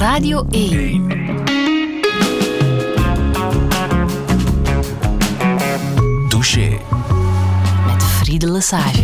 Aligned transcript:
Radio 0.00 0.46
1. 0.50 1.08
Douche. 6.28 6.78
Met 7.86 8.02
Friede 8.02 8.50
Lesage. 8.50 9.02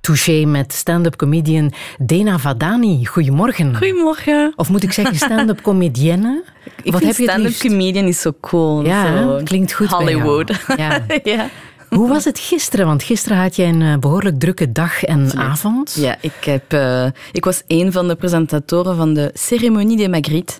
Touché 0.00 0.44
met 0.44 0.72
stand-up 0.72 1.16
comedian 1.16 1.72
Dena 1.98 2.38
Vadani. 2.38 3.06
Goedemorgen. 3.06 3.76
Goedemorgen. 3.76 4.52
Of 4.56 4.68
moet 4.68 4.82
ik 4.82 4.92
zeggen 4.92 5.14
stand-up 5.14 5.62
comedienne? 5.68 6.42
Ik 6.82 6.92
Wat 6.92 7.02
heb 7.02 7.16
je 7.16 7.22
stand-up 7.22 7.56
comedian 7.58 8.04
is 8.04 8.20
zo 8.20 8.32
cool. 8.40 8.84
Ja, 8.84 9.22
zo 9.22 9.40
klinkt 9.44 9.72
goed 9.72 9.88
bij 9.88 9.98
jou. 9.98 10.12
Hollywood. 10.12 10.52
Ja. 10.76 11.04
ja. 11.34 11.48
Hoe 11.90 12.08
was 12.08 12.24
het 12.24 12.38
gisteren? 12.38 12.86
Want 12.86 13.02
gisteren 13.02 13.38
had 13.38 13.56
jij 13.56 13.68
een 13.68 13.82
eh, 13.82 13.98
behoorlijk 13.98 14.38
drukke 14.38 14.72
dag 14.72 15.04
en 15.04 15.36
avond. 15.36 15.94
Ja, 15.94 16.16
ik, 16.20 16.44
heb, 16.44 16.72
eh, 16.72 17.06
ik 17.32 17.44
was 17.44 17.62
een 17.66 17.92
van 17.92 18.08
de 18.08 18.14
presentatoren 18.14 18.96
van 18.96 19.14
de 19.14 19.30
Ceremonie 19.34 19.96
des 19.96 20.08
Magritte. 20.08 20.54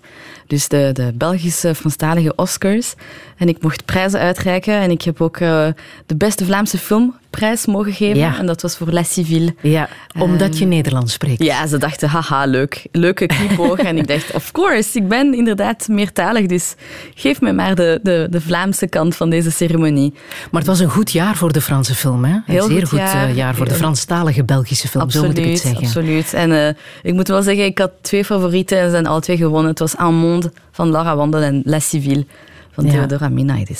Dus 0.46 0.68
de, 0.68 0.90
de 0.92 1.12
Belgische 1.14 1.74
Franstalige 1.74 2.34
Oscars. 2.34 2.94
En 3.40 3.48
ik 3.48 3.62
mocht 3.62 3.84
prijzen 3.84 4.20
uitreiken. 4.20 4.74
En 4.74 4.90
ik 4.90 5.02
heb 5.02 5.20
ook 5.20 5.36
eh, 5.36 5.66
de 6.06 6.16
beste 6.16 6.44
Vlaamse 6.44 6.78
filmprijs 6.78 7.66
mogen 7.66 7.92
geven. 7.92 8.18
Ja. 8.18 8.38
En 8.38 8.46
dat 8.46 8.62
was 8.62 8.76
voor 8.76 8.90
La 8.90 9.02
Civile. 9.02 9.54
Ja, 9.60 9.88
omdat 10.18 10.58
je 10.58 10.64
Nederlands 10.66 11.12
spreekt. 11.12 11.42
Ja, 11.42 11.66
ze 11.66 11.78
dachten, 11.78 12.08
haha, 12.08 12.44
leuk. 12.46 12.86
Leuke 12.92 13.26
knipoog. 13.26 13.78
en 13.90 13.98
ik 13.98 14.08
dacht, 14.08 14.34
of 14.34 14.52
course, 14.52 14.98
ik 14.98 15.08
ben 15.08 15.34
inderdaad 15.34 15.88
meertalig. 15.88 16.46
Dus 16.46 16.74
geef 17.14 17.40
me 17.40 17.52
maar 17.52 17.74
de, 17.74 18.00
de, 18.02 18.26
de 18.30 18.40
Vlaamse 18.40 18.86
kant 18.86 19.16
van 19.16 19.30
deze 19.30 19.50
ceremonie. 19.50 20.12
Maar 20.50 20.60
het 20.60 20.70
was 20.70 20.80
een 20.80 20.90
goed 20.90 21.12
jaar 21.12 21.36
voor 21.36 21.52
de 21.52 21.60
Franse 21.60 21.94
film, 21.94 22.24
hè? 22.24 22.32
Een 22.34 22.42
Heel 22.46 22.66
zeer 22.66 22.78
goed 22.80 22.88
goed 22.88 22.98
jaar. 22.98 23.28
eh, 23.28 23.36
jaar 23.36 23.54
voor 23.54 23.68
de 23.68 23.74
Franstalige 23.74 24.44
Belgische 24.44 24.88
film, 24.88 25.10
zo 25.10 25.24
moet 25.24 25.38
ik 25.38 25.44
het 25.44 25.58
zeggen. 25.58 25.84
Absoluut. 25.84 26.34
En 26.34 26.52
eh, 26.66 26.74
ik 27.02 27.14
moet 27.14 27.28
wel 27.28 27.42
zeggen, 27.42 27.64
ik 27.64 27.78
had 27.78 27.90
twee 28.00 28.24
favorieten 28.24 28.78
en 28.78 28.84
ze 28.84 28.90
zijn 28.90 29.06
alle 29.06 29.20
twee 29.20 29.36
gewonnen. 29.36 29.70
Het 29.70 29.78
was 29.78 29.96
En 29.96 30.14
Monde 30.14 30.52
van 30.70 30.90
Laura 30.90 31.16
Wandel 31.16 31.40
en 31.40 31.62
La 31.64 31.78
Civile 31.78 32.24
van 32.80 32.90
Ja. 32.90 33.06
Theodora. 33.06 33.30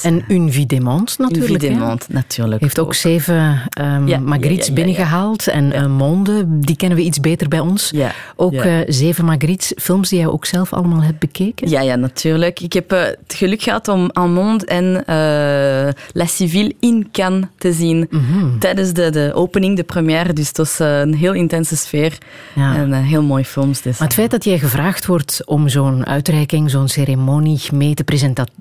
En 0.02 0.24
Une 0.28 0.52
Vie 0.52 0.66
des 0.66 0.78
Mondes 0.78 1.16
natuurlijk. 1.16 2.08
Natuurlijk. 2.08 2.60
Heeft 2.60 2.78
ook 2.78 2.94
zeven 2.94 3.34
Ja, 3.70 4.00
ja, 4.06 4.72
binnengehaald. 4.72 5.46
En 5.46 5.72
eh, 5.72 5.86
Monde, 5.86 6.44
die 6.46 6.76
kennen 6.76 6.98
we 6.98 7.04
iets 7.04 7.20
beter 7.20 7.48
bij 7.48 7.60
ons. 7.60 7.92
Ook 8.36 8.52
eh, 8.52 8.76
zeven 8.86 9.24
Magrittes, 9.24 9.72
films 9.76 10.08
die 10.08 10.18
jij 10.18 10.28
ook 10.28 10.44
zelf 10.44 10.72
allemaal 10.72 11.02
hebt 11.02 11.18
bekeken. 11.18 11.68
Ja, 11.68 11.80
ja, 11.80 11.96
natuurlijk. 11.96 12.60
Ik 12.60 12.72
heb 12.72 12.92
eh, 12.92 13.02
het 13.02 13.34
geluk 13.34 13.62
gehad 13.62 13.88
om 13.88 14.10
Monde 14.14 14.66
en 14.66 15.04
eh, 15.06 15.92
La 16.12 16.26
Civile 16.26 16.74
in 16.80 17.08
Cannes 17.12 17.44
te 17.58 17.72
zien. 17.72 18.06
Mhm. 18.10 18.58
Tijdens 18.58 18.92
de, 18.92 19.10
de 19.10 19.30
opening, 19.34 19.76
de 19.76 19.82
première. 19.82 20.32
Dus 20.32 20.48
het 20.48 20.56
was 20.56 20.80
eh, 20.80 21.00
een 21.00 21.14
heel 21.14 21.32
intense 21.32 21.76
sfeer. 21.76 22.18
En 22.54 22.92
eh, 22.92 23.00
heel 23.00 23.22
mooie 23.22 23.44
films. 23.44 23.82
Dus. 23.82 23.98
Maar 23.98 24.08
het 24.08 24.16
feit 24.16 24.30
dat 24.30 24.44
jij 24.44 24.58
gevraagd 24.58 25.06
wordt 25.06 25.42
om 25.46 25.68
zo'n 25.68 26.06
uitreiking, 26.06 26.70
zo'n 26.70 26.88
ceremonie 26.88 27.60
mee 27.72 27.94
te 27.94 28.04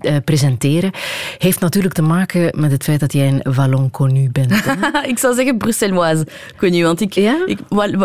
eh, 0.01 0.15
presenteren, 0.29 0.91
heeft 1.37 1.59
natuurlijk 1.59 1.93
te 1.93 2.01
maken 2.01 2.51
met 2.59 2.71
het 2.71 2.83
feit 2.83 2.99
dat 2.99 3.13
jij 3.13 3.27
een 3.27 3.53
Wallon 3.53 3.91
connu 3.91 4.29
bent. 4.31 4.51
ik 5.13 5.17
zou 5.17 5.35
zeggen 5.35 5.57
Bruxelloise 5.57 6.27
connu. 6.57 6.83
Want 6.83 7.01
ik, 7.01 7.13
Ja? 7.13 7.43
ik, 7.45 7.59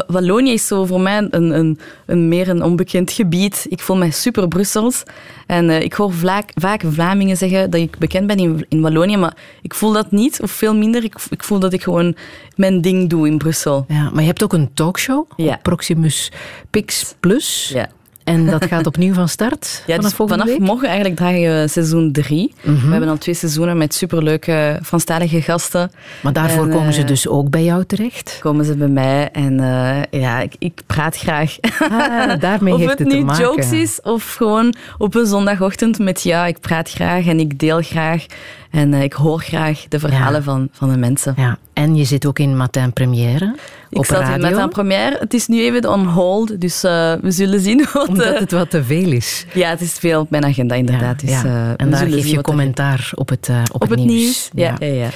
Wallonië 0.07 0.53
is 0.53 0.67
zo 0.67 0.85
voor 0.85 1.01
mij 1.01 1.19
een, 1.31 1.51
een, 1.59 1.79
een 2.07 2.29
meer 2.29 2.49
een 2.49 2.63
onbekend 2.63 3.11
gebied. 3.13 3.67
Ik 3.69 3.81
voel 3.81 3.97
mij 3.97 4.11
super 4.11 4.49
Brussels. 4.49 5.03
En 5.47 5.71
eh, 5.71 5.81
ik 5.81 5.93
hoor 5.93 6.13
vaak 6.55 6.83
Vlamingen 6.87 7.37
zeggen 7.37 7.71
dat 7.71 7.81
ik 7.81 7.99
bekend 7.99 8.27
ben 8.27 8.37
in, 8.37 8.67
in 8.69 8.81
Wallonië. 8.81 9.17
Maar 9.17 9.37
ik 9.63 9.75
voel 9.75 9.93
dat 9.93 10.11
niet, 10.11 10.43
of 10.43 10.51
veel 10.51 10.75
minder. 10.75 11.05
Ik, 11.05 11.15
ik 11.31 11.45
voel 11.45 11.59
dat 11.59 11.73
ik 11.73 11.83
gewoon 11.83 12.17
mijn 12.57 12.81
ding 12.81 13.11
doe 13.11 13.27
in 13.27 13.39
Brussel. 13.39 13.85
ja, 13.89 14.11
maar 14.11 14.21
je 14.21 14.29
hebt 14.29 14.43
ook 14.43 14.53
een 14.53 14.71
talkshow 14.75 15.31
Ja. 15.37 15.59
Proximus 15.63 16.33
Pix 16.71 17.15
Plus. 17.21 17.71
Ja. 17.75 17.89
En 18.25 18.47
dat 18.47 18.65
gaat 18.65 18.87
opnieuw 18.87 19.15
van 19.15 19.29
start 19.29 19.83
Ja, 19.87 19.95
vanaf 19.95 20.17
dus 20.17 20.29
vanaf 20.29 20.47
week? 20.47 20.59
morgen 20.59 20.89
eigenlijk 20.89 21.17
dragen 21.17 21.41
we 21.41 21.69
seizoen 21.69 22.13
drie. 22.13 22.55
Mhm. 22.63 22.85
We 22.85 22.91
hebben 22.91 23.09
al 23.09 23.19
twee 23.19 23.35
seizoenen 23.35 23.77
met 23.77 23.95
superleuke 23.95 24.79
Franstalige 24.83 25.43
gasten. 25.43 25.91
Maar 26.23 26.33
daarvoor 26.33 26.65
En, 26.65 26.71
komen 26.71 26.93
ze 26.93 27.01
eh, 27.01 27.07
dus 27.07 27.29
ook 27.29 27.51
bij 27.51 27.65
jou 27.65 27.85
terecht? 27.85 28.39
Komen 28.41 28.65
ze 28.65 28.77
bij 28.77 28.89
mij 28.89 29.31
en 29.33 29.61
eh, 29.61 30.21
ja, 30.21 30.41
ik, 30.41 30.55
ik 30.59 30.81
praat 30.87 31.17
graag. 31.17 31.57
Ah, 31.79 32.41
daarmee 32.41 32.73
of 32.73 32.79
heeft 32.79 32.91
het 32.91 32.99
het 32.99 33.11
te 33.11 33.17
nu 33.17 33.25
maken. 33.25 33.45
jokes 33.45 33.73
is, 33.73 34.01
of 34.03 34.35
gewoon 34.35 34.75
op 34.99 35.15
een 35.15 35.27
zondagochtend 35.27 35.99
met 35.99 36.23
ja, 36.23 36.47
ik 36.47 36.61
praat 36.61 36.91
graag 36.91 37.27
en 37.27 37.41
ik 37.41 37.59
deel 37.59 37.83
graag. 37.83 38.27
En 38.75 38.95
eh, 38.95 39.03
ik 39.03 39.13
hoor 39.13 39.41
graag 39.41 39.85
de 39.89 39.99
verhalen 39.99 40.39
Ja. 40.39 40.43
van, 40.43 40.69
van 40.73 40.91
de 40.91 40.97
mensen. 40.97 41.35
Ja, 41.37 41.59
en 41.73 41.97
je 41.97 42.05
zit 42.05 42.27
ook 42.27 42.39
in 42.39 42.57
Matin 42.57 42.93
Première 42.93 43.55
Ik 43.91 43.99
op 43.99 44.05
zat 44.07 44.21
in 44.21 44.27
radio. 44.41 44.59
een 44.59 44.69
première. 44.69 45.17
Het 45.19 45.35
is 45.35 45.47
nu 45.47 45.61
even 45.61 45.91
on 45.91 46.07
hold, 46.07 46.61
dus 46.61 46.85
eh, 46.85 47.13
we 47.21 47.31
zullen 47.31 47.61
zien 47.61 47.87
wat... 47.93 48.09
Omdat 48.09 48.33
eh, 48.35 48.41
het 48.41 48.51
wat 48.53 48.71
te 48.71 48.85
veel 48.85 49.13
is. 49.13 49.47
Ja, 49.55 49.69
het 49.69 49.81
is 49.81 49.93
veel 49.93 50.21
op 50.21 50.31
mijn 50.31 50.45
agenda 50.45 50.75
inderdaad. 50.75 51.21
dus, 51.21 51.31
Ja, 51.31 51.45
eh, 51.45 51.69
en 51.77 51.91
daar 51.91 52.07
geef 52.07 52.27
je 52.27 52.41
commentaar 52.41 53.11
op 53.15 53.29
het, 53.29 53.51
op 53.73 53.83
Op 53.83 53.91
het 53.91 54.05
nieuws. 54.05 54.51
Ja, 54.55 54.77
Ja. 54.79 54.87
ja, 54.87 54.93
ja. 54.95 55.09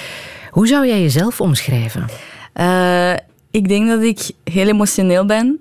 Hoe 0.51 0.67
zou 0.67 0.87
jij 0.87 1.01
jezelf 1.01 1.41
omschrijven? 1.41 2.05
Ik 3.51 3.69
denk 3.69 3.89
dat 3.89 4.03
ik 4.03 4.31
heel 4.45 4.67
emotioneel 4.69 5.27
ben. 5.27 5.59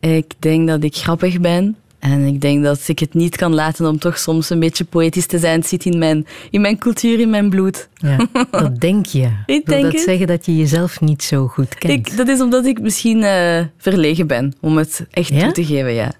Ik 0.00 0.32
denk 0.38 0.68
dat 0.68 0.82
ik 0.82 0.94
grappig 0.96 1.40
ben. 1.40 1.76
En 1.98 2.26
ik 2.26 2.40
denk 2.40 2.64
dat 2.64 2.80
ik 2.86 2.98
het 2.98 3.14
niet 3.14 3.36
kan 3.36 3.54
laten 3.54 3.86
om 3.86 3.98
toch 3.98 4.18
soms 4.18 4.50
een 4.50 4.58
beetje 4.60 4.84
poëtisch 4.84 5.26
te 5.26 5.38
zijn. 5.38 5.58
Het 5.58 5.68
zit 5.68 5.84
in 5.84 5.98
mijn, 5.98 6.26
in 6.50 6.60
mijn 6.60 6.78
cultuur, 6.78 7.20
in 7.20 7.30
mijn 7.30 7.50
bloed. 7.50 7.88
Ja, 7.94 8.16
dat 8.50 8.80
denk 8.80 9.06
je. 9.06 9.20
Ik 9.46 9.46
Wil 9.46 9.62
denk 9.64 9.82
dat 9.82 9.92
het. 9.92 10.00
zeggen 10.02 10.26
dat 10.26 10.46
je 10.46 10.56
jezelf 10.56 11.00
niet 11.00 11.22
zo 11.22 11.46
goed 11.46 11.74
kent? 11.74 11.92
Ik, 11.92 12.16
dat 12.16 12.28
is 12.28 12.40
omdat 12.40 12.66
ik 12.66 12.80
misschien 12.80 13.22
eh, 13.22 13.60
verlegen 13.78 14.26
ben 14.26 14.52
om 14.60 14.76
het 14.76 15.06
echt 15.10 15.28
Ja? 15.28 15.40
toe 15.42 15.52
te 15.52 15.64
geven. 15.64 15.92
Ja. 15.92 16.12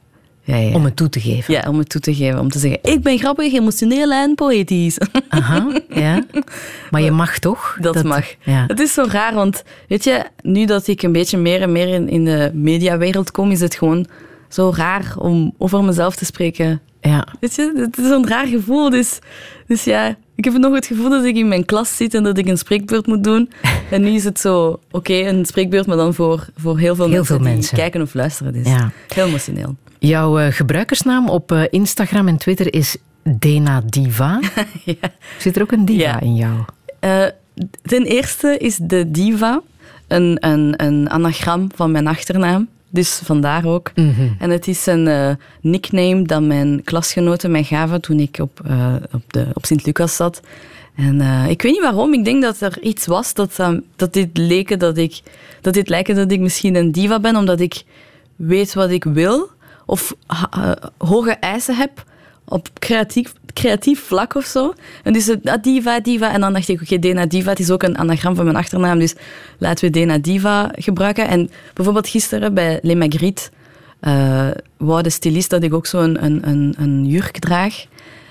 Ja, 0.43 0.56
ja. 0.56 0.75
Om 0.75 0.84
het 0.84 0.97
toe 0.97 1.09
te 1.09 1.21
geven. 1.21 1.55
ja, 1.55 1.65
om 1.69 1.78
het 1.78 1.89
toe 1.89 2.00
te 2.00 2.15
geven. 2.15 2.41
Om 2.41 2.50
te 2.50 2.59
zeggen, 2.59 2.78
ik 2.83 3.03
ben 3.03 3.19
grappig, 3.19 3.53
emotioneel 3.53 4.10
en 4.12 4.34
poëtisch. 4.34 4.99
Aha, 5.28 5.81
ja. 5.89 6.25
Maar 6.91 7.03
je 7.03 7.10
mag 7.10 7.39
toch? 7.39 7.77
Dat, 7.81 8.05
mag. 8.05 8.27
Ja. 8.45 8.65
Het 8.66 8.81
is 8.81 8.93
zo 8.93 9.05
raar, 9.09 9.34
want 9.34 9.62
weet 9.89 10.05
je, 10.05 10.25
nu 10.43 10.65
dat 10.65 10.87
ik 10.87 11.03
een 11.03 11.12
beetje 11.12 11.39
meer 11.39 11.62
en 11.62 11.72
meer 11.72 11.89
in, 11.89 12.09
in 12.09 12.25
de 12.25 12.50
mediawereld 12.55 13.31
kom, 13.31 13.50
is 13.50 13.60
het 13.60 13.75
gewoon 13.75 14.06
zo 14.48 14.72
raar 14.76 15.14
om 15.19 15.54
over 15.59 15.84
mezelf 15.84 16.16
te 16.16 16.25
spreken. 16.25 16.81
ja. 17.00 17.26
Weet 17.41 17.54
je, 17.54 17.72
het 17.76 17.98
is 17.98 18.09
zo'n 18.09 18.28
raar 18.28 18.47
gevoel. 18.47 18.91
Dus, 18.91 19.19
dus 19.66 19.84
ja, 19.84 20.16
ik 20.34 20.44
heb 20.44 20.54
nog 20.56 20.75
het 20.75 20.86
gevoel 20.86 21.10
dat 21.10 21.25
ik 21.25 21.36
in 21.36 21.48
mijn 21.48 21.64
klas 21.64 21.97
zit 21.97 22.14
en 22.14 22.22
dat 22.22 22.38
ik 22.38 22.47
een 22.47 22.59
spreekbeurt 22.59 23.06
moet 23.06 23.25
doen. 23.25 23.50
En 23.91 24.03
nu 24.03 24.09
is 24.10 24.25
het 24.25 24.41
zo, 24.41 24.81
oké, 24.91 25.12
een 25.14 25.44
spreekbeurt, 25.47 25.86
maar 25.86 25.97
dan 25.97 26.14
voor, 26.14 26.47
voor 26.56 26.78
heel 26.78 26.94
veel 26.94 27.04
Heel 27.04 27.14
mensen 27.14 27.34
veel 27.36 27.44
die 27.44 27.54
mensen. 27.54 27.76
kijken 27.76 28.03
of 28.03 28.14
luisteren. 28.14 28.53
Dus 28.53 28.66
Ja. 28.66 28.91
heel 29.14 29.26
emotioneel. 29.26 29.76
Jouw 29.98 30.38
eh, 30.38 30.53
gebruikersnaam 30.53 31.28
op 31.28 31.53
eh, 31.53 31.62
Instagram 31.70 32.28
en 32.28 32.36
Twitter 32.36 32.75
is 32.75 32.97
Dena 33.38 33.82
Diva. 33.86 34.41
ja. 34.84 34.94
Zit 35.38 35.56
er 35.56 35.62
ook 35.62 35.72
een 35.72 35.84
diva 35.84 36.03
Ja. 36.03 36.20
in 36.20 36.34
jou? 36.36 36.54
Eh, 37.00 37.25
ten 37.82 38.04
eerste 38.04 38.56
is 38.59 38.76
de 38.82 39.10
diva 39.10 39.60
een, 40.09 40.36
een, 40.41 40.75
een 40.76 41.10
anagram 41.10 41.69
van 41.75 41.91
mijn 41.91 42.06
achternaam. 42.06 42.69
Dus 42.91 43.21
vandaar 43.25 43.65
ook. 43.65 43.91
Mhm. 43.94 44.28
En 44.38 44.50
het 44.50 44.69
is 44.69 44.87
een 44.87 45.09
eh, 45.09 45.31
nickname 45.60 46.22
dat 46.22 46.43
mijn 46.43 46.84
klasgenoten 46.84 47.50
mij 47.50 47.65
gaven 47.65 48.00
toen 48.00 48.21
ik 48.21 48.38
op, 48.41 48.60
eh, 48.66 48.94
op, 49.12 49.22
de, 49.26 49.47
op 49.53 49.65
Sint-Lucas 49.65 50.16
zat. 50.16 50.41
En 50.97 51.21
eh, 51.21 51.50
ik 51.50 51.62
weet 51.62 51.72
niet 51.72 51.82
waarom. 51.82 52.15
Ik 52.15 52.25
denk 52.25 52.43
dat 52.43 52.60
er 52.60 52.82
iets 52.82 53.06
was 53.06 53.34
dat, 53.34 53.56
dat 53.97 54.12
dit 54.12 54.37
leken 54.37 54.78
dat 54.78 54.97
ik 54.97 55.21
dat 55.60 55.75
dit 55.75 55.88
lijken 55.88 56.15
dat 56.15 56.32
ik 56.32 56.41
misschien 56.41 56.75
een 56.75 56.93
diva 56.93 57.21
ben, 57.21 57.37
omdat 57.37 57.60
ik 57.60 57.84
weet 58.37 58.75
wat 58.75 58.91
ik 58.91 59.04
wil 59.04 59.48
of 59.87 60.15
hoge 60.98 61.31
eisen 61.31 61.77
heb 61.77 62.04
op 62.48 62.69
creatief, 62.78 63.32
creatief 63.53 64.00
vlak 64.00 64.34
of 64.34 64.44
zo. 64.44 64.72
En 65.03 65.12
dus 65.12 65.26
het, 65.26 65.48
ah, 65.48 65.62
diva, 65.62 66.00
diva. 66.00 66.32
En 66.32 66.41
dan 66.41 66.53
dacht 66.53 66.69
ik, 66.69 66.81
oké, 66.81 66.98
Dena 66.98 67.26
Diva, 67.26 67.50
het 67.50 67.59
is 67.59 67.70
ook 67.70 67.82
een 67.82 67.98
anagram 67.98 68.34
van 68.34 68.44
mijn 68.44 68.56
achternaam, 68.56 68.98
dus 68.98 69.14
laten 69.59 69.84
we 69.84 69.91
Dena 69.91 70.19
Diva 70.19 70.70
gebruiken. 70.75 71.28
En 71.28 71.50
bijvoorbeeld 71.75 72.09
gisteren 72.09 72.54
bij 72.54 72.78
Les 72.82 72.97
Magritte 72.97 73.50
eh 74.00 74.48
wou 74.77 75.03
de 75.03 75.10
stylist 75.10 75.50
dat 75.50 75.62
ik 75.62 75.74
ook 75.74 75.86
zo 75.86 76.00
een, 76.00 76.24
een, 76.24 76.48
een, 76.48 76.74
een 76.78 77.06
jurk 77.06 77.39
draag. 77.39 77.86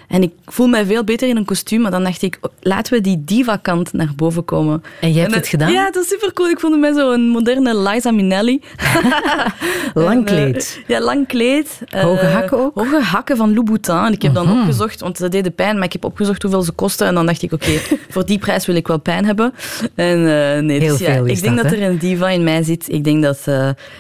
En 0.08 0.22
ik 0.24 0.32
voel 0.46 0.68
mij 0.68 0.86
veel 0.86 1.04
beter 1.04 1.28
in 1.28 1.38
een 1.38 1.46
kostuum, 1.46 1.82
maar 1.82 1.92
dan 1.92 2.04
dacht 2.04 2.22
ik, 2.22 2.38
oh, 2.42 2.52
laten 2.62 2.94
we 2.94 3.02
die 3.02 3.22
diva-kant 3.26 3.94
naar 3.94 4.10
boven 4.16 4.46
komen. 4.46 4.84
En 5.02 5.12
jij 5.12 5.22
hebt 5.22 5.34
En 5.34 5.40
het 5.40 5.48
gedaan? 5.48 5.72
Ja, 5.72 5.86
het 5.86 5.96
was 5.96 6.08
super 6.08 6.34
cool. 6.34 6.50
Ik 6.50 6.60
voelde 6.60 6.78
mij 6.78 6.94
zo 6.94 7.12
een 7.12 7.28
moderne 7.30 7.78
Liza 7.78 8.12
Minnelli. 8.12 8.62
Lang 9.94 10.20
eh, 10.20 10.36
kleed. 10.36 10.82
ja, 10.88 11.02
lang 11.02 11.28
kleed. 11.28 11.82
Eh, 11.90 12.02
Hoge 12.02 12.26
hakken 12.26 12.58
ook? 12.60 12.76
Hoge 12.76 13.02
hakken 13.02 13.38
van 13.38 13.54
Louboutin. 13.54 13.96
En 13.96 14.12
ik 14.14 14.22
heb 14.22 14.34
dan 14.34 14.46
Mhm. 14.48 14.58
opgezocht, 14.60 15.00
want 15.02 15.18
ze 15.18 15.30
deden 15.30 15.56
pijn, 15.56 15.76
maar 15.76 15.86
ik 15.86 15.94
heb 15.94 16.06
opgezocht 16.06 16.42
hoeveel 16.42 16.62
ze 16.62 16.72
kosten. 16.72 17.08
En 17.08 17.14
dan 17.14 17.26
dacht 17.26 17.42
ik, 17.42 17.52
oké, 17.52 17.72
voor 18.10 18.26
die 18.26 18.38
prijs 18.38 18.66
wil 18.66 18.76
ik 18.76 18.88
wel 18.88 19.00
pijn 19.00 19.26
hebben. 19.26 19.54
En 19.96 20.18
eh, 20.18 20.62
nee, 20.64 20.80
Heel 20.80 20.98
dus 20.98 21.08
ja, 21.08 21.14
is 21.26 21.38
ik 21.38 21.42
denk 21.44 21.56
dat, 21.56 21.64
dat, 21.70 21.74
er 21.74 21.82
een 21.84 21.98
diva 21.98 22.30
in 22.30 22.44
mij 22.44 22.64
zit. 22.64 22.86
Ik 22.90 23.04
denk 23.04 23.24
dat 23.24 23.40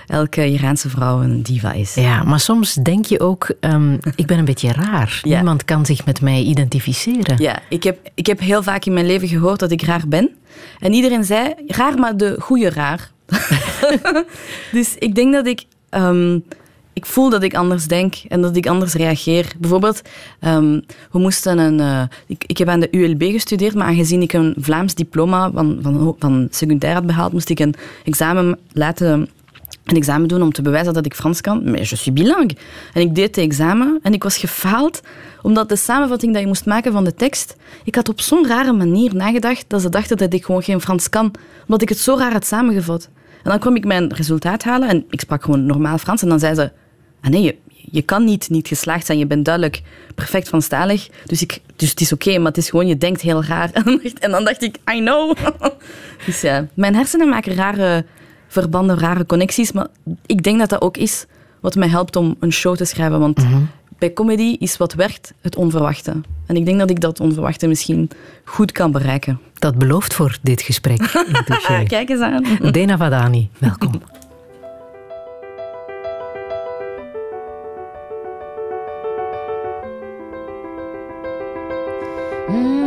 elke 0.07 0.47
Iraanse 0.49 0.89
vrouw 0.89 1.21
een 1.21 1.43
diva 1.43 1.71
is. 1.71 1.93
Ja, 1.93 2.23
maar 2.23 2.39
soms 2.39 2.73
denk 2.73 3.05
je 3.05 3.19
ook, 3.19 3.49
ehm, 3.59 3.97
ik 4.15 4.25
ben 4.25 4.37
een 4.37 4.45
beetje 4.45 4.71
raar. 4.71 5.19
Ja. 5.23 5.35
Niemand 5.35 5.65
kan 5.65 5.85
zich 5.85 5.96
met 6.05 6.21
mij 6.21 6.41
identificeren. 6.41 7.35
Ja, 7.37 7.59
ik 7.69 7.83
heb, 7.83 7.97
ik 8.13 8.25
heb 8.25 8.39
heel 8.39 8.63
vaak 8.63 8.85
in 8.85 8.93
mijn 8.93 9.05
leven 9.05 9.27
gehoord 9.27 9.59
dat 9.59 9.71
ik 9.71 9.81
raar 9.81 10.03
ben. 10.07 10.29
En 10.79 10.93
iedereen 10.93 11.23
zei, 11.23 11.53
raar, 11.67 11.99
maar 11.99 12.17
de 12.17 12.35
goede 12.39 12.69
raar. 12.69 13.11
dus 14.71 14.95
ik 14.97 15.15
denk 15.15 15.33
dat 15.33 15.47
ik 15.47 15.63
ehm, 15.89 16.39
ik 16.97 17.05
voel 17.05 17.29
dat 17.29 17.43
ik 17.43 17.55
anders 17.55 17.85
denk 17.85 18.15
en 18.27 18.41
dat 18.41 18.55
ik 18.55 18.67
anders 18.67 18.93
reageer. 18.93 19.53
Bijvoorbeeld, 19.57 20.01
ehm, 20.39 20.79
we 21.11 21.19
moesten 21.19 21.57
een... 21.57 21.79
eh, 21.79 22.01
ik, 22.27 22.43
ik 22.47 22.57
heb 22.57 22.67
aan 22.67 22.79
de 22.79 22.87
ULB 22.91 23.23
gestudeerd, 23.23 23.75
maar 23.75 23.87
aangezien 23.87 24.21
ik 24.21 24.33
een 24.33 24.55
Vlaams 24.59 24.95
diploma 24.95 25.51
van, 25.51 25.79
van, 25.81 26.15
van 26.19 26.47
secundair 26.51 26.93
had 26.93 27.05
behaald, 27.05 27.33
moest 27.33 27.49
ik 27.49 27.59
een 27.59 27.75
examen 28.03 28.57
laten... 28.71 29.29
Een 29.83 29.95
examen 29.95 30.27
doen 30.27 30.41
om 30.41 30.51
te 30.51 30.61
bewijzen 30.61 30.93
dat 30.93 31.05
ik 31.05 31.13
Frans 31.13 31.41
kan. 31.41 31.63
Maar 31.63 31.77
je 31.77 31.85
suis 31.85 32.13
bilingue. 32.13 32.57
En 32.93 33.01
ik 33.01 33.15
deed 33.15 33.35
het 33.35 33.37
examen 33.37 33.99
en 34.01 34.13
ik 34.13 34.23
was 34.23 34.37
gefaald 34.37 35.01
omdat 35.41 35.69
de 35.69 35.75
samenvatting 35.75 36.33
dat 36.33 36.41
je 36.41 36.47
moest 36.47 36.65
maken 36.65 36.91
van 36.91 37.03
de 37.03 37.13
tekst, 37.13 37.55
ik 37.83 37.95
had 37.95 38.09
op 38.09 38.21
zo'n 38.21 38.47
rare 38.47 38.73
manier 38.73 39.15
nagedacht 39.15 39.65
dat 39.67 39.81
ze 39.81 39.89
dachten 39.89 40.17
dat 40.17 40.33
ik 40.33 40.45
gewoon 40.45 40.63
geen 40.63 40.81
Frans 40.81 41.09
kan, 41.09 41.31
omdat 41.61 41.81
ik 41.81 41.89
het 41.89 41.99
zo 41.99 42.15
raar 42.17 42.31
had 42.31 42.45
samengevat. 42.45 43.09
En 43.43 43.49
dan 43.49 43.59
kwam 43.59 43.75
ik 43.75 43.85
mijn 43.85 44.13
resultaat 44.13 44.63
halen 44.63 44.89
en 44.89 45.05
ik 45.09 45.19
sprak 45.19 45.43
gewoon 45.43 45.65
normaal 45.65 45.97
Frans 45.97 46.21
en 46.21 46.29
dan 46.29 46.39
zei 46.39 46.55
ze, 46.55 46.71
ah 47.21 47.29
nee, 47.29 47.41
je, 47.41 47.55
je 47.91 48.01
kan 48.01 48.23
niet 48.23 48.49
niet 48.49 48.67
geslaagd 48.67 49.05
zijn, 49.05 49.17
je 49.17 49.27
bent 49.27 49.45
duidelijk 49.45 49.81
perfect 50.15 50.47
Franstalig, 50.47 51.09
dus, 51.25 51.41
ik, 51.41 51.61
dus 51.75 51.89
het 51.89 52.01
is 52.01 52.13
oké, 52.13 52.37
maar 52.37 52.47
het 52.47 52.57
is 52.57 52.69
gewoon, 52.69 52.87
je 52.87 52.97
denkt 52.97 53.21
heel 53.21 53.43
raar. 53.43 53.71
En 54.19 54.31
dan 54.31 54.43
dacht, 54.43 54.63
ik, 54.63 54.77
I 54.93 54.99
know. 54.99 55.35
Dus 56.25 56.41
ja, 56.41 56.67
mijn 56.73 56.95
hersenen 56.95 57.29
maken 57.29 57.55
rare 57.55 58.05
verbanden, 58.47 58.99
rare 58.99 59.25
connecties, 59.25 59.71
maar 59.71 59.87
ik 60.25 60.43
denk 60.43 60.59
dat 60.59 60.69
dat 60.69 60.81
ook 60.81 60.97
is 60.97 61.25
wat 61.59 61.75
mij 61.75 61.87
helpt 61.87 62.15
om 62.15 62.35
een 62.39 62.51
show 62.51 62.75
te 62.75 62.85
schrijven, 62.85 63.19
want 63.19 63.45
bij 63.97 64.13
comedy 64.13 64.55
is 64.59 64.77
wat 64.77 64.93
werkt 64.93 65.33
het 65.41 65.55
onverwachte. 65.55 66.21
En 66.45 66.55
ik 66.55 66.65
denk 66.65 66.79
dat 66.79 66.89
ik 66.89 67.01
dat 67.01 67.19
onverwachte 67.19 67.67
misschien 67.67 68.09
goed 68.43 68.71
kan 68.71 68.91
bereiken. 68.91 69.39
Dat 69.53 69.77
belooft 69.77 70.13
voor 70.13 70.37
dit 70.41 70.61
gesprek. 70.61 70.99
Kijk 71.87 72.09
eens 72.09 72.21
aan. 72.21 72.43
Dena 72.71 72.97
Vadani, 72.97 73.49
welkom. 73.57 74.01
Some 82.47 82.86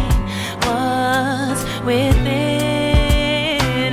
what's 1.11 1.63
within, 1.85 2.29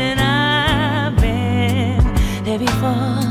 and 0.08 0.20
I've 0.20 1.16
been 1.16 2.04
there 2.44 2.58
before. 2.58 3.22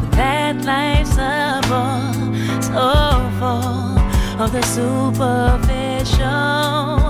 But 0.00 0.10
that 0.18 0.54
life's 0.64 1.16
a 1.18 1.60
bore, 1.68 2.14
so 2.70 2.86
full 3.38 3.98
of 4.42 4.48
the 4.52 4.62
superficial. 4.76 7.03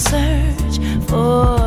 Search 0.00 0.78
for 1.08 1.59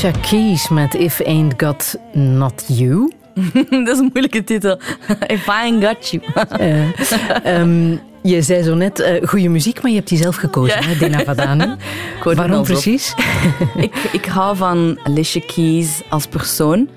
Alicia 0.00 0.20
Keys 0.20 0.68
met 0.68 0.94
If 0.94 1.20
Ain't 1.20 1.54
Got 1.62 1.96
Not 2.12 2.64
You. 2.66 3.12
Dat 3.84 3.88
is 3.88 3.98
een 3.98 4.10
moeilijke 4.12 4.44
titel. 4.44 4.80
If 5.26 5.46
I 5.46 5.50
ain't 5.50 5.84
got 5.84 6.08
you. 6.08 6.22
Ehm, 7.42 7.96
je 8.22 8.42
zei 8.42 8.62
zo 8.62 8.74
net 8.74 9.00
eh 9.00 9.28
goede 9.28 9.48
muziek, 9.48 9.82
maar 9.82 9.90
je 9.90 9.96
hebt 9.96 10.08
die 10.08 10.18
zelf 10.18 10.36
gekozen, 10.36 10.80
Ja. 10.80 10.86
hè, 10.86 10.96
Dena 10.96 11.24
Vadani. 11.24 11.76
Waarom 12.24 12.62
precies? 12.62 13.14
ik, 13.76 13.94
ik 14.12 14.24
hou 14.24 14.56
van 14.56 14.98
Alicia 15.02 15.42
Keys 15.46 16.00
als 16.08 16.26
persoon, 16.26 16.88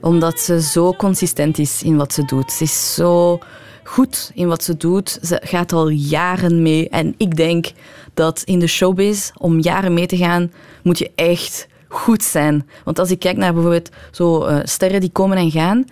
omdat 0.00 0.40
ze 0.40 0.62
zo 0.62 0.92
consistent 0.92 1.58
is 1.58 1.82
in 1.82 1.96
wat 1.96 2.12
ze 2.12 2.24
doet. 2.24 2.52
Ze 2.52 2.64
is 2.64 2.94
zo 2.94 3.38
goed 3.84 4.30
in 4.34 4.48
wat 4.48 4.64
ze 4.64 4.76
doet. 4.76 5.18
Ze 5.22 5.40
gaat 5.44 5.72
al 5.72 5.88
jaren 5.88 6.62
mee. 6.62 6.88
En 6.88 7.14
ik 7.16 7.36
denk 7.36 7.70
dat 8.14 8.42
in 8.44 8.58
de 8.58 8.66
showbiz, 8.66 9.30
om 9.36 9.60
jaren 9.60 9.94
mee 9.94 10.06
te 10.06 10.16
gaan, 10.16 10.52
moet 10.82 10.98
je 10.98 11.10
echt 11.14 11.68
goed 11.92 12.22
zijn. 12.22 12.68
Want 12.84 12.98
als 12.98 13.10
ik 13.10 13.18
kijk 13.18 13.36
naar 13.36 13.52
bijvoorbeeld 13.52 13.90
zo 14.10 14.44
eh, 14.44 14.58
sterren 14.62 15.00
die 15.00 15.10
komen 15.10 15.36
en 15.36 15.50
gaan, 15.50 15.84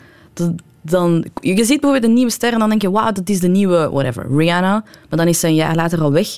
dan, 0.83 1.25
je 1.40 1.64
ziet 1.64 1.81
bijvoorbeeld 1.81 2.05
een 2.05 2.12
nieuwe 2.12 2.31
ster 2.31 2.52
en 2.52 2.59
dan 2.59 2.69
denk 2.69 2.83
je, 2.83 2.90
wauw, 2.90 3.12
dat 3.12 3.28
is 3.28 3.40
de 3.40 3.49
nieuwe, 3.49 3.90
whatever, 3.90 4.26
Rihanna. 4.37 4.85
Maar 5.09 5.19
dan 5.19 5.28
is 5.28 5.40
ze 5.40 5.47
een 5.47 5.55
jaar 5.55 5.75
later 5.75 6.00
al 6.00 6.12
weg. 6.12 6.28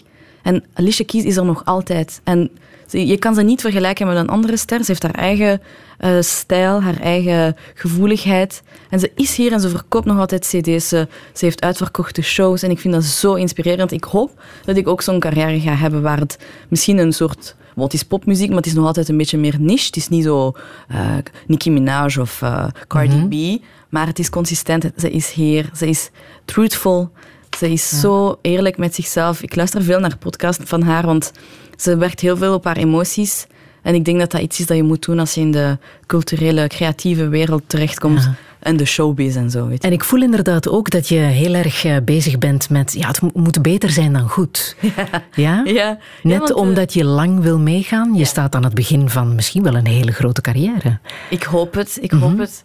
En 0.42 0.64
Alicia 0.74 1.04
Keys 1.04 1.24
is 1.24 1.36
er 1.36 1.44
nog 1.44 1.64
altijd. 1.64 2.20
En 2.24 2.50
je 2.90 3.18
kan 3.18 3.34
ze 3.34 3.42
niet 3.42 3.60
vergelijken 3.60 4.06
met 4.06 4.16
een 4.16 4.28
andere 4.28 4.56
ster. 4.56 4.78
Ze 4.78 4.84
heeft 4.86 5.02
haar 5.02 5.14
eigen 5.14 5.60
eh, 5.98 6.20
stijl, 6.20 6.82
haar 6.82 7.00
eigen 7.00 7.56
gevoeligheid. 7.74 8.62
En 8.90 9.00
ze 9.00 9.12
is 9.14 9.36
hier 9.36 9.52
en 9.52 9.60
ze 9.60 9.68
verkoopt 9.68 10.06
nog 10.06 10.18
altijd 10.18 10.46
cd's. 10.46 10.88
Ze 10.88 11.06
heeft 11.34 11.62
uitverkochte 11.62 12.22
shows 12.22 12.62
en 12.62 12.70
ik 12.70 12.78
vind 12.78 12.94
dat 12.94 13.04
zo 13.04 13.34
inspirerend. 13.34 13.92
Ik 13.92 14.04
hoop 14.04 14.42
dat 14.64 14.76
ik 14.76 14.88
ook 14.88 15.02
zo'n 15.02 15.20
carrière 15.20 15.60
ga 15.60 15.74
hebben 15.74 16.02
waar 16.02 16.18
het 16.18 16.38
misschien 16.68 16.98
een 16.98 17.12
soort... 17.12 17.56
Het 17.74 17.92
is 17.92 18.02
popmuziek, 18.02 18.48
maar 18.48 18.56
het 18.56 18.66
is 18.66 18.74
nog 18.74 18.86
altijd 18.86 19.08
een 19.08 19.16
beetje 19.16 19.38
meer 19.38 19.56
niche. 19.58 19.86
Het 19.86 19.96
is 19.96 20.08
niet 20.08 20.24
zo 20.24 20.52
eh, 20.88 21.16
Nicki 21.46 21.70
Minaj 21.70 22.16
of 22.16 22.42
eh, 22.42 22.66
Cardi 22.86 23.58
B. 23.58 23.64
Maar 23.88 24.06
het 24.06 24.18
is 24.18 24.30
consistent. 24.30 24.90
Ze 24.96 25.10
is 25.10 25.32
hier. 25.32 25.70
Ze 25.74 25.88
is 25.88 26.10
truthful. 26.44 27.10
Ze 27.58 27.70
is 27.70 28.00
zo 28.00 28.38
eerlijk 28.42 28.78
met 28.78 28.94
zichzelf. 28.94 29.42
Ik 29.42 29.56
luister 29.56 29.82
veel 29.82 30.00
naar 30.00 30.16
podcasts 30.16 30.64
van 30.64 30.82
haar, 30.82 31.06
want 31.06 31.32
ze 31.76 31.96
werkt 31.96 32.20
heel 32.20 32.36
veel 32.36 32.54
op 32.54 32.64
haar 32.64 32.76
emoties. 32.76 33.46
En 33.82 33.94
ik 33.94 34.04
denk 34.04 34.18
dat 34.18 34.30
dat 34.30 34.40
iets 34.40 34.60
is 34.60 34.66
dat 34.66 34.76
je 34.76 34.82
moet 34.82 35.04
doen 35.04 35.18
als 35.18 35.34
je 35.34 35.40
in 35.40 35.50
de 35.50 35.78
culturele, 36.06 36.66
creatieve 36.66 37.28
wereld 37.28 37.62
terechtkomt. 37.66 38.22
Ja. 38.22 38.34
En 38.60 38.76
de 38.76 38.84
showbiz 38.84 39.36
en 39.36 39.50
zo. 39.50 39.66
Weet 39.66 39.82
je. 39.82 39.88
En 39.88 39.94
ik 39.94 40.04
voel 40.04 40.22
inderdaad 40.22 40.68
ook 40.68 40.90
dat 40.90 41.08
je 41.08 41.16
heel 41.18 41.54
erg 41.54 41.84
eh, 41.84 41.96
bezig 42.04 42.38
bent 42.38 42.70
met... 42.70 42.92
Ja, 42.98 43.06
het 43.06 43.20
mo- 43.20 43.30
moet 43.34 43.62
beter 43.62 43.90
zijn 43.90 44.12
dan 44.12 44.28
goed. 44.28 44.76
Ja? 45.34 45.62
Ja, 45.64 45.98
Net 46.22 46.32
ja, 46.32 46.38
want, 46.38 46.50
eh, 46.50 46.56
omdat 46.56 46.92
je 46.92 47.04
lang 47.04 47.40
wil 47.40 47.58
meegaan. 47.58 48.14
Je 48.14 48.24
staat 48.24 48.54
aan 48.54 48.64
het 48.64 48.74
begin 48.74 49.08
van 49.10 49.34
misschien 49.34 49.62
wel 49.62 49.74
een 49.74 49.86
hele 49.86 50.12
grote 50.12 50.40
carrière. 50.40 50.98
Ik 51.30 51.42
hoop 51.42 51.74
het, 51.74 51.98
ik 52.00 52.10
hoop 52.10 52.38
het. 52.38 52.64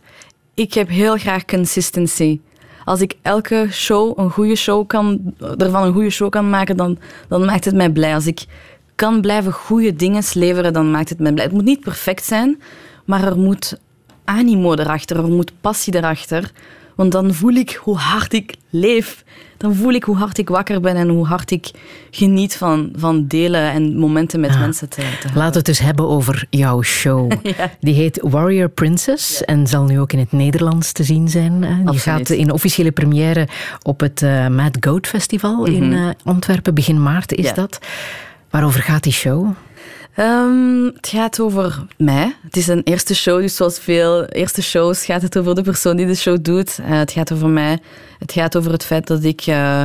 Ik 0.54 0.74
heb 0.74 0.90
heel 0.90 1.18
graag 1.18 1.46
consistency. 1.46 2.40
Als 2.86 3.02
ik 3.02 3.14
elke 3.22 3.68
show 3.72 4.20
een 4.20 4.30
goede 4.30 4.56
show 4.56 4.88
kan, 4.88 5.34
ervan 5.58 5.84
een 5.84 5.94
goede 5.94 6.10
show 6.10 6.30
kan 6.30 6.50
maken, 6.50 6.78
dan, 6.78 6.98
dan 7.28 7.46
maakt 7.46 7.66
het 7.66 7.76
mij 7.76 7.90
blij. 7.90 8.14
Als 8.14 8.28
ik 8.28 8.46
kan 8.96 9.22
blijven 9.22 9.52
goede 9.52 9.96
dingen 9.96 10.24
leveren, 10.34 10.74
dan 10.74 10.92
maakt 10.92 11.10
het 11.10 11.20
mij 11.20 11.32
blij. 11.32 11.46
Het 11.46 11.54
moet 11.54 11.64
niet 11.64 11.80
perfect 11.80 12.26
zijn, 12.26 12.62
maar 13.06 13.24
er 13.24 13.38
moet 13.38 13.78
animo 14.26 14.74
erachter, 14.74 15.18
er 15.18 15.28
moet 15.28 15.52
passie 15.62 15.96
erachter. 15.96 16.52
Want 16.96 17.12
dan 17.12 17.34
voel 17.34 17.54
ik 17.54 17.80
hoe 17.84 17.98
hard 17.98 18.34
ik 18.34 18.56
leef. 18.70 19.24
Dan 19.58 19.76
voel 19.76 19.92
ik 19.94 20.04
hoe 20.04 20.16
hard 20.16 20.38
ik 20.38 20.50
wakker 20.50 20.82
ben 20.82 20.96
en 20.96 21.08
hoe 21.10 21.26
hard 21.26 21.52
ik 21.52 21.72
geniet 22.12 22.56
van, 22.56 22.90
van 22.96 23.28
delen 23.28 23.72
en 23.72 23.98
momenten 23.98 24.40
met 24.40 24.60
mensen 24.60 24.90
te, 24.90 24.96
te 24.96 25.02
hebben. 25.02 25.32
Laten 25.34 25.52
we 25.52 25.58
het 25.58 25.66
dus 25.66 25.80
hebben 25.80 26.08
over 26.08 26.46
jouw 26.50 26.82
show. 26.82 27.32
Die 27.80 27.94
heet 27.94 28.20
Warrior 28.22 28.70
Princess 28.70 29.44
en 29.44 29.68
zal 29.68 29.84
nu 29.84 30.00
ook 30.00 30.14
in 30.14 30.20
het 30.20 30.32
Nederlands 30.32 30.92
te 30.92 31.04
zien 31.04 31.30
zijn. 31.30 31.60
Die 31.62 31.70
Absoluut. 31.70 32.02
gaat 32.02 32.30
in 32.30 32.52
officiële 32.52 32.92
première 32.92 33.48
op 33.82 34.00
het 34.00 34.22
eh, 34.22 34.48
Mad 34.48 34.78
Goat 34.80 35.08
Festival 35.08 35.66
in 35.66 35.94
eh, 35.94 36.10
Antwerpen. 36.24 36.74
Begin 36.74 37.04
maart 37.04 37.34
is 37.34 37.46
Mhm. 37.46 37.56
Dat. 37.56 37.80
Waarover 38.50 38.82
gaat 38.82 39.04
die 39.04 39.14
show? 39.14 39.48
Ehm, 40.16 40.86
het 40.86 41.08
gaat 41.08 41.40
over 41.40 41.86
mij. 41.98 42.36
Het 42.44 42.58
is 42.58 42.68
een 42.68 42.82
eerste 42.84 43.16
show, 43.16 43.42
dus 43.42 43.56
zoals 43.56 43.80
veel 43.80 44.26
eerste 44.26 44.62
shows 44.62 45.06
gaat 45.06 45.22
het 45.22 45.38
over 45.38 45.56
de 45.56 45.62
persoon 45.62 45.96
die 45.96 46.06
de 46.06 46.16
show 46.16 46.38
doet. 46.42 46.80
Eh, 46.80 46.98
het 46.98 47.12
gaat 47.12 47.32
over 47.32 47.50
mij. 47.50 47.80
Het 48.20 48.32
gaat 48.32 48.58
over 48.58 48.72
het 48.72 48.86
feit 48.86 49.08
dat 49.08 49.24
ik 49.24 49.42
eh, 49.42 49.84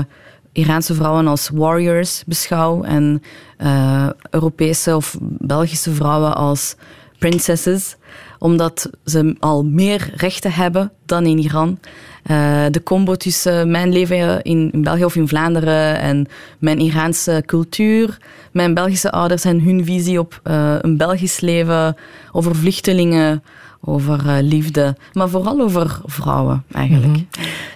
Iraanse 0.52 0.94
vrouwen 0.94 1.26
als 1.26 1.50
warriors 1.52 2.22
beschouw 2.26 2.82
en 2.82 3.22
eh, 3.56 4.08
Europese 4.30 4.96
of 4.96 5.16
Belgische 5.20 5.92
vrouwen 5.94 6.34
als 6.34 6.74
princesses, 7.18 7.96
omdat 8.40 8.90
ze 9.04 9.36
al 9.38 9.64
meer 9.64 10.10
rechten 10.14 10.52
hebben 10.52 10.92
dan 11.06 11.26
in 11.26 11.38
Iran. 11.38 11.78
Eh, 12.22 12.64
de 12.70 12.82
combo 12.82 13.14
tussen 13.14 13.70
mijn 13.70 13.92
leven 13.92 14.42
in, 14.42 14.70
in 14.72 14.82
België 14.82 15.04
of 15.04 15.16
in 15.16 15.28
Vlaanderen 15.28 15.98
en 15.98 16.26
mijn 16.58 16.78
Iraanse 16.78 17.42
cultuur, 17.46 18.18
mijn 18.52 18.74
Belgische 18.74 19.10
ouders 19.10 19.44
en 19.44 19.60
hun 19.62 19.84
visie 19.84 20.18
op 20.18 20.40
eh, 20.42 20.74
een 20.80 20.96
Belgisch 20.96 21.40
leven, 21.40 21.96
over 22.32 22.56
vluchtelingen, 22.56 23.42
over 23.80 24.28
eh, 24.28 24.36
liefde, 24.40 24.96
maar 25.12 25.28
vooral 25.28 25.60
over 25.60 26.00
vrouwen 26.04 26.64
eigenlijk. 26.72 27.16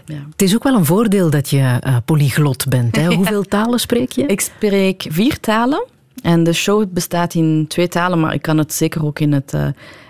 ja. 0.04 0.26
Het 0.30 0.42
is 0.42 0.54
ook 0.54 0.62
wel 0.62 0.74
een 0.74 0.84
voordeel 0.84 1.30
dat 1.30 1.50
je 1.50 1.78
polyglot 2.04 2.68
bent. 2.68 2.96
Hè? 2.96 3.06
Hoeveel 3.14 3.42
talen 3.42 3.80
spreek 3.80 4.12
je? 4.12 4.26
Ik 4.26 4.40
spreek 4.40 5.06
vier 5.08 5.40
talen. 5.40 5.84
En 6.22 6.44
de 6.44 6.52
show 6.52 6.84
bestaat 6.90 7.34
in 7.34 7.64
twee 7.68 7.88
talen, 7.88 8.20
maar 8.20 8.34
ik 8.34 8.42
kan 8.42 8.58
het 8.58 8.72
zeker 8.72 9.04
ook 9.04 9.18
in 9.18 9.32
het 9.32 9.54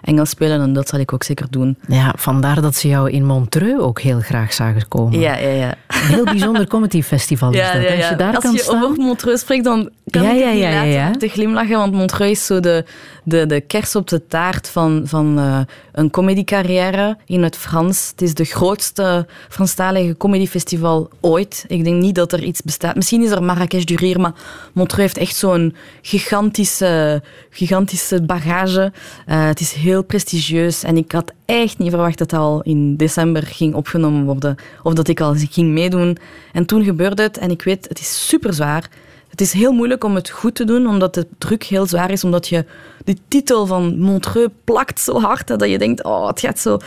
Engels 0.05 0.31
spelen 0.31 0.61
en 0.61 0.73
dat 0.73 0.89
zal 0.89 0.99
ik 0.99 1.13
ook 1.13 1.23
zeker 1.23 1.47
doen. 1.51 1.77
Ja, 1.89 2.13
vandaar 2.17 2.63
dat 2.63 2.75
ze 2.75 2.89
jou 2.89 3.11
in 3.11 3.25
Montreux 3.25 3.81
ook 3.81 4.01
heel 4.01 4.21
graag 4.21 4.53
zagen 4.53 4.89
komen. 4.89 5.21
Ja, 5.21 5.37
ja, 5.37 5.49
ja. 5.49 5.75
Een 5.89 6.01
heel 6.01 6.25
bijzonder 6.25 6.67
comedy 6.67 7.03
festival 7.03 7.53
is 7.53 7.73
dat. 7.73 7.91
Als 7.97 8.09
je 8.09 8.17
daar 8.17 8.35
Als 8.35 8.45
kan 8.45 8.53
je 8.53 8.59
staan... 8.59 8.85
over 8.85 9.03
Montreux 9.03 9.41
spreekt, 9.41 9.65
dan 9.65 9.91
kan 10.11 10.23
Ja, 10.23 10.31
ik 10.31 10.59
ja, 10.59 10.83
ja, 10.83 11.11
te 11.11 11.29
glimlachen, 11.29 11.77
want 11.77 11.93
Montreux 11.93 12.31
is 12.31 12.47
zo 12.47 12.61
de, 12.61 12.85
de, 13.25 13.47
de 13.47 13.61
kers 13.61 13.97
op 13.97 14.09
de 14.09 14.27
taart 14.27 14.69
van, 14.69 15.03
van 15.05 15.39
eh, 15.39 15.61
een 15.93 16.11
comedycarrière 16.11 17.17
in 17.27 17.43
het 17.43 17.57
Frans. 17.57 18.09
Het 18.11 18.23
is 18.23 18.35
de 18.35 18.45
grootste 18.45 19.27
Franstalige 19.49 20.17
comedyfestival 20.17 21.11
ooit. 21.21 21.65
Ik 21.69 21.85
denk 21.85 22.03
niet 22.03 22.15
dat 22.15 22.33
er 22.33 22.43
iets 22.43 22.63
bestaat. 22.63 22.95
Misschien 22.95 23.23
is 23.23 23.31
er 23.31 23.43
Marrakech 23.43 23.85
du 23.85 23.95
Rire, 23.95 24.19
maar 24.19 24.35
Montreux 24.73 25.03
heeft 25.03 25.29
echt 25.29 25.37
zo'n 25.37 25.75
gigantische, 26.03 27.23
gigantische 27.51 28.23
bagage. 28.23 28.93
Eh, 29.27 29.47
het 29.47 29.61
is 29.61 29.73
heel 29.73 29.94
prestigieus 30.03 30.83
en 30.83 30.97
ik 30.97 31.13
had 31.13 31.33
echt 31.45 31.79
niet 31.79 31.91
verwacht 31.91 32.19
dat 32.19 32.31
het 32.31 32.41
al 32.41 32.63
in 32.63 32.97
december 32.97 33.43
ging 33.43 33.75
opgenomen 33.75 34.25
worden 34.25 34.57
of 34.83 34.93
dat 34.93 35.09
ik 35.09 35.21
al 35.21 35.35
ging 35.35 35.73
meedoen. 35.73 36.17
En 36.53 36.67
toen 36.67 36.85
gebeurde 36.85 37.23
het 37.23 37.39
en 37.39 37.51
ik 37.51 37.63
weet, 37.63 37.89
het 37.89 37.99
is 37.99 38.29
super 38.29 38.55
zwaar. 38.55 38.91
Het 39.29 39.41
is 39.41 39.53
heel 39.53 39.73
moeilijk 39.73 40.05
om 40.05 40.15
het 40.15 40.31
goed 40.31 40.55
te 40.55 40.65
doen, 40.65 40.87
omdat 40.87 41.15
de 41.15 41.27
druk 41.39 41.63
heel 41.63 41.87
zwaar 41.87 42.11
is, 42.11 42.25
omdat 42.25 42.49
je 42.49 42.65
de 43.05 43.17
titel 43.29 43.67
van 43.67 43.99
Montreux 43.99 44.53
plakt 44.65 45.01
zo 45.01 45.21
hard 45.21 45.47
dat 45.47 45.69
je 45.69 45.79
denkt, 45.79 46.05
oh, 46.05 46.27
het 46.27 46.41
gaat 46.41 46.59
zo... 46.59 46.79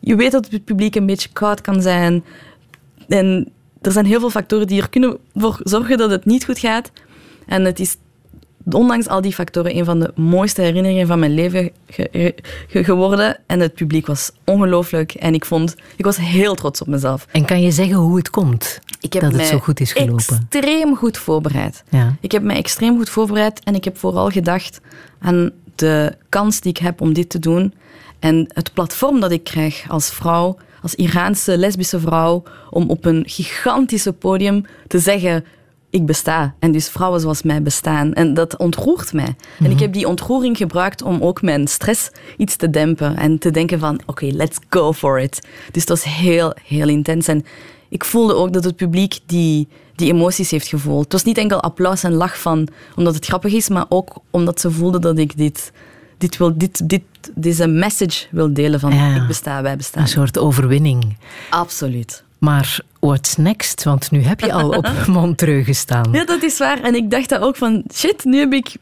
Je 0.00 0.16
weet 0.16 0.32
dat 0.32 0.50
het 0.50 0.64
publiek 0.64 0.94
een 0.94 1.06
beetje 1.06 1.28
koud 1.32 1.60
kan 1.60 1.82
zijn. 1.82 2.24
En 3.08 3.52
er 3.80 3.92
zijn 3.92 4.06
heel 4.06 4.20
veel 4.20 4.30
factoren 4.30 4.66
die 4.66 4.80
er 4.80 4.88
kunnen 4.88 5.18
voor 5.34 5.60
zorgen 5.62 5.98
dat 5.98 6.10
het 6.10 6.24
niet 6.24 6.44
goed 6.44 6.58
gaat. 6.58 6.90
En 7.46 7.64
het 7.64 7.80
is 7.80 7.96
ondanks 8.70 9.08
al 9.08 9.20
die 9.20 9.32
factoren 9.34 9.76
een 9.76 9.84
van 9.84 10.00
de 10.00 10.12
mooiste 10.16 10.60
herinneringen 10.62 11.06
van 11.06 11.18
mijn 11.18 11.34
leven 11.34 11.70
ge- 11.88 12.34
ge- 12.68 12.84
geworden. 12.84 13.38
En 13.46 13.60
het 13.60 13.74
publiek 13.74 14.06
was 14.06 14.30
ongelooflijk. 14.44 15.14
En 15.14 15.34
ik 15.34 15.44
vond, 15.44 15.74
ik 15.96 16.04
was 16.04 16.16
heel 16.16 16.54
trots 16.54 16.80
op 16.80 16.86
mezelf. 16.86 17.26
En 17.32 17.44
kan 17.44 17.60
je 17.62 17.70
zeggen 17.70 17.96
hoe 17.96 18.16
het 18.16 18.30
komt 18.30 18.78
Ik 19.00 19.12
heb 19.12 19.22
dat 19.22 19.30
het 19.32 19.40
mij 19.40 19.50
zo 19.50 19.58
goed 19.58 19.80
is 19.80 19.92
gelopen? 19.92 20.14
extreem 20.50 20.96
goed 20.96 21.18
voorbereid. 21.18 21.84
Ja. 21.90 22.16
Ik 22.20 22.32
heb 22.32 22.42
mij 22.42 22.56
extreem 22.56 22.96
goed 22.96 23.10
voorbereid 23.10 23.60
en 23.64 23.74
ik 23.74 23.84
heb 23.84 23.98
vooral 23.98 24.30
gedacht 24.30 24.80
aan 25.20 25.50
de 25.74 26.16
kans 26.28 26.60
die 26.60 26.70
ik 26.70 26.78
heb 26.78 27.00
om 27.00 27.12
dit 27.12 27.30
te 27.30 27.38
doen. 27.38 27.74
En 28.18 28.46
het 28.54 28.72
platform 28.72 29.20
dat 29.20 29.30
ik 29.30 29.44
krijg 29.44 29.84
als 29.88 30.10
vrouw, 30.10 30.56
als 30.82 30.94
Iraanse 30.94 31.58
lesbische 31.58 32.00
vrouw, 32.00 32.42
om 32.70 32.90
op 32.90 33.04
een 33.04 33.22
gigantische 33.26 34.12
podium 34.12 34.64
te 34.86 34.98
zeggen: 34.98 35.44
Ik 35.94 36.06
besta. 36.06 36.54
En 36.58 36.72
dus 36.72 36.88
vrouwen 36.88 37.20
zoals 37.20 37.42
mij 37.42 37.62
bestaan. 37.62 38.12
En 38.12 38.34
dat 38.34 38.56
ontroert 38.56 39.12
mij. 39.12 39.36
En 39.58 39.70
ik 39.70 39.80
heb 39.80 39.92
die 39.92 40.08
ontroering 40.08 40.56
gebruikt 40.56 41.02
om 41.02 41.22
ook 41.22 41.42
mijn 41.42 41.66
stress 41.66 42.10
iets 42.36 42.56
te 42.56 42.70
dempen. 42.70 43.16
En 43.16 43.38
te 43.38 43.50
denken: 43.50 43.78
van, 43.78 44.00
Oké, 44.06 44.26
let's 44.26 44.58
go 44.68 44.92
for 44.92 45.20
it. 45.20 45.40
Dus 45.70 45.80
het 45.80 45.88
was 45.88 46.04
heel, 46.04 46.54
heel 46.64 46.88
intens. 46.88 47.28
En 47.28 47.44
ik 47.88 48.04
voelde 48.04 48.34
ook 48.34 48.52
dat 48.52 48.64
het 48.64 48.76
publiek 48.76 49.18
die, 49.26 49.68
die 49.96 50.12
emoties 50.12 50.50
heeft 50.50 50.66
gevoeld. 50.66 51.04
Het 51.04 51.12
was 51.12 51.24
niet 51.24 51.38
enkel 51.38 51.60
applaus 51.60 52.02
en 52.02 52.12
lach 52.12 52.40
van 52.40 52.68
omdat 52.96 53.14
het 53.14 53.26
grappig 53.26 53.52
is, 53.52 53.68
maar 53.68 53.86
ook 53.88 54.16
omdat 54.30 54.60
ze 54.60 54.70
voelden 54.70 55.00
dat 55.00 55.18
ik 55.18 55.36
dit, 55.36 55.72
dit 56.18 56.36
wil, 56.36 56.58
dit, 56.58 56.88
dit, 56.88 57.02
deze 57.34 57.66
message 57.66 58.26
wil 58.30 58.52
delen 58.54 58.80
van 58.80 58.94
Ja. 58.94 59.14
ik 59.14 59.26
besta, 59.26 59.62
wij 59.62 59.76
bestaan. 59.76 60.02
Een 60.02 60.08
soort 60.08 60.38
overwinning. 60.38 61.16
Absoluut. 61.50 62.24
Maar 62.44 62.78
what's 62.98 63.36
next? 63.36 63.84
Want 63.84 64.10
nu 64.10 64.22
heb 64.22 64.40
je 64.40 64.52
al 64.52 64.68
op 64.68 64.90
Montreux 65.06 65.66
gestaan. 65.66 66.08
Ja, 66.12 66.24
dat 66.24 66.42
is 66.42 66.58
waar. 66.58 66.82
En 66.82 66.94
ik 66.94 67.10
dacht 67.10 67.28
dat 67.28 67.40
ook 67.40 67.56
van, 67.56 67.84
shit, 67.94 68.24
nu 68.24 68.38
heb 68.38 68.52
ik... 68.52 68.74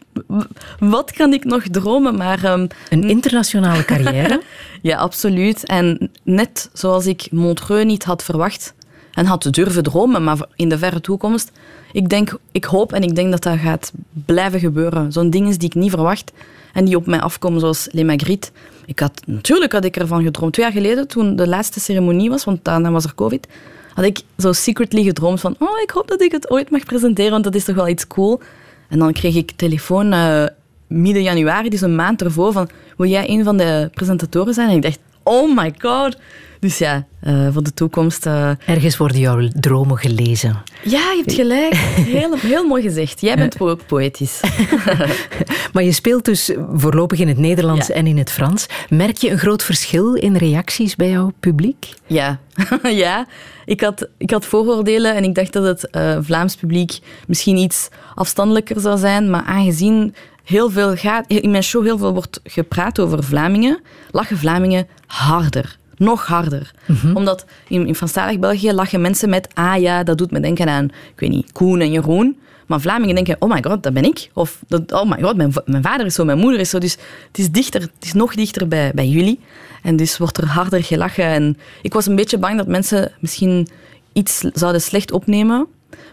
Wat 0.79 1.13
kan 1.13 1.33
ik 1.33 1.45
nog 1.45 1.63
dromen? 1.71 2.17
Maar 2.17 2.45
ehm, 2.45 2.67
Een 2.89 3.09
internationale 3.09 3.85
carrière. 3.85 4.43
Ja, 4.83 4.97
absoluut. 4.97 5.67
En 5.67 6.11
net 6.23 6.71
zoals 6.73 7.07
ik 7.07 7.29
Montreux 7.31 7.85
niet 7.85 8.05
had 8.05 8.23
verwacht 8.23 8.75
en 9.13 9.27
had 9.27 9.49
durven 9.51 9.83
dromen, 9.83 10.25
maar 10.25 10.39
in 10.57 10.69
de 10.69 10.79
verre 10.79 11.01
toekomst, 11.01 11.53
ik 11.93 12.09
denk, 12.09 12.39
ik 12.53 12.65
hoop 12.65 12.93
en 12.93 13.03
ik 13.03 13.15
denk 13.15 13.31
dat 13.31 13.43
dat 13.43 13.59
gaat 13.59 13.93
blijven 14.13 14.61
gebeuren. 14.61 15.13
Zo'n 15.13 15.31
dingen 15.31 15.59
die 15.59 15.69
ik 15.69 15.75
niet 15.75 15.91
verwacht 15.91 16.33
en 16.73 16.85
die 16.85 16.97
op 16.97 17.07
mij 17.07 17.21
afkomen, 17.21 17.61
zoals 17.61 17.89
Les 17.91 18.05
Magritte. 18.05 18.51
Ik 18.87 18.99
had, 18.99 19.23
natuurlijk 19.27 19.73
had 19.73 19.85
ik 19.85 19.97
ervan 19.97 20.23
gedroomd. 20.23 20.53
Twee 20.53 20.67
jaar 20.67 20.75
geleden, 20.75 21.09
toen 21.09 21.37
de 21.37 21.49
laatste 21.49 21.81
ceremonie 21.81 22.31
was, 22.31 22.45
want 22.45 22.65
daarna 22.65 22.91
was 22.91 23.05
er 23.05 23.15
COVID, 23.15 23.49
had 23.95 24.05
ik 24.05 24.21
zo 24.39 24.53
secretly 24.53 25.03
gedroomd 25.03 25.41
van, 25.41 25.57
oh, 25.59 25.81
ik 25.83 25.91
hoop 25.91 26.09
dat 26.09 26.21
ik 26.21 26.33
het 26.33 26.51
ooit 26.51 26.71
mag 26.71 26.85
presenteren, 26.85 27.31
want 27.31 27.45
dat 27.45 27.55
is 27.55 27.65
toch 27.65 27.77
wel 27.77 27.89
iets 27.89 28.07
cool. 28.07 28.41
En 28.89 28.99
dan 28.99 29.13
kreeg 29.13 29.35
ik 29.35 29.51
telefoon 29.57 30.13
eh, 30.13 30.45
midden 30.87 31.23
januari, 31.23 31.69
dus 31.69 31.81
een 31.81 31.95
maand 31.95 32.23
ervoor, 32.23 32.53
van 32.53 32.69
wil 32.97 33.09
jij 33.09 33.29
een 33.29 33.45
van 33.45 33.57
de 33.57 33.91
presentatoren 33.95 34.55
zijn? 34.55 34.69
En 34.69 34.77
ik 34.77 34.83
dacht, 34.83 34.99
oh 35.25 35.57
my 35.57 35.75
god. 35.79 36.17
Dus 36.61 36.79
ja, 36.79 37.07
eh, 37.21 37.49
voor 37.53 37.63
de 37.63 37.75
toekomst... 37.75 38.27
eh, 38.27 38.51
Ergens 38.67 38.97
worden 38.97 39.19
jouw 39.19 39.49
dromen 39.55 39.97
gelezen. 39.99 40.63
ja, 40.83 40.91
je 40.99 41.23
hebt 41.25 41.33
gelijk. 41.33 41.75
Heel, 41.75 42.37
heel 42.37 42.67
mooi 42.67 42.83
gezegd. 42.83 43.21
Jij 43.21 43.37
bent 43.37 43.61
ook 43.61 43.87
poëtisch. 43.87 44.41
Maar 45.73 45.83
je 45.83 45.93
speelt 45.93 46.25
dus 46.25 46.53
voorlopig 46.75 47.19
in 47.19 47.29
het 47.29 47.39
Nederlands 47.39 47.87
Ja. 47.87 47.95
en 47.95 48.07
in 48.07 48.19
het 48.19 48.31
Frans. 48.31 48.67
Merk 48.89 49.17
je 49.17 49.31
een 49.31 49.39
groot 49.39 49.63
verschil 49.63 50.15
in 50.15 50.37
reacties 50.37 50.97
bij 50.97 51.11
jouw 51.11 51.33
publiek? 51.41 51.89
Ja, 52.07 52.39
ja. 52.83 53.27
Ik, 53.65 53.81
had, 53.81 54.09
ik 54.19 54.31
had 54.31 54.45
vooroordelen 54.47 55.15
en 55.15 55.25
ik 55.25 55.35
dacht 55.35 55.53
dat 55.53 55.65
het 55.65 55.91
eh, 55.91 56.17
Vlaams 56.21 56.57
publiek 56.57 56.99
misschien 57.27 57.57
iets 57.57 57.89
afstandelijker 58.15 58.81
zou 58.81 58.99
zijn. 58.99 59.31
Maar 59.31 59.43
aangezien 59.45 60.15
heel 60.45 60.71
veel 60.71 60.97
gaat, 60.97 61.27
in 61.27 61.51
mijn 61.51 61.63
show 61.63 61.85
heel 61.85 61.99
veel 61.99 62.13
wordt 62.13 62.41
gepraat 62.45 63.01
over 63.01 63.25
Vlamingen, 63.25 63.81
lachen 64.11 64.39
Vlamingen 64.39 64.87
harder. 65.07 65.81
Nog 65.97 66.27
harder. 66.27 66.71
Omdat 67.15 67.45
in, 67.69 67.87
in 67.87 67.95
Franstalig 67.95 68.39
België 68.39 68.73
lachen 68.73 69.01
mensen 69.01 69.29
met 69.29 69.49
ah 69.55 69.81
ja, 69.81 70.03
dat 70.03 70.19
doet 70.19 70.31
me 70.31 70.41
denken 70.41 70.69
aan, 70.69 70.85
ik 70.85 71.21
weet 71.21 71.31
niet, 71.31 71.53
Koen 71.53 71.81
en 71.81 71.91
Jeroen. 71.91 72.37
Maar 72.67 72.81
Vlamingen 72.81 73.15
denken, 73.15 73.37
oh 73.39 73.51
my 73.51 73.63
god, 73.63 73.83
dat 73.83 73.93
ben 73.93 74.05
ik. 74.05 74.31
Of, 74.33 74.59
dat, 74.69 74.93
oh 74.93 75.11
my 75.11 75.23
god, 75.23 75.37
mijn, 75.37 75.53
mijn 75.65 75.83
vader 75.83 76.07
is 76.07 76.15
zo, 76.15 76.25
mijn 76.25 76.39
moeder 76.39 76.61
is 76.61 76.71
zo. 76.71 76.79
Dus 76.79 76.97
het 77.27 77.39
is 77.39 77.51
dichter, 77.51 77.81
het 77.81 77.91
is 78.01 78.13
nog 78.13 78.35
dichter 78.35 78.69
bij, 78.69 78.93
bij 78.95 79.09
jullie. 79.09 79.41
En 79.83 79.97
dus 79.97 80.19
wordt 80.19 80.39
er 80.39 80.47
harder 80.47 80.85
gelachen. 80.85 81.25
En 81.25 81.59
ik 81.83 81.93
was 81.93 82.07
een 82.07 82.17
beetje 82.17 82.39
bang 82.39 82.57
dat 82.57 82.67
mensen 82.67 83.13
misschien 83.21 83.69
iets 84.13 84.45
zouden 84.53 84.81
slecht 84.81 85.13
opnemen. 85.13 85.67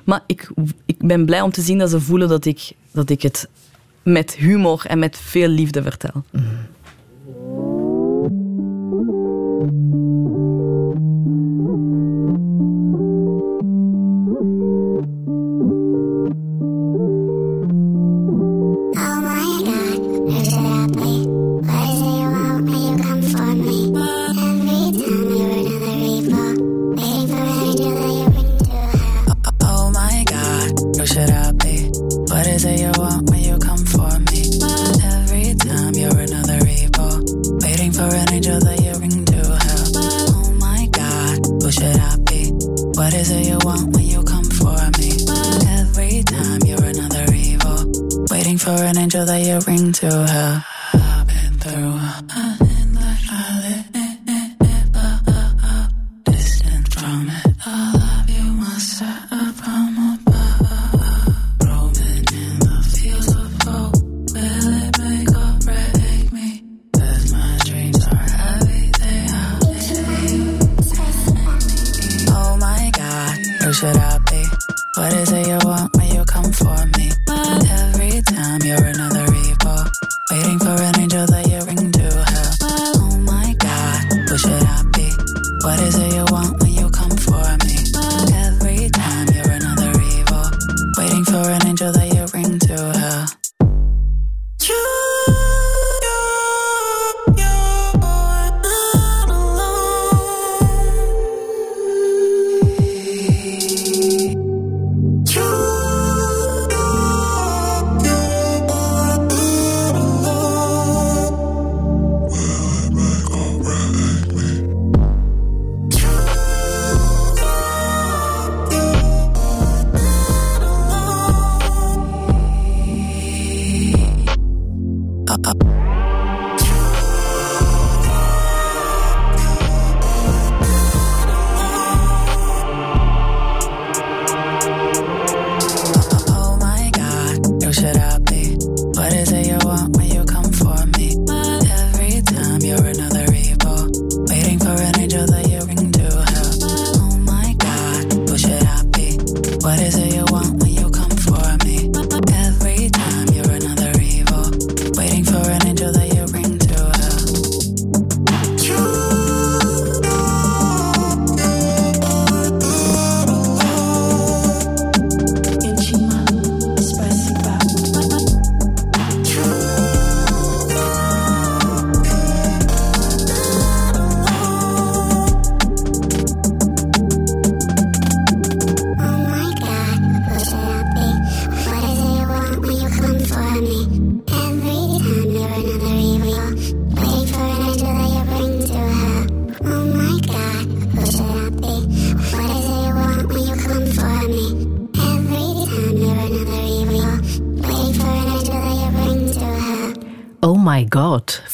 Maar 0.03 0.23
ik, 0.27 0.49
ik 0.85 0.97
ben 0.97 1.25
blij 1.25 1.41
om 1.41 1.51
te 1.51 1.61
zien 1.61 1.77
dat 1.77 1.89
ze 1.89 1.99
voelen 1.99 2.27
dat 2.27 2.45
ik, 2.45 2.71
dat 2.91 3.09
ik 3.09 3.21
het 3.21 3.47
met 4.03 4.35
humor 4.35 4.83
en 4.87 4.99
met 4.99 5.17
veel 5.17 5.47
liefde 5.47 5.81
vertel. 5.83 6.23
Oh 6.33 6.41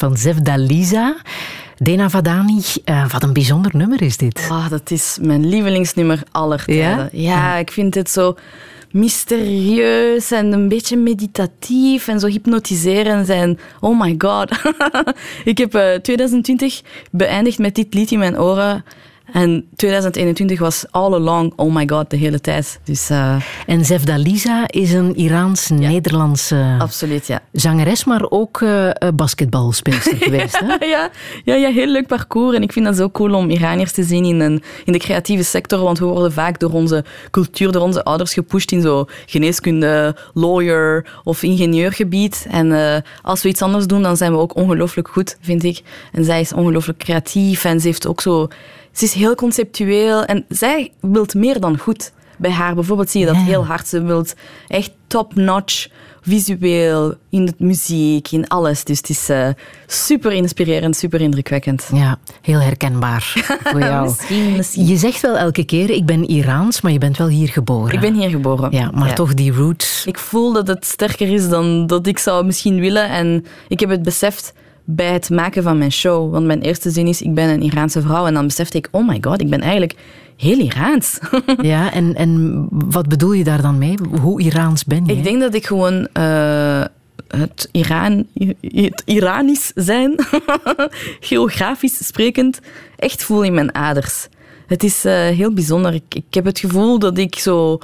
van 0.09 0.17
Zef 0.17 0.39
Dalisa. 0.39 1.15
Dena 1.77 2.09
Vadani, 2.09 2.61
eh, 2.83 3.09
wat 3.09 3.23
een 3.23 3.33
bijzonder 3.33 3.71
nummer 3.75 4.01
is 4.01 4.17
dit. 4.17 4.47
Ah, 4.49 4.69
dat 4.69 4.91
is 4.91 5.17
mijn 5.21 5.47
lievelingsnummer 5.47 6.23
aller 6.31 6.63
Ja? 6.65 6.95
tijden. 6.95 7.09
Ja, 7.21 7.55
ik 7.55 7.71
vind 7.71 7.95
het 7.95 8.09
zo 8.09 8.35
mysterieus 8.91 10.31
en 10.31 10.51
een 10.51 10.67
beetje 10.67 10.97
meditatief 10.97 12.07
en 12.07 12.19
zo 12.19 12.27
hypnotiserend 12.27 13.29
en 13.29 13.59
oh 13.79 13.99
my 13.99 14.15
god. 14.17 14.51
ik 15.51 15.57
heb 15.57 15.75
eh, 15.75 15.93
2020 15.93 16.81
beëindigd 17.11 17.57
met 17.59 17.75
dit 17.75 17.93
lied 17.93 18.11
in 18.11 18.19
mijn 18.19 18.39
oren 18.39 18.83
En 19.35 19.67
2021 19.75 20.59
was 20.59 20.85
all 20.91 21.13
along, 21.13 21.53
oh 21.55 21.73
my 21.73 21.87
god, 21.87 22.09
de 22.09 22.17
hele 22.17 22.41
tijd. 22.41 22.79
Dus 22.83 23.09
uh, 23.09 23.35
En 23.67 23.79
is 24.69 24.93
een 24.93 25.15
Iraans-Nederlandse 25.15 26.75
absoluut, 26.79 27.27
ja. 27.27 27.41
zangeres, 27.51 28.03
maar 28.03 28.25
ook 28.29 28.61
uh, 28.61 28.89
basketbalspeelster 29.15 30.17
geweest. 30.25 30.59
Hè? 30.59 30.85
ja, 30.85 31.09
ja, 31.43 31.55
ja, 31.55 31.69
heel 31.69 31.87
leuk 31.87 32.07
parcours. 32.07 32.55
En 32.55 32.61
ik 32.61 32.71
vind 32.71 32.85
dat 32.85 32.95
zo 32.95 33.09
cool 33.09 33.33
om 33.33 33.49
Iraniërs 33.49 33.91
te 33.91 34.03
zien 34.03 34.25
in, 34.25 34.39
een, 34.39 34.63
in 34.85 34.91
de 34.91 34.99
creatieve 34.99 35.43
sector, 35.43 35.79
want 35.79 35.99
we 35.99 36.05
worden 36.05 36.31
vaak 36.31 36.59
door 36.59 36.71
onze 36.71 37.03
cultuur, 37.31 37.71
door 37.71 37.81
onze 37.81 38.03
ouders 38.03 38.33
gepusht 38.33 38.71
in 38.71 38.81
zo 38.81 39.05
geneeskunde, 39.25 40.15
lawyer 40.33 41.05
of 41.23 41.43
ingenieurgebied. 41.43 42.47
En 42.49 42.67
uh, 42.67 42.95
als 43.21 43.43
we 43.43 43.49
iets 43.49 43.61
anders 43.61 43.87
doen, 43.87 44.01
dan 44.01 44.17
zijn 44.17 44.31
we 44.31 44.37
ook 44.37 44.55
ongelooflijk 44.55 45.07
goed, 45.07 45.37
vind 45.41 45.63
ik. 45.63 45.81
En 46.11 46.23
zij 46.23 46.39
is 46.39 46.53
ongelooflijk 46.53 46.99
creatief 46.99 47.65
en 47.65 47.79
ze 47.79 47.87
heeft 47.87 48.07
ook 48.07 48.21
zo 48.21 48.47
ze 48.95 49.05
is 49.05 49.13
heel 49.13 49.35
conceptueel 49.35 50.25
en 50.25 50.45
zij 50.49 50.91
wilt 50.99 51.33
meer 51.33 51.59
dan 51.59 51.77
goed. 51.77 52.11
Bij 52.37 52.51
haar 52.51 52.75
bijvoorbeeld 52.75 53.09
zie 53.09 53.19
je 53.19 53.25
dat 53.25 53.35
heel 53.35 53.65
hard. 53.65 53.87
Ze 53.87 54.03
wilt 54.03 54.33
echt 54.67 54.91
top-notch, 55.07 55.87
visueel, 56.21 57.13
in 57.29 57.45
de 57.45 57.53
muziek, 57.57 58.31
in 58.31 58.47
alles. 58.47 58.83
Dus 58.83 58.97
het 58.97 59.09
is 59.09 59.29
uh, 59.29 59.47
super 59.87 60.31
inspirerend, 60.31 60.95
super 60.95 61.21
indrukwekkend. 61.21 61.89
Ja, 61.93 62.17
heel 62.41 62.59
herkenbaar 62.59 63.33
voor 63.63 63.79
jou. 63.79 64.03
misschien, 64.03 64.55
misschien. 64.55 64.85
Je 64.85 64.97
zegt 64.97 65.21
wel 65.21 65.37
elke 65.37 65.63
keer, 65.63 65.89
ik 65.89 66.05
ben 66.05 66.27
Iraans, 66.27 66.81
maar 66.81 66.91
je 66.91 66.97
bent 66.97 67.17
wel 67.17 67.27
hier 67.27 67.47
geboren. 67.49 67.93
Ik 67.93 67.99
ben 67.99 68.13
hier 68.13 68.29
geboren. 68.29 68.71
Ja, 68.71 68.91
maar 68.93 69.07
Ja. 69.07 69.13
toch 69.13 69.33
die 69.33 69.51
roots. 69.51 70.05
Ik 70.05 70.17
voel 70.19 70.53
dat 70.53 70.67
het 70.67 70.85
sterker 70.85 71.33
is 71.33 71.49
dan 71.49 71.87
dat 71.87 72.07
ik 72.07 72.19
zou 72.19 72.45
misschien 72.45 72.79
willen. 72.79 73.09
En 73.09 73.45
ik 73.67 73.79
heb 73.79 73.89
het 73.89 74.03
beseft 74.03 74.53
bij 74.85 75.13
het 75.13 75.29
maken 75.29 75.63
van 75.63 75.77
mijn 75.77 75.91
show. 75.91 76.31
Want 76.31 76.45
mijn 76.45 76.61
eerste 76.61 76.89
zin 76.89 77.07
is, 77.07 77.21
ik 77.21 77.33
ben 77.33 77.49
een 77.49 77.61
Iraanse 77.61 78.01
vrouw. 78.01 78.25
En 78.25 78.33
dan 78.33 78.47
besefte 78.47 78.77
ik, 78.77 78.87
oh 78.91 79.07
my 79.07 79.17
god, 79.21 79.41
ik 79.41 79.49
ben 79.49 79.61
eigenlijk 79.61 79.95
heel 80.37 80.59
Iraans. 80.59 81.19
Ja, 81.61 81.93
en, 81.93 82.15
en 82.15 82.65
wat 82.69 83.07
bedoel 83.07 83.31
je 83.31 83.43
daar 83.43 83.61
dan 83.61 83.77
mee? 83.77 83.97
Hoe 84.21 84.41
Iraans 84.41 84.83
ben 84.83 85.05
je? 85.05 85.13
Ik 85.13 85.23
denk 85.23 85.39
dat 85.39 85.53
ik 85.53 85.65
gewoon 85.65 86.07
eh, 86.13 86.83
het, 87.27 87.69
Iran, 87.71 88.27
het 88.61 89.01
Iranisch 89.05 89.71
zijn, 89.75 90.15
geografisch 91.19 92.07
sprekend, 92.07 92.59
echt 92.95 93.23
voel 93.23 93.43
in 93.43 93.53
mijn 93.53 93.75
aders. 93.75 94.27
Het 94.67 94.83
is 94.83 95.05
eh, 95.05 95.13
heel 95.13 95.53
bijzonder. 95.53 95.93
Ik, 95.93 96.15
ik 96.15 96.33
heb 96.33 96.45
het 96.45 96.59
gevoel 96.59 96.99
dat 96.99 97.17
ik 97.17 97.35
zo 97.35 97.79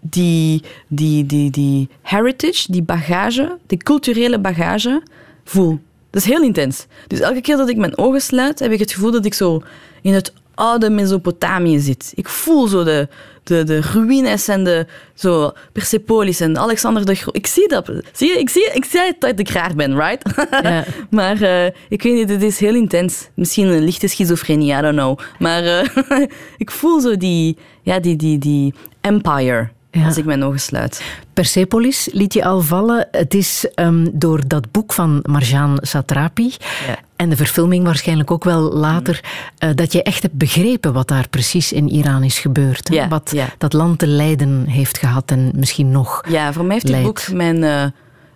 die, 0.00 0.62
die, 0.88 1.26
die, 1.26 1.50
die 1.50 1.88
heritage, 2.02 2.72
die 2.72 2.82
bagage, 2.82 3.58
die 3.66 3.78
culturele 3.78 4.38
bagage 4.38 5.02
voel. 5.44 5.80
Dat 6.14 6.22
is 6.22 6.28
heel 6.28 6.42
intens. 6.42 6.86
Dus 7.06 7.20
elke 7.20 7.40
keer 7.40 7.56
dat 7.56 7.68
ik 7.68 7.76
mijn 7.76 7.98
ogen 7.98 8.20
sluit, 8.20 8.58
heb 8.58 8.72
ik 8.72 8.78
het 8.78 8.92
gevoel 8.92 9.10
dat 9.10 9.24
ik 9.24 9.34
zo 9.34 9.62
in 10.02 10.14
het 10.14 10.32
oude 10.54 10.90
Mesopotamië 10.90 11.78
zit. 11.78 12.12
Ik 12.14 12.28
voel 12.28 12.66
zo 12.66 12.84
de, 12.84 13.08
de, 13.42 13.64
de 13.64 13.80
ruïnes 13.80 14.48
en 14.48 14.64
de 14.64 14.86
zo 15.14 15.52
Persepolis 15.72 16.40
en 16.40 16.58
Alexander 16.58 17.06
de 17.06 17.14
Groot. 17.14 17.36
Ik 17.36 17.46
zie 17.46 17.68
dat. 17.68 17.90
Zie 18.12 18.28
je? 18.28 18.38
Ik 18.38 18.48
zie, 18.48 18.70
ik 18.72 18.84
zie 18.84 19.16
dat 19.18 19.38
ik 19.38 19.48
raar 19.48 19.74
ben, 19.74 19.96
right? 19.98 20.34
Ja. 20.62 20.84
maar 21.10 21.42
eh, 21.42 21.66
ik 21.88 22.02
weet 22.02 22.14
niet, 22.14 22.28
het 22.28 22.42
is 22.42 22.58
heel 22.58 22.74
intens. 22.74 23.28
Misschien 23.34 23.66
een 23.66 23.84
lichte 23.84 24.08
schizofrenie, 24.08 24.76
I 24.78 24.80
don't 24.80 24.96
know. 24.96 25.18
Maar 25.38 25.64
eh, 25.64 26.20
ik 26.64 26.70
voel 26.70 27.00
zo 27.00 27.16
die, 27.16 27.56
ja, 27.82 28.00
die, 28.00 28.16
die, 28.16 28.38
die 28.38 28.74
empire 29.00 29.68
Ja. 30.00 30.04
als 30.06 30.16
ik 30.16 30.24
mijn 30.24 30.42
ogen 30.44 30.60
sluit. 30.60 31.02
Persepolis 31.32 32.08
liet 32.12 32.32
je 32.32 32.44
al 32.44 32.60
vallen. 32.60 33.08
Het 33.10 33.34
is 33.34 33.66
ehm, 33.74 34.06
door 34.12 34.40
dat 34.46 34.70
boek 34.70 34.92
van 34.92 35.24
Marjane 35.28 35.78
Satrapi 35.80 36.54
Ja. 36.86 36.96
en 37.16 37.28
de 37.28 37.36
verfilming 37.36 37.84
waarschijnlijk 37.84 38.30
ook 38.30 38.44
wel 38.44 38.60
later, 38.72 39.20
eh, 39.58 39.70
dat 39.74 39.92
je 39.92 40.02
echt 40.02 40.22
hebt 40.22 40.34
begrepen 40.34 40.92
wat 40.92 41.08
daar 41.08 41.28
precies 41.28 41.72
in 41.72 41.88
Iran 41.88 42.22
is 42.22 42.38
gebeurd. 42.38 42.88
Ja, 42.92 43.08
Wat 43.08 43.34
dat 43.58 43.72
land 43.72 43.98
te 43.98 44.06
lijden 44.06 44.64
heeft 44.66 44.98
gehad 44.98 45.30
en 45.30 45.50
misschien 45.54 45.90
nog. 45.90 46.22
Ja, 46.28 46.52
voor 46.52 46.64
mij 46.64 46.74
heeft 46.74 46.86
dit 46.86 47.02
boek 47.02 47.32
mijn, 47.32 47.64
eh, 47.64 47.84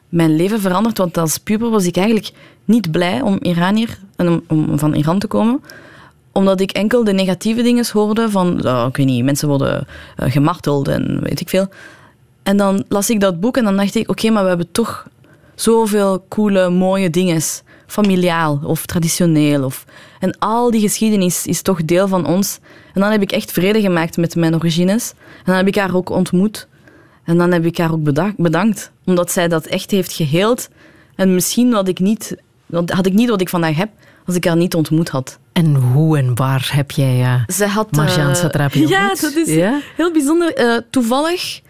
mijn 0.09 0.37
leven 0.37 0.61
veranderd. 0.61 0.99
Want 0.99 1.19
als 1.19 1.39
puber 1.39 1.71
was 1.71 1.85
ik 1.87 1.97
eigenlijk 1.97 2.31
niet 2.65 2.91
blij 2.91 3.21
om 3.21 3.37
Iranier 3.41 3.99
en 4.17 4.29
om, 4.29 4.43
om 4.49 4.79
van 4.79 4.95
Iran 4.95 5.19
te 5.19 5.27
komen. 5.27 5.61
Omdat 6.39 6.61
ik 6.61 6.71
enkel 6.71 7.05
de 7.05 7.13
negatieve 7.13 7.63
dingen 7.63 7.87
hoorde 7.93 8.31
van, 8.31 8.67
oh, 8.67 8.87
ik 8.89 8.97
weet 8.97 9.07
niet, 9.07 9.25
mensen 9.25 9.49
worden 9.49 9.87
eh, 10.17 10.31
gemarteld 10.31 10.89
en 10.89 11.21
weet 11.23 11.41
ik 11.41 11.49
veel. 11.49 11.67
En 12.43 12.57
dan 12.57 12.85
las 12.89 13.11
ik 13.11 13.21
dat 13.21 13.41
boek 13.41 13.57
en 13.57 13.65
dan 13.65 13.77
dacht 13.77 13.95
ik, 13.95 14.11
oké, 14.11 14.31
maar 14.31 14.43
we 14.43 14.49
hebben 14.49 14.73
toch 14.73 15.07
zoveel 15.55 16.25
coole, 16.29 16.71
mooie 16.71 17.11
dingen. 17.11 17.43
Familiaal 17.87 18.61
of 18.65 18.87
traditioneel. 18.87 19.65
Of, 19.65 19.85
en 20.21 20.39
al 20.39 20.71
die 20.71 20.81
geschiedenis 20.81 21.47
is 21.47 21.63
toch 21.63 21.85
deel 21.85 22.09
van 22.09 22.27
ons. 22.27 22.59
En 22.95 23.01
dan 23.01 23.11
heb 23.11 23.23
ik 23.23 23.33
echt 23.33 23.53
vrede 23.53 23.81
gemaakt 23.81 24.17
met 24.17 24.37
mijn 24.37 24.55
origines. 24.55 25.13
En 25.37 25.45
dan 25.45 25.55
heb 25.55 25.67
ik 25.67 25.77
haar 25.77 25.95
ook 25.95 26.11
ontmoet. 26.11 26.69
En 27.25 27.39
dan 27.39 27.53
heb 27.53 27.65
ik 27.65 27.79
haar 27.79 27.93
ook 27.93 28.33
bedankt, 28.37 28.91
omdat 29.05 29.31
zij 29.31 29.49
dat 29.49 29.67
echt 29.67 29.91
heeft 29.91 30.13
geheeld. 30.13 30.69
En 31.15 31.35
misschien 31.35 31.73
had 31.73 31.89
ik, 31.89 31.99
niet, 31.99 32.37
had 32.87 33.07
ik 33.07 33.13
niet 33.13 33.29
wat 33.29 33.41
ik 33.41 33.49
vandaag 33.49 33.77
heb 33.77 33.91
als 34.27 34.37
ik 34.37 34.45
haar 34.45 34.57
niet 34.57 34.75
ontmoet 34.75 35.09
had. 35.09 35.39
En 35.59 35.75
hoe 35.75 36.19
en 36.19 36.35
waar 36.35 36.71
heb 36.73 36.91
jij 36.91 37.43
Zij 37.47 37.69
had... 37.69 37.93
Marjane 37.93 38.35
Satrapi 38.35 38.87
Ja, 38.89 39.09
dat 39.09 39.35
is 39.35 39.55
Ja? 39.55 39.81
heel 39.97 40.13
bijzonder. 40.13 40.55
Eh, 40.55 40.77
toevallig 40.91 41.61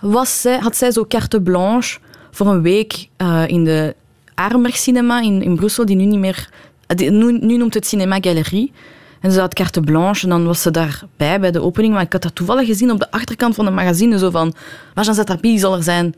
was 0.00 0.40
zij, 0.40 0.58
had 0.58 0.76
zij 0.76 0.90
zo 0.90 1.04
carte 1.08 1.40
blanche 1.40 1.98
voor 2.30 2.46
een 2.46 2.62
week 2.62 3.08
in 3.46 3.64
de 3.64 3.94
Arenberg 4.34 4.76
Cinema 4.76 5.20
in, 5.20 5.42
in 5.42 5.56
Brussel, 5.56 5.84
die 5.86 5.96
nu 5.96 6.04
niet 6.04 6.18
meer... 6.18 6.48
die- 6.86 7.10
nu, 7.10 7.38
nu 7.38 7.56
noemt 7.56 7.74
het 7.74 7.86
Cinema 7.86 8.16
Galerie. 8.20 8.72
En 9.20 9.32
ze 9.32 9.40
had 9.40 9.54
carte 9.54 9.80
blanche 9.80 10.22
en 10.22 10.28
dan 10.28 10.44
was 10.46 10.62
ze 10.62 10.70
daarbij 10.70 11.40
bij 11.40 11.50
de 11.50 11.62
opening. 11.62 11.92
Maar 11.92 12.02
ik 12.02 12.12
had 12.12 12.22
dat 12.22 12.34
toevallig 12.34 12.66
gezien 12.66 12.90
op 12.90 12.98
de 12.98 13.10
achterkant 13.10 13.54
van 13.54 13.64
de 13.64 13.70
magazine. 13.70 14.18
Zo 14.18 14.30
van, 14.30 14.54
Marjane 14.94 15.16
Satrapi 15.16 15.58
zal 15.58 15.76
er 15.76 15.82
zijn. 15.82 16.14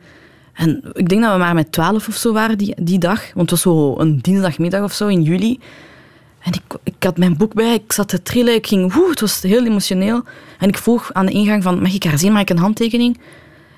En 0.55 0.83
ik 0.93 1.09
denk 1.09 1.23
dat 1.23 1.33
we 1.33 1.38
maar 1.38 1.55
met 1.55 1.73
twaalf 1.73 2.09
of 2.09 2.14
zo 2.14 2.33
waren 2.33 2.59
die, 2.59 2.75
die 2.83 2.99
dag. 2.99 3.21
Want 3.35 3.51
het 3.51 3.51
was 3.51 3.61
zo 3.61 3.95
een 3.99 4.19
dinsdagmiddag 4.23 4.83
of 4.83 4.93
zo 4.93 5.07
in 5.07 5.23
juli. 5.23 5.59
Ik, 6.54 6.78
ik 6.82 7.02
had 7.02 7.18
mijn 7.18 7.37
boek 7.37 7.54
bij, 7.54 7.74
ik 7.74 7.92
zat 7.92 8.08
te 8.08 8.22
trillen, 8.22 8.54
ik 8.54 8.66
ging, 8.66 8.94
woe, 8.94 9.11
het 9.11 9.20
was 9.20 9.42
heel 9.42 9.64
emotioneel. 9.64 10.22
En 10.58 10.68
ik 10.68 10.78
vroeg 10.78 11.12
aan 11.12 11.26
de 11.26 11.32
ingang 11.32 11.62
van, 11.62 11.82
mag 11.82 11.94
ik 11.94 12.04
haar 12.04 12.18
zien, 12.18 12.32
mag 12.32 12.40
ik 12.40 12.50
een 12.50 12.58
handtekening? 12.58 13.18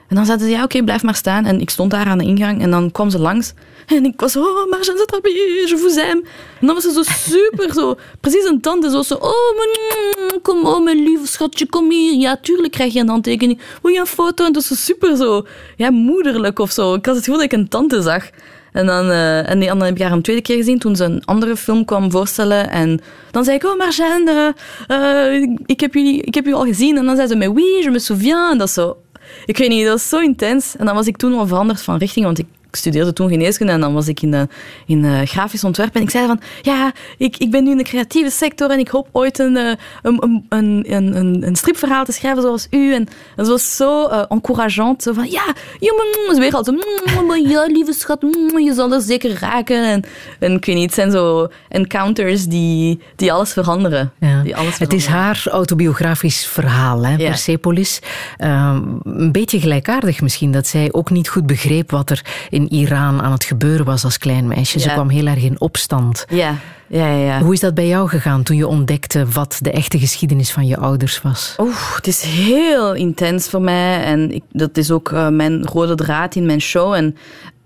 En 0.08 0.16
dan 0.16 0.24
zeiden 0.24 0.46
ze, 0.46 0.52
ja, 0.52 0.62
oké, 0.62 0.84
blijf 0.84 1.02
maar 1.02 1.14
staan. 1.14 1.44
En 1.44 1.60
ik 1.60 1.70
stond 1.70 1.90
daar 1.90 2.06
aan 2.06 2.18
de 2.18 2.24
ingang 2.24 2.62
en 2.62 2.70
dan 2.70 2.90
kwam 2.90 3.10
ze 3.10 3.18
langs. 3.18 3.52
En 3.86 4.04
ik 4.04 4.20
was, 4.20 4.36
oh, 4.36 4.70
Marjane 4.70 4.98
Satrapi, 4.98 5.30
je 5.30 5.76
vous 5.78 5.96
aime. 5.96 6.22
En 6.60 6.66
dan 6.66 6.74
was 6.74 6.84
ze 6.84 6.92
zo 6.92 7.02
super, 7.02 7.72
zo, 7.74 7.96
precies 8.20 8.44
een 8.44 8.60
tante, 8.60 8.90
zo, 8.90 9.02
zo 9.02 9.14
oh, 9.14 9.56
mijn, 9.56 10.40
kom, 10.42 10.66
oh, 10.66 10.84
mijn 10.84 11.02
lieve 11.02 11.26
schatje, 11.26 11.66
kom 11.66 11.90
hier. 11.90 12.14
Ja, 12.14 12.36
tuurlijk 12.36 12.72
krijg 12.72 12.92
je 12.92 13.00
een 13.00 13.08
handtekening. 13.08 13.60
Wil 13.82 13.92
je 13.92 13.98
een 13.98 14.06
foto? 14.06 14.44
En 14.44 14.52
dat 14.52 14.68
was 14.68 14.78
zo 14.78 14.92
super, 14.92 15.16
zo, 15.16 15.46
ja, 15.76 15.90
moederlijk 15.90 16.58
of 16.58 16.70
zo. 16.70 16.94
Ik 16.94 17.06
had 17.06 17.14
het 17.14 17.24
gevoel 17.24 17.40
dat 17.40 17.52
ik 17.52 17.58
een 17.58 17.68
tante 17.68 18.02
zag. 18.02 18.30
En 18.72 18.86
dan, 18.86 19.10
eh, 19.10 19.50
en 19.50 19.58
die- 19.58 19.68
dan 19.68 19.82
heb 19.82 19.94
ik 19.94 20.02
haar 20.02 20.12
een 20.12 20.22
tweede 20.22 20.42
keer 20.42 20.56
gezien 20.56 20.78
toen 20.78 20.96
ze 20.96 21.04
een 21.04 21.22
andere 21.24 21.56
film 21.56 21.84
kwam 21.84 22.10
voorstellen. 22.10 22.70
En 22.70 23.00
dan 23.30 23.44
zei 23.44 23.56
ik, 23.56 23.64
oh 23.64 23.78
Marjane, 23.78 24.54
eh, 24.86 25.42
ik, 25.66 25.80
heb 25.80 25.94
jullie, 25.94 26.22
ik 26.22 26.34
heb 26.34 26.46
u 26.46 26.52
al 26.52 26.64
gezien. 26.64 26.96
En 26.96 27.04
dan 27.04 27.16
zei 27.16 27.28
ze 27.28 27.36
mij, 27.36 27.48
oui, 27.48 27.82
je 27.82 27.90
me 27.90 27.98
souviens. 27.98 28.50
En 28.52 28.58
dat 28.58 28.68
is 28.68 28.74
zo, 28.74 28.96
ik 29.44 29.56
weet 29.56 29.68
niet, 29.68 29.82
dat 29.84 29.92
was 29.92 30.08
zo 30.08 30.18
intens. 30.18 30.74
En 30.78 30.86
dan 30.86 30.94
was 30.94 31.06
ik 31.06 31.16
toen 31.16 31.34
al 31.38 31.46
veranderd 31.46 31.82
van 31.82 31.96
richting, 31.96 32.24
want 32.24 32.38
ik 32.38 32.46
ik 32.70 32.76
studeerde 32.76 33.12
toen 33.12 33.28
geneeskunde 33.28 33.72
en 33.72 33.80
dan 33.80 33.94
was 33.94 34.08
ik 34.08 34.22
in, 34.22 34.30
de, 34.30 34.48
in 34.86 35.04
eh, 35.04 35.20
grafisch 35.24 35.64
ontwerp. 35.64 35.94
En 35.94 36.02
ik 36.02 36.10
zei 36.10 36.26
van, 36.26 36.40
ja, 36.62 36.92
ik, 37.18 37.36
ik 37.36 37.50
ben 37.50 37.64
nu 37.64 37.70
in 37.70 37.76
de 37.76 37.84
creatieve 37.84 38.30
sector 38.30 38.70
en 38.70 38.78
ik 38.78 38.88
hoop 38.88 39.08
ooit 39.12 39.38
een, 39.38 39.56
eh, 39.56 39.72
een, 40.02 40.22
een, 40.48 40.84
een, 40.88 41.16
een, 41.16 41.46
een, 41.46 41.56
stripverhaal 41.56 42.04
te 42.04 42.12
schrijven 42.12 42.42
zoals 42.42 42.66
u. 42.70 42.94
En 42.94 43.08
dat 43.36 43.48
was 43.48 43.76
zo 43.76 44.06
eh, 44.06 44.24
encourageant. 44.28 45.02
Zo 45.02 45.12
van, 45.12 45.30
ja, 45.30 45.54
je 45.78 46.24
moet 46.28 46.38
weer 46.38 46.54
altijd, 46.54 46.76
mm, 46.76 47.48
ja, 47.48 47.66
lieve 47.66 47.92
schat, 47.92 48.22
mm, 48.22 48.58
je 48.58 48.74
zal 48.74 48.92
er 48.92 49.00
zeker 49.00 49.38
raken. 49.40 49.84
En, 49.84 50.04
en 50.38 50.52
ik 50.52 50.64
weet 50.64 50.76
niet, 50.76 50.84
het 50.84 50.94
zijn 50.94 51.10
zo 51.10 51.48
encounters 51.68 52.46
die, 52.46 53.00
die 53.16 53.32
alles 53.32 53.52
veranderen. 53.52 54.12
Ja. 54.20 54.42
Die 54.42 54.56
alles 54.56 54.78
Het 54.78 54.92
is 54.92 55.06
haar 55.06 55.42
autobiografisch 55.50 56.46
verhaal, 56.46 57.04
hè, 57.04 57.10
Ja. 57.10 57.28
Persepolis. 57.28 58.00
Ehm, 58.36 58.82
een 59.02 59.32
beetje 59.32 59.60
gelijkaardig 59.60 60.20
misschien, 60.20 60.52
dat 60.52 60.66
zij 60.66 60.88
ook 60.92 61.10
niet 61.10 61.28
goed 61.28 61.46
begreep 61.46 61.90
wat 61.90 62.10
er 62.10 62.24
in 62.50 62.59
Iran 62.66 63.22
aan 63.22 63.32
het 63.32 63.44
gebeuren 63.44 63.86
was 63.86 64.04
als 64.04 64.18
klein 64.18 64.46
meisje. 64.46 64.78
Ze 64.78 64.88
kwam 64.88 65.08
heel 65.08 65.26
erg 65.26 65.42
in 65.42 65.60
opstand. 65.60 66.24
Ja, 66.28 66.54
ja, 66.86 67.06
ja. 67.06 67.24
ja. 67.24 67.40
Hoe 67.40 67.52
is 67.52 67.60
dat 67.60 67.74
bij 67.74 67.86
jou 67.86 68.08
gegaan 68.08 68.42
toen 68.42 68.56
je 68.56 68.66
ontdekte 68.66 69.26
wat 69.26 69.58
de 69.60 69.70
echte 69.70 69.98
geschiedenis 69.98 70.52
van 70.52 70.66
je 70.66 70.76
ouders 70.76 71.22
was? 71.22 71.54
Oeh, 71.58 71.94
het 71.96 72.06
is 72.06 72.22
heel 72.22 72.94
intens 72.94 73.48
voor 73.48 73.62
mij. 73.62 74.04
En 74.04 74.30
ik, 74.32 74.42
dat 74.52 74.76
is 74.76 74.90
ook 74.90 75.12
eh, 75.12 75.28
mijn 75.28 75.64
rode 75.64 75.94
draad 75.94 76.34
in 76.34 76.46
mijn 76.46 76.60
show. 76.60 76.92
En 76.92 77.16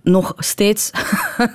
nog 0.03 0.33
steeds 0.39 0.91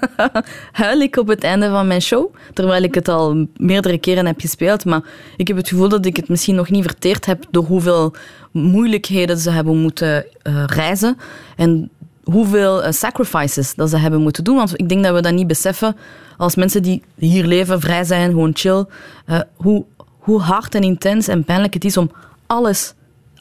huil 0.72 1.00
ik 1.00 1.18
op 1.18 1.28
het 1.28 1.44
einde 1.44 1.70
van 1.70 1.88
mijn 1.88 2.02
show. 2.02 2.36
Terwijl 2.54 2.84
ik 2.84 2.96
het 2.96 3.08
al 3.08 3.48
meerdere 3.56 3.98
keren 3.98 4.26
heb 4.26 4.40
gespeeld. 4.40 4.86
Maar 4.86 5.02
ik 5.38 5.48
heb 5.48 5.58
het 5.58 5.68
gevoel 5.68 5.90
dat 5.90 6.06
ik 6.06 6.16
het 6.16 6.30
misschien 6.30 6.56
nog 6.56 6.70
niet 6.70 6.84
verteerd 6.84 7.26
heb 7.26 7.46
door 7.52 7.64
hoeveel 7.64 8.14
moeilijkheden 8.52 9.38
ze 9.38 9.50
hebben 9.50 9.78
moeten 9.78 10.26
eh, 10.42 10.64
reizen. 10.66 11.18
En 11.56 11.90
hoeveel 12.32 12.84
eh, 12.84 12.92
sacrifices 12.92 13.76
dat 13.76 13.90
ze 13.90 13.98
hebben 13.98 14.22
moeten 14.22 14.44
doen. 14.44 14.56
Want 14.56 14.80
ik 14.80 14.90
denk 14.90 15.04
dat 15.04 15.14
we 15.14 15.22
dat 15.22 15.34
niet 15.34 15.48
beseffen 15.48 15.96
als 16.38 16.56
mensen 16.56 16.82
die 16.82 17.04
hier 17.16 17.46
leven, 17.46 17.82
vrij 17.82 18.04
zijn, 18.04 18.30
gewoon 18.30 18.52
chill. 18.54 18.86
eh, 19.26 19.40
hoe 19.56 19.86
hoe 20.20 20.42
hard 20.42 20.76
en 20.76 20.82
intens 20.82 21.28
en 21.28 21.44
pijnlijk 21.44 21.74
het 21.74 21.86
is 21.86 21.98
om 21.98 22.12
alles 22.48 22.94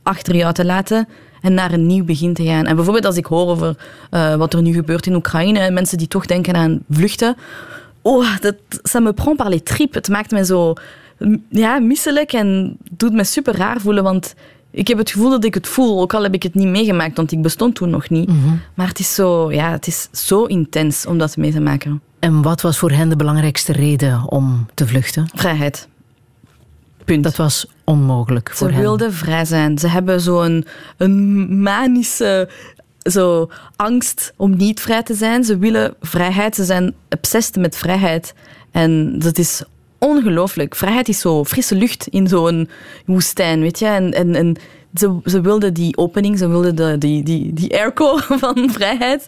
achter 0.03 0.37
jou 0.37 0.53
te 0.53 0.65
laten 0.65 1.09
en 1.41 1.55
naar 1.55 1.73
een 1.73 1.87
nieuw 1.87 2.05
begin 2.05 2.35
te 2.35 2.45
gaan. 2.45 2.67
En 2.67 2.75
bijvoorbeeld 2.75 3.05
als 3.05 3.17
ik 3.17 3.27
hoor 3.27 3.47
over 3.47 3.77
eh, 4.11 4.35
wat 4.35 4.55
er 4.55 4.63
nu 4.63 4.73
gebeurt 4.73 5.07
in 5.07 5.15
Oekraïne, 5.15 5.59
en 5.59 5.75
mensen 5.75 5.99
die 5.99 6.09
toch 6.09 6.27
denken 6.27 6.55
aan 6.55 6.81
vluchten. 6.91 7.37
Oh, 8.03 8.37
dat, 8.41 8.55
ça 8.91 9.03
me 9.03 9.13
prend 9.13 9.37
par 9.37 9.49
les 9.49 9.63
tripes. 9.63 9.95
Het 9.95 10.09
maakt 10.09 10.31
me 10.31 10.45
zo 10.45 10.75
ja, 11.49 11.79
misselijk 11.79 12.33
en 12.33 12.77
doet 12.91 13.13
me 13.13 13.25
super 13.25 13.57
raar 13.57 13.81
voelen, 13.81 14.03
want 14.03 14.35
ik 14.71 14.89
heb 14.89 14.99
het 14.99 15.11
gevoel 15.11 15.31
dat 15.31 15.45
ik 15.45 15.55
het 15.55 15.69
voel, 15.69 16.01
ook 16.01 16.15
al 16.15 16.23
heb 16.23 16.35
ik 16.35 16.43
het 16.43 16.55
niet 16.55 16.67
meegemaakt, 16.67 17.17
want 17.17 17.33
ik 17.33 17.43
bestond 17.43 17.75
toen 17.75 17.91
nog 17.91 18.09
niet. 18.09 18.31
Maar 18.75 18.89
het 18.89 18.99
is, 18.99 19.15
zo, 19.15 19.53
ja, 19.53 19.71
het 19.71 19.87
is 19.87 20.09
zo 20.13 20.45
intens 20.45 21.07
om 21.07 21.19
dat 21.19 21.37
mee 21.37 21.53
te 21.53 21.61
maken. 21.61 22.01
En 22.19 22.43
wat 22.43 22.61
was 22.61 22.79
voor 22.79 22.91
hen 22.91 23.09
de 23.09 23.17
belangrijkste 23.17 23.73
reden 23.73 24.31
om 24.31 24.67
te 24.75 24.87
vluchten? 24.87 25.29
Vrijheid. 25.35 25.89
Punt. 27.05 27.25
Dat 27.25 27.37
was 27.37 27.67
onmogelijk 27.85 28.51
voor 28.55 28.69
Ze 28.69 28.73
hen. 28.73 28.83
wilden 28.83 29.13
vrij 29.13 29.45
zijn. 29.45 29.79
Ze 29.79 29.89
hebben 29.89 30.21
zo'n 30.21 30.67
een 30.97 31.63
manische 31.63 32.49
zo, 33.03 33.51
angst 33.77 34.33
om 34.37 34.57
niet 34.57 34.81
vrij 34.81 35.03
te 35.03 35.15
zijn. 35.15 35.45
Ze 35.45 35.59
willen 35.59 35.95
vrijheid. 36.01 36.55
Ze 36.55 36.65
zijn 36.65 36.95
obsessed 37.11 37.57
met 37.57 37.77
vrijheid. 37.77 38.35
En 38.71 39.19
dat 39.19 39.39
is 39.39 39.63
ongelooflijk. 39.99 40.75
Vrijheid 40.75 41.09
is 41.09 41.21
zo 41.21 41.45
frisse 41.45 41.75
lucht 41.75 42.07
in 42.07 42.29
zo'n 42.29 42.69
woestijn, 43.07 43.61
weet 43.61 43.79
je. 43.79 43.87
En, 43.87 44.15
en, 44.15 44.35
en 44.35 44.57
ze, 44.95 45.19
ze 45.25 45.41
wilden 45.41 45.75
die 45.75 45.97
opening, 45.97 46.39
ze 46.39 46.49
wilden 46.49 46.77
de, 46.77 46.99
die, 46.99 47.23
die, 47.23 47.53
die 47.53 47.79
airco 47.79 48.17
van 48.43 48.71
vrijheid. 48.71 49.27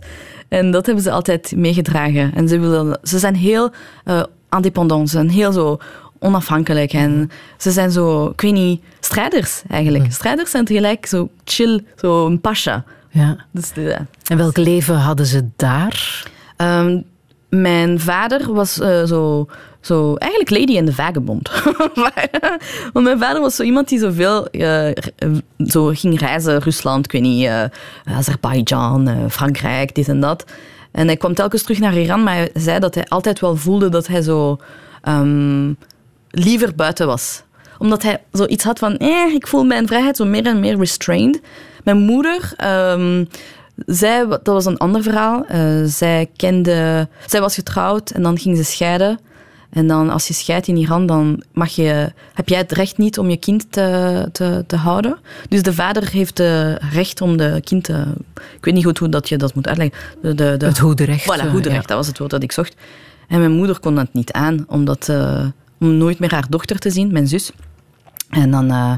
En 0.49 0.71
dat 0.71 0.87
hebben 0.87 1.05
ze 1.05 1.11
altijd 1.11 1.53
meegedragen. 1.57 2.35
En 2.35 2.49
ze, 2.49 2.59
willen, 2.59 2.99
ze 3.03 3.19
zijn 3.19 3.35
heel 3.35 3.71
eh 4.05 4.23
independent, 4.57 5.09
ze 5.11 5.17
zijn 5.17 5.31
heel 5.31 5.53
zo 5.53 5.79
onafhankelijk. 6.19 6.93
En 6.93 7.31
ze 7.57 7.71
zijn 7.71 7.91
zo, 7.91 8.27
ik 8.27 8.41
weet 8.41 8.53
niet, 8.53 8.83
strijders 9.01 9.63
eigenlijk. 9.69 10.13
Strijders 10.13 10.51
zijn 10.51 10.65
tegelijk 10.65 11.07
zo 11.07 11.29
chill, 11.45 11.85
zo 11.97 12.27
een 12.27 12.41
pasha. 12.41 12.85
Ja. 13.11 13.37
Dus, 13.51 13.73
ja. 13.75 14.07
En 14.27 14.37
welk 14.37 14.57
leven 14.57 14.97
hadden 14.97 15.27
ze 15.27 15.49
daar? 15.57 16.27
Ehm, 16.57 17.01
mijn 17.49 18.01
vader 18.01 18.53
was 18.53 18.81
eh, 18.81 19.05
zo, 19.05 19.47
zo 19.81 20.15
eigenlijk 20.15 20.51
Lady 20.51 20.73
in 20.73 20.85
de 20.85 20.93
Vagabond. 20.93 21.51
Want 22.93 23.07
mijn 23.07 23.19
vader 23.19 23.41
was 23.41 23.57
zo 23.57 23.63
iemand 23.63 23.89
die 23.89 23.99
zoveel 23.99 24.47
eh, 24.47 24.91
zo 25.67 25.87
ging 25.87 26.19
reizen. 26.19 26.61
Rusland, 26.61 27.13
ik 27.13 27.13
weet 27.13 27.45
eh, 27.45 27.65
Azerbeidzjan, 28.17 29.09
eh, 29.09 29.17
Frankrijk, 29.29 29.95
dit 29.95 30.09
en 30.09 30.21
dat. 30.21 30.45
En 30.91 31.07
hij 31.07 31.17
kwam 31.17 31.35
telkens 31.35 31.63
terug 31.63 31.79
naar 31.79 31.99
Iran, 31.99 32.23
maar 32.23 32.35
hij 32.35 32.51
zei 32.55 32.79
dat 32.79 32.95
hij 32.95 33.05
altijd 33.09 33.41
wel 33.41 33.57
voelde 33.57 33.89
dat 33.89 34.07
hij 34.07 34.23
zo 34.23 34.59
ehm, 35.03 35.73
liever 36.31 36.75
buiten 36.75 37.07
was. 37.07 37.43
Omdat 37.79 38.03
hij 38.03 38.23
zoiets 38.33 38.65
had 38.65 38.79
van, 38.79 38.97
eh, 38.97 39.35
ik 39.35 39.47
voel 39.47 39.65
mijn 39.65 39.87
vrijheid 39.87 40.17
zo 40.17 40.25
meer 40.25 40.47
en 40.47 40.61
meer 40.61 40.79
restrained. 40.79 41.41
Mijn 41.85 41.99
moeder... 41.99 42.53
ehm, 42.57 43.25
zij, 43.87 44.27
dat 44.27 44.47
was 44.47 44.65
een 44.65 44.79
ander 44.79 45.03
verhaal. 45.03 45.45
Zij, 45.85 46.31
kende, 46.37 47.09
zij 47.27 47.41
was 47.41 47.55
getrouwd 47.55 48.11
en 48.11 48.23
dan 48.23 48.39
ging 48.39 48.57
ze 48.57 48.65
scheiden. 48.65 49.19
En 49.71 49.87
dan 49.87 50.11
als 50.11 50.29
je 50.29 50.35
scheidt 50.35 50.67
in 50.67 50.77
Iran, 50.77 51.07
dan 51.07 51.43
mag 51.53 51.69
je, 51.69 52.13
heb 52.35 52.49
jij 52.49 52.59
het 52.59 52.73
recht 52.73 52.99
niet 52.99 53.19
om 53.19 53.31
je 53.31 53.37
kind 53.37 53.73
te, 53.73 54.29
te, 54.33 54.65
te 54.67 54.77
houden. 54.77 55.19
Dus 55.49 55.63
de 55.63 55.75
vader 55.75 56.11
heeft 56.11 56.39
het 56.39 56.83
recht 56.93 57.21
om 57.21 57.37
de 57.37 57.61
kind 57.65 57.85
te... 57.85 58.05
Ik 58.35 58.65
weet 58.65 58.75
niet 58.75 58.85
goed 58.85 58.99
hoe 58.99 59.09
dat 59.09 59.29
je 59.29 59.37
dat 59.37 59.55
moet 59.55 59.69
uitleggen. 59.69 59.99
De, 60.23 60.35
de, 60.35 60.57
de, 60.57 60.67
Het 60.67 60.79
hoederecht. 60.79 61.23
Voilà, 61.23 61.45
eh, 61.45 61.51
hoederecht, 61.51 61.81
ja. 61.81 61.87
dat 61.87 61.97
was 61.97 62.07
het 62.07 62.19
woord 62.19 62.31
dat 62.31 62.43
ik 62.43 62.53
zocht. 62.53 62.77
En 63.29 63.39
mijn 63.39 63.53
moeder 63.53 63.81
kon 63.81 63.95
dat 63.95 64.13
niet 64.13 64.33
aan, 64.33 64.65
omdat, 64.69 65.09
eh, 65.09 65.47
om 65.81 65.97
nooit 65.97 66.19
meer 66.19 66.33
haar 66.33 66.47
dochter 66.49 66.79
te 66.79 66.91
zien, 66.91 67.13
mijn 67.13 67.29
zus. 67.29 67.53
En 68.31 68.51
dan 68.51 68.71
eh, 68.71 68.95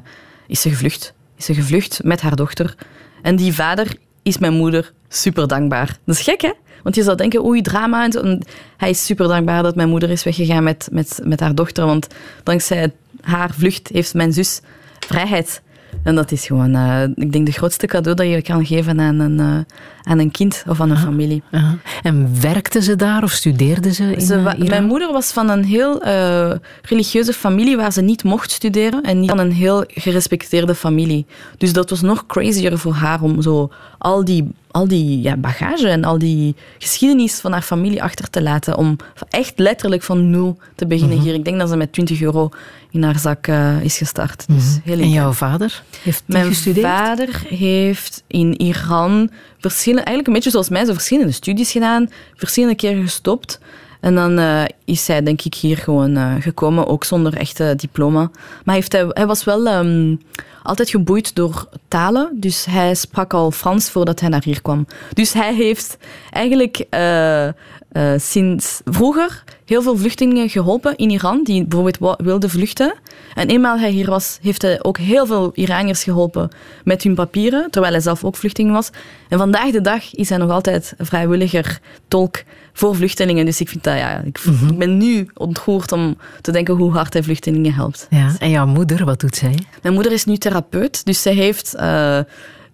is 0.46 0.61
ze 0.61 0.68
gevlucht. 0.68 1.14
Is 1.37 1.44
ze 1.44 1.54
gevlucht 1.54 2.00
met 2.04 2.20
haar 2.20 2.37
dochter. 2.37 2.74
En 3.22 3.37
die 3.37 3.54
vader 3.54 3.96
is 4.22 4.38
mijn 4.38 4.52
moeder 4.52 4.92
super 5.08 5.48
dankbaar. 5.48 5.98
Dat 6.04 6.16
is 6.16 6.22
gek, 6.22 6.40
hè? 6.40 6.52
Want 6.82 6.94
je 6.94 7.02
zou 7.02 7.16
denken, 7.16 7.44
oei, 7.44 7.62
drama 7.62 8.04
en. 8.04 8.22
En 8.22 8.42
hij 8.76 8.90
is 8.90 9.04
super 9.04 9.28
dankbaar 9.28 9.62
dat 9.62 9.74
mijn 9.74 9.88
moeder 9.88 10.10
is 10.10 10.24
weggegaan 10.24 10.62
met, 10.62 10.88
met, 10.92 11.20
met 11.24 11.40
haar 11.40 11.54
dochter. 11.54 11.86
Want 11.86 12.06
dankzij 12.42 12.92
haar 13.20 13.50
vlucht 13.54 13.88
heeft 13.92 14.14
mijn 14.14 14.32
zus 14.32 14.60
vrijheid. 15.06 15.62
En 16.02 16.14
dat 16.14 16.32
is 16.32 16.46
gewoon, 16.46 16.74
eh, 16.74 17.02
ik 17.14 17.32
denk, 17.32 17.46
de 17.46 17.52
grootste 17.52 17.86
cadeau 17.86 18.16
dat 18.16 18.26
je 18.26 18.42
kan 18.42 18.66
geven 18.66 19.00
aan 19.00 19.18
een, 19.18 19.40
eh, 19.40 19.58
aan 20.02 20.18
een 20.18 20.30
kind 20.30 20.64
of 20.68 20.80
aan 20.80 20.90
een 20.90 20.96
familie. 20.96 21.42
Aha. 21.50 21.76
En 22.02 22.40
werkte 22.40 22.82
ze 22.82 22.96
daar 22.96 23.22
of 23.22 23.30
studeerde 23.30 23.92
ze 23.92 24.14
in 24.14 24.20
Ze 24.20 24.34
eh, 24.34 24.40
Iran? 24.56 24.68
mijn 24.68 24.84
moeder 24.84 25.12
was 25.12 25.32
van 25.32 25.48
een 25.48 25.64
heel 25.64 26.00
eh, 26.02 26.50
religieuze 26.82 27.32
familie 27.32 27.76
waar 27.76 27.92
ze 27.92 28.00
niet 28.00 28.24
mocht 28.24 28.50
studeren 28.50 29.02
en 29.02 29.20
niet 29.20 29.30
van 29.30 29.38
een 29.38 29.52
heel 29.52 29.84
gerespecteerde 29.88 30.74
familie. 30.74 31.26
Dus 31.58 31.72
dat 31.72 31.90
was 31.90 32.00
nog 32.00 32.26
crazier 32.26 32.78
voor 32.78 32.94
haar 32.94 33.22
om 33.22 33.42
zo 33.42 33.70
al 33.98 34.24
die, 34.24 34.48
al 34.70 34.88
die 34.88 35.20
ja, 35.22 35.36
bagage 35.36 35.88
en 35.88 36.04
al 36.04 36.18
die 36.18 36.54
geschiedenis 36.78 37.34
van 37.34 37.52
haar 37.52 37.62
familie 37.62 38.02
achter 38.02 38.30
te 38.30 38.42
laten. 38.42 38.76
Om 38.76 38.96
echt 39.30 39.52
letterlijk 39.58 40.02
van 40.02 40.30
nul 40.30 40.58
te 40.74 40.86
beginnen 40.86 41.16
Mhm. 41.16 41.24
hier. 41.26 41.34
Ik 41.34 41.44
denk 41.44 41.58
dat 41.58 41.68
ze 41.68 41.76
met 41.76 41.92
20 41.92 42.20
euro 42.22 42.48
in 42.90 43.02
haar 43.02 43.18
zak 43.18 43.46
eh, 43.46 43.82
is 43.84 43.98
gestart. 43.98 44.44
Dus 44.48 44.78
heel 44.84 44.98
En 44.98 45.10
jouw 45.10 45.32
vader? 45.32 45.82
Heeft 46.02 46.22
Mijn 46.26 46.44
gestudeerd? 46.46 46.86
vader 46.86 47.42
heeft 47.48 48.22
in 48.26 48.60
Iran 48.60 49.30
verschillende, 49.58 49.91
eigenlijk 49.96 50.26
een 50.26 50.33
beetje 50.33 50.50
zoals 50.50 50.68
mij, 50.68 50.85
zo 50.85 50.92
verschillende 50.92 51.33
studies 51.33 51.72
gedaan, 51.72 52.11
verschillende 52.35 52.74
keren 52.74 53.02
gestopt. 53.02 53.59
En 54.02 54.14
dan 54.14 54.38
eh, 54.38 54.64
is 54.84 55.06
hij, 55.06 55.22
denk 55.22 55.42
ik, 55.42 55.54
hier 55.54 55.76
gewoon 55.76 56.16
eh, 56.16 56.34
gekomen, 56.38 56.86
ook 56.86 57.04
zonder 57.04 57.36
echte 57.36 57.74
diploma. 57.76 58.30
Maar 58.64 58.74
heeft 58.74 58.92
hij, 58.92 59.26
was 59.26 59.44
wel 59.44 59.66
ehm, 59.66 60.16
altijd 60.62 60.90
geboeid 60.90 61.34
door 61.34 61.68
talen. 61.88 62.28
Dus 62.32 62.64
hij 62.64 62.94
sprak 62.94 63.34
al 63.34 63.50
Frans 63.50 63.90
voordat 63.90 64.20
hij 64.20 64.28
naar 64.28 64.42
hier 64.44 64.62
kwam. 64.62 64.86
Dus 65.12 65.32
hij 65.32 65.54
heeft 65.54 65.96
eigenlijk 66.30 66.84
eh, 66.90 67.48
sinds 68.16 68.80
vroeger 68.84 69.44
heel 69.64 69.82
veel 69.82 69.96
vluchtelingen 69.96 70.48
geholpen 70.48 70.96
in 70.96 71.10
Iran, 71.10 71.44
die 71.44 71.66
bijvoorbeeld 71.66 72.16
wilden 72.20 72.50
vluchten. 72.50 72.94
En 73.34 73.48
eenmaal 73.48 73.78
hij 73.78 73.90
hier 73.90 74.10
was, 74.10 74.38
heeft 74.42 74.62
hij 74.62 74.82
ook 74.82 74.98
heel 74.98 75.26
veel 75.26 75.50
Iraniërs 75.54 76.04
geholpen 76.04 76.50
met 76.84 77.02
hun 77.02 77.14
papieren, 77.14 77.70
terwijl 77.70 77.92
hij 77.92 78.02
zelf 78.02 78.24
ook 78.24 78.36
vluchteling 78.36 78.72
was. 78.72 78.90
En 79.28 79.38
vandaag 79.38 79.70
de 79.70 79.80
dag 79.80 80.14
is 80.14 80.28
hij 80.28 80.38
nog 80.38 80.50
altijd 80.50 80.94
vrijwilliger 80.98 81.80
tolk 82.08 82.42
voor 82.72 82.94
vluchtelingen. 82.96 83.44
Dus 83.44 83.61
ik 83.61 83.68
vind 83.68 83.85
dat, 83.85 83.96
ja, 83.96 84.18
ik, 84.20 84.38
ik 84.68 84.78
ben 84.78 84.96
nu 84.96 85.28
ontroerd 85.35 85.92
om 85.92 86.16
te 86.40 86.52
denken 86.52 86.74
hoe 86.74 86.92
hard 86.92 87.12
hij 87.12 87.22
vluchtelingen 87.22 87.74
helpt. 87.74 88.06
Ja. 88.11 88.35
En 88.38 88.50
jouw 88.50 88.66
moeder, 88.66 89.04
wat 89.04 89.20
doet 89.20 89.37
zij? 89.37 89.58
Mijn 89.82 89.94
moeder 89.94 90.12
is 90.12 90.24
nu 90.24 90.37
therapeut, 90.37 91.04
dus 91.04 91.22
zij 91.22 91.35
heeft... 91.35 91.74
eh, 91.74 92.18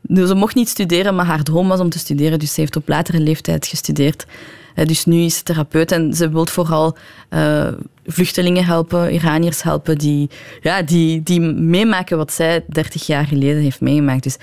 dus 0.02 0.28
ze 0.28 0.34
mocht 0.34 0.54
niet 0.54 0.68
studeren, 0.68 1.14
maar 1.14 1.26
haar 1.26 1.42
droom 1.42 1.68
was 1.68 1.80
om 1.80 1.88
te 1.88 1.98
studeren. 1.98 2.38
Dus 2.38 2.54
ze 2.54 2.60
heeft 2.60 2.76
op 2.76 2.88
latere 2.88 3.20
leeftijd 3.20 3.66
gestudeerd. 3.66 4.26
Eh, 4.74 4.86
dus 4.86 5.04
nu 5.04 5.20
is 5.20 5.36
ze 5.36 5.42
therapeut 5.42 5.92
en 5.92 6.14
ze 6.14 6.30
wil 6.30 6.46
vooral 6.46 6.96
eh, 7.28 7.68
vluchtelingen 8.06 8.64
helpen, 8.64 9.12
Iraniërs 9.12 9.62
helpen, 9.62 9.98
die, 9.98 10.30
ja, 10.60 10.82
die, 10.82 11.22
die 11.22 11.40
meemaken 11.40 12.16
wat 12.16 12.32
zij 12.32 12.64
30 12.68 13.06
jaar 13.06 13.26
geleden 13.26 13.62
heeft 13.62 13.80
meegemaakt. 13.80 14.22
Dus 14.22 14.36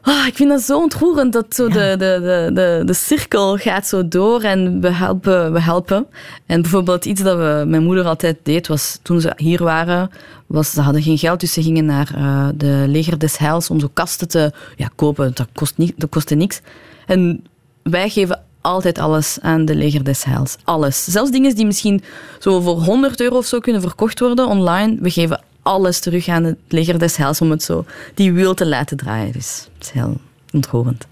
ah, 0.00 0.26
ik 0.26 0.34
vind 0.34 0.50
dat 0.50 0.62
zo 0.62 0.78
ontroerend 0.78 1.32
dat 1.32 1.54
zo 1.54 1.68
de, 1.68 1.74
de, 1.74 1.96
de, 1.98 2.50
de, 2.54 2.82
de 2.84 2.92
cirkel 2.92 3.56
gaat 3.56 3.86
zo 3.86 4.08
door 4.08 4.42
en 4.42 4.80
we 4.80 4.90
helpen, 4.90 5.52
we 5.52 5.60
helpen. 5.60 6.06
En 6.46 6.62
bijvoorbeeld 6.62 7.04
iets 7.04 7.22
dat 7.22 7.36
we, 7.36 7.64
mijn 7.66 7.82
moeder 7.82 8.04
altijd 8.04 8.36
deed, 8.42 8.66
was 8.66 8.98
toen 9.02 9.20
ze 9.20 9.32
hier 9.36 9.62
waren, 9.62 10.10
was, 10.46 10.70
ze 10.70 10.80
hadden 10.80 11.02
geen 11.02 11.18
geld, 11.18 11.40
dus 11.40 11.52
ze 11.52 11.62
gingen 11.62 11.84
naar 11.84 12.12
eh, 12.14 12.48
de 12.54 12.84
leger 12.86 13.18
des 13.18 13.38
heils 13.38 13.70
om 13.70 13.80
zo 13.80 13.90
kasten 13.92 14.28
te 14.28 14.52
ja, 14.76 14.90
kopen. 14.94 15.30
Dat, 15.34 15.48
kost 15.52 15.76
niet, 15.76 15.92
dat 15.96 16.08
kostte 16.08 16.34
niks. 16.34 16.60
En 17.06 17.44
wij 17.82 18.08
geven 18.08 18.42
altijd 18.60 18.98
alles 18.98 19.38
aan 19.40 19.64
de 19.64 19.74
leger 19.74 20.04
des 20.04 20.24
heils. 20.24 20.56
Alles. 20.64 21.04
Zelfs 21.04 21.30
dingen 21.30 21.54
die 21.54 21.66
misschien 21.66 22.02
zo 22.38 22.60
voor 22.60 22.80
100 22.80 23.20
euro 23.20 23.36
of 23.36 23.46
zo 23.46 23.58
kunnen 23.58 23.82
verkocht 23.82 24.20
worden 24.20 24.46
online. 24.46 24.96
We 25.00 25.10
geven 25.10 25.40
alles 25.62 26.00
terug 26.00 26.28
aan 26.28 26.44
het 26.44 26.56
leger 26.68 26.98
des 26.98 27.16
heils 27.16 27.40
om 27.40 27.50
het 27.50 27.62
zo 27.62 27.84
die 28.14 28.32
wiel 28.32 28.54
te 28.54 28.66
laten 28.66 28.96
draaien. 28.96 29.32
Dus 29.32 29.68
het 29.74 29.84
is 29.84 29.90
heel 29.90 30.16
ontroerend. 30.52 31.06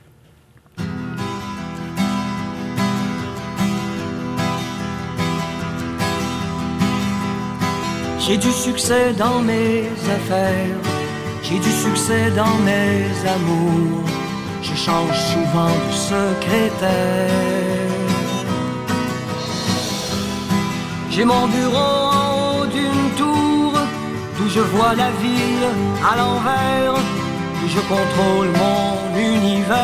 J'ai 8.19 8.39
du 8.39 8.51
succès 8.51 9.15
dans 9.17 9.41
mes 9.45 9.87
affaires, 10.17 10.81
j'ai 11.43 11.61
du 11.61 11.71
succès 11.71 12.35
dans 12.35 12.59
mes 12.65 13.29
amours. 13.37 14.11
Je 14.63 14.75
change 14.75 15.17
souvent 15.33 15.77
de 15.87 15.93
secrétaire. 15.93 17.31
J'ai 21.09 21.25
mon 21.25 21.47
bureau 21.47 22.26
je 24.57 24.63
vois 24.63 24.95
la 24.95 25.11
ville 25.23 25.67
à 26.11 26.17
l'envers, 26.17 26.95
d'où 27.57 27.69
je 27.77 27.81
contrôle 27.95 28.49
mon 28.63 29.19
univers. 29.19 29.77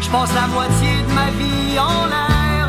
Je 0.00 0.08
passe 0.10 0.32
la 0.40 0.46
moitié 0.46 0.92
de 1.08 1.12
ma 1.20 1.28
vie 1.40 1.76
en 1.78 2.06
l'air, 2.12 2.68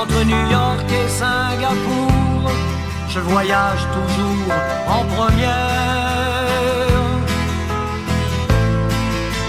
Entre 0.00 0.20
New 0.24 0.44
York 0.58 0.88
et 1.00 1.08
Singapour, 1.08 2.50
je 3.08 3.20
voyage 3.20 3.84
toujours 3.96 4.52
en 4.96 5.02
première. 5.16 5.72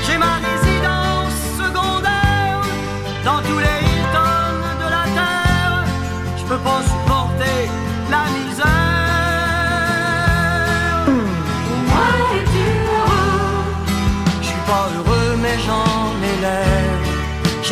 J'ai 0.05 0.17
ma 0.17 0.35
résidence 0.49 1.37
secondaire 1.61 2.61
dans 3.27 3.41
tous 3.47 3.59
les 3.65 3.79
Hilton 3.89 4.55
de 4.83 4.87
la 4.97 5.05
terre. 5.19 5.85
Je 6.37 6.43
peux 6.49 6.61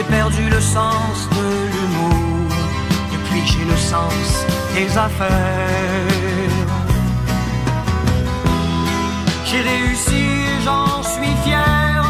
J'ai 0.02 0.08
perdu 0.08 0.50
le 0.50 0.60
sens 0.60 1.30
de 1.30 1.48
l'humour. 1.72 2.50
Depuis 3.14 3.46
j'ai 3.46 3.66
le 3.66 3.78
sens 3.78 4.46
des 4.74 4.98
affaires. 4.98 5.30
J'ai 9.46 9.62
réussi 9.62 10.24
et 10.54 10.64
j'en 10.66 11.04
suis 11.04 11.36
fier. 11.44 12.04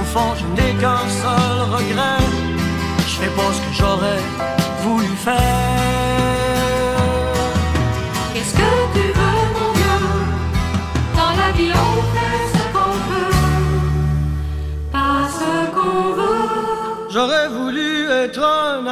Au 0.00 0.04
fond, 0.04 0.32
je 0.38 0.46
n'ai 0.56 0.72
qu'un 0.80 1.06
seul 1.22 1.58
regret. 1.76 2.24
Je 3.06 3.14
fais 3.20 3.32
pas 3.38 3.50
ce 3.52 3.60
que 3.60 3.74
j'aurais 3.78 4.22
voulu 4.82 5.14
faire. 5.16 5.65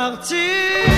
Un 0.06 0.93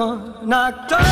être 0.00 0.94
un 0.94 1.09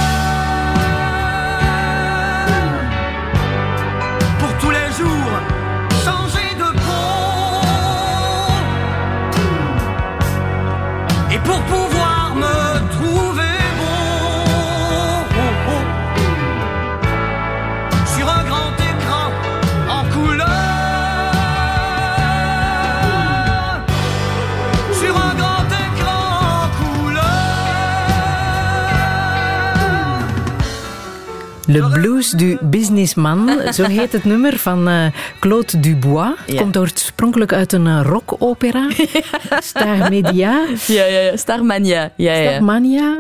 Le 31.69 31.89
Blues 31.89 32.31
du 32.31 32.57
Businessman, 32.61 33.51
zo 33.73 33.85
heet 33.85 34.13
het 34.13 34.25
nummer 34.25 34.59
van 34.59 34.89
eh, 34.89 35.07
Claude 35.41 35.81
Dubois. 35.81 36.29
Het 36.47 36.55
Ja. 36.55 36.61
komt 36.61 36.77
oorspronkelijk 36.77 37.53
uit 37.53 37.73
een 37.73 37.87
uh, 37.87 38.01
rockopera. 38.05 38.89
Star 39.61 40.11
Media. 40.11 40.65
Ja, 40.87 41.05
ja, 41.05 41.19
ja. 41.21 41.37
Starmania. 41.37 42.11
Ja, 42.17 42.33
ja. 42.33 42.51
Starmania. 42.51 43.17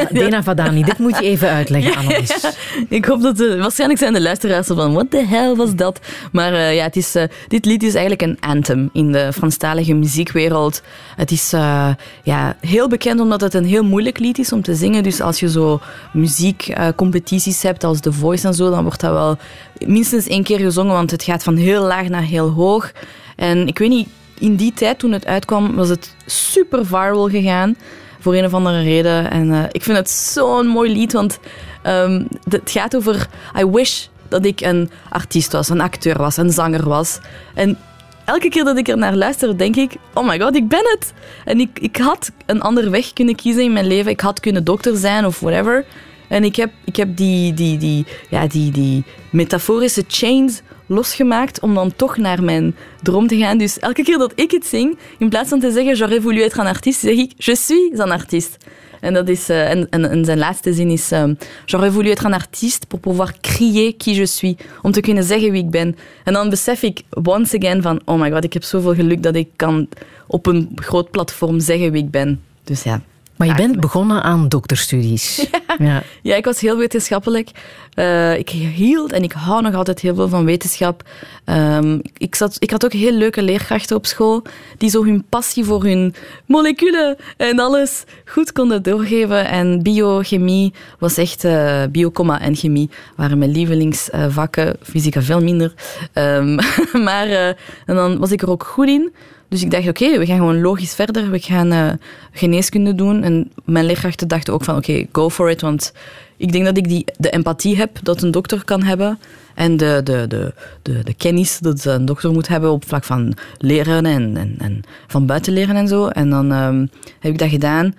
Dena 0.12 0.42
Vadani, 0.42 0.82
dit 0.82 0.98
moet 0.98 1.18
je 1.18 1.24
even 1.24 1.48
uitleggen 1.48 1.94
aan 1.96 2.16
ons. 2.16 2.46
Ik 2.88 3.04
hoop 3.04 3.22
dat 3.22 3.36
de, 3.36 3.56
waarschijnlijk 3.56 4.00
zijn 4.00 4.12
de 4.12 4.20
luisteraars 4.20 4.66
van 4.66 4.92
what 4.92 5.10
the 5.10 5.24
hell 5.26 5.54
was 5.54 5.74
dat? 5.74 6.00
Maar 6.32 6.52
eh, 6.52 6.74
ja, 6.74 6.84
het 6.84 6.96
is, 6.96 7.14
eh, 7.14 7.24
dit 7.48 7.64
lied 7.64 7.82
is 7.82 7.94
eigenlijk 7.94 8.22
een 8.22 8.36
anthem 8.40 8.90
in 8.92 9.12
de 9.12 9.32
Franstalige 9.32 9.94
muziekwereld. 9.94 10.82
Het 11.16 11.30
is 11.30 11.52
eh, 11.52 11.88
ja, 12.22 12.56
heel 12.60 12.88
bekend 12.88 13.20
omdat 13.20 13.40
het 13.40 13.54
een 13.54 13.64
heel 13.64 13.84
moeilijk 13.84 14.18
lied 14.18 14.38
is 14.38 14.52
om 14.52 14.62
te 14.62 14.74
zingen. 14.74 15.02
Dus 15.02 15.20
als 15.20 15.40
je 15.40 15.50
zo 15.50 15.80
muziekcompetities 16.12 17.62
hebt 17.62 17.84
als 17.84 18.00
The 18.00 18.12
Voice 18.12 18.46
en 18.46 18.54
zo, 18.54 18.70
dan 18.70 18.82
wordt 18.82 19.00
dat 19.00 19.12
wel 19.12 19.38
minstens 19.86 20.26
één 20.26 20.42
keer 20.42 20.58
gezongen, 20.58 20.94
want 20.94 21.10
het 21.10 21.22
gaat 21.22 21.42
van 21.42 21.56
heel 21.56 21.82
laag 21.82 22.08
naar 22.08 22.22
heel 22.22 22.50
hoog. 22.50 22.92
En 23.36 23.66
ik 23.66 23.78
weet 23.78 23.88
niet, 23.88 24.08
in 24.38 24.56
die 24.56 24.72
tijd 24.72 24.98
toen 24.98 25.12
het 25.12 25.26
uitkwam, 25.26 25.74
was 25.74 25.88
het 25.88 26.14
super 26.26 26.86
viral 26.86 27.28
gegaan 27.28 27.76
voor 28.22 28.34
een 28.34 28.44
of 28.44 28.54
andere 28.54 28.82
reden. 28.82 29.30
En 29.30 29.52
eh, 29.52 29.64
ik 29.70 29.82
vind 29.82 29.96
het 29.96 30.10
zo'n 30.10 30.66
mooi 30.66 30.92
lied, 30.92 31.12
want 31.12 31.38
ehm, 31.82 32.24
het 32.48 32.70
gaat 32.70 32.96
over 32.96 33.28
I 33.58 33.64
wish 33.64 34.06
dat 34.28 34.44
ik 34.44 34.60
een 34.60 34.90
artiest 35.08 35.52
was, 35.52 35.68
een 35.68 35.80
acteur 35.80 36.18
was, 36.18 36.36
een 36.36 36.50
zanger 36.50 36.88
was. 36.88 37.18
En 37.54 37.78
elke 38.24 38.48
keer 38.48 38.64
dat 38.64 38.76
ik 38.76 38.88
er 38.88 38.98
naar 38.98 39.14
luister, 39.14 39.58
denk 39.58 39.76
ik, 39.76 39.92
oh 40.14 40.28
my 40.28 40.40
god, 40.40 40.56
ik 40.56 40.68
ben 40.68 40.82
het. 40.84 41.12
En 41.44 41.60
ik, 41.60 41.78
ik 41.78 41.96
had 41.96 42.30
een 42.46 42.60
andere 42.60 42.90
weg 42.90 43.12
kunnen 43.12 43.34
kiezen 43.34 43.62
in 43.62 43.72
mijn 43.72 43.86
leven. 43.86 44.10
Ik 44.10 44.20
had 44.20 44.40
kunnen 44.40 44.64
dokter 44.64 44.96
zijn 44.96 45.26
of 45.26 45.40
whatever. 45.40 45.84
En 46.28 46.44
ik 46.44 46.56
heb, 46.56 46.70
ik 46.84 46.96
heb 46.96 47.16
die, 47.16 47.54
die, 47.54 47.78
die, 47.78 48.06
ja, 48.30 48.46
die, 48.46 48.70
die 48.70 49.04
metaforische 49.30 50.04
chains 50.08 50.60
losgemaakt 50.92 51.60
om 51.60 51.74
dan 51.74 51.92
toch 51.96 52.16
naar 52.16 52.42
mijn 52.42 52.76
droom 53.02 53.26
te 53.26 53.36
gaan. 53.36 53.58
Dus 53.58 53.78
elke 53.78 54.02
keer 54.02 54.18
dat 54.18 54.32
ik 54.34 54.50
het 54.50 54.66
zing, 54.66 54.98
in 55.18 55.28
plaats 55.28 55.48
van 55.48 55.60
te 55.60 55.70
zeggen 55.70 55.96
j'aurais 55.96 56.22
voulu 56.22 56.42
être 56.42 56.60
un 56.60 56.66
artiste, 56.66 57.06
zeg 57.06 57.16
ik 57.16 57.32
je 57.36 57.56
suis 57.56 57.98
un 57.98 58.10
artiste. 58.10 58.58
En, 59.00 59.12
dat 59.12 59.28
is, 59.28 59.48
eh, 59.48 59.70
en, 59.70 59.90
en, 59.90 60.24
zijn 60.24 60.38
laatste 60.38 60.72
zin 60.72 60.90
is 60.90 61.10
ehm, 61.10 61.34
j'aurais 61.66 61.92
voulu 61.92 62.10
être 62.10 62.26
un 62.26 62.32
artiste 62.32 62.86
pour 62.86 63.00
pouvoir 63.00 63.40
crier 63.40 63.96
qui 63.96 64.14
je 64.14 64.26
suis. 64.26 64.54
Om 64.82 64.92
te 64.92 65.00
kunnen 65.00 65.24
zeggen 65.24 65.52
wie 65.52 65.62
ik 65.64 65.70
ben. 65.70 65.96
En 66.24 66.32
dan 66.32 66.50
besef 66.50 66.82
ik 66.82 67.02
once 67.24 67.56
again 67.56 67.82
van 67.82 68.00
oh 68.04 68.20
my 68.20 68.30
god, 68.30 68.44
ik 68.44 68.52
heb 68.52 68.62
zoveel 68.62 68.94
geluk 68.94 69.22
dat 69.22 69.34
ik 69.34 69.48
kan 69.56 69.88
op 70.26 70.46
een 70.46 70.72
groot 70.74 71.10
platform 71.10 71.60
zeggen 71.60 71.92
wie 71.92 72.02
ik 72.02 72.10
ben. 72.10 72.40
Dus 72.64 72.82
ja, 72.82 73.02
Maar 73.36 73.46
je 73.46 73.54
bent 73.54 73.80
begonnen 73.80 74.22
aan 74.22 74.48
dokterstudies. 74.48 75.36
Ja. 75.78 76.02
ja, 76.22 76.36
ik 76.36 76.44
was 76.44 76.60
heel 76.60 76.76
wetenschappelijk. 76.76 77.50
Eh, 77.94 78.38
ik 78.38 78.48
hield 78.48 79.12
en 79.12 79.22
ik 79.22 79.32
hou 79.32 79.62
nog 79.62 79.74
altijd 79.74 80.00
heel 80.00 80.14
veel 80.14 80.28
van 80.28 80.44
wetenschap. 80.44 81.02
Ehm, 81.44 81.98
ik, 82.16 82.34
zat, 82.34 82.56
ik 82.58 82.70
had 82.70 82.84
ook 82.84 82.92
heel 82.92 83.12
leuke 83.12 83.42
leerkrachten 83.42 83.96
op 83.96 84.06
school 84.06 84.42
die 84.78 84.90
zo 84.90 85.04
hun 85.04 85.24
passie 85.28 85.64
voor 85.64 85.84
hun 85.84 86.14
moleculen 86.46 87.16
en 87.36 87.58
alles 87.58 88.04
goed 88.24 88.52
konden 88.52 88.82
doorgeven. 88.82 89.48
En 89.48 89.82
biochemie 89.82 90.72
was 90.98 91.16
echt, 91.16 91.44
eh 91.44 91.82
biocomma 91.90 92.40
en 92.40 92.54
chemie 92.54 92.90
waren 93.16 93.38
mijn 93.38 93.50
lievelingsvakken. 93.50 94.76
Fysica 94.82 95.22
veel 95.22 95.40
minder. 95.42 95.74
Ehm, 96.12 96.54
maar 97.06 97.26
eh, 97.26 97.48
en 97.86 97.94
dan 97.94 98.18
was 98.18 98.32
ik 98.32 98.42
er 98.42 98.50
ook 98.50 98.64
goed 98.64 98.88
in. 98.88 99.12
Dus 99.52 99.62
ik 99.62 99.70
dacht, 99.70 99.88
oké, 99.88 100.18
we 100.18 100.26
gaan 100.26 100.36
gewoon 100.36 100.60
logisch 100.60 100.94
verder. 100.94 101.30
We 101.30 101.38
gaan 101.38 101.72
eh, 101.72 101.90
geneeskunde 102.32 102.94
doen. 102.94 103.22
En 103.22 103.50
mijn 103.64 103.84
leerkrachten 103.84 104.28
dachten 104.28 104.52
ook 104.52 104.64
van, 104.64 104.76
oké, 104.76 105.06
go 105.12 105.30
for 105.30 105.50
it. 105.50 105.60
Want 105.60 105.92
ik 106.36 106.52
denk 106.52 106.64
dat 106.64 106.76
ik 106.76 106.88
die, 106.88 107.04
de 107.18 107.30
empathie 107.30 107.76
heb 107.76 107.98
dat 108.02 108.22
een 108.22 108.30
dokter 108.30 108.64
kan 108.64 108.82
hebben. 108.82 109.18
En 109.54 109.76
de, 109.76 110.00
de, 110.04 110.24
de, 110.28 110.54
de, 110.82 111.04
de 111.04 111.14
kennis 111.14 111.58
dat 111.58 111.84
een 111.84 112.04
dokter 112.04 112.32
moet 112.32 112.48
hebben 112.48 112.70
op 112.70 112.88
vlak 112.88 113.04
van 113.04 113.34
leren 113.58 114.06
en, 114.06 114.36
en, 114.36 114.54
en 114.58 114.80
van 115.06 115.26
buiten 115.26 115.52
leren 115.52 115.76
en 115.76 115.88
zo. 115.88 116.06
En 116.08 116.30
dan 116.30 116.52
ehm, 116.52 116.86
heb 117.20 117.32
ik 117.32 117.38
dat 117.38 117.48
gedaan. 117.48 117.94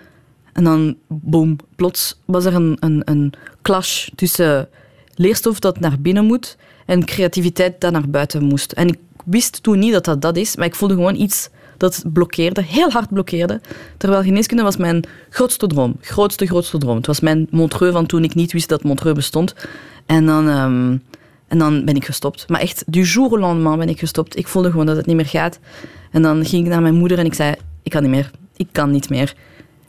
En 0.53 0.63
dan, 0.63 0.95
boom, 1.07 1.55
plots 1.75 2.19
was 2.25 2.45
er 2.45 2.55
een, 2.55 2.77
een, 2.79 3.01
een 3.05 3.33
clash 3.61 4.09
tussen 4.15 4.67
leerstof 5.15 5.59
dat 5.59 5.79
naar 5.79 5.99
binnen 5.99 6.25
moet 6.25 6.57
en 6.85 7.05
creativiteit 7.05 7.81
dat 7.81 7.91
naar 7.91 8.09
buiten 8.09 8.43
moest. 8.43 8.71
En 8.71 8.97
wist 9.23 9.63
toen 9.63 9.79
niet 9.79 9.91
dat 9.91 10.05
dat 10.05 10.21
dat 10.21 10.37
is, 10.37 10.55
maar 10.55 10.65
ik 10.65 10.75
voelde 10.75 10.93
gewoon 10.93 11.15
iets 11.15 11.49
dat 11.77 12.03
blokkeerde, 12.13 12.61
heel 12.63 12.89
hard 12.91 13.09
blokkeerde. 13.09 13.61
Terwijl 13.97 14.23
geneeskunde 14.23 14.63
was 14.63 14.77
mijn 14.77 15.03
grootste 15.29 15.67
droom. 15.67 15.95
Grootste, 16.01 16.45
grootste 16.45 16.77
droom. 16.77 16.95
Het 16.95 17.07
was 17.07 17.19
mijn 17.19 17.47
Montreux 17.49 17.93
van 17.93 18.05
toen 18.05 18.23
ik 18.23 18.35
niet 18.35 18.51
wist 18.51 18.69
dat 18.69 18.83
Montreux 18.83 19.15
bestond. 19.15 19.55
En 20.05 20.25
dan, 20.25 20.49
ehm, 20.49 20.97
en 21.47 21.57
dan 21.57 21.85
ben 21.85 21.95
ik 21.95 22.05
gestopt. 22.05 22.49
Maar 22.49 22.59
echt, 22.59 22.83
du 22.87 23.01
jour 23.01 23.29
au 23.29 23.39
lendemain 23.39 23.79
ben 23.79 23.89
ik 23.89 23.99
gestopt. 23.99 24.37
Ik 24.37 24.47
voelde 24.47 24.71
gewoon 24.71 24.85
dat 24.85 24.97
het 24.97 25.05
niet 25.05 25.15
meer 25.15 25.25
gaat. 25.25 25.59
En 26.11 26.21
dan 26.21 26.45
ging 26.45 26.65
ik 26.65 26.71
naar 26.71 26.81
mijn 26.81 26.95
moeder 26.95 27.19
en 27.19 27.25
ik 27.25 27.33
zei, 27.33 27.55
ik 27.83 27.91
kan 27.91 28.01
niet 28.01 28.11
meer. 28.11 28.31
Ik 28.55 28.67
kan 28.71 28.91
niet 28.91 29.09
meer. 29.09 29.35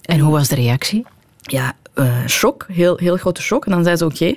En 0.03 0.18
hoe 0.18 0.32
was 0.32 0.49
de 0.49 0.55
reactie? 0.55 1.07
Ja, 1.41 1.76
eh 1.95 2.26
shock. 2.26 2.66
Heel, 2.72 2.97
heel 2.97 3.16
grote 3.16 3.43
shock. 3.43 3.64
En 3.64 3.70
dan 3.70 3.85
zei 3.85 3.97
ze, 3.97 4.05
oké. 4.05 4.35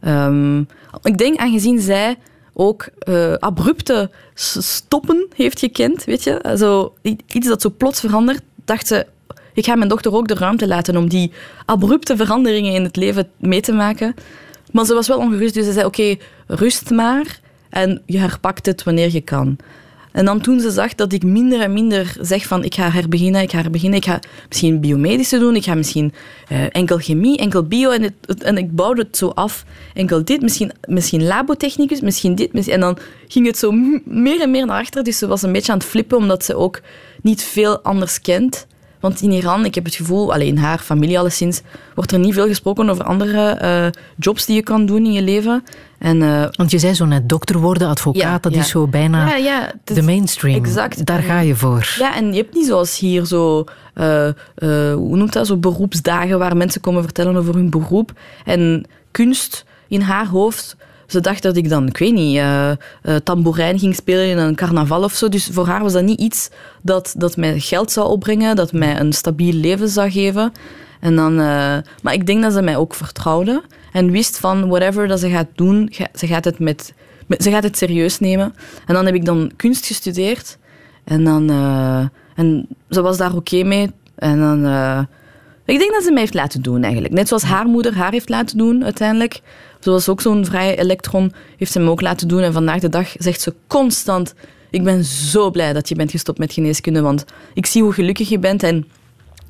Ehm, 0.00 0.58
ik 1.02 1.18
denk, 1.18 1.38
aangezien 1.38 1.80
zij 1.80 2.16
ook 2.54 2.86
eh, 2.98 3.32
abrupte 3.34 4.10
stoppen 4.34 5.26
heeft 5.36 5.58
gekend, 5.58 6.04
weet 6.04 6.22
je. 6.24 6.54
Zo, 6.58 6.94
i- 7.04 7.16
iets 7.32 7.48
dat 7.48 7.62
zo 7.62 7.70
plots 7.76 8.00
verandert, 8.00 8.40
dacht 8.64 8.86
ze... 8.86 9.06
Ik 9.52 9.64
ga 9.64 9.74
mijn 9.74 9.88
dochter 9.88 10.14
ook 10.14 10.28
de 10.28 10.34
ruimte 10.34 10.66
laten 10.66 10.96
om 10.96 11.08
die 11.08 11.32
abrupte 11.64 12.16
veranderingen 12.16 12.72
in 12.72 12.82
het 12.84 12.96
leven 12.96 13.28
mee 13.38 13.60
te 13.60 13.72
maken. 13.72 14.14
Maar 14.72 14.84
ze 14.84 14.94
was 14.94 15.08
wel 15.08 15.18
ongerust, 15.18 15.54
dus 15.54 15.64
ze 15.64 15.72
zei, 15.72 15.84
oké, 15.86 16.16
rust 16.46 16.90
maar. 16.90 17.40
En 17.70 18.02
je 18.06 18.18
herpakt 18.18 18.66
het 18.66 18.82
wanneer 18.82 19.12
je 19.12 19.20
kan. 19.20 19.56
En 20.14 20.24
dan 20.24 20.40
toen 20.40 20.60
ze 20.60 20.70
zag 20.70 20.94
dat 20.94 21.12
ik 21.12 21.22
minder 21.22 21.60
en 21.60 21.72
minder 21.72 22.16
zeg 22.20 22.46
van 22.46 22.64
ik 22.64 22.74
ga 22.74 22.90
herbeginnen, 22.90 23.42
ik 23.42 23.50
ga 23.50 23.60
herbeginnen, 23.60 23.98
ik 23.98 24.04
ga 24.04 24.20
misschien 24.48 24.80
biomedische 24.80 25.38
doen, 25.38 25.56
ik 25.56 25.64
ga 25.64 25.74
misschien 25.74 26.12
eh, 26.48 26.64
enkel 26.70 26.98
chemie, 26.98 27.38
enkel 27.38 27.62
bio 27.62 27.90
en, 27.90 28.14
en 28.38 28.58
ik 28.58 28.74
bouwde 28.74 29.02
het 29.02 29.16
zo 29.16 29.28
af. 29.28 29.64
Enkel 29.94 30.24
dit, 30.24 30.42
misschien, 30.42 30.72
misschien 30.88 31.24
labotechnicus, 31.24 32.00
misschien 32.00 32.34
dit. 32.34 32.52
misschien- 32.52 32.74
en 32.74 32.80
dan 32.80 32.98
ging 33.28 33.46
het 33.46 33.58
zo 33.58 33.72
meer 34.04 34.40
en 34.40 34.50
meer 34.50 34.66
naar 34.66 34.80
achter. 34.80 35.04
Dus 35.04 35.18
ze 35.18 35.26
was 35.26 35.42
een 35.42 35.52
beetje 35.52 35.72
aan 35.72 35.78
het 35.78 35.86
flippen 35.86 36.16
omdat 36.16 36.44
ze 36.44 36.56
ook 36.56 36.80
niet 37.22 37.42
veel 37.42 37.80
anders 37.80 38.20
kent. 38.20 38.66
Want 39.04 39.20
in 39.20 39.30
Iran, 39.30 39.64
ik 39.64 39.74
heb 39.74 39.84
het 39.84 39.94
gevoel, 39.94 40.32
alleen 40.32 40.46
in 40.46 40.56
haar 40.56 40.78
familie 40.78 41.18
alleszins, 41.18 41.62
wordt 41.94 42.12
er 42.12 42.18
niet 42.18 42.34
veel 42.34 42.46
gesproken 42.46 42.90
over 42.90 43.04
andere 43.04 43.50
eh, 43.50 43.86
jobs 44.16 44.46
die 44.46 44.54
je 44.54 44.62
kan 44.62 44.86
doen 44.86 45.04
in 45.04 45.12
je 45.12 45.22
leven. 45.22 45.64
En 45.98 46.22
eh, 46.22 46.44
Want 46.50 46.70
je 46.70 46.78
zei 46.78 46.94
zo 46.94 47.04
net 47.04 47.28
dokter 47.28 47.58
worden, 47.58 47.88
advocaat, 47.88 48.22
Ja, 48.22 48.38
dat 48.38 48.54
ja. 48.54 48.60
is 48.60 48.68
zo 48.68 48.86
bijna 48.86 49.36
ja, 49.36 49.72
de 49.84 50.02
mainstream. 50.02 50.64
Exact. 50.64 51.06
Daar 51.06 51.22
ga 51.22 51.40
je 51.40 51.54
voor. 51.54 51.94
Ja, 51.98 52.16
en 52.16 52.32
je 52.32 52.36
hebt 52.36 52.54
niet 52.54 52.66
zoals 52.66 52.98
hier 52.98 53.24
zo, 53.24 53.64
eh, 53.94 54.30
hoe 54.94 55.16
noemt 55.16 55.32
dat, 55.32 55.46
zo 55.46 55.56
beroepsdagen 55.56 56.38
waar 56.38 56.56
mensen 56.56 56.80
komen 56.80 57.02
vertellen 57.02 57.36
over 57.36 57.54
hun 57.54 57.70
beroep. 57.70 58.12
En 58.44 58.86
kunst 59.10 59.64
in 59.88 60.00
haar 60.00 60.26
hoofd, 60.26 60.76
ze 61.06 61.20
dacht 61.20 61.42
dat 61.42 61.56
ik 61.56 61.68
dan, 61.68 61.86
ik 61.86 61.98
weet 61.98 62.12
niet, 62.12 62.36
eh 62.36 62.70
eh, 62.70 62.76
tamboerijn 63.24 63.78
ging 63.78 63.94
spelen 63.94 64.28
in 64.28 64.38
een 64.38 64.54
carnaval 64.54 65.02
of 65.02 65.12
zo. 65.12 65.28
Dus 65.28 65.48
voor 65.52 65.66
haar 65.66 65.82
was 65.82 65.92
dat 65.92 66.02
niet 66.02 66.20
iets 66.20 66.50
dat, 66.82 67.14
dat 67.16 67.36
mij 67.36 67.58
geld 67.60 67.92
zou 67.92 68.08
opbrengen, 68.08 68.56
dat 68.56 68.72
mij 68.72 69.00
een 69.00 69.12
stabiel 69.12 69.52
leven 69.52 69.88
zou 69.88 70.10
geven. 70.10 70.52
En 71.00 71.16
dan, 71.16 71.32
eh, 71.40 71.76
maar 72.02 72.12
ik 72.12 72.26
denk 72.26 72.42
dat 72.42 72.52
ze 72.52 72.62
mij 72.62 72.76
ook 72.76 72.94
vertrouwde 72.94 73.62
en 73.92 74.10
wist 74.10 74.38
van 74.38 74.68
whatever 74.68 75.08
dat 75.08 75.20
ze 75.20 75.28
gaat 75.30 75.48
doen, 75.54 75.92
ze 76.14 76.26
gaat 76.26 76.44
het, 76.44 76.58
met, 76.58 76.94
met- 77.26 77.42
ze 77.42 77.50
gaat 77.50 77.62
het 77.62 77.78
serieus 77.78 78.18
nemen. 78.18 78.54
En 78.86 78.94
dan 78.94 79.06
heb 79.06 79.14
ik 79.14 79.24
dan 79.24 79.50
kunst 79.56 79.86
gestudeerd. 79.86 80.58
En 81.04 81.24
dan, 81.24 81.50
en 82.36 82.68
ze 82.90 83.02
was 83.02 83.16
daar 83.16 83.34
oké 83.34 83.62
mee. 83.62 83.90
En 84.14 84.38
dan, 84.38 84.58
ik 85.64 85.78
denk 85.78 85.92
dat 85.92 86.02
ze 86.02 86.10
mij 86.12 86.20
heeft 86.20 86.34
laten 86.34 86.62
doen 86.62 86.82
eigenlijk. 86.82 87.14
Net 87.14 87.28
zoals 87.28 87.42
haar 87.42 87.66
moeder 87.66 87.94
haar 87.94 88.12
heeft 88.12 88.28
laten 88.28 88.58
doen 88.58 88.84
uiteindelijk. 88.84 89.40
Zoals 89.84 90.08
ook 90.08 90.20
zo'n 90.20 90.44
vrije 90.44 90.76
elektron 90.76 91.32
heeft 91.56 91.72
ze 91.72 91.80
me 91.80 91.90
ook 91.90 92.00
laten 92.00 92.28
doen. 92.28 92.40
En 92.40 92.52
vandaag 92.52 92.80
de 92.80 92.88
dag 92.88 93.12
zegt 93.18 93.40
ze 93.40 93.54
constant, 93.66 94.34
ik 94.70 94.84
ben 94.84 95.04
zo 95.04 95.50
blij 95.50 95.72
dat 95.72 95.88
je 95.88 95.94
bent 95.94 96.10
gestopt 96.10 96.38
met 96.38 96.52
geneeskunde, 96.52 97.00
want 97.00 97.24
ik 97.54 97.66
zie 97.66 97.82
hoe 97.82 97.92
gelukkig 97.92 98.28
je 98.28 98.38
bent 98.38 98.62
en 98.62 98.86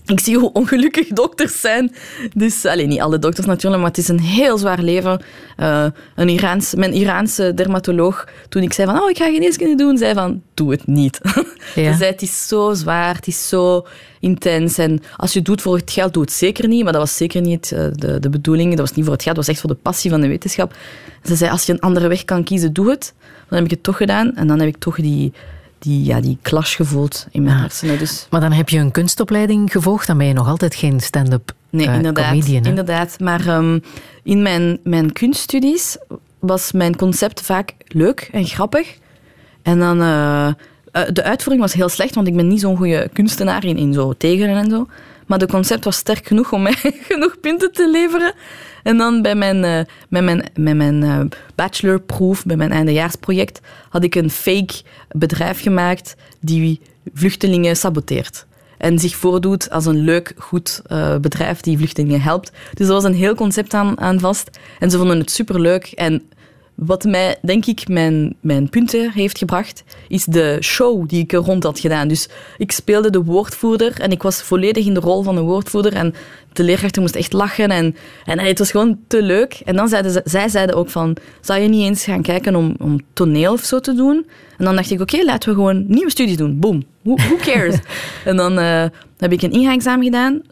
ik 0.07 0.21
zie 0.21 0.39
hoe 0.39 0.53
ongelukkig 0.53 1.09
dokters 1.09 1.61
zijn. 1.61 1.95
Dus, 2.35 2.65
alleen 2.65 2.89
niet 2.89 3.01
alle 3.01 3.19
dokters 3.19 3.47
natuurlijk, 3.47 3.83
maar 3.83 3.91
het 3.91 4.01
is 4.01 4.09
een 4.09 4.21
heel 4.21 4.59
zwaar 4.59 4.83
leven. 4.83 5.23
Eh, 5.57 5.87
een 6.15 6.29
Iraans, 6.29 6.75
mijn 6.75 6.93
Iraanse 6.93 7.55
dermatoloog, 7.55 8.29
toen 8.49 8.63
ik 8.63 8.73
zei 8.73 8.91
van, 8.91 9.03
oh, 9.03 9.11
ik 9.11 9.17
ga 9.17 9.33
geneeskunde 9.33 9.75
doen, 9.75 9.99
zei 9.99 10.15
van, 10.15 10.43
doe 10.55 10.71
het 10.71 10.87
niet. 10.87 11.21
Ja. 11.75 11.93
Ze 11.93 11.99
zei, 11.99 12.11
het 12.11 12.23
is 12.23 12.49
zo 12.49 12.75
zwaar, 12.75 13.15
het 13.15 13.27
is 13.27 13.49
zo 13.49 13.87
intens. 14.21 14.79
En 14.79 15.03
als 15.17 15.33
je 15.33 15.39
het 15.39 15.47
doet 15.47 15.63
voor 15.63 15.77
het 15.77 15.91
geld, 15.91 16.13
doe 16.13 16.23
het 16.23 16.33
zeker 16.33 16.69
niet. 16.69 16.83
Maar 16.83 16.93
dat 16.93 17.01
was 17.01 17.17
zeker 17.17 17.41
niet 17.41 17.73
eh, 17.73 17.87
de, 17.93 18.21
de 18.21 18.31
bedoeling. 18.31 18.71
Dat 18.71 18.79
was 18.79 18.93
niet 18.93 19.05
voor 19.05 19.15
het 19.15 19.23
geld, 19.23 19.37
dat 19.37 19.45
was 19.47 19.55
echt 19.55 19.65
voor 19.65 19.75
de 19.75 19.83
passie 19.83 20.11
van 20.11 20.21
de 20.21 20.29
wetenschap. 20.29 20.77
Ze 21.23 21.35
zei, 21.35 21.51
als 21.51 21.67
je 21.67 21.73
een 21.73 21.81
andere 21.81 22.09
weg 22.09 22.25
kan 22.25 22.45
kiezen, 22.45 22.73
doe 22.73 22.91
het. 22.91 23.15
Dan 23.49 23.59
heb 23.59 23.65
ik 23.65 23.71
het 23.71 23.83
toch 23.83 23.97
gedaan. 23.97 24.35
En 24.37 24.47
dan 24.47 24.59
heb 24.59 24.69
ik 24.69 24.77
toch 24.77 24.97
die, 24.97 25.33
die, 25.85 26.05
ja, 26.05 26.21
die 26.21 26.39
clash 26.43 26.77
gevoeld 26.77 27.27
in 27.31 27.43
mijn 27.43 27.57
Ja. 27.57 27.63
hersenen. 27.63 27.99
Dus 27.99 28.27
Maar 28.31 28.41
dan 28.41 28.53
heb 28.53 28.69
je 28.69 28.79
een 28.79 28.91
kunstopleiding 28.91 29.73
gevolgd, 29.73 30.07
dan 30.07 30.19
ben 30.19 30.27
je 30.27 30.33
nog 30.33 30.49
altijd 30.49 30.75
geen 30.75 31.01
stand-up 31.01 31.53
Nee, 31.71 31.87
eh, 31.89 31.95
inderdaad. 31.95 32.29
comedian. 32.31 32.63
hè? 32.63 32.69
inderdaad. 32.69 33.21
Maar 33.21 33.47
ehm, 33.47 33.79
in 34.23 34.43
mijn, 34.43 34.79
mijn 34.85 35.13
kunststudies 35.13 35.97
was 36.39 36.73
mijn 36.73 36.97
concept 36.97 37.41
vaak 37.41 37.75
leuk 37.89 38.29
en 38.33 38.45
grappig. 38.47 38.99
En 39.63 39.79
dan... 39.79 40.01
eh, 40.01 40.49
de 41.13 41.23
uitvoering 41.23 41.65
was 41.65 41.75
heel 41.75 41.89
slecht, 41.89 42.15
want 42.15 42.27
ik 42.27 42.37
ben 42.37 42.49
niet 42.49 42.61
zo'n 42.61 42.77
goede 42.77 43.09
kunstenaar 43.13 43.65
in, 43.65 43.77
in 43.77 43.93
zo 43.93 44.13
tegenen 44.19 44.57
en 44.57 44.71
zo. 44.71 44.87
Maar 45.27 45.39
de 45.39 45.47
concept 45.47 45.85
was 45.85 45.97
sterk 45.97 46.27
genoeg 46.27 46.53
om 46.53 46.63
mij 46.63 46.77
genoeg 47.11 47.41
punten 47.41 47.73
te 47.73 47.91
leveren. 47.91 48.35
En 48.83 48.97
dan 48.97 49.23
bij 49.23 49.35
mijn, 49.35 49.65
eh, 49.65 49.81
met 50.09 50.25
mijn, 50.25 50.45
mijn 50.55 51.03
eh, 51.03 51.39
bachelorproef, 51.55 52.45
bij 52.45 52.57
mijn 52.57 52.71
eindejaarsproject, 52.71 53.61
had 53.89 54.05
ik 54.05 54.15
een 54.15 54.31
fake 54.31 54.75
bedrijf 55.11 55.61
gemaakt 55.61 56.17
die 56.41 56.81
vluchtelingen 57.15 57.77
saboteert. 57.77 58.47
En 58.79 58.99
zich 58.99 59.17
voordoet 59.17 59.71
als 59.71 59.87
een 59.87 60.05
leuk, 60.05 60.35
goed 60.37 60.83
eh, 60.87 61.17
bedrijf 61.17 61.61
die 61.61 61.77
vluchtelingen 61.77 62.21
helpt. 62.21 62.53
Dus 62.75 62.87
er 62.87 62.93
was 62.93 63.05
een 63.05 63.15
heel 63.15 63.35
concept 63.35 63.75
aan, 63.75 64.01
aan 64.01 64.21
vast. 64.21 64.59
En 64.79 64.91
ze 64.91 64.99
vonden 64.99 65.19
het 65.19 65.31
superleuk. 65.31 65.87
En 65.87 66.23
wat 66.75 67.05
mij, 67.05 67.37
denk 67.43 67.67
ik, 67.67 67.89
mijn, 67.89 68.35
mijn 68.41 68.69
punten 68.69 69.11
heeft 69.11 69.39
gebracht, 69.39 69.85
is 70.09 70.25
de 70.25 70.59
show 70.61 71.09
die 71.09 71.23
ik 71.23 71.33
er 71.33 71.39
rond 71.39 71.63
had 71.63 71.81
gedaan. 71.81 72.09
Dus 72.09 72.29
ik 72.59 72.73
speelde 72.73 73.11
de 73.11 73.23
woordvoerder 73.23 74.01
en 74.01 74.11
ik 74.11 74.23
was 74.23 74.43
volledig 74.43 74.87
in 74.87 74.95
de 74.95 75.01
rol 75.01 75.23
van 75.23 75.35
de 75.35 75.41
woordvoerder. 75.41 75.93
En 75.93 76.15
de 76.53 76.63
leerkrachten 76.63 77.03
moesten 77.03 77.21
echt 77.21 77.33
lachen 77.33 77.71
en, 77.71 77.97
en 78.25 78.39
het 78.39 78.59
was 78.59 78.71
gewoon 78.71 78.99
te 79.07 79.23
leuk. 79.23 79.61
En 79.65 79.77
dan 79.77 79.89
zeiden 79.89 80.13
ze, 80.13 80.21
zij 80.25 80.49
zeiden 80.49 80.77
ook 80.77 80.91
van, 80.91 81.17
zou 81.41 81.61
je 81.61 81.69
niet 81.69 81.83
eens 81.83 82.05
gaan 82.05 82.23
kijken 82.23 82.55
om, 82.55 82.75
om 82.79 83.01
toneel 83.13 83.53
of 83.53 83.65
zo 83.65 83.81
te 83.81 83.95
doen? 83.95 84.27
En 84.59 84.65
dan 84.65 84.77
dacht 84.77 84.91
ik, 84.91 85.01
oké, 85.01 85.25
laten 85.25 85.49
we 85.49 85.55
gewoon 85.55 85.85
nieuwe 85.89 86.11
studies 86.11 86.37
doen. 86.37 86.59
Boom. 86.59 86.85
Who, 87.03 87.15
who 87.15 87.37
cares? 87.37 87.79
en 88.25 88.37
dan 88.37 88.59
eh, 88.59 88.85
heb 89.19 89.33
ik 89.33 89.43
een 89.43 89.53
ingangsexamen 89.53 90.05
gedaan 90.05 90.43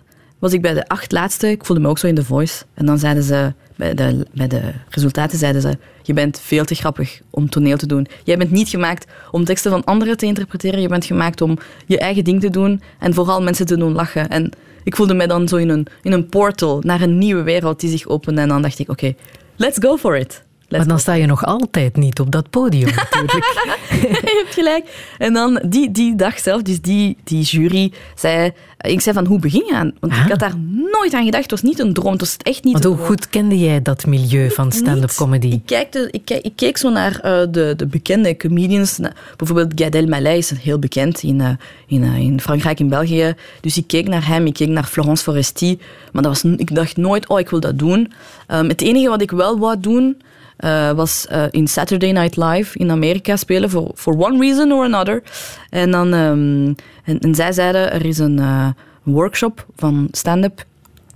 was 0.43 0.53
ik 0.53 0.63
bij 0.63 0.75
de 0.75 0.89
acht 0.89 1.13
laatste. 1.13 1.51
Ik 1.51 1.65
voelde 1.65 1.83
me 1.83 1.89
ook 1.89 1.99
zo 1.99 2.07
in 2.07 2.15
The 2.15 2.25
Voice. 2.25 2.65
En 2.75 2.87
dan 2.87 2.99
zeiden 2.99 3.23
ze, 3.23 3.53
bij 3.77 3.95
de, 3.95 4.27
bij 4.33 4.49
de 4.49 4.61
resultaten 4.89 5.39
zeiden 5.39 5.63
ze, 5.63 5.79
je 6.03 6.13
bent 6.13 6.41
veel 6.41 6.65
te 6.65 6.75
grappig 6.75 7.21
om 7.31 7.49
toneel 7.51 7.77
te 7.77 7.87
doen. 7.87 8.07
Jij 8.25 8.37
bent 8.37 8.51
niet 8.51 8.69
gemaakt 8.69 9.07
om 9.31 9.45
teksten 9.45 9.71
van 9.71 9.85
anderen 9.85 10.17
te 10.17 10.27
interpreteren. 10.27 10.81
Je 10.81 10.89
bent 10.89 11.05
gemaakt 11.05 11.41
om 11.41 11.59
je 11.87 11.99
eigen 11.99 12.25
ding 12.25 12.41
te 12.41 12.51
doen 12.51 12.83
en 12.99 13.15
vooral 13.15 13.43
mensen 13.43 13.67
te 13.67 13.77
doen 13.77 13.93
lachen. 13.93 14.29
En 14.29 14.51
ik 14.85 14.97
voelde 14.97 15.15
me 15.15 15.27
dan 15.27 15.49
zo 15.49 15.57
in 15.57 15.69
een, 15.69 15.87
in 16.03 16.13
een 16.13 16.27
portal 16.27 16.81
naar 16.81 17.01
een 17.01 17.19
nieuwe 17.19 17.43
wereld 17.43 17.81
die 17.81 17.91
zich 17.91 18.09
opende. 18.09 18.41
En 18.41 18.49
dan 18.49 18.63
dacht 18.63 18.79
ik, 18.79 18.91
oké, 18.91 19.15
let's 19.57 19.79
go 19.81 19.97
for 19.97 20.17
it. 20.17 20.43
Maar 20.79 20.89
dan 20.89 20.99
sta 20.99 21.13
je 21.13 21.27
nog 21.27 21.45
altijd 21.45 21.97
niet 21.97 22.21
op 22.21 22.31
dat 22.31 22.51
podium 22.51 22.95
natuurlijk. 23.11 23.53
je 23.91 24.43
hebt 24.43 24.55
gelijk. 24.55 25.15
En 25.19 25.33
dan 25.33 25.63
die, 25.67 25.91
die 25.91 26.17
dag 26.17 26.39
zelf, 26.39 26.63
dus 26.63 26.81
die, 26.81 27.17
die 27.25 27.43
jury, 27.43 27.93
zei... 28.15 28.53
Ik 28.83 29.01
zei 29.01 29.15
van, 29.15 29.27
hoe 29.27 29.39
begin 29.39 29.65
je 29.67 29.75
aan? 29.75 29.93
Want 30.01 30.13
Ah. 30.13 30.25
ik 30.25 30.31
had 30.31 30.39
daar 30.39 30.59
nooit 30.93 31.15
aan 31.15 31.25
gedacht. 31.25 31.43
Het 31.43 31.51
was 31.51 31.63
niet 31.63 31.79
een 31.79 31.93
droom. 31.93 32.13
Het 32.13 32.21
was 32.21 32.37
echt 32.37 32.65
niet 32.65 32.73
Want 32.73 32.85
hoe 32.85 32.97
goed 33.07 33.29
kende 33.29 33.59
jij 33.59 33.83
dat 33.83 34.07
milieu 34.07 34.51
van 34.51 34.73
stand-up 34.73 35.13
comedy? 35.15 35.47
Ik, 35.47 35.63
kijkte, 35.67 36.09
ik, 36.11 36.53
keek 36.57 36.77
zo 36.77 36.91
naar 36.91 37.21
eh, 37.21 37.41
de, 37.51 37.75
de 37.77 37.87
bekende 37.87 38.37
comedians. 38.37 38.99
Bijvoorbeeld 39.37 39.73
Gad 39.75 39.95
Elmaleh 39.95 40.37
is 40.37 40.51
heel 40.51 40.79
bekend 40.79 41.23
in, 41.23 41.41
eh, 41.41 41.49
in, 41.87 42.03
eh, 42.03 42.19
in 42.19 42.41
Frankrijk 42.41 42.81
en 42.81 42.89
België. 42.89 43.35
Dus 43.61 43.77
ik 43.77 43.87
keek 43.87 44.09
naar 44.09 44.27
hem, 44.27 44.47
ik 44.47 44.55
keek 44.55 44.69
naar 44.69 44.85
Florence 44.85 45.23
Foresti. 45.23 45.79
Maar 46.13 46.23
dat 46.23 46.43
was, 46.43 46.53
ik 46.57 46.75
dacht 46.75 46.97
nooit, 46.97 47.29
oh, 47.29 47.39
ik 47.41 47.51
wil 47.51 47.61
dat 47.61 47.79
doen. 47.79 48.13
Ehm, 48.47 48.69
het 48.69 48.81
enige 48.81 49.09
wat 49.09 49.23
ik 49.23 49.31
wel 49.31 49.59
wou 49.59 49.81
doen, 49.81 50.17
eh, 50.57 50.91
was 50.91 51.27
eh, 51.27 51.45
in 51.51 51.69
Saturday 51.69 52.13
Night 52.13 52.37
Live 52.37 52.79
in 52.79 52.91
Amerika 52.91 53.37
spelen. 53.37 53.71
For, 53.71 53.91
for 53.95 54.17
one 54.19 54.39
reason 54.39 54.73
or 54.73 54.85
another. 54.85 55.23
En, 55.71 55.91
dan, 55.91 56.13
ehm, 56.15 56.73
en, 57.21 57.35
zij 57.35 57.53
zeiden, 57.53 57.93
er 57.93 58.05
is 58.07 58.19
een 58.19 58.39
eh, 58.39 58.69
workshop 59.03 59.67
van 59.77 60.09
stand-up 60.11 60.65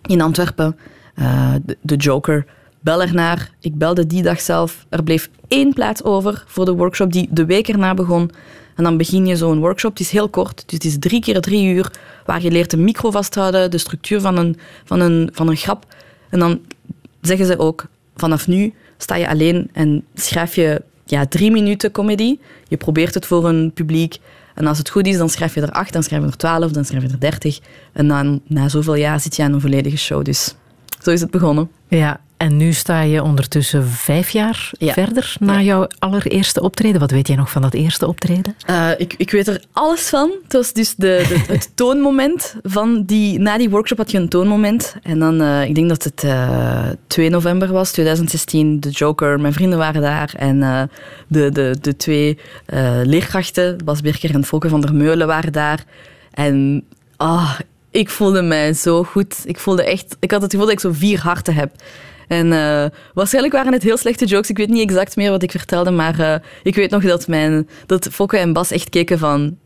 in 0.06 0.20
Antwerpen. 0.20 0.76
De, 1.64 1.76
de 1.80 1.96
Joker. 1.96 2.46
Bel 2.80 3.02
ernaar. 3.02 3.50
Ik 3.60 3.78
belde 3.78 4.06
die 4.06 4.22
dag 4.22 4.40
zelf. 4.40 4.86
Er 4.88 5.02
bleef 5.02 5.30
één 5.48 5.72
plaats 5.72 6.04
over 6.04 6.44
voor 6.46 6.64
de 6.64 6.72
workshop 6.72 7.12
die 7.12 7.28
de 7.30 7.44
week 7.44 7.68
erna 7.68 7.94
begon. 7.94 8.30
En 8.76 8.84
dan 8.84 8.96
begin 8.96 9.26
je 9.26 9.36
zo'n 9.36 9.60
workshop. 9.60 9.90
Het 9.90 10.00
is 10.00 10.10
heel 10.10 10.28
kort. 10.28 10.62
Dus 10.66 10.74
het 10.74 10.84
is 10.84 10.98
drie 10.98 11.20
keer 11.20 11.40
drie 11.40 11.74
uur. 11.74 11.90
Waar 12.24 12.42
je 12.42 12.50
leert 12.50 12.72
een 12.72 12.84
micro 12.84 13.10
vasthouden. 13.10 13.70
De 13.70 13.78
structuur 13.78 14.20
van 14.20 14.36
een, 14.36 14.58
van 14.84 15.00
een, 15.00 15.30
van 15.32 15.48
een 15.48 15.56
grap. 15.56 15.94
En 16.30 16.38
dan 16.38 16.60
zeggen 17.20 17.46
ze 17.46 17.58
ook, 17.58 17.86
vanaf 18.16 18.46
nu 18.46 18.74
sta 18.96 19.14
je 19.14 19.28
alleen 19.28 19.70
en 19.72 20.04
schrijf 20.14 20.54
je 20.54 20.82
ja, 21.04 21.26
drie 21.26 21.50
minuten 21.50 21.90
comedy. 21.90 22.38
Je 22.68 22.76
probeert 22.76 23.14
het 23.14 23.26
voor 23.26 23.48
een 23.48 23.72
publiek. 23.74 24.18
En 24.54 24.66
als 24.66 24.78
het 24.78 24.90
goed 24.90 25.06
is, 25.06 25.16
dan 25.16 25.28
schrijf 25.28 25.54
je 25.54 25.60
er 25.60 25.70
acht, 25.70 25.92
dan 25.92 26.02
schrijf 26.02 26.22
je 26.22 26.28
er 26.28 26.36
twaalf, 26.36 26.72
dan 26.72 26.84
schrijf 26.84 27.02
je 27.02 27.08
er 27.08 27.20
dertig. 27.20 27.58
En 27.92 28.08
dan, 28.08 28.40
na 28.46 28.68
zoveel 28.68 28.94
jaar 28.94 29.20
zit 29.20 29.36
je 29.36 29.42
aan 29.42 29.52
een 29.52 29.60
volledige 29.60 29.96
show. 29.96 30.24
Dus 30.24 30.54
zo 31.02 31.10
is 31.10 31.20
het 31.20 31.30
begonnen. 31.30 31.70
Ja, 31.88 32.20
en 32.36 32.56
nu 32.56 32.72
sta 32.72 33.00
je 33.00 33.22
ondertussen 33.22 33.86
vijf 33.88 34.30
jaar 34.30 34.70
Ja. 34.78 34.92
verder 34.92 35.36
na 35.40 35.60
jouw 35.62 35.86
allereerste 35.98 36.60
optreden. 36.62 37.00
Wat 37.00 37.10
weet 37.10 37.26
jij 37.26 37.36
nog 37.36 37.50
van 37.50 37.62
dat 37.62 37.74
eerste 37.74 38.06
optreden? 38.06 38.56
Eh, 38.66 38.88
ik, 38.98 39.14
ik 39.16 39.30
weet 39.30 39.48
er 39.48 39.62
alles 39.72 40.08
van. 40.08 40.30
Het 40.42 40.52
was 40.52 40.72
dus 40.72 40.94
de, 40.94 41.24
de- 41.28 41.44
het 41.52 41.70
toonmoment 41.74 42.54
van 42.62 43.02
die... 43.04 43.38
Na 43.38 43.58
die 43.58 43.70
workshop 43.70 43.98
had 43.98 44.10
je 44.10 44.18
een 44.18 44.28
toonmoment. 44.28 44.96
En 45.02 45.18
dan, 45.18 45.40
eh, 45.40 45.64
ik 45.64 45.74
denk 45.74 45.88
dat 45.88 46.04
het 46.04 46.24
eh 46.24 46.88
2 47.06 47.30
november 47.30 47.72
was, 47.72 47.92
2016. 47.92 48.80
De 48.80 48.90
Joker, 48.90 49.40
mijn 49.40 49.52
vrienden 49.52 49.78
waren 49.78 50.02
daar. 50.02 50.32
En 50.36 50.62
eh, 50.62 50.82
de, 51.28 51.50
de, 51.52 51.76
de 51.80 51.96
twee 51.96 52.38
eh, 52.66 53.00
leerkrachten, 53.02 53.78
Bas 53.84 54.00
Birker 54.00 54.34
en 54.34 54.44
Volker 54.44 54.70
van 54.70 54.80
der 54.80 54.94
Meulen, 54.94 55.26
waren 55.26 55.52
daar. 55.52 55.84
En 56.32 56.84
ah, 57.16 57.58
ik 57.90 58.10
voelde 58.10 58.42
mij 58.42 58.72
zo 58.72 59.04
goed. 59.04 59.36
Ik 59.44 59.58
voelde 59.58 59.84
echt... 59.84 60.16
Ik 60.20 60.30
had 60.30 60.42
het 60.42 60.50
gevoel 60.50 60.66
dat 60.66 60.74
ik 60.74 60.80
zo 60.80 60.92
vier 60.92 61.20
harten 61.20 61.54
heb. 61.54 61.70
En 62.26 62.52
eh, 62.52 62.84
waarschijnlijk 63.14 63.54
waren 63.54 63.72
het 63.72 63.82
heel 63.82 63.96
slechte 63.96 64.24
jokes. 64.24 64.50
Ik 64.50 64.56
weet 64.56 64.68
niet 64.68 64.82
exact 64.88 65.16
meer 65.16 65.30
wat 65.30 65.42
ik 65.42 65.50
vertelde, 65.50 65.90
maar 65.90 66.18
eh, 66.20 66.34
ik 66.62 66.74
weet 66.74 66.90
nog 66.90 67.02
dat, 67.02 67.28
mijn, 67.28 67.68
dat 67.86 68.08
Fokke 68.12 68.36
en 68.36 68.52
Bas 68.52 68.70
echt 68.70 68.88
keken 68.88 69.18
van... 69.18 69.56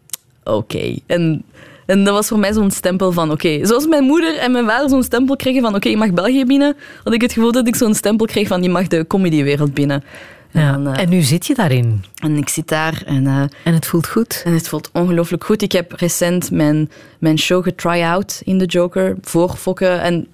Oké. 0.44 0.96
En, 1.06 1.44
en 1.86 2.04
dat 2.04 2.14
was 2.14 2.28
voor 2.28 2.38
mij 2.38 2.52
zo'n 2.52 2.70
stempel 2.70 3.12
van... 3.12 3.30
Oké, 3.30 3.66
zoals 3.66 3.86
mijn 3.86 4.04
moeder 4.04 4.36
en 4.38 4.52
mijn 4.52 4.66
vader 4.66 4.88
zo'n 4.88 5.02
stempel 5.02 5.36
kregen 5.36 5.62
van... 5.62 5.74
Oké, 5.74 5.88
je 5.88 5.96
mag 5.96 6.12
België 6.12 6.44
binnen. 6.44 6.76
Had 7.04 7.12
ik 7.12 7.20
het 7.22 7.32
gevoel 7.32 7.52
dat 7.52 7.66
ik 7.66 7.76
zo'n 7.76 7.94
stempel 7.94 8.26
kreeg 8.26 8.48
van... 8.48 8.62
Je 8.62 8.68
mag 8.68 8.86
de 8.86 9.06
comedywereld 9.06 9.74
binnen. 9.74 10.04
En, 10.52 10.60
Ja. 10.60 10.72
dan, 10.72 10.94
eh, 10.94 11.02
En 11.02 11.08
nu 11.08 11.20
zit 11.20 11.46
je 11.46 11.54
daarin. 11.54 12.04
en 12.22 12.36
ik 12.36 12.48
zit 12.48 12.68
daar 12.68 13.02
en... 13.06 13.26
En 13.64 13.74
het 13.74 13.86
voelt 13.86 14.08
goed. 14.08 14.42
en 14.44 14.52
het 14.52 14.68
voelt 14.68 14.90
ongelooflijk 14.92 15.44
goed. 15.44 15.62
Ik 15.62 15.72
heb 15.72 15.92
recent 15.92 16.50
mijn, 16.50 16.90
mijn 17.18 17.38
show 17.38 17.64
getry-out 17.64 18.40
in 18.44 18.58
The 18.58 18.64
Joker 18.64 19.16
voor 19.22 19.56
Fokke. 19.56 19.86
En 19.86 20.26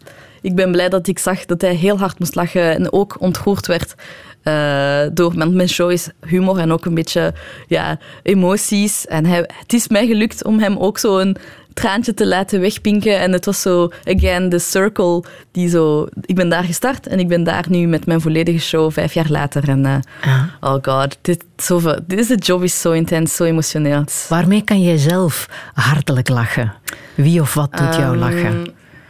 ik 0.46 0.54
ben 0.54 0.72
blij 0.72 0.88
dat 0.88 1.06
ik 1.06 1.18
zag 1.18 1.44
dat 1.46 1.60
hij 1.60 1.74
heel 1.74 1.98
hard 1.98 2.18
moest 2.18 2.34
lachen 2.34 2.74
en 2.74 2.92
ook 2.92 3.16
ontroerd 3.20 3.66
werd. 3.66 3.94
eh, 4.42 5.00
door, 5.12 5.34
want 5.34 5.54
mijn 5.54 5.68
show 5.68 5.90
is 5.90 6.08
humor 6.26 6.58
en 6.58 6.72
ook 6.72 6.84
een 6.84 6.94
beetje 6.94 7.34
ja, 7.66 7.98
emoties. 8.22 9.06
En 9.06 9.26
hij, 9.26 9.38
het 9.58 9.72
is 9.72 9.88
mij 9.88 10.06
gelukt 10.06 10.44
om 10.44 10.58
hem 10.58 10.76
ook 10.78 10.98
zo 10.98 11.18
een 11.18 11.36
traantje 11.74 12.14
te 12.14 12.26
laten 12.26 12.60
wegpinken. 12.60 13.18
En 13.20 13.32
het 13.32 13.44
was 13.44 13.60
zo, 13.62 13.88
again, 14.04 14.50
the 14.50 14.58
circle 14.58 15.24
die 15.52 15.68
zo... 15.68 16.06
Ik 16.20 16.34
ben 16.34 16.48
daar 16.48 16.64
gestart 16.64 17.06
en 17.06 17.18
ik 17.18 17.28
ben 17.28 17.44
daar 17.44 17.64
nu 17.68 17.86
met 17.86 18.06
mijn 18.06 18.20
volledige 18.20 18.58
show 18.60 18.92
vijf 18.92 19.14
jaar 19.14 19.28
later. 19.30 19.68
En 19.68 19.86
eh, 19.86 20.42
oh 20.60 20.76
god, 20.82 21.18
dit, 21.22 21.44
zoveel, 21.56 21.98
deze 22.06 22.34
job 22.34 22.62
is 22.62 22.80
zo 22.80 22.92
intens, 22.92 23.36
zo 23.36 23.44
emotioneel. 23.44 24.04
Waarmee 24.28 24.62
kan 24.62 24.82
jij 24.82 24.96
zelf 24.96 25.48
hartelijk 25.74 26.28
lachen? 26.28 26.72
Wie 27.14 27.40
of 27.40 27.54
wat 27.54 27.76
doet 27.76 27.94
jou 27.96 28.12
Ehm, 28.12 28.18
lachen? 28.18 28.66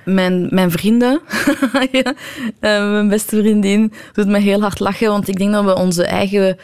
Mijn, 0.07 0.46
mijn 0.50 0.70
vrienden, 0.70 1.20
eh, 2.61 2.90
mijn 2.90 3.09
beste 3.09 3.36
vriendin, 3.36 3.92
doet 4.12 4.26
me 4.26 4.38
heel 4.38 4.61
hard 4.61 4.80
lachen. 4.80 5.09
Want 5.09 5.28
ik 5.28 5.36
denk 5.36 5.52
dat 5.52 5.64
we 5.64 5.74
onze 5.76 6.04
eigen, 6.04 6.57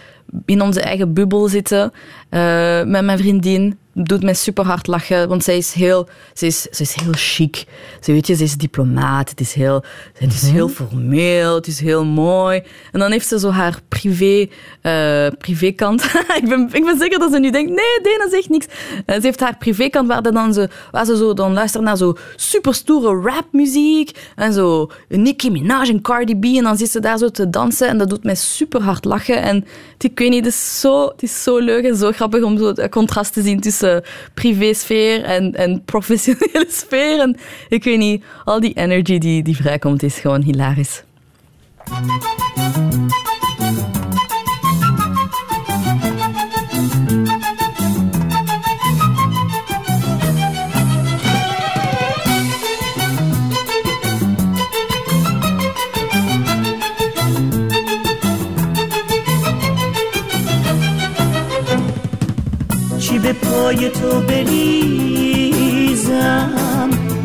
in 0.45 0.63
onze 0.63 0.81
eigen 0.81 1.13
bubbel 1.13 1.49
zitten. 1.49 1.93
Eh, 2.29 2.85
met 2.85 3.05
mijn 3.05 3.19
vriendin 3.19 3.79
doet 3.95 4.23
mij 4.23 4.35
super 4.35 4.65
hard 4.65 4.87
lachen. 4.87 5.29
Want 5.29 5.45
zij 5.45 5.57
is 5.57 5.73
heel, 5.73 6.09
ze 6.35 6.47
is, 6.47 6.63
ze 6.63 6.83
is 6.83 6.95
heel 6.95 7.13
chic. 7.13 7.65
Ze, 8.01 8.13
weet 8.13 8.27
je, 8.27 8.35
ze 8.35 8.43
is 8.43 8.57
diplomaat. 8.57 9.31
Het 9.31 9.41
is 9.41 9.53
heel, 9.53 9.85
het 10.15 10.33
is 10.33 10.43
heel 10.43 10.69
formeel. 10.69 11.55
Het 11.55 11.67
is 11.67 11.81
heel 11.81 12.05
mooi. 12.05 12.63
En 12.93 13.01
dan 13.01 13.11
heeft 13.11 13.29
ze 13.29 13.39
zo 13.39 13.51
haar 13.51 13.81
privé, 13.89 14.49
eh 14.81 15.27
privékant. 15.39 16.05
ik, 16.43 16.49
ben, 16.49 16.69
ik 16.73 16.85
ben 16.85 16.99
zeker 16.99 17.19
dat 17.19 17.33
ze 17.33 17.39
nu 17.39 17.51
denkt, 17.51 17.71
nee, 17.71 18.01
Dana 18.03 18.31
zegt 18.31 18.49
niks. 18.49 18.67
Eh, 19.07 19.15
ze 19.15 19.21
heeft 19.23 19.41
haar 19.41 19.57
privékant 19.57 20.09
waar, 20.09 20.21
ze 20.25 20.33
dan 20.33 20.55
ze, 20.55 20.69
waar 20.91 21.05
ze 21.05 21.17
zo 21.17 21.35
dan 21.35 21.53
luistert 21.53 21.85
naar 21.85 21.97
zo 21.97 22.17
super 22.37 22.75
stoere 22.75 23.21
rapmuziek. 23.21 24.11
En 24.37 24.53
zo 24.53 24.91
Nicki 25.09 25.51
Minaj 25.51 25.89
en 25.89 26.01
Cardi 26.01 26.39
B. 26.39 26.45
En 26.45 26.63
dan 26.63 26.77
zit 26.77 26.91
ze 26.91 27.01
daar 27.01 27.19
zo 27.19 27.29
te 27.29 27.51
dansen. 27.51 27.89
En 27.89 27.99
dat 27.99 28.09
doet 28.09 28.25
mij 28.25 28.35
super 28.35 28.83
hard 28.83 29.05
lachen. 29.05 29.43
En 29.43 29.65
ik 29.99 30.19
weet 30.19 30.31
niet, 30.31 30.45
het 30.45 30.55
is 30.55 30.81
zo, 30.81 31.07
het 31.09 31.23
is 31.23 31.43
zo 31.43 31.59
leuk 31.59 31.85
en 31.85 31.97
zo 31.97 32.13
grappig 32.13 32.43
om 32.43 32.59
zo 32.59 32.67
het 32.67 32.89
contrast 32.89 33.33
te 33.33 33.43
zien 33.43 33.61
tussen 33.61 33.82
privésfeer 34.35 35.25
en, 35.25 35.55
en 35.55 35.83
professionele 35.85 36.67
sfeer. 36.81 37.21
En 37.21 37.37
ik 37.69 37.85
weet 37.85 37.99
niet, 37.99 38.25
al 38.45 38.61
die 38.61 38.75
energy 38.75 39.19
die, 39.19 39.43
die 39.43 39.57
vrijkomt 39.57 40.03
is 40.03 40.19
gewoon 40.19 40.43
hilarisch. 40.43 41.03
به 63.23 63.33
پای 63.33 63.89
تو 63.89 64.21
بریزم. 64.21 64.91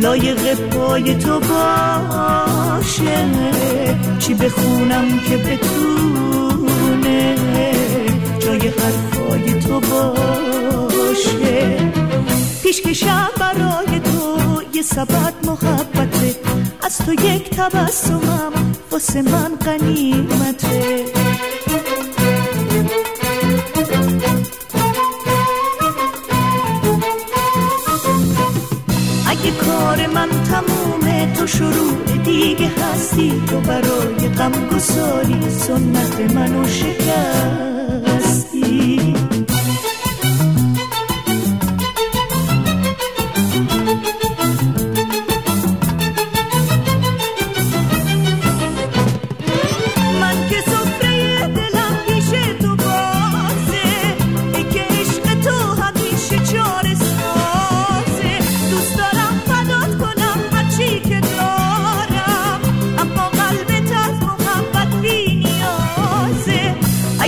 لایق 0.02 0.56
پای 0.56 1.16
تو 1.16 1.40
باشه. 1.40 3.26
چی 4.20 4.34
بخونم 4.34 5.20
که 5.30 5.38
بتونه؟ 5.38 7.36
جای 8.40 8.68
حرفای 8.68 9.60
تو 9.60 9.80
باشه. 9.80 11.78
پیشکشم 12.64 13.30
برای 13.40 14.00
تو 14.00 14.62
یه 14.74 14.82
سبد 14.82 15.34
محبته. 15.44 16.36
از 16.84 16.98
تو 16.98 17.14
یک 17.14 17.50
تبسمم 17.50 18.52
واسه 18.92 19.22
من 19.22 19.56
غنیمته. 19.66 21.06
شروع 31.48 32.04
دیگه 32.24 32.68
هستی 32.68 33.44
تو 33.48 33.60
برای 33.60 34.30
غم 34.30 34.52
گساری 34.76 35.50
سنت 35.50 36.36
منو 36.36 36.68
شکستی 36.68 37.77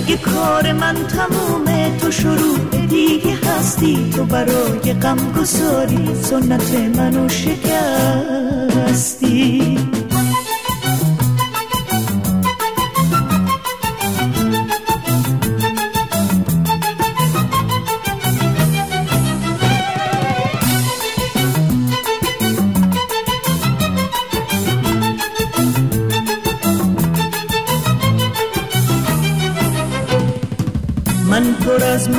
اگه 0.09 0.17
کار 0.17 0.73
من 0.73 0.95
تمومه. 0.95 1.97
تو 1.97 2.11
شروع 2.11 2.57
دیگه 2.89 3.35
هستی. 3.35 4.09
تو 4.15 4.23
برای 4.23 4.93
غم 4.93 5.31
گساری 5.31 6.15
سنت 6.21 6.73
منو 6.97 7.29
شکستی. 7.29 8.49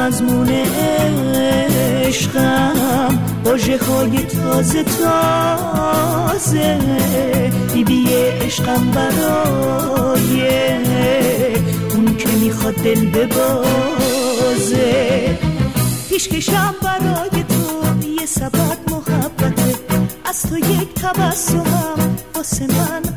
مضمون 0.01 0.49
عشقم. 2.07 3.19
واجه 3.45 3.79
های 3.85 4.23
تازه 4.23 4.85
تازه. 4.85 6.79
بیبی 7.75 8.07
عشقم 8.15 8.91
برای 8.91 10.49
اون 11.95 12.17
که 12.17 12.29
می‌خواد 12.29 12.75
دل 12.75 13.07
ببازه. 13.07 14.79
پیشکشم 16.09 16.75
برای 16.83 17.45
تو 17.49 17.65
یه 18.21 18.27
سبد 18.27 18.79
محبته. 18.91 19.75
از 20.25 20.43
تو 20.43 20.59
یک 20.59 20.95
تبسمم 20.95 22.17
واسه 22.35 22.67
من 22.67 23.10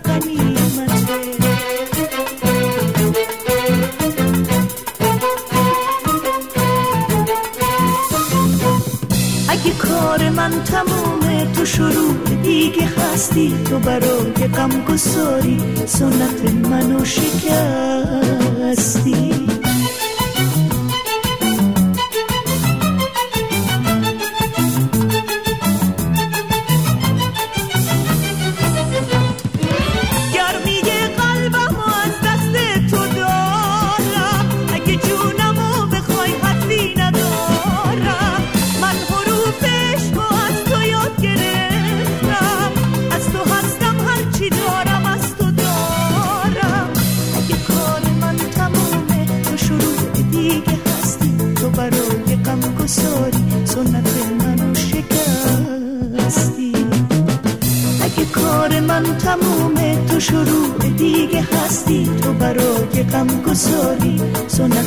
من 10.44 10.64
تمومه 10.64 11.52
تو 11.54 11.66
شروع 11.66 12.14
دیگه 12.44 12.86
هستی. 12.86 13.56
تو 13.70 13.80
برای 13.80 14.48
غم 14.48 14.86
گساری 14.86 15.62
سنت 15.86 16.54
منو 16.70 17.06
شکستی. 17.06 17.94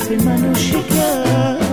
سنت 0.05 0.11
منو 0.25 0.53
شکستی 0.55 1.71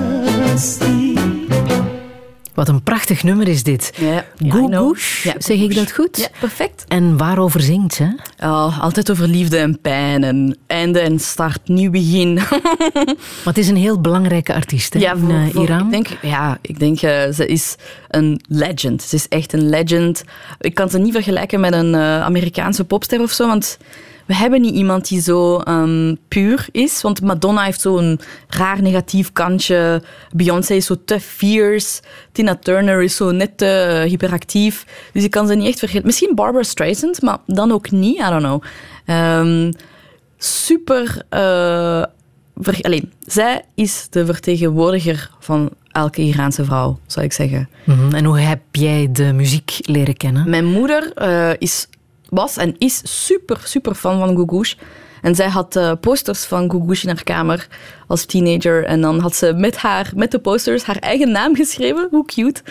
Wat 2.55 2.69
een 2.69 2.83
prachtig 2.83 3.23
nummer 3.23 3.49
is 3.49 3.63
dit. 3.63 3.93
Ja, 3.97 4.07
ja, 4.13 4.25
I 4.45 4.51
Goe 4.51 4.67
know. 4.69 4.87
Goes, 4.87 5.23
Ja, 5.23 5.35
zeg 5.39 5.57
ik 5.57 5.63
Goe 5.63 5.75
dat 5.75 5.93
goed? 5.93 6.17
Ja, 6.17 6.29
perfect. 6.41 6.85
En 6.89 7.17
waarover 7.17 7.61
zingt 7.61 7.95
ze? 7.95 8.15
Oh, 8.41 8.83
altijd 8.83 9.11
over 9.11 9.29
liefde 9.29 9.57
en 9.57 9.81
pijn 9.81 10.25
en 10.25 10.57
einde 10.67 11.01
en 11.01 11.19
start, 11.19 11.69
nieuw 11.69 11.91
begin. 11.91 12.35
Maar 12.35 12.45
het 13.45 13.59
is 13.59 13.69
een 13.69 13.77
heel 13.77 14.01
belangrijke 14.01 14.55
artiest 14.55 14.95
hè, 14.95 15.01
in 15.01 15.19
voor- 15.19 15.31
eh, 15.31 15.47
voor- 15.53 15.63
Iran. 15.63 15.85
Ik 15.85 15.91
denk, 15.91 16.07
ja, 16.23 16.59
ik 16.61 16.79
denk 16.79 17.01
eh, 17.03 17.31
ze 17.33 17.47
is 17.47 17.77
een 18.09 18.41
legend. 18.49 19.03
Ze 19.03 19.15
is 19.17 19.29
echt 19.29 19.53
een 19.53 19.69
legend. 19.69 20.25
Ik 20.61 20.75
kan 20.75 20.91
ze 20.91 20.99
niet 20.99 21.13
vergelijken 21.13 21.61
met 21.61 21.73
een 21.73 21.95
eh, 21.95 22.21
Amerikaanse 22.23 22.85
popster 22.85 23.21
of 23.21 23.31
zo, 23.31 23.47
want 23.47 23.79
we 24.26 24.36
hebben 24.36 24.62
niet 24.62 24.74
iemand 24.76 25.08
die 25.08 25.22
zo 25.22 25.58
ehm, 25.60 26.16
puur 26.28 26.68
is. 26.72 27.02
Want 27.02 27.22
Madonna 27.22 27.64
heeft 27.64 27.82
zo'n 27.82 28.20
raar 28.48 28.82
negatief 28.82 29.32
kantje. 29.32 30.02
Beyoncé 30.32 30.74
is 30.74 30.86
zo 30.86 30.96
te 31.06 31.20
fierce. 31.20 32.02
Tina 32.32 32.56
Turner 32.56 33.02
is 33.04 33.16
zo 33.16 33.32
net 33.32 33.58
te 33.58 33.66
eh, 34.04 34.10
hyperactief. 34.10 34.86
Dus 35.14 35.24
ik 35.24 35.32
kan 35.32 35.48
ze 35.48 35.56
niet 35.56 35.68
echt 35.68 35.80
vergeten. 35.80 36.06
Misschien 36.06 36.36
Barbara 36.36 36.64
Streisand, 36.64 37.22
maar 37.22 37.38
dan 37.46 37.72
ook 37.72 37.92
niet. 37.92 38.18
I 38.18 38.24
don't 38.30 38.44
know. 38.44 38.64
Ehm, 39.06 39.72
super. 40.38 41.22
eh, 41.30 42.04
ver- 42.56 42.82
Allee, 42.82 43.10
zij 43.26 43.62
is 43.76 44.08
de 44.10 44.26
vertegenwoordiger 44.26 45.30
van 45.40 45.70
elke 45.92 46.22
Iraanse 46.22 46.66
vrouw, 46.66 47.00
zou 47.08 47.26
ik 47.26 47.34
zeggen. 47.34 47.70
Mhm. 47.84 48.16
En 48.16 48.26
hoe 48.26 48.40
heb 48.40 48.60
jij 48.72 49.10
de 49.12 49.34
muziek 49.34 49.78
leren 49.82 50.18
kennen? 50.18 50.50
Mijn 50.50 50.66
moeder 50.66 51.12
eh, 51.14 51.50
is, 51.58 51.88
was 52.34 52.58
en 52.58 52.76
is 52.78 53.02
super, 53.26 53.58
super 53.64 53.96
fan 53.96 54.20
van 54.20 54.38
Gugush. 54.38 54.74
En 55.22 55.36
zij 55.36 55.50
had 55.50 55.76
eh, 55.76 55.92
posters 56.02 56.44
van 56.44 56.72
Gugush 56.72 57.04
in 57.04 57.10
haar 57.10 57.24
kamer 57.24 57.68
als 58.08 58.26
teenager. 58.26 58.86
En 58.86 59.02
dan 59.02 59.20
had 59.20 59.36
ze 59.36 59.54
met, 59.54 59.78
haar, 59.78 60.12
met 60.16 60.32
de 60.32 60.40
posters 60.40 60.84
haar 60.84 60.98
eigen 60.98 61.32
naam 61.32 61.56
geschreven. 61.56 62.08
Hoe 62.12 62.26
cute. 62.26 62.62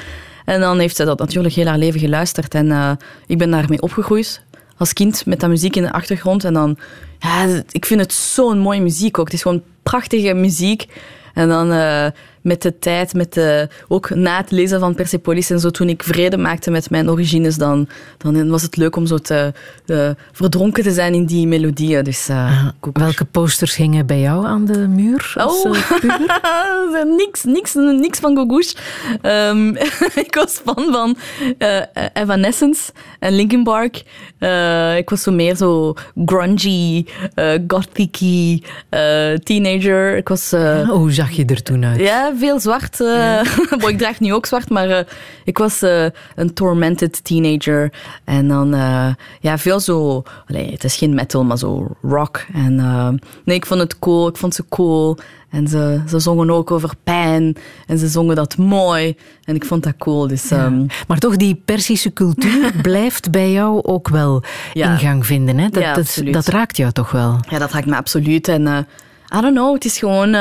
En 0.44 0.60
dan 0.60 0.78
heeft 0.78 0.96
ze 0.96 1.04
dat 1.04 1.18
natuurlijk 1.18 1.54
heel 1.54 1.66
haar 1.66 1.78
leven 1.78 2.00
geluisterd. 2.00 2.54
En 2.54 2.70
eh, 2.70 2.90
ik 3.26 3.38
ben 3.38 3.50
daarmee 3.50 3.82
opgegroeid. 3.82 4.42
Als 4.76 4.92
kind 4.92 5.26
met 5.26 5.40
dat 5.40 5.50
muziek 5.50 5.76
in 5.76 5.82
de 5.82 5.92
achtergrond. 5.92 6.44
En 6.44 6.54
dan, 6.54 6.76
ja, 7.18 7.62
ik 7.70 7.86
vind 7.86 8.00
het 8.00 8.12
zo'n 8.12 8.58
mooie 8.58 8.80
muziek 8.80 9.18
ook. 9.18 9.24
Het 9.24 9.34
is 9.34 9.42
gewoon 9.42 9.62
prachtige 9.82 10.34
muziek. 10.34 10.86
En 11.34 11.48
dan 11.48 11.72
eh, 11.72 12.06
met 12.42 12.62
de 12.62 12.78
tijd, 12.78 13.14
met 13.14 13.32
de, 13.34 13.68
ook 13.88 14.10
na 14.14 14.36
het 14.36 14.50
lezen 14.50 14.80
van 14.80 14.94
Persepolis 14.94 15.50
en 15.50 15.60
zo, 15.60 15.70
toen 15.70 15.88
ik 15.88 16.02
vrede 16.02 16.36
maakte 16.36 16.70
met 16.70 16.90
mijn 16.90 17.10
origines, 17.10 17.56
dan, 17.56 17.88
dan 18.18 18.48
was 18.48 18.62
het 18.62 18.76
leuk 18.76 18.96
om 18.96 19.06
zo 19.06 19.18
te 19.18 19.52
eh, 19.86 20.10
verdronken 20.32 20.82
te 20.82 20.90
zijn 20.92 21.14
in 21.14 21.26
die 21.26 21.46
melodieën. 21.46 22.04
Dus, 22.04 22.28
eh, 22.28 22.66
Gugush. 22.80 23.02
Welke 23.02 23.24
posters 23.24 23.76
hingen 23.76 24.06
bij 24.06 24.20
jou 24.20 24.46
aan 24.46 24.64
de 24.64 24.78
muur? 24.78 25.32
Als, 25.36 25.62
Oh. 25.64 25.88
puber? 26.00 27.06
niks, 27.16 27.44
niks, 27.44 27.74
niks 27.74 28.18
van 28.18 28.36
Gugush. 28.36 28.72
Ehm, 29.22 29.68
ik 30.26 30.34
was 30.34 30.60
fan 30.64 30.88
van 30.92 31.16
Evanescence 32.12 32.92
en 33.18 33.32
Linkin 33.34 33.62
Park. 33.62 33.96
Ik 34.98 35.10
was 35.10 35.22
zo 35.22 35.32
meer 35.32 35.56
zo 35.56 35.94
grungy, 36.26 37.06
gothicy 37.66 38.60
teenager. 39.42 40.16
Ik 40.16 40.28
was... 40.28 40.52
eh, 40.52 40.88
Hoe 40.88 41.12
zag 41.12 41.30
je 41.30 41.44
er 41.44 41.62
toen 41.62 41.84
uit? 41.84 42.00
ja, 42.00 42.31
veel 42.36 42.60
zwart. 42.60 43.00
eh. 43.00 43.40
Bon, 43.78 43.88
ik 43.90 43.98
draag 43.98 44.20
nu 44.20 44.32
ook 44.34 44.46
zwart, 44.46 44.68
maar 44.70 44.88
eh, 44.88 45.04
ik 45.44 45.58
was 45.58 45.82
eh, 45.82 46.04
een 46.34 46.54
tormented 46.54 47.24
teenager. 47.24 47.92
En 48.24 48.48
dan, 48.48 48.68
ja, 49.40 49.58
veel 49.58 49.80
zo... 49.80 50.22
Allee, 50.46 50.70
het 50.72 50.84
is 50.84 50.96
geen 50.96 51.14
metal, 51.14 51.44
maar 51.44 51.58
zo 51.58 51.86
rock. 52.02 52.44
En 52.54 52.74
nee, 53.44 53.56
ik 53.56 53.66
vond 53.66 53.80
het 53.80 53.98
cool. 53.98 54.28
Ik 54.28 54.36
vond 54.36 54.54
ze 54.54 54.64
cool. 54.68 55.18
En 55.50 55.68
ze, 55.68 56.00
ze 56.08 56.18
zongen 56.18 56.50
ook 56.50 56.70
over 56.70 56.90
pijn. 57.04 57.56
En 57.86 57.98
ze 57.98 58.08
zongen 58.08 58.36
dat 58.36 58.56
mooi. 58.56 59.16
En 59.44 59.54
ik 59.54 59.64
vond 59.64 59.82
dat 59.82 59.94
cool. 59.98 60.26
Dus 60.26 60.50
ehm, 60.50 60.86
Maar 61.08 61.18
toch, 61.18 61.36
die 61.36 61.62
Persische 61.64 62.12
cultuur 62.12 62.72
blijft 62.82 63.30
bij 63.30 63.52
jou 63.52 63.82
ook 63.82 64.08
wel 64.08 64.42
Ja. 64.72 64.92
ingang 64.92 65.26
vinden. 65.26 65.58
Hè? 65.58 65.68
Dat, 65.68 65.82
Ja, 66.14 66.32
dat, 66.32 66.46
raakt 66.46 66.76
jou 66.76 66.92
toch 66.92 67.10
wel? 67.10 67.40
ja, 67.48 67.58
dat 67.58 67.72
raakt 67.72 67.86
me 67.86 67.96
absoluut. 67.96 68.48
En 68.48 68.66
I 69.36 69.40
don't 69.40 69.54
know, 69.54 69.74
het 69.74 69.84
is 69.84 69.98
gewoon... 69.98 70.34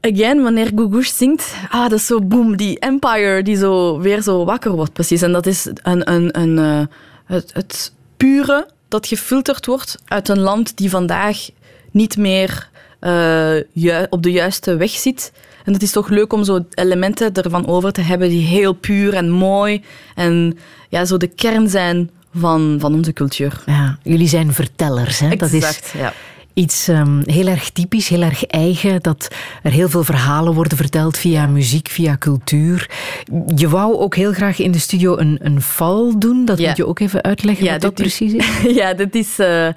Again, 0.00 0.42
wanneer 0.42 0.70
Gugush 0.76 1.08
zingt, 1.10 1.54
ah, 1.70 1.82
dat 1.88 1.98
is 1.98 2.06
zo 2.06 2.20
boom, 2.20 2.56
die 2.56 2.78
empire 2.78 3.42
die 3.42 3.56
zo 3.56 3.98
weer 3.98 4.22
zo 4.22 4.44
wakker 4.44 4.70
wordt, 4.70 4.92
precies. 4.92 5.22
En 5.22 5.32
dat 5.32 5.46
is 5.46 5.66
een, 5.82 6.12
een, 6.12 6.40
een, 6.40 6.58
eh, 6.58 6.86
het, 7.24 7.50
het 7.54 7.92
pure 8.16 8.68
dat 8.88 9.06
gefilterd 9.06 9.66
wordt 9.66 9.98
uit 10.04 10.28
een 10.28 10.38
land 10.38 10.76
die 10.76 10.90
vandaag 10.90 11.48
niet 11.90 12.16
meer 12.16 12.68
eh, 13.00 13.54
ju- 13.72 14.06
op 14.10 14.22
de 14.22 14.30
juiste 14.32 14.76
weg 14.76 14.90
zit. 14.90 15.32
En 15.64 15.72
het 15.72 15.82
is 15.82 15.90
toch 15.90 16.08
leuk 16.08 16.32
om 16.32 16.44
zo 16.44 16.64
elementen 16.74 17.32
ervan 17.32 17.66
over 17.66 17.92
te 17.92 18.00
hebben 18.00 18.28
die 18.28 18.46
heel 18.46 18.72
puur 18.72 19.14
en 19.14 19.30
mooi 19.30 19.82
en 20.14 20.58
ja, 20.88 21.04
zo 21.04 21.16
de 21.16 21.26
kern 21.26 21.68
zijn 21.68 22.10
van, 22.34 22.76
van 22.80 22.94
onze 22.94 23.12
cultuur. 23.12 23.62
Ja, 23.66 23.98
jullie 24.02 24.28
zijn 24.28 24.52
vertellers. 24.52 25.18
Hè? 25.18 25.36
Dat 25.36 25.52
is 25.52 25.64
Exact, 25.64 25.92
ja. 25.98 26.12
Iets 26.56 26.88
ehm, 26.88 27.22
heel 27.24 27.46
erg 27.46 27.70
typisch, 27.70 28.08
heel 28.08 28.22
erg 28.22 28.44
eigen. 28.46 29.02
Dat 29.02 29.28
er 29.62 29.70
heel 29.70 29.88
veel 29.88 30.04
verhalen 30.04 30.54
worden 30.54 30.76
verteld 30.78 31.18
via 31.18 31.46
muziek, 31.46 31.88
via 31.88 32.16
cultuur. 32.18 32.90
Je 33.54 33.68
wou 33.68 33.96
ook 33.96 34.14
heel 34.16 34.32
graag 34.32 34.58
in 34.58 34.70
de 34.72 34.78
studio 34.78 35.16
een, 35.18 35.38
een 35.42 35.60
val 35.62 36.18
doen. 36.18 36.44
Dat 36.44 36.58
Ja. 36.58 36.68
moet 36.68 36.76
je 36.76 36.86
ook 36.86 36.98
even 37.00 37.22
uitleggen 37.22 37.64
Ja, 37.64 37.72
wat 37.72 37.80
dat 37.80 37.94
precies 37.94 38.32
is. 38.32 38.46
Ja, 38.80 38.94
dit 38.94 39.14
is, 39.14 39.38
eh, 39.38 39.66
eh, 39.66 39.74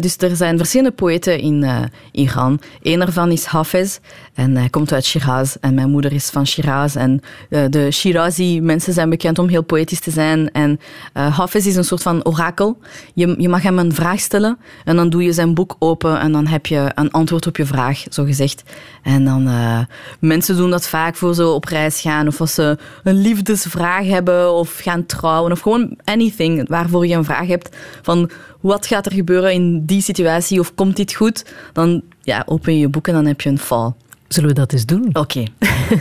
dus 0.00 0.16
er 0.16 0.36
zijn 0.36 0.56
verschillende 0.58 0.92
poëten 0.92 1.38
in 1.40 1.62
eh, 1.62 1.82
Iran. 2.12 2.60
Eén 2.82 2.98
daarvan 2.98 3.30
is 3.32 3.44
Hafez 3.44 3.98
en 4.34 4.56
hij 4.56 4.68
komt 4.68 4.92
uit 4.92 5.04
Shiraz. 5.04 5.54
En 5.60 5.74
mijn 5.74 5.90
moeder 5.90 6.12
is 6.12 6.30
van 6.30 6.46
Shiraz. 6.46 6.96
En 6.96 7.20
eh, 7.50 7.64
de 7.70 7.90
Shirazi 7.90 8.60
mensen 8.60 8.92
zijn 8.92 9.10
bekend 9.10 9.38
om 9.38 9.48
heel 9.48 9.62
poëtisch 9.62 10.00
te 10.00 10.10
zijn. 10.10 10.52
En 10.52 10.80
eh 11.12 11.38
Hafez 11.38 11.66
is 11.66 11.76
een 11.76 11.84
soort 11.84 12.02
van 12.02 12.24
orakel. 12.24 12.78
Je, 13.14 13.34
je 13.38 13.48
mag 13.48 13.62
hem 13.62 13.78
een 13.78 13.94
vraag 13.94 14.20
stellen 14.20 14.58
en 14.84 14.96
dan 14.96 15.08
doe 15.08 15.22
je 15.22 15.32
zijn 15.32 15.54
boek 15.54 15.76
open 15.78 16.20
en 16.20 16.32
dan 16.32 16.46
heb 16.46 16.66
je 16.66 16.90
een 16.94 17.10
antwoord 17.10 17.46
op 17.46 17.56
je 17.56 17.66
vraag, 17.66 18.04
zo 18.10 18.24
gezegd. 18.24 18.62
En 19.02 19.24
dan, 19.24 19.48
eh, 19.48 19.78
mensen 20.18 20.56
doen 20.56 20.70
dat 20.70 20.88
vaak 20.88 21.16
voor 21.16 21.34
ze 21.34 21.46
op 21.46 21.64
reis 21.64 22.00
gaan 22.00 22.26
of 22.26 22.40
als 22.40 22.54
ze 22.54 22.78
een 23.02 23.20
liefdesvraag 23.20 24.06
hebben 24.06 24.52
of 24.52 24.78
gaan 24.78 25.06
trouwen 25.06 25.52
of 25.52 25.60
gewoon 25.60 25.98
anything 26.04 26.68
waarvoor 26.68 27.06
je 27.06 27.14
een 27.14 27.24
vraag 27.24 27.46
hebt 27.46 27.76
van 28.02 28.30
wat 28.60 28.86
gaat 28.86 29.06
er 29.06 29.12
gebeuren 29.12 29.52
in 29.52 29.84
die 29.84 30.02
situatie 30.02 30.60
of 30.60 30.74
komt 30.74 30.96
dit 30.96 31.14
goed, 31.14 31.44
dan 31.72 32.02
ja, 32.22 32.42
open 32.46 32.72
je 32.72 32.78
je 32.78 32.88
boek 32.88 33.08
en 33.08 33.14
dan 33.14 33.26
heb 33.26 33.40
je 33.40 33.48
een 33.48 33.58
val. 33.58 33.96
Zullen 34.28 34.48
we 34.48 34.54
dat 34.54 34.72
eens 34.72 34.86
doen? 34.86 35.10
Oké. 35.12 35.40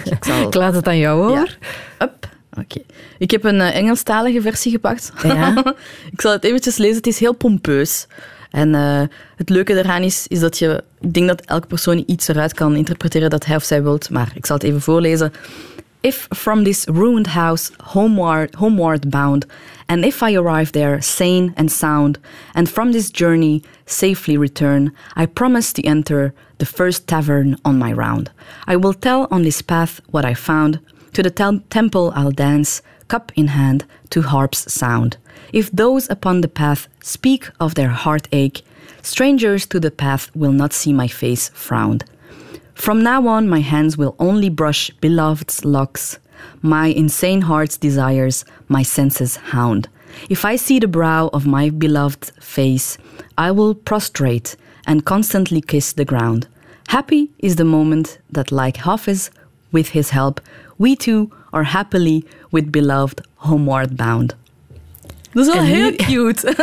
Ik 0.03 0.23
zal... 0.23 0.47
Ik 0.47 0.53
laat 0.53 0.73
het 0.73 0.87
aan 0.87 0.97
jou 0.97 1.21
hoor. 1.21 1.35
Ja. 1.99 2.05
Up. 2.05 2.31
Oké. 2.59 2.81
Ik 3.17 3.31
heb 3.31 3.43
een 3.43 3.61
eh, 3.61 3.75
Engelstalige 3.75 4.41
versie 4.41 4.71
gepakt. 4.71 5.11
Ja. 5.23 5.75
ik 6.13 6.21
zal 6.21 6.31
het 6.31 6.43
eventjes 6.43 6.77
lezen. 6.77 6.95
Het 6.95 7.07
is 7.07 7.19
heel 7.19 7.33
pompeus. 7.33 8.07
En 8.51 8.75
eh, 8.75 9.01
het 9.35 9.49
leuke 9.49 9.77
eraan 9.77 10.01
is, 10.01 10.27
is 10.27 10.39
dat 10.39 10.57
je... 10.57 10.83
Ik 10.99 11.13
denk 11.13 11.27
dat 11.27 11.41
elke 11.41 11.67
persoon 11.67 12.03
iets 12.07 12.27
eruit 12.27 12.53
kan 12.53 12.75
interpreteren 12.75 13.29
dat 13.29 13.45
hij 13.45 13.55
of 13.55 13.63
zij 13.63 13.83
wilt. 13.83 14.09
Maar 14.09 14.31
ik 14.35 14.45
zal 14.45 14.55
het 14.55 14.65
even 14.65 14.81
voorlezen. 14.81 15.31
If 16.01 16.27
from 16.29 16.63
this 16.63 16.83
ruined 16.85 17.27
house 17.27 17.71
homeward, 17.83 18.55
homeward 18.55 19.09
bound, 19.09 19.45
and 19.85 20.03
if 20.05 20.21
I 20.21 20.37
arrive 20.37 20.71
there 20.71 21.01
sane 21.01 21.51
and 21.55 21.71
sound, 21.71 22.19
and 22.53 22.69
from 22.69 22.91
this 22.91 23.09
journey 23.11 23.61
safely 23.85 24.37
return, 24.37 24.93
I 25.19 25.25
promise 25.25 25.71
to 25.71 25.81
enter 25.81 26.33
the 26.63 26.77
first 26.77 27.07
tavern 27.09 27.57
on 27.65 27.77
my 27.77 27.91
round. 27.91 28.31
I 28.65 28.77
will 28.77 28.93
tell 28.93 29.27
on 29.29 29.43
this 29.43 29.61
path 29.61 29.99
what 30.11 30.23
I 30.23 30.33
found, 30.33 30.79
To 31.11 31.21
the 31.21 31.29
tem- 31.29 31.63
temple 31.69 32.13
I'll 32.15 32.31
dance, 32.31 32.81
cup 33.09 33.33
in 33.35 33.47
hand, 33.47 33.83
to 34.11 34.21
harp's 34.21 34.71
sound. 34.71 35.17
If 35.51 35.69
those 35.71 36.09
upon 36.09 36.39
the 36.39 36.47
path 36.47 36.87
speak 37.01 37.49
of 37.59 37.75
their 37.75 37.89
heartache, 37.89 38.61
strangers 39.01 39.65
to 39.67 39.79
the 39.79 39.91
path 39.91 40.31
will 40.33 40.53
not 40.53 40.71
see 40.73 40.93
my 40.93 41.09
face 41.09 41.51
frowned. 41.53 42.05
From 42.73 43.03
now 43.03 43.27
on, 43.27 43.49
my 43.49 43.59
hands 43.59 43.97
will 43.97 44.15
only 44.17 44.49
brush 44.49 44.89
beloved's 45.01 45.65
locks, 45.65 46.17
my 46.61 46.87
insane 46.87 47.41
heart's 47.41 47.77
desires, 47.77 48.45
my 48.69 48.83
senses 48.83 49.35
hound. 49.51 49.89
If 50.29 50.45
I 50.45 50.55
see 50.57 50.79
the 50.79 50.87
brow 50.87 51.29
of 51.33 51.45
my 51.45 51.69
beloved 51.69 52.31
face, 52.39 52.97
I 53.37 53.51
will 53.51 53.75
prostrate 53.75 54.55
and 54.87 55.05
constantly 55.05 55.61
kiss 55.61 55.93
the 55.93 56.05
ground. 56.05 56.47
Happy 56.83 57.25
is 57.37 57.55
the 57.55 57.63
moment 57.63 58.19
that, 58.31 58.51
like 58.51 58.79
Hafiz, 58.79 59.29
with 59.69 59.89
his 59.91 60.09
help, 60.09 60.41
we 60.77 60.95
two 60.95 61.27
are 61.49 61.63
happily 61.65 62.23
with 62.51 62.71
beloved 62.71 63.21
homeward 63.35 63.95
bound. 63.95 64.35
Dat 65.33 65.47
is 65.47 65.53
wel 65.53 65.63
En 65.63 65.69
nu- 65.71 65.71
heel 65.73 65.95
cute. 65.95 66.53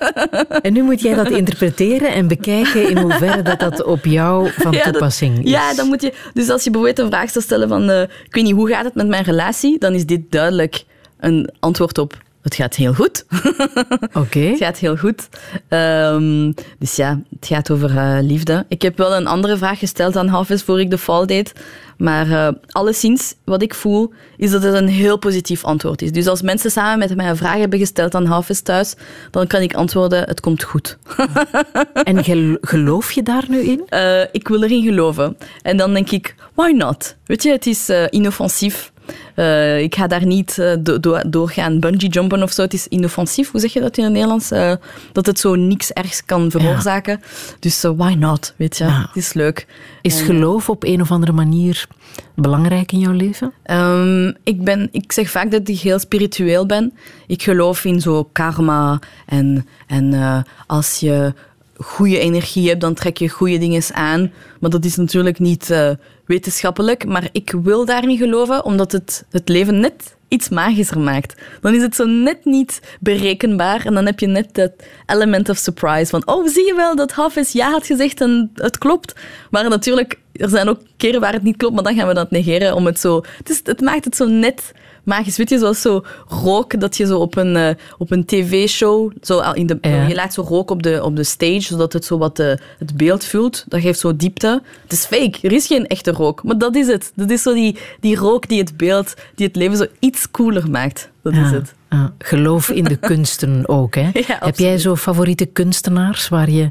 En 0.62 0.72
nu 0.72 0.82
moet 0.82 1.00
jij 1.00 1.14
dat 1.14 1.30
interpreteren 1.30 2.12
en 2.12 2.28
bekijken 2.28 2.88
in 2.90 2.98
hoeverre 2.98 3.42
dat, 3.42 3.60
dat 3.60 3.84
op 3.84 4.04
jou 4.04 4.50
van 4.56 4.72
Ja, 4.76 4.84
dat- 4.84 4.92
toepassing 4.92 5.44
is. 5.44 5.50
Ja, 5.50 5.74
dan 5.74 5.86
moet 5.88 6.02
je. 6.02 6.14
Dus 6.34 6.48
als 6.50 6.64
je 6.64 6.70
bijvoorbeeld 6.70 6.98
een 7.06 7.12
vraag 7.12 7.30
zou 7.30 7.44
stellen 7.44 7.68
van, 7.68 7.90
eh, 7.90 8.02
ik 8.02 8.34
weet 8.34 8.44
niet, 8.44 8.54
hoe 8.54 8.68
gaat 8.68 8.84
het 8.84 8.94
met 8.94 9.08
mijn 9.08 9.24
relatie? 9.24 9.78
Dan 9.78 9.92
is 9.94 10.06
dit 10.06 10.20
duidelijk 10.32 10.84
een 11.20 11.50
antwoord 11.60 11.98
op. 11.98 12.18
Het 12.42 12.54
gaat 12.54 12.74
heel 12.74 12.94
goed. 12.94 13.24
Oké. 14.12 14.38
Het 14.38 14.58
gaat 14.58 14.78
heel 14.78 14.96
goed. 14.96 15.28
Ehm, 15.68 16.52
dus 16.78 16.96
ja, 16.96 17.20
het 17.38 17.46
gaat 17.46 17.70
over 17.70 17.96
eh, 17.96 18.18
liefde. 18.20 18.64
Ik 18.68 18.82
heb 18.82 18.96
wel 18.96 19.14
een 19.14 19.26
andere 19.26 19.56
vraag 19.56 19.78
gesteld 19.78 20.16
aan 20.16 20.28
Hafiz 20.28 20.62
voor 20.62 20.80
ik 20.80 20.90
de 20.90 20.98
val 20.98 21.26
deed. 21.26 21.52
Maar 21.98 22.30
eh, 22.30 22.48
alleszins, 22.70 23.34
wat 23.44 23.62
ik 23.62 23.74
voel, 23.74 24.12
is 24.36 24.50
dat 24.50 24.62
het 24.62 24.74
een 24.74 24.88
heel 24.88 25.16
positief 25.18 25.64
antwoord 25.64 26.02
is. 26.02 26.12
Dus 26.12 26.26
als 26.26 26.42
mensen 26.42 26.70
samen 26.70 26.98
met 26.98 27.16
mij 27.16 27.28
een 27.28 27.36
vraag 27.36 27.58
hebben 27.58 27.78
gesteld 27.78 28.14
aan 28.14 28.26
Hafiz 28.26 28.60
thuis, 28.60 28.94
dan 29.30 29.46
kan 29.46 29.60
ik 29.62 29.74
antwoorden, 29.74 30.24
het 30.24 30.40
komt 30.40 30.62
goed. 30.62 30.98
En 32.02 32.24
gel- 32.24 32.58
geloof 32.60 33.12
je 33.12 33.22
daar 33.22 33.44
nu 33.48 33.60
in? 33.60 33.82
Eh, 33.88 34.20
ik 34.32 34.48
wil 34.48 34.62
erin 34.62 34.82
geloven. 34.82 35.36
En 35.62 35.76
dan 35.76 35.92
denk 35.94 36.10
ik, 36.10 36.34
why 36.54 36.70
not? 36.70 37.16
Weet 37.24 37.42
je, 37.42 37.50
het 37.50 37.66
is 37.66 37.90
inoffensief. 38.10 38.92
Eh, 39.34 39.80
ik 39.82 39.94
ga 39.94 40.06
daar 40.06 40.26
niet 40.26 40.58
eh, 40.58 40.72
do- 40.80 41.00
do- 41.00 41.22
doorgaan 41.26 41.80
bungee 41.80 42.08
jumpen 42.08 42.42
of 42.42 42.52
zo. 42.52 42.62
Het 42.62 42.72
is 42.74 42.86
inoffensief. 42.86 43.50
Hoe 43.50 43.60
zeg 43.60 43.72
je 43.72 43.80
dat 43.80 43.96
in 43.96 44.04
het 44.04 44.12
Nederlands? 44.12 44.50
Eh, 44.50 44.72
dat 45.12 45.26
het 45.26 45.38
zo 45.38 45.54
niks 45.54 45.90
ergs 45.92 46.24
kan 46.24 46.50
veroorzaken. 46.50 47.20
Dus 47.58 47.84
eh, 47.84 47.90
why 47.96 48.14
not? 48.18 48.54
Weet 48.56 48.76
je, 48.76 48.84
Ja. 48.84 49.00
het 49.06 49.16
is 49.16 49.32
leuk. 49.32 49.66
Is 50.02 50.20
geloof 50.20 50.68
op 50.68 50.84
een 50.84 51.00
of 51.00 51.10
andere 51.10 51.32
manier 51.32 51.86
belangrijk 52.34 52.92
in 52.92 52.98
jouw 52.98 53.12
leven? 53.12 53.52
Ehm, 53.62 54.32
ik, 54.44 54.64
ben, 54.64 54.88
ik 54.92 55.12
zeg 55.12 55.30
vaak 55.30 55.50
dat 55.50 55.68
ik 55.68 55.78
heel 55.78 55.98
spiritueel 55.98 56.66
ben. 56.66 56.92
Ik 57.26 57.42
geloof 57.42 57.84
in 57.84 58.00
zo 58.00 58.24
karma 58.32 58.98
en, 59.26 59.66
en 59.86 60.14
eh, 60.14 60.38
als 60.66 60.96
je 61.00 61.34
goede 61.80 62.18
energie 62.18 62.68
hebt, 62.68 62.80
dan 62.80 62.94
trek 62.94 63.16
je 63.16 63.28
goede 63.28 63.58
dingen 63.58 63.82
aan. 63.92 64.32
Maar 64.60 64.70
dat 64.70 64.84
is 64.84 64.96
natuurlijk 64.96 65.38
niet 65.38 65.70
eh, 65.70 65.90
wetenschappelijk. 66.26 67.06
Maar 67.06 67.28
ik 67.32 67.54
wil 67.62 67.84
daarin 67.84 68.16
geloven, 68.16 68.64
omdat 68.64 68.92
het 68.92 69.24
het 69.30 69.48
leven 69.48 69.80
net 69.80 70.16
iets 70.28 70.48
magischer 70.48 71.00
maakt. 71.00 71.40
Dan 71.60 71.74
is 71.74 71.82
het 71.82 71.94
zo 71.94 72.04
net 72.04 72.44
niet 72.44 72.80
berekenbaar 73.00 73.86
en 73.86 73.94
dan 73.94 74.06
heb 74.06 74.20
je 74.20 74.26
net 74.26 74.54
dat 74.54 74.72
element 75.06 75.48
of 75.48 75.56
surprise 75.56 76.10
van 76.10 76.22
oh, 76.26 76.48
zie 76.48 76.66
je 76.66 76.74
wel 76.74 76.96
dat 76.96 77.12
Hafiz 77.12 77.52
ja 77.52 77.70
had 77.70 77.86
gezegd 77.86 78.20
en 78.20 78.50
het 78.54 78.78
klopt. 78.78 79.14
Maar 79.50 79.68
natuurlijk, 79.68 80.18
er 80.32 80.48
zijn 80.48 80.68
ook 80.68 80.80
keren 80.96 81.20
waar 81.20 81.32
het 81.32 81.42
niet 81.42 81.56
klopt, 81.56 81.74
maar 81.74 81.84
dan 81.84 81.94
gaan 81.94 82.08
we 82.08 82.14
dat 82.14 82.30
negeren 82.30 82.74
om 82.74 82.86
het 82.86 83.00
zo... 83.00 83.22
Het 83.64 83.80
maakt 83.80 84.04
het 84.04 84.16
zo 84.16 84.26
net 84.26 84.72
magisch. 85.04 85.36
Weet 85.36 85.48
je, 85.48 85.58
zoals 85.58 85.80
zo 85.80 86.04
rook, 86.28 86.80
dat 86.80 86.96
je 86.96 87.06
zo 87.06 87.18
op 87.18 87.36
een, 87.36 87.56
eh, 87.56 87.70
op 87.98 88.10
een 88.10 88.24
tv-show... 88.24 89.12
Zo 89.22 89.38
al 89.38 89.54
in 89.54 89.66
de, 89.66 89.78
Ja. 89.80 90.06
Je 90.06 90.14
laat 90.14 90.34
zo 90.34 90.42
rook 90.42 90.70
op 90.70 90.82
de, 90.82 91.04
op 91.04 91.16
de 91.16 91.24
stage, 91.24 91.60
zodat 91.60 91.92
het 91.92 92.04
zo 92.04 92.18
wat 92.18 92.38
eh, 92.38 92.52
het 92.78 92.96
beeld 92.96 93.24
vult. 93.24 93.64
Dat 93.68 93.80
geeft 93.80 93.98
zo 93.98 94.16
diepte. 94.16 94.62
Het 94.82 94.92
is 94.92 95.04
fake. 95.04 95.38
Er 95.42 95.52
is 95.52 95.66
geen 95.66 95.86
echte 95.86 96.10
rook. 96.10 96.42
Maar 96.42 96.58
dat 96.58 96.76
is 96.76 96.86
het. 96.86 97.12
Dat 97.14 97.30
is 97.30 97.42
zo 97.42 97.54
die, 97.54 97.78
die 98.00 98.16
rook 98.16 98.48
die 98.48 98.58
het 98.58 98.76
beeld, 98.76 99.14
die 99.34 99.46
het 99.46 99.56
leven 99.56 99.76
zo 99.76 99.86
iets 99.98 100.30
cooler 100.30 100.70
maakt. 100.70 101.10
Dat 101.22 101.32
is 101.32 101.50
het. 101.50 101.74
ja. 101.90 102.12
Geloof 102.18 102.68
in 102.70 102.84
de 102.84 102.96
kunsten 103.10 103.68
ook. 103.68 103.94
Hè? 103.94 104.10
Heb 104.26 104.58
jij 104.58 104.78
zo 104.78 104.96
favoriete 104.96 105.46
kunstenaars 105.46 106.28
waar 106.28 106.50
je 106.50 106.70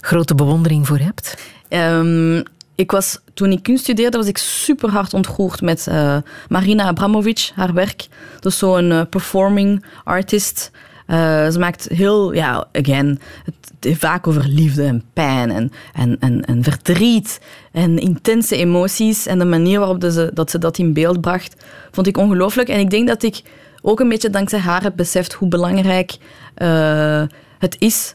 grote 0.00 0.34
bewondering 0.34 0.86
voor 0.86 0.98
hebt? 0.98 1.36
Ehm, 1.68 2.42
ik 2.76 2.90
was, 2.90 3.20
toen 3.34 3.52
ik 3.52 3.62
kunst 3.62 3.82
studeerde, 3.82 4.16
was 4.16 4.26
ik 4.26 4.38
super 4.38 4.90
hard 4.90 5.14
ontroerd 5.14 5.60
met 5.60 5.86
eh, 5.86 6.16
Marina 6.48 6.84
Abramovic, 6.84 7.50
haar 7.54 7.72
werk. 7.72 8.06
Dat 8.40 8.52
is 8.52 8.58
zo'n 8.58 8.90
eh, 8.90 9.00
performing 9.10 9.84
artist. 10.04 10.70
Eh, 11.06 11.48
ze 11.48 11.58
maakt 11.58 11.88
heel, 11.88 12.32
ja, 12.32 12.66
again, 12.72 13.20
het, 13.44 13.98
vaak 13.98 14.26
over 14.26 14.44
liefde 14.48 14.84
en 14.84 15.04
pijn 15.12 15.50
en, 15.50 15.72
en, 15.92 16.16
en, 16.20 16.44
en 16.44 16.62
verdriet 16.62 17.40
en 17.72 17.98
intense 17.98 18.56
emoties. 18.56 19.26
En 19.26 19.38
de 19.38 19.44
manier 19.44 19.78
waarop 19.78 20.00
dat 20.34 20.50
ze, 20.50 20.58
dat 20.58 20.78
in 20.78 20.92
beeld 20.92 21.20
bracht, 21.20 21.64
vond 21.90 22.06
ik 22.06 22.16
ongelooflijk. 22.16 22.68
En 22.68 22.80
ik 22.80 22.90
denk 22.90 23.08
dat 23.08 23.22
ik 23.22 23.42
ook 23.82 24.00
een 24.00 24.08
beetje 24.08 24.30
dankzij 24.30 24.58
haar 24.58 24.82
heb 24.82 24.96
beseft 24.96 25.32
hoe 25.32 25.48
belangrijk 25.48 26.16
het 27.58 27.76
is 27.78 28.14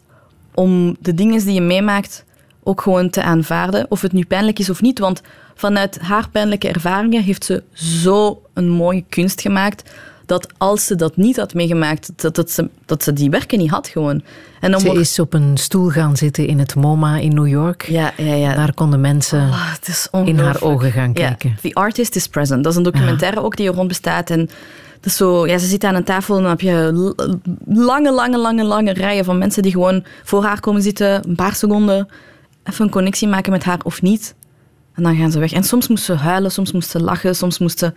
om 0.53 0.95
de 0.99 1.13
dingen 1.13 1.45
die 1.45 1.53
je 1.53 1.61
meemaakt 1.61 2.25
ook 2.63 2.81
gewoon 2.81 3.09
te 3.09 3.23
aanvaarden, 3.23 3.85
of 3.89 4.01
het 4.01 4.13
nu 4.13 4.25
pijnlijk 4.25 4.59
is 4.59 4.69
of 4.69 4.81
niet. 4.81 4.99
Want 4.99 5.21
vanuit 5.55 5.99
haar 5.99 6.29
pijnlijke 6.29 6.67
ervaringen 6.67 7.23
heeft 7.23 7.45
ze 7.45 7.63
zo 7.73 8.41
een 8.53 8.69
mooie 8.69 9.03
kunst 9.09 9.41
gemaakt, 9.41 9.89
dat 10.25 10.47
als 10.57 10.85
ze 10.85 10.95
dat 10.95 11.17
niet 11.17 11.37
had 11.37 11.53
meegemaakt, 11.53 12.11
dat, 12.15 12.35
dat, 12.35 12.51
ze, 12.51 12.69
dat 12.85 13.03
ze 13.03 13.13
die 13.13 13.29
werken 13.29 13.57
niet 13.59 13.69
had 13.69 13.87
gewoon. 13.87 14.21
En 14.59 14.71
dan 14.71 14.79
Ze 14.79 14.85
wordt- 14.85 15.01
is 15.01 15.19
op 15.19 15.33
een 15.33 15.57
stoel 15.57 15.89
gaan 15.89 16.17
zitten 16.17 16.47
in 16.47 16.59
het 16.59 16.75
MoMA 16.75 17.17
in 17.17 17.33
New 17.33 17.47
York. 17.47 17.85
Ja, 17.89 18.13
ja, 18.17 18.33
ja. 18.33 18.55
Daar 18.55 18.73
konden 18.73 19.01
mensen 19.01 19.49
is 19.85 20.07
in 20.25 20.39
haar 20.39 20.61
ogen 20.61 20.91
gaan 20.91 21.11
Ja, 21.13 21.27
kijken. 21.27 21.57
The 21.61 21.73
Artist 21.73 22.15
is 22.15 22.27
Present. 22.27 22.63
Dat 22.63 22.71
is 22.71 22.77
een 22.77 22.83
documentaire 22.83 23.43
ook 23.43 23.55
die 23.57 23.67
er 23.67 23.73
rond 23.73 23.87
bestaat. 23.87 24.29
En 24.29 24.39
dat 24.95 25.05
is 25.05 25.15
zo, 25.15 25.47
ja, 25.47 25.57
ze 25.57 25.65
zit 25.67 25.83
aan 25.83 25.95
een 25.95 26.03
tafel 26.03 26.35
en 26.35 26.41
dan 26.41 26.51
heb 26.51 26.61
je 26.61 26.91
lange, 27.67 28.11
lange, 28.11 28.37
lange, 28.37 28.63
lange 28.63 28.93
rijen 28.93 29.25
van 29.25 29.37
mensen 29.37 29.61
die 29.63 29.71
gewoon 29.71 30.03
voor 30.23 30.43
haar 30.43 30.59
komen 30.59 30.81
zitten, 30.81 31.27
een 31.29 31.35
paar 31.35 31.55
seconden, 31.55 32.07
even 32.63 32.85
een 32.85 32.91
connectie 32.91 33.27
maken 33.27 33.51
met 33.51 33.63
haar 33.63 33.79
of 33.83 34.01
niet. 34.01 34.35
En 34.93 35.03
dan 35.03 35.15
gaan 35.15 35.31
ze 35.31 35.39
weg. 35.39 35.51
En 35.51 35.63
soms 35.63 35.87
moest 35.87 36.03
ze 36.03 36.13
huilen, 36.13 36.51
soms 36.51 36.71
moest 36.71 36.89
ze 36.89 36.99
lachen, 36.99 37.35
soms 37.35 37.59
moest 37.59 37.79
ze... 37.79 37.93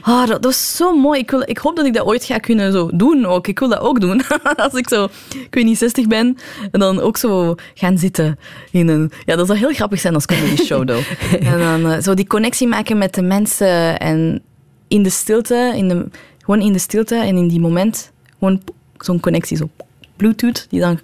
Ah, 0.00 0.26
dat, 0.26 0.44
was 0.44 0.76
zo 0.76 0.96
mooi. 0.96 1.20
Ik, 1.20 1.30
wil, 1.30 1.42
ik 1.44 1.58
hoop 1.58 1.76
dat 1.76 1.86
ik 1.86 1.94
dat 1.94 2.06
ooit 2.06 2.24
ga 2.24 2.38
kunnen 2.38 2.72
zo 2.72 2.90
doen 2.94 3.26
ook. 3.26 3.46
Ik 3.46 3.58
wil 3.58 3.68
dat 3.68 3.78
ook 3.78 4.00
doen. 4.00 4.22
Als 4.56 4.72
ik 4.72 4.88
zo, 4.88 5.04
ik 5.28 5.54
weet 5.54 5.64
niet, 5.64 5.78
60 5.78 6.06
ben. 6.06 6.36
En 6.70 6.80
dan 6.80 7.00
ook 7.00 7.16
zo 7.16 7.54
gaan 7.74 7.98
zitten 7.98 8.38
in 8.70 8.88
een... 8.88 9.10
Ja, 9.24 9.36
dat 9.36 9.46
zou 9.46 9.58
heel 9.58 9.72
grappig 9.72 10.00
zijn 10.00 10.14
als 10.14 10.26
comedy 10.26 10.56
show, 10.56 10.86
though. 10.88 11.06
En 11.40 11.58
dan 11.58 11.92
eh, 11.92 12.02
zo 12.02 12.14
die 12.14 12.26
connectie 12.26 12.66
maken 12.66 12.98
met 12.98 13.14
de 13.14 13.22
mensen. 13.22 13.98
En 13.98 14.42
in 14.88 15.02
de 15.02 15.10
stilte, 15.10 15.72
in 15.76 15.88
de, 15.88 16.08
gewoon 16.38 16.60
in 16.60 16.72
de 16.72 16.78
stilte 16.78 17.16
en 17.16 17.36
in 17.36 17.48
die 17.48 17.60
moment, 17.60 18.12
gewoon 18.38 18.62
zo'n 18.98 19.20
connectie, 19.20 19.56
zo 19.56 19.68
Bluetooth, 20.16 20.66
die 20.70 20.80
dan 20.80 20.98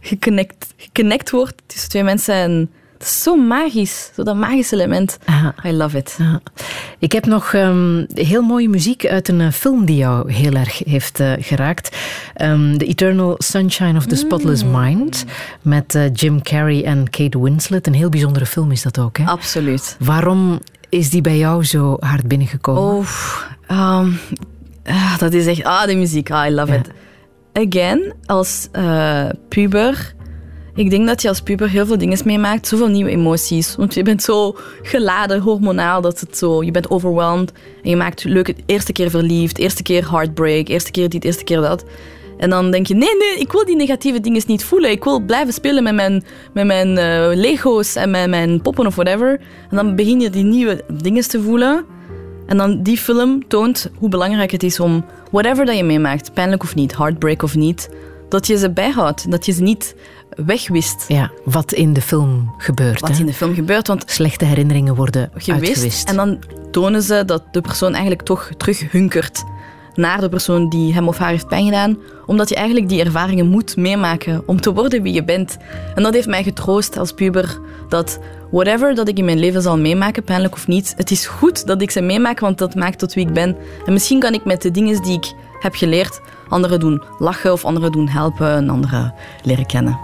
geconnect, 0.00 0.66
geconnect 0.76 1.30
wordt 1.30 1.62
tussen 1.66 1.88
twee 1.88 2.02
mensen. 2.02 2.34
En 2.34 2.70
het 2.98 3.06
is 3.06 3.22
zo 3.22 3.36
magisch, 3.36 4.10
zo 4.14 4.22
dat 4.22 4.36
magische 4.36 4.74
element. 4.74 5.18
I 5.64 5.72
love 5.72 5.96
it. 5.96 6.16
Ik 6.98 7.12
heb 7.12 7.26
nog 7.26 7.52
ehm, 7.54 8.04
heel 8.14 8.42
mooie 8.42 8.68
muziek 8.68 9.06
uit 9.06 9.28
een 9.28 9.40
eh, 9.40 9.50
film 9.52 9.84
die 9.84 9.96
jou 9.96 10.32
heel 10.32 10.52
erg 10.52 10.78
heeft 10.78 11.20
eh, 11.20 11.32
geraakt. 11.38 11.96
Ehm, 12.34 12.76
The 12.76 12.84
Eternal 12.86 13.34
Sunshine 13.38 13.96
of 13.96 14.06
the 14.06 14.16
Spotless 14.16 14.64
Mind. 14.64 15.24
Met 15.62 15.94
eh, 15.94 16.12
Jim 16.12 16.42
Carrey 16.42 16.84
en 16.84 17.10
Kate 17.10 17.42
Winslet. 17.42 17.86
Een 17.86 17.94
heel 17.94 18.08
bijzondere 18.08 18.46
film 18.46 18.70
is 18.70 18.82
dat 18.82 18.98
ook. 18.98 19.18
Hè? 19.18 19.24
Absoluut. 19.24 19.96
Waarom 19.98 20.60
is 20.88 21.10
die 21.10 21.20
bij 21.20 21.38
jou 21.38 21.64
zo 21.64 21.96
hard 22.00 22.28
binnengekomen? 22.28 22.82
Oh, 22.82 23.06
ah, 23.68 25.18
dat 25.18 25.32
is 25.32 25.46
echt... 25.46 25.64
Ah, 25.64 25.84
de 25.86 25.94
muziek. 25.96 26.30
Ah, 26.30 26.46
I 26.46 26.50
love 26.50 26.72
Ja. 26.72 26.78
it. 26.78 26.90
Again, 27.52 28.12
als 28.26 28.68
eh, 28.72 29.28
puber... 29.48 30.16
Ik 30.74 30.90
denk 30.90 31.06
dat 31.06 31.22
je 31.22 31.28
als 31.28 31.40
puber 31.40 31.68
heel 31.68 31.86
veel 31.86 31.98
dingen 31.98 32.18
meemaakt. 32.24 32.68
Zoveel 32.68 32.88
nieuwe 32.88 33.10
emoties. 33.10 33.76
Want 33.76 33.94
je 33.94 34.02
bent 34.02 34.22
zo 34.22 34.56
geladen, 34.82 35.40
hormonaal, 35.40 36.00
dat 36.00 36.20
het 36.20 36.38
zo... 36.38 36.62
Je 36.62 36.70
bent 36.70 36.90
overwhelmed. 36.90 37.52
En 37.82 37.90
je 37.90 37.96
maakt 37.96 38.24
leuk... 38.24 38.54
Eerste 38.66 38.92
keer 38.92 39.10
verliefd, 39.10 39.58
eerste 39.58 39.82
keer 39.82 40.10
heartbreak, 40.10 40.68
eerste 40.68 40.90
keer 40.90 41.08
dit, 41.08 41.24
eerste 41.24 41.44
keer 41.44 41.60
dat. 41.60 41.84
En 42.38 42.50
dan 42.50 42.70
denk 42.70 42.86
je, 42.86 42.94
nee, 42.94 43.16
nee, 43.16 43.38
ik 43.38 43.52
wil 43.52 43.64
die 43.64 43.76
negatieve 43.76 44.20
dingen 44.20 44.42
niet 44.46 44.64
voelen. 44.64 44.90
Ik 44.90 45.04
wil 45.04 45.20
blijven 45.20 45.52
spelen 45.52 45.82
met 45.82 45.94
mijn, 45.94 46.24
met 46.52 46.66
mijn 46.66 46.98
eh, 46.98 47.30
Lego's 47.34 47.96
en 47.96 48.10
met 48.10 48.28
mijn 48.28 48.62
poppen 48.62 48.86
of 48.86 48.94
whatever. 48.94 49.40
En 49.70 49.76
dan 49.76 49.96
begin 49.96 50.20
je 50.20 50.30
die 50.30 50.44
nieuwe 50.44 50.84
dingen 50.92 51.28
te 51.28 51.42
voelen. 51.42 51.84
En 52.48 52.56
dan 52.56 52.82
die 52.82 52.98
film 52.98 53.48
toont 53.48 53.90
hoe 53.98 54.08
belangrijk 54.08 54.50
het 54.50 54.62
is 54.62 54.80
om 54.80 55.04
whatever 55.30 55.64
dat 55.64 55.76
je 55.76 55.84
meemaakt, 55.84 56.32
pijnlijk 56.32 56.62
of 56.62 56.74
niet, 56.74 56.96
heartbreak 56.96 57.42
of 57.42 57.54
niet, 57.54 57.88
dat 58.28 58.46
je 58.46 58.58
ze 58.58 58.70
bijhoudt. 58.70 59.30
Dat 59.30 59.46
je 59.46 59.52
ze 59.52 59.62
niet 59.62 59.94
wegwist. 60.46 61.04
Ja, 61.08 61.30
wat 61.44 61.72
in 61.72 61.92
de 61.92 62.00
film 62.00 62.54
gebeurt. 62.58 63.00
Wat 63.00 63.10
hè? 63.10 63.18
in 63.18 63.26
de 63.26 63.32
film 63.32 63.54
gebeurt. 63.54 63.86
Want 63.86 64.04
Slechte 64.06 64.44
herinneringen 64.44 64.94
worden 64.94 65.30
gewist. 65.34 65.68
uitgewist. 65.68 66.08
En 66.08 66.16
dan 66.16 66.38
tonen 66.70 67.02
ze 67.02 67.22
dat 67.26 67.42
de 67.52 67.60
persoon 67.60 67.92
eigenlijk 67.92 68.22
toch 68.22 68.50
terug 68.56 68.92
hunkert 68.92 69.44
naar 69.94 70.20
de 70.20 70.28
persoon 70.28 70.68
die 70.68 70.94
hem 70.94 71.08
of 71.08 71.18
haar 71.18 71.30
heeft 71.30 71.48
pijn 71.48 71.64
gedaan. 71.64 71.98
Omdat 72.26 72.48
je 72.48 72.54
eigenlijk 72.54 72.88
die 72.88 73.04
ervaringen 73.04 73.46
moet 73.46 73.76
meemaken 73.76 74.42
om 74.46 74.60
te 74.60 74.72
worden 74.72 75.02
wie 75.02 75.12
je 75.12 75.24
bent. 75.24 75.56
En 75.94 76.02
dat 76.02 76.14
heeft 76.14 76.26
mij 76.26 76.42
getroost 76.42 76.98
als 76.98 77.12
puber 77.12 77.58
dat 77.88 78.18
whatever 78.50 78.94
dat 78.94 79.08
ik 79.08 79.18
in 79.18 79.24
mijn 79.24 79.38
leven 79.38 79.62
zal 79.62 79.78
meemaken, 79.78 80.24
pijnlijk 80.24 80.54
of 80.54 80.66
niet, 80.66 80.94
het 80.96 81.10
is 81.10 81.26
goed 81.26 81.66
dat 81.66 81.82
ik 81.82 81.90
ze 81.90 82.00
meemaak, 82.00 82.40
want 82.40 82.58
dat 82.58 82.74
maakt 82.74 82.98
tot 82.98 83.14
wie 83.14 83.26
ik 83.26 83.32
ben. 83.32 83.56
En 83.86 83.92
misschien 83.92 84.20
kan 84.20 84.34
ik 84.34 84.44
met 84.44 84.62
de 84.62 84.70
dingen 84.70 85.02
die 85.02 85.16
ik 85.16 85.32
heb 85.58 85.74
geleerd 85.74 86.20
anderen 86.48 86.80
doen 86.80 87.02
lachen 87.18 87.52
of 87.52 87.64
anderen 87.64 87.92
doen 87.92 88.08
helpen 88.08 88.50
en 88.50 88.68
anderen 88.68 89.14
leren 89.42 89.66
kennen. 89.66 89.98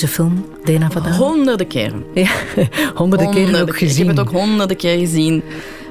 Deze 0.00 0.08
film, 0.08 0.44
Dena 0.64 0.90
Vadaan? 0.90 1.12
Honderden 1.12 1.66
keren. 1.66 2.04
Ja, 2.14 2.28
honderden 2.94 3.30
keren 3.30 3.42
Honderden 3.44 3.60
ook 3.60 3.66
keer. 3.66 3.88
gezien. 3.88 4.02
Ik 4.02 4.06
heb 4.08 4.16
het 4.16 4.26
ook 4.26 4.40
honderden 4.40 4.76
keer 4.76 4.98
gezien. 4.98 5.42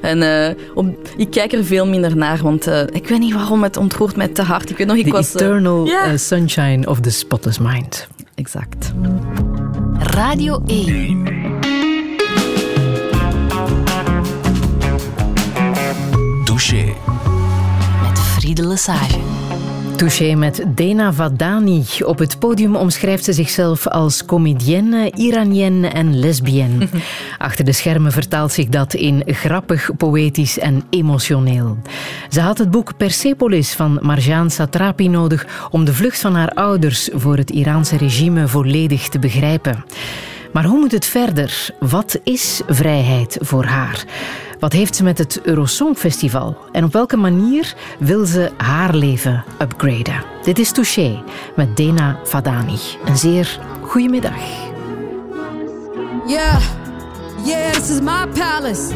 En 0.02 0.22
eh, 0.48 0.56
op, 0.74 1.10
ik 1.18 1.30
kijk 1.32 1.54
er 1.54 1.66
veel 1.66 1.88
minder 1.88 2.18
naar, 2.18 2.40
want 2.42 2.68
eh, 2.68 2.82
ik 2.92 3.08
weet 3.08 3.20
niet 3.20 3.34
waarom 3.34 3.64
het 3.64 3.78
ontroert 3.78 4.16
mij 4.16 4.28
te 4.28 4.42
hard. 4.42 4.70
Ik 4.70 4.78
weet 4.78 4.88
nog, 4.88 4.96
ik 4.96 5.06
The 5.06 5.12
was... 5.12 5.36
eh, 5.36 5.42
Eternal 5.48 5.88
Sunshine 6.18 6.88
of 6.90 7.00
the 7.00 7.10
Spotless 7.10 7.60
Mind. 7.60 8.08
Exact. 8.36 8.94
Radio 9.98 10.62
1. 10.68 11.24
Douche. 16.44 16.94
Met 18.04 18.20
Friede 18.20 18.68
Lesage. 18.68 19.35
Touché 19.96 20.36
met 20.36 20.64
Dena 20.68 21.14
Vadani. 21.14 21.86
Op 22.06 22.20
het 22.20 22.40
podium 22.40 22.76
omschrijft 22.76 23.24
ze 23.24 23.34
zichzelf 23.34 23.88
als 23.88 24.26
comedienne, 24.26 25.12
Iranienne 25.16 25.88
en 25.88 26.20
lesbienne. 26.20 26.88
Achter 27.38 27.66
de 27.66 27.72
schermen 27.72 28.12
vertaalt 28.12 28.52
zich 28.52 28.68
dat 28.68 28.94
in 28.94 29.24
grappig, 29.26 29.90
poëtisch 29.98 30.60
en 30.60 30.84
emotioneel. 30.90 31.78
Ze 32.30 32.42
had 32.42 32.58
het 32.58 32.72
boek 32.72 32.98
Persepolis 32.98 33.74
van 33.74 34.00
Marjane 34.02 34.50
Satrapi 34.50 35.08
nodig 35.08 35.68
om 35.72 35.86
de 35.86 35.94
vlucht 35.94 36.20
van 36.20 36.36
haar 36.36 36.52
ouders 36.54 37.10
voor 37.14 37.38
het 37.38 37.50
Iraanse 37.50 37.98
regime 37.98 38.48
volledig 38.48 39.10
te 39.10 39.20
begrijpen. 39.20 39.84
Maar 40.56 40.66
hoe 40.66 40.80
moet 40.80 40.92
het 40.92 41.06
verder? 41.06 41.70
Wat 41.80 42.20
is 42.24 42.62
vrijheid 42.68 43.38
voor 43.42 43.66
haar? 43.66 44.06
Wat 44.60 44.74
heeft 44.74 44.96
ze 44.96 45.04
met 45.04 45.18
het 45.18 45.42
Eurosong 45.42 45.98
Festival? 45.98 46.58
En 46.72 46.84
op 46.84 46.94
welke 46.94 47.18
manier 47.18 47.76
wil 48.00 48.26
ze 48.26 48.52
haar 48.58 48.96
leven 48.96 49.44
upgraden? 49.62 50.24
Dit 50.44 50.60
is 50.60 50.72
Touché 50.72 51.24
met 51.56 51.78
Dena 51.78 52.20
Vadani. 52.24 52.78
Een 53.06 53.18
zeer 53.18 53.60
goede 53.82 54.10
middag. 54.10 54.36
Yeah, 56.28 56.62
yeah, 57.44 57.76
is 57.76 58.02
my 58.02 58.28
palace. 58.34 58.94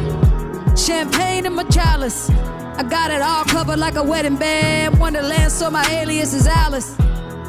Champagne 0.75 1.43
in 1.43 1.53
my 1.53 1.63
chalice. 1.69 2.31
I 2.77 2.83
got 2.89 3.11
it 3.11 3.21
all 3.21 3.43
covered 3.45 3.79
like 3.85 3.99
a 3.99 4.05
wedding 4.05 4.37
band. 4.37 4.97
Wonderland, 4.97 5.51
so 5.51 5.69
my 5.69 5.83
alias 6.01 6.33
is 6.33 6.47
Alice. 6.47 6.87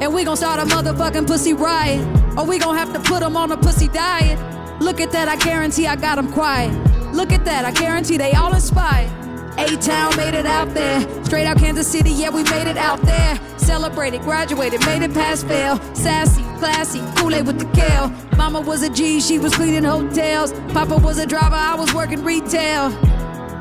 And 0.00 0.14
we 0.14 0.24
gon' 0.24 0.36
start 0.36 0.58
a 0.61 0.64
motherfucking 0.64 1.26
pussy 1.26 1.54
riot. 1.54 2.30
Or 2.41 2.47
we 2.47 2.59
gon' 2.59 2.74
have 2.74 2.91
to 2.95 3.01
put 3.01 3.20
them 3.20 3.36
on 3.36 3.53
a 3.53 3.57
pussy 3.59 3.86
diet. 3.88 4.38
Look 4.80 4.99
at 4.99 5.12
that, 5.12 5.28
I 5.28 5.36
guarantee 5.36 5.86
I 5.86 5.95
got 5.95 6.16
them 6.16 6.32
quiet. 6.32 6.72
Look 7.12 7.32
at 7.32 7.45
that, 7.45 7.66
I 7.66 7.70
guarantee 7.70 8.16
they 8.16 8.32
all 8.32 8.55
inspired. 8.55 9.11
A-Town 9.59 10.16
made 10.16 10.32
it 10.32 10.47
out 10.47 10.72
there. 10.72 11.03
Straight 11.26 11.45
out 11.45 11.59
Kansas 11.59 11.86
City, 11.86 12.09
yeah, 12.09 12.30
we 12.30 12.43
made 12.45 12.66
it 12.66 12.78
out 12.78 13.03
there. 13.03 13.38
Celebrated, 13.59 14.22
graduated, 14.22 14.80
made 14.86 15.03
it 15.03 15.12
past 15.12 15.47
fail. 15.49 15.78
Sassy, 15.95 16.41
classy, 16.59 17.03
Kool-Aid 17.16 17.47
with 17.47 17.59
the 17.59 17.66
kale. 17.78 18.09
Mama 18.38 18.62
was 18.62 18.82
a 18.82 18.88
G, 18.88 19.20
she 19.20 19.38
was 19.38 19.55
cleaning 19.55 19.84
hotels. 19.84 20.55
Papa 20.72 20.97
was 20.97 21.18
a 21.18 21.26
driver, 21.26 21.57
I 21.57 21.74
was 21.74 21.93
working 21.93 22.24
retail. 22.24 22.91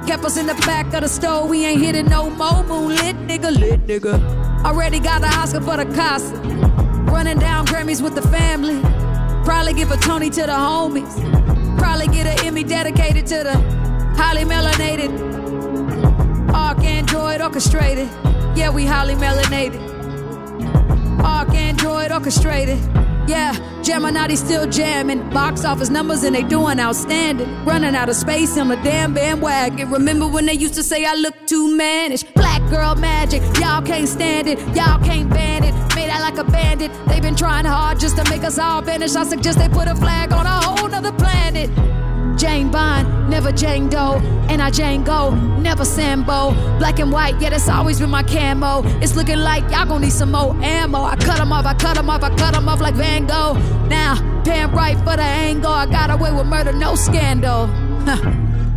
Kept 0.08 0.24
us 0.24 0.38
in 0.38 0.48
the 0.48 0.56
back 0.66 0.94
of 0.94 1.02
the 1.02 1.10
store, 1.10 1.46
we 1.46 1.66
ain't 1.66 1.82
hitting 1.82 2.06
no 2.06 2.30
more. 2.30 2.64
Moonlit 2.64 3.18
nigga, 3.28 3.52
lit 3.60 3.86
nigga. 3.88 4.64
Already 4.64 5.02
got 5.02 5.20
the 5.20 5.28
Oscar 5.28 5.60
for 5.60 5.76
the 5.76 5.94
Casa. 5.94 6.79
Running 7.06 7.40
down 7.40 7.66
Grammys 7.66 8.02
with 8.02 8.16
the 8.16 8.22
family. 8.24 8.80
Probably 9.44 9.74
give 9.74 9.92
a 9.92 9.98
Tony 9.98 10.30
to 10.30 10.42
the 10.42 10.52
homies. 10.52 11.14
Probably 11.78 12.08
get 12.08 12.28
an 12.28 12.46
Emmy 12.46 12.64
dedicated 12.64 13.26
to 13.28 13.44
the 13.44 13.54
highly 14.16 14.44
melanated. 14.44 15.10
Arc 16.54 16.84
Android 16.84 17.42
orchestrated. 17.42 18.10
Yeah, 18.56 18.70
we 18.70 18.86
highly 18.86 19.16
melanated. 19.16 19.80
Arc 21.24 21.54
Android 21.54 22.12
orchestrated. 22.12 22.78
Yeah, 23.28 23.54
Gemini 23.84 24.34
still 24.34 24.68
jamming. 24.68 25.30
Box 25.30 25.64
office 25.64 25.90
numbers 25.90 26.24
and 26.24 26.36
they 26.36 26.44
doing 26.44 26.80
outstanding. 26.80 27.64
Running 27.64 27.96
out 27.96 28.10
of 28.10 28.16
space 28.16 28.58
on 28.58 28.70
the 28.70 28.76
damn 28.78 29.14
bandwagon. 29.14 29.92
Remember 29.92 30.28
when 30.28 30.46
they 30.48 30.54
used 30.54 30.74
to 30.76 30.84
say 30.84 31.06
I 31.06 31.14
look 31.14 31.36
too 31.46 31.76
mannish? 31.78 32.24
Black 32.36 32.68
girl 32.70 32.96
magic, 32.96 33.42
y'all 33.60 33.84
can't 33.84 34.08
stand 34.08 34.48
it. 34.48 34.60
Y'all 34.76 35.00
can't 35.04 35.30
ban 35.30 35.64
it. 35.64 35.79
Made 36.00 36.12
out 36.12 36.22
like 36.22 36.38
a 36.38 36.46
bandit. 36.46 36.92
They've 37.08 37.22
been 37.22 37.36
trying 37.36 37.66
hard 37.66 38.00
just 38.00 38.16
to 38.16 38.24
make 38.30 38.46
us 38.46 38.58
all 38.58 38.82
vanish. 38.82 39.18
I 39.18 39.26
suggest 39.26 39.60
they 39.60 39.68
put 39.68 39.90
a 39.90 39.96
flag 39.96 40.32
on 40.32 40.46
a 40.46 40.62
whole 40.66 40.88
nother 40.88 41.12
planet. 41.12 41.70
Jane 42.40 42.72
Bond, 42.72 43.30
never 43.30 43.52
Jane 43.52 43.90
Doe. 43.90 44.22
And 44.48 44.62
I 44.62 44.72
Jane 44.72 45.04
Go, 45.04 45.32
never 45.60 45.84
Sambo. 45.84 46.52
Black 46.80 47.00
and 47.00 47.12
white, 47.12 47.36
yeah, 47.42 47.50
that's 47.50 47.68
always 47.68 48.00
been 48.00 48.10
my 48.10 48.24
camo. 48.24 48.82
It's 49.02 49.18
looking 49.18 49.40
like 49.40 49.70
y'all 49.72 49.86
gon' 49.86 50.00
need 50.00 50.14
some 50.14 50.32
more 50.32 50.56
ammo. 50.64 51.04
I 51.04 51.18
cut 51.18 51.38
'em 51.38 51.52
off, 51.52 51.66
I 51.66 51.74
cut 51.74 51.98
'em 51.98 52.10
off, 52.10 52.24
I 52.24 52.30
cut 52.30 52.56
'em 52.56 52.70
off 52.70 52.80
like 52.80 52.96
Van 52.96 53.28
Gogh. 53.28 53.56
Now, 53.90 54.16
paying 54.46 54.72
right 54.72 54.98
for 55.00 55.18
the 55.18 55.30
angle. 55.48 55.74
I 55.74 55.86
got 55.86 56.12
away 56.12 56.32
with 56.32 56.46
murder, 56.46 56.72
no 56.72 56.96
scandal. 56.96 57.68
Huh. 58.06 58.22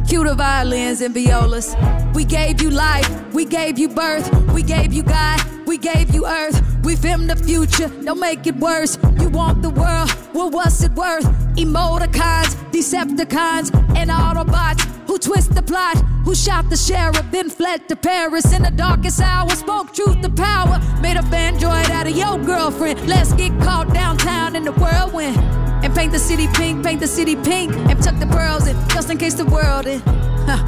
Cue 0.09 0.25
the 0.25 0.35
violins 0.35 1.01
and 1.01 1.15
violas. 1.15 1.77
We 2.15 2.25
gave 2.25 2.61
you 2.61 2.71
life, 2.71 3.09
we 3.33 3.45
gave 3.45 3.79
you 3.79 3.89
birth, 3.89 4.29
we 4.53 4.65
gave 4.65 4.93
you 4.93 5.05
God, 5.05 5.41
we 5.73 5.79
gave 5.79 6.15
you 6.15 6.27
earth. 6.27 6.61
We 6.85 6.97
filmed 6.97 7.31
the 7.31 7.37
future, 7.37 7.89
don't 8.05 8.21
make 8.21 8.47
it 8.47 8.57
worse. 8.57 8.99
You 9.19 9.31
want 9.31 9.63
the 9.63 9.71
world, 9.71 10.11
well, 10.35 10.51
what's 10.51 10.83
it 10.83 10.93
worth? 10.93 11.25
Emoticons, 11.57 12.53
Decepticons, 12.73 13.75
and 13.97 14.11
Autobots 14.11 14.83
who 15.07 15.17
twist 15.19 15.55
the 15.55 15.63
plot, 15.63 15.97
who 16.27 16.35
shot 16.35 16.69
the 16.69 16.77
sheriff, 16.77 17.25
then 17.31 17.49
fled 17.49 17.89
to 17.89 17.97
Paris 17.97 18.53
in 18.53 18.65
the 18.65 18.71
darkest 18.71 19.19
hour. 19.23 19.49
Spoke 19.49 19.95
truth 19.95 20.21
to 20.21 20.29
power, 20.29 20.79
made 21.01 21.17
a 21.17 21.23
fanjoid 21.33 21.89
out 21.89 22.07
of 22.07 22.15
your 22.15 22.37
girlfriend. 22.45 23.09
Let's 23.09 23.33
get 23.33 23.59
caught 23.63 23.95
downtown 23.95 24.55
in 24.55 24.65
the 24.65 24.73
whirlwind. 24.73 25.39
And 25.83 25.95
paint 25.95 26.13
the 26.13 26.19
city 26.19 26.49
pink, 26.53 26.85
paint 26.85 27.01
the 27.01 27.07
city 27.07 27.35
pink, 27.35 27.73
and 27.89 28.03
tuck 28.03 28.19
the 28.19 28.27
pearls 28.27 28.67
in, 28.67 28.77
just 28.91 29.09
in 29.09 29.17
case 29.17 29.35
the 29.35 29.47
world 29.47 29.87
in. 29.87 30.01
Huh. 30.01 30.63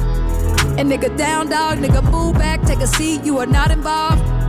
And 0.79 0.91
nigga 0.91 1.15
down 1.15 1.49
dog, 1.51 1.77
nigga 1.77 2.01
move 2.11 2.33
back, 2.33 2.63
take 2.63 2.79
a 2.79 2.87
seat, 2.87 3.23
you 3.23 3.37
are 3.37 3.45
not 3.45 3.69
involved. 3.69 4.44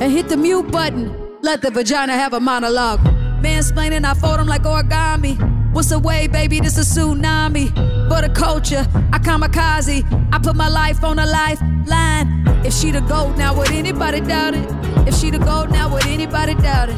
And 0.00 0.10
hit 0.10 0.30
the 0.30 0.36
mute 0.36 0.70
button, 0.72 1.14
let 1.42 1.60
the 1.60 1.70
vagina 1.70 2.14
have 2.14 2.32
a 2.32 2.40
monologue. 2.40 3.00
Mansplaining, 3.42 4.04
I 4.04 4.14
fold 4.14 4.38
them 4.38 4.46
like 4.46 4.62
origami. 4.62 5.36
What's 5.72 5.90
the 5.90 5.98
way, 5.98 6.26
baby? 6.26 6.58
This 6.58 6.78
a 6.78 6.80
tsunami. 6.80 7.68
For 8.08 8.22
the 8.22 8.32
culture, 8.34 8.86
I 9.12 9.18
kamikaze. 9.18 10.02
I 10.32 10.38
put 10.38 10.56
my 10.56 10.68
life 10.68 11.04
on 11.04 11.18
a 11.18 11.26
lifeline. 11.26 12.48
If 12.64 12.72
she 12.72 12.90
the 12.90 13.02
gold, 13.02 13.36
now 13.36 13.54
would 13.58 13.70
anybody 13.70 14.20
doubt 14.22 14.54
it? 14.54 14.66
If 15.06 15.14
she 15.16 15.30
the 15.30 15.38
gold, 15.38 15.70
now 15.70 15.92
would 15.92 16.06
anybody 16.06 16.54
doubt 16.54 16.88
it? 16.88 16.96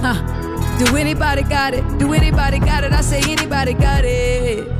Huh? 0.00 0.40
Do 0.78 0.96
anybody 0.96 1.42
got 1.42 1.72
it? 1.72 1.84
Do 1.98 2.12
anybody 2.12 2.58
got 2.58 2.82
it? 2.82 2.92
I 2.92 3.00
say 3.00 3.20
anybody 3.30 3.74
got 3.74 4.04
it. 4.04 4.79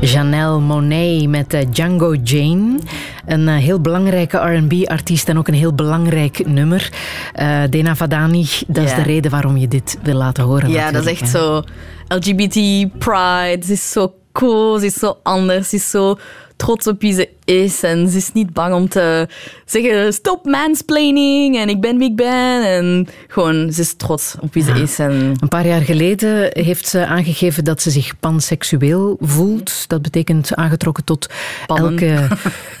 Janelle 0.00 0.58
Monet 0.60 1.28
met 1.28 1.54
eh, 1.54 1.66
Django 1.70 2.14
Jane. 2.14 2.78
Een 3.26 3.48
eh, 3.48 3.56
heel 3.56 3.80
belangrijke 3.80 4.36
R&B-artiest 4.38 5.28
en 5.28 5.38
ook 5.38 5.48
een 5.48 5.54
heel 5.54 5.74
belangrijk 5.74 6.46
nummer. 6.46 6.92
Eh, 7.32 7.62
Dena 7.70 7.96
Vadani, 7.96 8.46
dat 8.66 8.84
is 8.84 8.90
Ja. 8.90 8.96
de 8.96 9.02
reden 9.02 9.30
waarom 9.30 9.56
je 9.56 9.68
dit 9.68 9.98
wil 10.02 10.14
laten 10.14 10.44
horen. 10.44 10.70
Ja, 10.70 10.90
dat 10.90 11.02
is 11.06 11.10
echt 11.10 11.20
hè. 11.20 11.26
zo 11.38 11.62
LGBT 12.08 12.54
pride. 12.98 13.58
Ze 13.66 13.72
is 13.72 13.90
zo 13.92 14.14
cool, 14.32 14.78
ze 14.78 14.86
is 14.86 14.94
zo 14.94 15.16
anders, 15.22 15.68
ze 15.68 15.76
is 15.76 15.90
zo 15.90 16.18
trots 16.56 16.86
op 16.86 17.00
wie 17.00 17.12
ze 17.12 17.28
is. 17.50 17.82
En 17.82 18.08
ze 18.08 18.16
is 18.16 18.32
niet 18.32 18.52
bang 18.52 18.74
om 18.74 18.88
te 18.88 19.28
zeggen, 19.64 20.12
stop 20.12 20.44
mansplaining 20.44 21.56
en 21.58 21.68
ik 21.68 21.80
ben 21.80 21.98
wie 21.98 22.10
ik 22.10 22.16
ben. 22.16 22.64
En 22.66 23.06
gewoon, 23.28 23.72
ze 23.72 23.80
is 23.80 23.94
trots 23.94 24.34
op 24.40 24.54
wie 24.54 24.62
ze 24.62 24.72
is. 24.72 24.98
En 24.98 25.34
Een 25.40 25.48
paar 25.48 25.66
jaar 25.66 25.80
geleden 25.80 26.48
heeft 26.52 26.88
ze 26.88 27.06
aangegeven 27.06 27.64
dat 27.64 27.82
ze 27.82 27.90
zich 27.90 28.18
panseksueel 28.20 29.16
voelt. 29.20 29.88
Dat 29.88 30.02
betekent 30.02 30.54
aangetrokken 30.54 31.04
tot 31.04 31.28
Pannen. 31.66 31.90
elke 31.90 32.28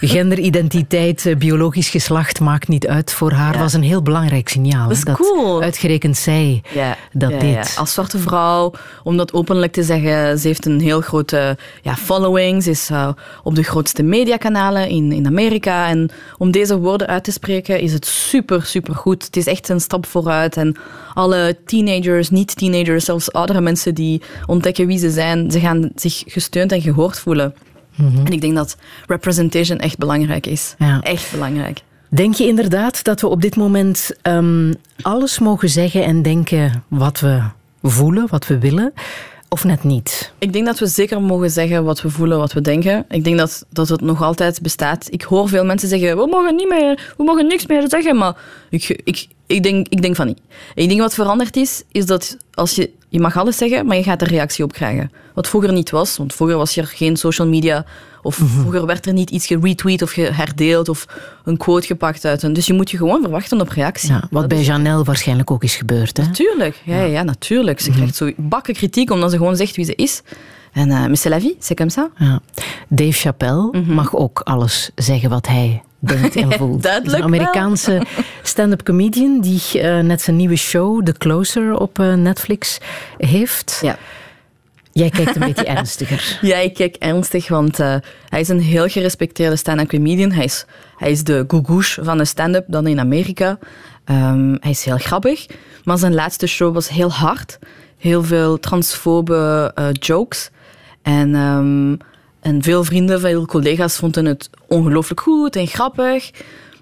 genderidentiteit, 0.00 1.26
eh, 1.26 1.36
biologisch 1.36 1.88
geslacht, 1.88 2.40
maakt 2.40 2.68
niet 2.68 2.86
uit. 2.86 3.12
Voor 3.12 3.32
haar 3.32 3.54
Ja. 3.54 3.58
was 3.60 3.72
een 3.72 3.82
heel 3.82 4.02
belangrijk 4.02 4.48
signaal. 4.48 4.88
Dat 4.88 4.96
is 4.96 5.04
cool. 5.14 5.62
uitgerekend 5.62 6.16
zij 6.16 6.62
ja, 6.72 6.96
dat 7.12 7.40
deed. 7.40 7.74
Als 7.78 7.92
zwarte 7.92 8.18
vrouw, 8.18 8.72
om 9.02 9.16
dat 9.16 9.32
openlijk 9.32 9.72
te 9.72 9.82
zeggen, 9.82 10.38
ze 10.38 10.46
heeft 10.46 10.66
een 10.66 10.80
heel 10.80 11.00
grote 11.00 11.56
ja, 11.82 11.96
following. 11.96 12.62
Ze 12.62 12.70
is 12.70 12.90
eh, 12.90 13.08
op 13.42 13.54
de 13.54 13.62
grootste 13.62 14.02
mediakanalen 14.02 14.59
in, 14.68 15.12
in 15.12 15.26
Amerika. 15.26 15.88
En 15.88 16.10
om 16.38 16.50
deze 16.50 16.78
woorden 16.78 17.06
uit 17.06 17.24
te 17.24 17.32
spreken 17.32 17.80
is 17.80 17.92
het 17.92 18.06
super, 18.06 18.62
super 18.62 18.94
goed. 18.94 19.24
Het 19.24 19.36
is 19.36 19.46
echt 19.46 19.68
een 19.68 19.80
stap 19.80 20.06
vooruit. 20.06 20.56
En 20.56 20.76
alle 21.14 21.56
teenagers, 21.64 22.30
niet-teenagers, 22.30 23.04
zelfs 23.04 23.32
oudere 23.32 23.60
mensen 23.60 23.94
die 23.94 24.22
ontdekken 24.46 24.86
wie 24.86 24.98
ze 24.98 25.10
zijn, 25.10 25.50
ze 25.50 25.60
gaan 25.60 25.90
zich 25.94 26.22
gesteund 26.26 26.72
en 26.72 26.82
gehoord 26.82 27.18
voelen. 27.18 27.54
En 28.24 28.32
ik 28.32 28.40
denk 28.40 28.54
dat 28.54 28.76
representation 29.06 29.78
echt 29.78 29.98
belangrijk 29.98 30.46
is. 30.46 30.74
Ja. 30.78 31.00
Echt 31.00 31.30
belangrijk. 31.32 31.82
Denk 32.08 32.34
je 32.34 32.46
inderdaad 32.46 33.04
dat 33.04 33.20
we 33.20 33.28
op 33.28 33.42
dit 33.42 33.56
moment 33.56 34.10
ehm, 34.22 34.72
alles 35.02 35.38
mogen 35.38 35.68
zeggen 35.68 36.04
en 36.04 36.22
denken 36.22 36.84
wat 36.88 37.20
we 37.20 37.42
voelen, 37.82 38.26
wat 38.30 38.46
we 38.46 38.58
willen, 38.58 38.92
of 39.52 39.64
net 39.64 39.84
niet? 39.84 40.32
Ik 40.38 40.52
denk 40.52 40.66
dat 40.66 40.78
we 40.78 40.86
zeker 40.86 41.22
mogen 41.22 41.50
zeggen 41.50 41.84
wat 41.84 42.02
we 42.02 42.10
voelen, 42.10 42.38
wat 42.38 42.52
we 42.52 42.60
denken. 42.60 43.04
Ik 43.08 43.24
denk 43.24 43.38
dat, 43.38 43.64
dat 43.70 43.88
het 43.88 44.00
nog 44.00 44.22
altijd 44.22 44.60
bestaat. 44.62 45.06
Ik 45.10 45.22
hoor 45.22 45.48
veel 45.48 45.64
mensen 45.64 45.88
zeggen, 45.88 46.16
we 46.16 46.26
mogen, 46.26 46.54
niet 46.54 46.68
meer, 46.68 47.14
we 47.16 47.24
mogen 47.24 47.46
niks 47.46 47.66
meer 47.66 47.84
zeggen, 47.88 48.16
maar 48.16 48.36
ik, 48.70 49.00
ik, 49.04 49.26
ik, 49.46 49.62
denk, 49.62 49.88
ik 49.88 50.02
denk 50.02 50.16
van 50.16 50.26
niet. 50.26 50.40
Ik 50.74 50.88
denk 50.88 51.00
wat 51.00 51.14
veranderd 51.14 51.56
is, 51.56 51.82
is 51.92 52.06
dat 52.06 52.36
als 52.54 52.74
je, 52.74 52.90
je 53.10 53.20
mag 53.20 53.36
alles 53.36 53.56
zeggen, 53.56 53.86
maar 53.86 53.96
je 53.96 54.02
gaat 54.02 54.20
er 54.22 54.28
reactie 54.28 54.64
op 54.64 54.72
krijgen. 54.72 55.10
Wat 55.34 55.48
vroeger 55.48 55.72
niet 55.72 55.90
was, 55.90 56.16
want 56.16 56.34
vroeger 56.34 56.56
was 56.56 56.76
er 56.76 56.86
geen 56.86 57.16
social 57.16 57.48
media, 57.48 57.84
of 58.22 58.34
vroeger 58.42 58.86
werd 58.86 59.06
er 59.06 59.12
niet 59.12 59.30
iets 59.30 59.46
geretweet 59.46 60.02
of 60.02 60.14
herdeeld, 60.14 60.88
of 60.88 61.06
een 61.44 61.56
quote 61.56 61.86
gepakt 61.86 62.24
uit. 62.24 62.54
Dus 62.54 62.66
je 62.66 62.72
moet 62.72 62.90
je 62.90 62.96
gewoon 62.96 63.20
verwachten 63.22 63.60
op 63.60 63.68
reactie. 63.68 64.08
Ja, 64.12 64.20
wat 64.30 64.40
Dat 64.40 64.48
bij 64.48 64.60
is- 64.60 64.66
Janelle 64.66 65.04
waarschijnlijk 65.04 65.50
ook 65.50 65.62
is 65.62 65.76
gebeurd. 65.76 66.16
Hè? 66.16 66.30
Tuurlijk, 66.30 66.82
ja, 66.84 66.96
ja. 66.96 67.04
ja 67.04 67.22
natuurlijk. 67.22 67.80
Ze 67.80 67.90
krijgt 67.90 68.16
zo 68.16 68.30
bakken 68.36 68.74
kritiek 68.74 69.10
omdat 69.10 69.30
ze 69.30 69.36
gewoon 69.36 69.56
zegt 69.56 69.76
wie 69.76 69.84
ze 69.84 69.94
is. 69.94 70.22
En 70.72 70.90
eh 70.90 71.06
mais 71.06 71.20
c'est 71.20 71.30
la 71.30 71.40
vie, 71.40 71.56
c'est 71.60 71.76
comme 71.76 71.90
ça. 71.92 72.24
Ja. 72.24 72.40
Dave 72.88 73.12
Chappelle 73.12 73.82
mag 73.86 74.16
ook 74.16 74.40
alles 74.44 74.90
zeggen 74.94 75.30
wat 75.30 75.46
hij 75.46 75.82
denkt 76.00 76.36
en 76.36 76.52
voelt. 76.58 76.82
Duidelijk 76.82 77.18
Een 77.18 77.24
Amerikaanse 77.24 78.02
stand-up 78.42 78.82
comedian 78.82 79.40
die 79.40 79.80
eh, 79.80 79.98
net 79.98 80.20
zijn 80.20 80.36
nieuwe 80.36 80.56
show, 80.56 81.04
The 81.04 81.12
Closer, 81.12 81.78
op 81.78 81.98
eh, 81.98 82.14
Netflix 82.14 82.78
heeft. 83.16 83.78
Ja. 83.82 83.98
Jij 84.92 85.10
kijkt 85.10 85.36
een 85.36 85.46
beetje 85.46 85.64
ernstiger. 85.76 86.38
Ja, 86.40 86.56
ik 86.56 86.74
kijk 86.74 86.96
ernstig, 86.96 87.48
want 87.48 87.80
eh, 87.80 87.94
hij 88.28 88.40
is 88.40 88.48
een 88.48 88.60
heel 88.60 88.88
gerespecteerde 88.88 89.56
stand-up 89.56 89.88
comedian. 89.88 90.32
Hij 90.32 90.44
is, 90.44 90.64
hij 90.96 91.10
is 91.10 91.24
de 91.24 91.44
googoosh 91.48 91.98
van 92.02 92.18
de 92.18 92.24
stand-up 92.24 92.64
dan 92.66 92.86
in 92.86 93.00
Amerika. 93.00 93.58
Ehm, 94.04 94.56
hij 94.60 94.70
is 94.70 94.84
heel 94.84 94.98
grappig, 94.98 95.46
maar 95.84 95.98
zijn 95.98 96.14
laatste 96.14 96.46
show 96.46 96.74
was 96.74 96.88
heel 96.88 97.10
hard. 97.10 97.58
Heel 97.98 98.24
veel 98.24 98.58
transfobe 98.58 99.72
jokes. 99.92 100.50
En, 101.02 101.34
ehm, 101.34 101.96
en 102.40 102.62
veel 102.62 102.84
vrienden, 102.84 103.20
veel 103.20 103.46
collega's 103.46 103.96
vonden 103.96 104.24
het 104.24 104.50
ongelooflijk 104.68 105.20
goed 105.20 105.56
en 105.56 105.66
grappig. 105.66 106.30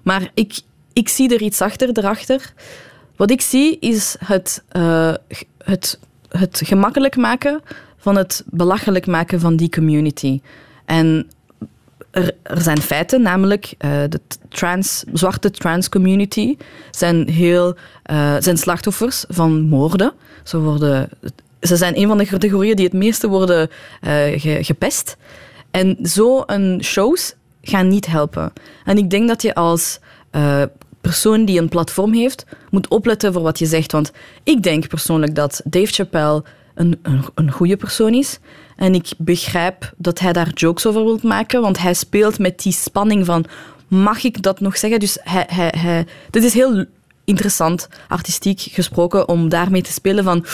Maar 0.03 0.31
ik, 0.33 0.59
ik 0.93 1.09
zie 1.09 1.33
er 1.33 1.41
iets 1.41 1.61
achter, 1.61 1.89
erachter. 1.93 2.53
Wat 3.15 3.31
ik 3.31 3.41
zie 3.41 3.77
is 3.79 4.15
het, 4.25 4.63
eh, 4.69 5.13
het, 5.63 5.99
het 6.29 6.61
gemakkelijk 6.65 7.15
maken 7.15 7.61
van 7.97 8.15
het 8.15 8.43
belachelijk 8.45 9.07
maken 9.07 9.39
van 9.39 9.55
die 9.55 9.69
community. 9.69 10.41
En 10.85 11.29
er, 12.11 12.35
er 12.43 12.61
zijn 12.61 12.81
feiten, 12.81 13.21
namelijk 13.21 13.73
eh, 13.77 13.91
de 14.09 14.21
trans, 14.49 15.03
zwarte 15.13 15.51
trans 15.51 15.89
community 15.89 16.57
zijn, 16.91 17.29
heel, 17.29 17.75
eh, 18.03 18.35
zijn 18.39 18.57
slachtoffers 18.57 19.25
van 19.27 19.61
moorden. 19.61 20.13
Ze, 20.43 20.59
worden, 20.59 21.09
ze 21.61 21.75
zijn 21.75 21.97
een 21.97 22.07
van 22.07 22.17
de 22.17 22.25
categorieën 22.25 22.75
die 22.75 22.85
het 22.85 22.93
meeste 22.93 23.27
worden 23.27 23.69
ge- 24.35 24.59
gepest. 24.61 25.17
En 25.71 25.97
zo'n 26.01 26.79
shows 26.83 27.33
gaan 27.61 27.87
niet 27.87 28.05
helpen. 28.05 28.53
En 28.85 28.97
ik 28.97 29.09
denk 29.09 29.27
dat 29.27 29.41
je 29.41 29.55
als 29.55 29.99
eh, 30.31 30.63
persoon 31.01 31.45
die 31.45 31.59
een 31.59 31.69
platform 31.69 32.13
heeft, 32.13 32.45
moet 32.69 32.87
opletten 32.87 33.33
voor 33.33 33.41
wat 33.41 33.59
je 33.59 33.65
zegt. 33.65 33.91
Want 33.91 34.11
ik 34.43 34.63
denk 34.63 34.87
persoonlijk 34.87 35.35
dat 35.35 35.61
Dave 35.63 35.93
Chappelle 35.93 36.43
een, 36.75 36.99
een, 37.01 37.23
een 37.35 37.51
goede 37.51 37.77
persoon 37.77 38.13
is. 38.13 38.39
En 38.75 38.93
ik 38.93 39.07
begrijp 39.17 39.91
dat 39.97 40.19
hij 40.19 40.33
daar 40.33 40.49
jokes 40.53 40.85
over 40.85 41.03
wil 41.03 41.19
maken, 41.21 41.61
want 41.61 41.79
hij 41.79 41.93
speelt 41.93 42.39
met 42.39 42.59
die 42.59 42.73
spanning 42.73 43.25
van 43.25 43.45
mag 43.87 44.23
ik 44.23 44.41
dat 44.41 44.59
nog 44.59 44.77
zeggen? 44.77 44.99
Dus 44.99 45.17
hij, 45.23 45.45
hij, 45.47 45.73
hij, 45.77 46.05
dit 46.29 46.43
is 46.43 46.53
heel 46.53 46.85
interessant, 47.29 47.87
artistiek 48.07 48.59
gesproken, 48.59 49.27
om 49.27 49.49
daarmee 49.49 49.81
te 49.81 49.91
spelen 49.91 50.23
van 50.23 50.45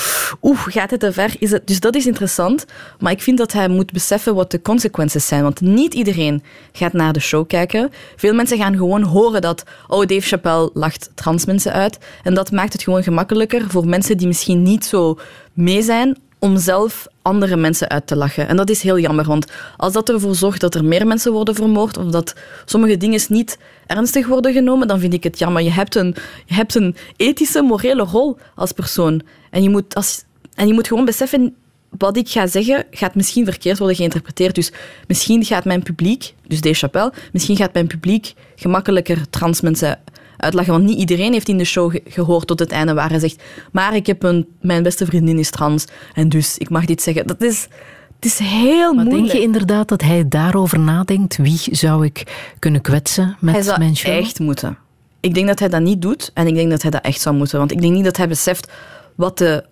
oeh, 0.41 0.59
gaat 0.65 0.91
het 0.91 0.99
te 0.99 1.13
ver? 1.13 1.35
Is 1.39 1.51
het, 1.51 1.67
dus 1.67 1.79
dat 1.79 1.95
is 1.95 2.05
interessant, 2.05 2.65
maar 2.99 3.11
ik 3.11 3.21
vind 3.21 3.37
dat 3.37 3.51
hij 3.51 3.67
moet 3.67 3.91
beseffen 3.91 4.35
wat 4.35 4.51
de 4.51 4.61
consequenties 4.61 5.27
zijn, 5.27 5.43
want 5.43 5.61
niet 5.61 5.93
iedereen 5.93 6.43
gaat 6.71 6.93
naar 6.93 7.13
de 7.13 7.19
show 7.19 7.47
kijken. 7.47 7.91
Veel 8.15 8.33
mensen 8.33 8.57
gaan 8.57 8.75
gewoon 8.75 9.01
horen 9.03 9.41
dat 9.41 9.63
oh, 9.87 10.05
Dave 10.05 10.27
Chappelle 10.27 10.69
lacht 10.73 11.09
trans 11.15 11.45
mensen 11.45 11.73
uit 11.73 11.97
en 12.23 12.33
dat 12.33 12.51
maakt 12.51 12.73
het 12.73 12.83
gewoon 12.83 13.03
gemakkelijker 13.03 13.65
voor 13.67 13.87
mensen 13.87 14.17
die 14.17 14.27
misschien 14.27 14.61
niet 14.61 14.85
zo 14.85 15.19
mee 15.53 15.81
zijn 15.81 16.17
om 16.39 16.57
zelf 16.57 17.07
andere 17.25 17.55
mensen 17.55 17.89
uit 17.89 18.07
te 18.07 18.15
lachen. 18.15 18.47
En 18.47 18.55
dat 18.55 18.69
is 18.69 18.81
heel 18.81 18.99
jammer, 18.99 19.25
want 19.25 19.51
als 19.77 19.93
dat 19.93 20.09
ervoor 20.09 20.35
zorgt 20.35 20.61
dat 20.61 20.75
er 20.75 20.85
meer 20.85 21.07
mensen 21.07 21.31
worden 21.31 21.55
vermoord 21.55 21.97
of 21.97 22.05
dat 22.05 22.35
sommige 22.65 22.97
dingen 22.97 23.21
niet 23.27 23.57
ernstig 23.87 24.27
worden 24.27 24.53
genomen, 24.53 24.87
dan 24.87 24.99
vind 24.99 25.13
ik 25.13 25.23
het 25.23 25.39
jammer. 25.39 25.61
Je 25.61 25.71
hebt 25.71 25.95
een, 25.95 26.15
je 26.45 26.53
hebt 26.53 26.75
een 26.75 26.95
ethische, 27.15 27.61
morele 27.61 28.03
rol 28.03 28.37
als 28.55 28.71
persoon. 28.71 29.21
En 29.49 29.63
je 29.63 29.69
moet, 29.69 29.95
als, 29.95 30.23
en 30.55 30.67
je 30.67 30.73
moet 30.73 30.87
gewoon 30.87 31.05
beseffen, 31.05 31.55
wat 31.97 32.17
ik 32.17 32.29
ga 32.29 32.47
zeggen, 32.47 32.85
gaat 32.91 33.15
misschien 33.15 33.45
verkeerd 33.45 33.77
worden 33.77 33.97
geïnterpreteerd. 33.97 34.55
Dus 34.55 34.71
misschien 35.07 35.45
gaat 35.45 35.65
mijn 35.65 35.83
publiek, 35.83 36.33
dus 36.47 36.61
Dave 36.61 36.75
Chappelle, 36.75 37.13
misschien 37.31 37.55
gaat 37.55 37.73
mijn 37.73 37.87
publiek 37.87 38.33
gemakkelijker 38.55 39.29
trans 39.29 39.61
mensen 39.61 39.99
uitlachen. 40.37 40.71
Want 40.73 40.85
niet 40.85 40.97
iedereen 40.97 41.33
heeft 41.33 41.49
in 41.49 41.57
de 41.57 41.63
show 41.63 41.91
ge- 41.91 42.01
gehoord 42.07 42.47
tot 42.47 42.59
het 42.59 42.71
einde 42.71 42.93
waar 42.93 43.09
hij 43.09 43.19
zegt 43.19 43.43
maar 43.71 43.95
ik 43.95 44.05
heb 44.07 44.23
een, 44.23 44.47
mijn 44.61 44.83
beste 44.83 45.05
vriendin 45.05 45.39
is 45.39 45.49
trans 45.49 45.85
en 46.13 46.29
dus 46.29 46.57
ik 46.57 46.69
mag 46.69 46.85
dit 46.85 47.01
zeggen. 47.01 47.27
Dat 47.27 47.41
is, 47.41 47.67
het 48.15 48.25
is 48.25 48.37
heel 48.39 48.93
Maar 48.93 49.05
moeilijk. 49.05 49.27
denk 49.27 49.37
je 49.37 49.41
inderdaad 49.47 49.87
dat 49.87 50.01
hij 50.01 50.27
daarover 50.27 50.79
nadenkt? 50.79 51.37
Wie 51.37 51.59
zou 51.71 52.05
ik 52.05 52.49
kunnen 52.59 52.81
kwetsen 52.81 53.37
met 53.39 53.53
hij 53.53 53.63
zou 53.63 53.79
mijn 53.79 53.95
show? 53.95 54.11
echt 54.17 54.39
moeten. 54.39 54.77
Ik 55.19 55.33
denk 55.33 55.47
dat 55.47 55.59
hij 55.59 55.69
dat 55.69 55.81
niet 55.81 56.01
doet 56.01 56.31
en 56.33 56.47
ik 56.47 56.55
denk 56.55 56.69
dat 56.69 56.81
hij 56.81 56.91
dat 56.91 57.01
echt 57.03 57.21
zou 57.21 57.35
moeten. 57.35 57.57
Want 57.59 57.71
ik 57.71 57.81
denk 57.81 57.93
niet 57.93 58.03
dat 58.03 58.17
hij 58.17 58.27
beseft 58.27 58.71
wat 59.15 59.37
de, 59.37 59.63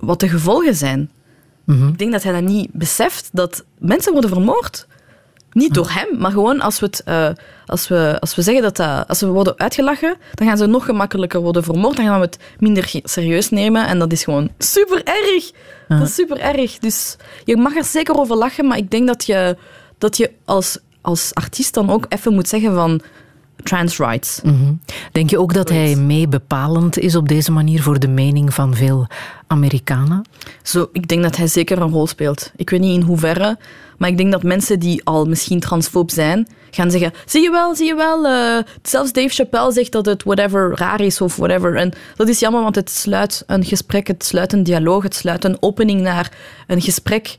wat 0.00 0.20
de 0.20 0.28
gevolgen 0.28 0.74
zijn. 0.74 1.10
Mhm. 1.64 1.88
Ik 1.88 1.98
denk 1.98 2.12
dat 2.12 2.22
hij 2.22 2.32
dat 2.32 2.42
niet 2.42 2.68
beseft 2.72 3.28
dat 3.32 3.64
mensen 3.78 4.12
worden 4.12 4.30
vermoord. 4.30 4.86
Niet 5.58 5.74
door 5.74 5.90
hem, 5.90 6.18
maar 6.18 6.30
gewoon 6.30 6.60
als 6.60 6.80
we, 6.80 6.86
het, 6.86 7.02
eh, 7.04 7.28
als 7.66 7.88
we, 7.88 8.16
als 8.20 8.34
we 8.34 8.42
zeggen 8.42 8.62
dat, 8.62 8.76
dat 8.76 9.08
als 9.08 9.20
we 9.20 9.26
worden 9.26 9.58
uitgelachen, 9.58 10.16
dan 10.34 10.46
gaan 10.46 10.56
ze 10.56 10.66
nog 10.66 10.84
gemakkelijker 10.84 11.40
worden 11.40 11.64
vermoord. 11.64 11.96
Dan 11.96 12.04
gaan 12.04 12.20
we 12.20 12.26
het 12.26 12.38
minder 12.58 13.00
serieus 13.02 13.50
nemen 13.50 13.86
en 13.86 13.98
dat 13.98 14.12
is 14.12 14.24
gewoon 14.24 14.50
super 14.58 15.02
erg. 15.04 15.50
Dat 15.88 16.08
is 16.08 16.14
super 16.14 16.40
erg. 16.40 16.78
Dus 16.78 17.16
je 17.44 17.56
mag 17.56 17.76
er 17.76 17.84
zeker 17.84 18.18
over 18.18 18.36
lachen, 18.36 18.66
maar 18.66 18.78
ik 18.78 18.90
denk 18.90 19.06
dat 19.06 19.26
je, 19.26 19.56
dat 19.98 20.16
je 20.16 20.30
als, 20.44 20.78
als 21.00 21.34
artiest 21.34 21.74
dan 21.74 21.90
ook 21.90 22.06
even 22.08 22.34
moet 22.34 22.48
zeggen 22.48 22.74
van 22.74 23.00
trans 23.62 23.96
rights. 23.98 24.40
Mhm. 24.42 24.72
Denk 25.12 25.30
je 25.30 25.38
ook 25.38 25.54
dat 25.54 25.68
hij 25.68 25.96
mee 25.96 26.28
bepalend 26.28 26.98
is 26.98 27.16
op 27.16 27.28
deze 27.28 27.52
manier 27.52 27.82
voor 27.82 27.98
de 27.98 28.08
mening 28.08 28.54
van 28.54 28.74
veel 28.74 29.06
Amerikanen? 29.46 30.22
Zo, 30.62 30.88
ik 30.92 31.08
denk 31.08 31.22
dat 31.22 31.36
hij 31.36 31.46
zeker 31.46 31.80
een 31.80 31.90
rol 31.90 32.06
speelt. 32.06 32.52
Ik 32.56 32.70
weet 32.70 32.80
niet 32.80 32.94
in 32.94 33.06
hoeverre, 33.06 33.58
maar 33.98 34.08
ik 34.08 34.16
denk 34.16 34.32
dat 34.32 34.42
mensen 34.42 34.78
die 34.78 35.04
al 35.04 35.24
misschien 35.24 35.60
transfoob 35.60 36.10
zijn, 36.10 36.48
gaan 36.70 36.90
zeggen: 36.90 37.12
zie 37.26 37.42
je 37.42 37.50
wel, 37.50 37.74
zie 37.74 37.86
je 37.86 37.94
wel. 37.94 38.26
eh, 38.26 38.64
zelfs 38.82 39.12
Dave 39.12 39.28
Chappelle 39.28 39.72
zegt 39.72 39.92
dat 39.92 40.06
het 40.06 40.22
whatever 40.22 40.72
raar 40.74 41.00
is 41.00 41.20
of 41.20 41.36
whatever. 41.36 41.76
En 41.76 41.92
dat 42.16 42.28
is 42.28 42.38
jammer, 42.38 42.62
want 42.62 42.74
het 42.74 42.90
sluit 42.90 43.42
een 43.46 43.64
gesprek, 43.64 44.06
het 44.06 44.24
sluit 44.24 44.52
een 44.52 44.62
dialoog, 44.62 45.02
het 45.02 45.14
sluit 45.14 45.44
een 45.44 45.56
opening 45.60 46.00
naar 46.00 46.32
een 46.66 46.80
gesprek. 46.80 47.38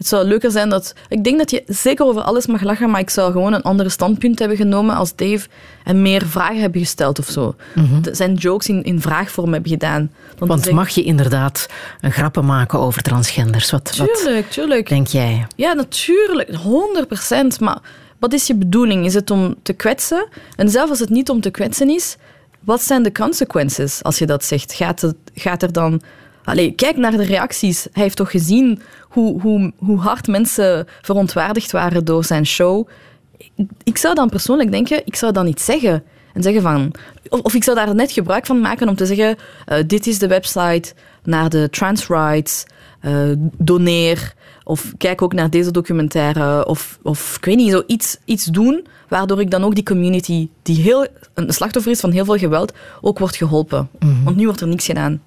Het 0.00 0.08
zou 0.08 0.24
leuker 0.24 0.50
zijn 0.50 0.68
dat... 0.68 0.94
Ik 1.08 1.24
denk 1.24 1.38
dat 1.38 1.50
je 1.50 1.62
zeker 1.66 2.04
over 2.06 2.22
alles 2.22 2.46
mag 2.46 2.62
lachen, 2.62 2.90
maar 2.90 3.00
ik 3.00 3.10
zou 3.10 3.32
gewoon 3.32 3.52
een 3.52 3.62
andere 3.62 3.88
standpunt 3.88 4.38
hebben 4.38 4.56
genomen 4.56 4.94
als 4.96 5.16
Dave 5.16 5.46
en 5.84 6.02
meer 6.02 6.26
vragen 6.26 6.60
hebben 6.60 6.80
gesteld 6.80 7.18
of 7.18 7.26
zo. 7.28 7.54
De- 8.02 8.14
Zijn 8.14 8.34
jokes 8.34 8.68
in, 8.68 8.82
in 8.82 9.00
vraagvorm 9.00 9.52
hebben 9.52 9.70
gedaan. 9.70 10.10
Dan 10.38 10.48
Want 10.48 10.70
mag 10.70 10.88
je 10.88 11.02
inderdaad 11.02 11.66
een 12.00 12.12
grappen 12.12 12.44
maken 12.44 12.78
over 12.78 13.02
transgenders? 13.02 13.70
Wat, 13.70 13.96
wat 13.96 14.14
Tuurlijk, 14.22 14.50
tuurlijk. 14.50 14.88
denk 14.88 15.06
jij? 15.06 15.46
Ja, 15.56 15.72
natuurlijk. 15.72 16.48
100% 16.50 17.58
Maar 17.60 17.78
wat 18.18 18.32
is 18.32 18.46
je 18.46 18.54
bedoeling? 18.54 19.04
Is 19.04 19.14
het 19.14 19.30
om 19.30 19.54
te 19.62 19.72
kwetsen? 19.72 20.28
En 20.56 20.68
zelfs 20.68 20.90
als 20.90 20.98
het 21.00 21.10
niet 21.10 21.30
om 21.30 21.40
te 21.40 21.50
kwetsen 21.50 21.88
is, 21.88 22.16
wat 22.60 22.82
zijn 22.82 23.02
de 23.02 23.12
consequences 23.12 24.02
als 24.02 24.18
je 24.18 24.26
dat 24.26 24.44
zegt? 24.44 24.72
Gaat, 24.72 25.00
het, 25.00 25.16
gaat 25.34 25.62
er 25.62 25.72
dan... 25.72 26.00
Allee, 26.44 26.72
kijk 26.72 26.96
naar 26.96 27.16
de 27.16 27.22
reacties. 27.24 27.86
Hij 27.92 28.02
heeft 28.02 28.16
toch 28.16 28.30
gezien 28.30 28.82
hoe, 29.10 29.40
hoe, 29.40 29.72
hoe 29.78 29.98
hard 29.98 30.26
mensen 30.26 30.86
verontwaardigd 31.02 31.72
waren 31.72 32.04
door 32.04 32.24
zijn 32.24 32.46
show. 32.46 32.88
Ik, 33.36 33.50
ik 33.84 33.96
zou 33.98 34.14
dan 34.14 34.28
persoonlijk 34.28 34.70
denken, 34.70 35.02
ik 35.06 35.16
zou 35.16 35.32
dan 35.32 35.44
niet 35.44 35.60
zeggen. 35.60 36.02
En 36.34 36.42
zeggen 36.42 36.62
van... 36.62 36.92
Of, 37.28 37.40
of 37.40 37.54
ik 37.54 37.64
zou 37.64 37.76
daar 37.76 37.94
net 37.94 38.12
gebruik 38.12 38.46
van 38.46 38.60
maken 38.60 38.88
om 38.88 38.94
te 38.94 39.06
zeggen... 39.06 39.36
eh, 39.66 39.78
dit 39.86 40.06
is 40.06 40.18
de 40.18 40.26
website 40.26 40.92
naar 41.24 41.48
de 41.48 41.68
trans 41.70 42.06
rights. 42.06 42.64
eh, 43.00 43.12
doneer. 43.58 44.34
Of 44.64 44.92
kijk 44.98 45.22
ook 45.22 45.32
naar 45.32 45.50
deze 45.50 45.70
documentaire. 45.70 46.66
Of, 46.66 46.98
of 47.02 47.36
ik 47.36 47.44
weet 47.44 47.56
niet, 47.56 47.70
zo 47.70 47.82
iets, 47.86 48.16
iets 48.24 48.44
doen 48.44 48.86
waardoor 49.08 49.40
ik 49.40 49.50
dan 49.50 49.64
ook 49.64 49.74
die 49.74 49.84
community, 49.84 50.48
die 50.62 50.80
heel, 50.82 51.06
een 51.34 51.52
slachtoffer 51.52 51.92
is 51.92 52.00
van 52.00 52.10
heel 52.10 52.24
veel 52.24 52.36
geweld, 52.38 52.72
ook 53.00 53.18
wordt 53.18 53.36
geholpen. 53.36 53.88
Want 54.24 54.36
nu 54.36 54.44
wordt 54.44 54.60
er 54.60 54.68
niks 54.68 54.84
gedaan. 54.84 55.22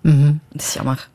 Het 0.51 0.61
is 0.61 0.73
jammer. 0.73 1.09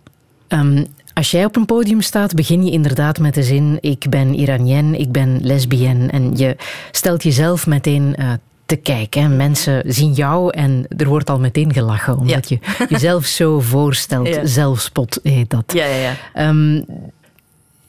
Ehm, 0.49 0.85
als 1.19 1.31
jij 1.31 1.45
op 1.45 1.57
een 1.57 1.67
podium 1.67 2.01
staat, 2.01 2.35
begin 2.35 2.65
je 2.65 2.71
inderdaad 2.71 3.19
met 3.19 3.35
de 3.35 3.43
zin: 3.43 3.79
Ik 3.81 4.07
ben 4.11 4.35
Iranien, 4.35 4.95
ik 4.95 5.13
ben 5.13 5.39
lesbienne. 5.43 6.09
En 6.09 6.37
je 6.37 6.57
stelt 6.91 7.23
jezelf 7.23 7.67
meteen 7.67 8.15
eh, 8.17 8.33
te 8.67 8.77
kijken. 8.77 9.23
hè. 9.23 9.29
Mensen 9.29 9.83
zien 9.87 10.13
jou 10.13 10.51
en 10.53 10.87
er 10.97 11.09
wordt 11.09 11.31
al 11.31 11.39
meteen 11.39 11.73
gelachen, 11.73 12.19
omdat 12.19 12.49
je 12.49 12.59
jezelf 12.89 13.25
zo 13.25 13.61
voorstelt. 13.61 14.29
Ja. 14.29 14.47
Zelfspot 14.47 15.21
heet 15.23 15.51
dat. 15.51 15.73
Ja, 15.73 15.85
ja, 15.85 15.97
ja. 15.97 16.15
Ehm, 16.35 16.83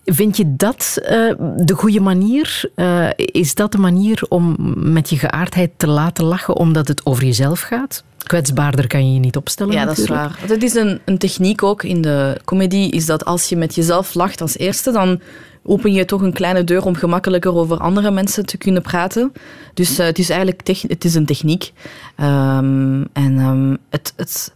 vind 0.05 0.37
je 0.37 0.55
dat 0.55 0.99
eh, 1.03 1.33
de 1.55 1.73
goede 1.75 1.99
manier? 1.99 2.69
Eh, 2.75 3.07
is 3.15 3.55
dat 3.55 3.71
de 3.71 3.77
manier 3.77 4.25
om 4.29 4.55
met 4.75 5.09
je 5.09 5.17
geaardheid 5.17 5.71
te 5.77 5.87
laten 5.87 6.23
lachen, 6.25 6.55
omdat 6.55 6.87
het 6.87 7.05
over 7.05 7.23
jezelf 7.23 7.59
gaat? 7.59 8.03
Kwetsbaarder 8.23 8.87
kan 8.87 9.07
je 9.07 9.13
je 9.13 9.19
niet 9.19 9.35
opstellen. 9.35 9.73
Ja, 9.73 9.85
dat 9.85 9.97
is 9.97 10.07
waar. 10.07 10.35
Want 10.39 10.49
Het 10.49 10.63
is 10.63 10.73
een, 10.73 10.99
een 11.05 11.17
techniek 11.17 11.63
ook 11.63 11.83
in 11.83 12.01
de 12.01 12.37
comedy, 12.45 12.87
is 12.91 13.05
dat 13.05 13.25
als 13.25 13.49
je 13.49 13.55
met 13.55 13.75
jezelf 13.75 14.13
lacht 14.13 14.41
als 14.41 14.57
eerste, 14.57 14.91
dan 14.91 15.21
open 15.63 15.93
je 15.93 16.05
toch 16.05 16.21
een 16.21 16.33
kleine 16.33 16.63
deur 16.63 16.85
om 16.85 16.95
gemakkelijker 16.95 17.55
over 17.55 17.77
andere 17.77 18.11
mensen 18.11 18.45
te 18.45 18.57
kunnen 18.57 18.81
praten. 18.81 19.33
Dus 19.73 19.99
eh, 19.99 20.05
het 20.05 20.19
is 20.19 20.29
eigenlijk 20.29 20.67
het 20.87 21.05
is 21.05 21.15
een 21.15 21.25
techniek. 21.25 21.71
Ehm, 22.15 23.03
en 23.13 23.39
ehm, 23.39 23.75
het, 23.89 24.13
het, 24.15 24.53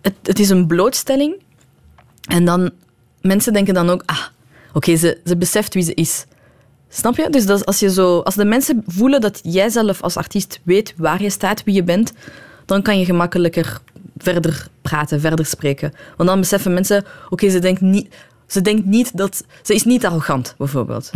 het, 0.00 0.14
het 0.22 0.38
is 0.38 0.50
een 0.50 0.66
blootstelling. 0.66 1.34
En 2.28 2.44
dan, 2.44 2.70
mensen 3.20 3.52
denken 3.52 3.74
dan 3.74 3.90
ook, 3.90 4.02
ah, 4.06 4.22
oké, 4.72 4.96
ze, 4.96 5.20
ze 5.24 5.36
beseft 5.36 5.74
wie 5.74 5.82
ze 5.82 5.94
is. 5.94 6.24
Snap 6.88 7.16
je? 7.16 7.30
Dus 7.30 7.46
dat 7.46 7.66
als, 7.66 7.78
je 7.78 7.90
zo, 7.90 8.18
als 8.18 8.34
de 8.34 8.44
mensen 8.44 8.82
voelen 8.86 9.20
dat 9.20 9.40
jij 9.42 9.68
zelf 9.68 10.02
als 10.02 10.16
artiest 10.16 10.60
weet 10.62 10.94
waar 10.96 11.22
je 11.22 11.30
staat, 11.30 11.64
wie 11.64 11.74
je 11.74 11.82
bent, 11.82 12.12
dan 12.66 12.82
kan 12.82 12.98
je 12.98 13.04
gemakkelijker 13.04 13.78
verder 14.18 14.66
praten, 14.82 15.20
verder 15.20 15.46
spreken. 15.46 15.92
Want 16.16 16.28
dan 16.28 16.40
beseffen 16.40 16.74
mensen, 16.74 17.04
oké, 17.30 17.50
ze 17.50 17.58
denkt 17.58 17.80
niet... 17.80 18.14
Ze 18.46 18.60
denkt 18.60 18.84
niet 18.86 19.16
dat... 19.16 19.44
Ze 19.62 19.74
is 19.74 19.84
niet 19.84 20.06
arrogant, 20.06 20.54
bijvoorbeeld. 20.58 21.10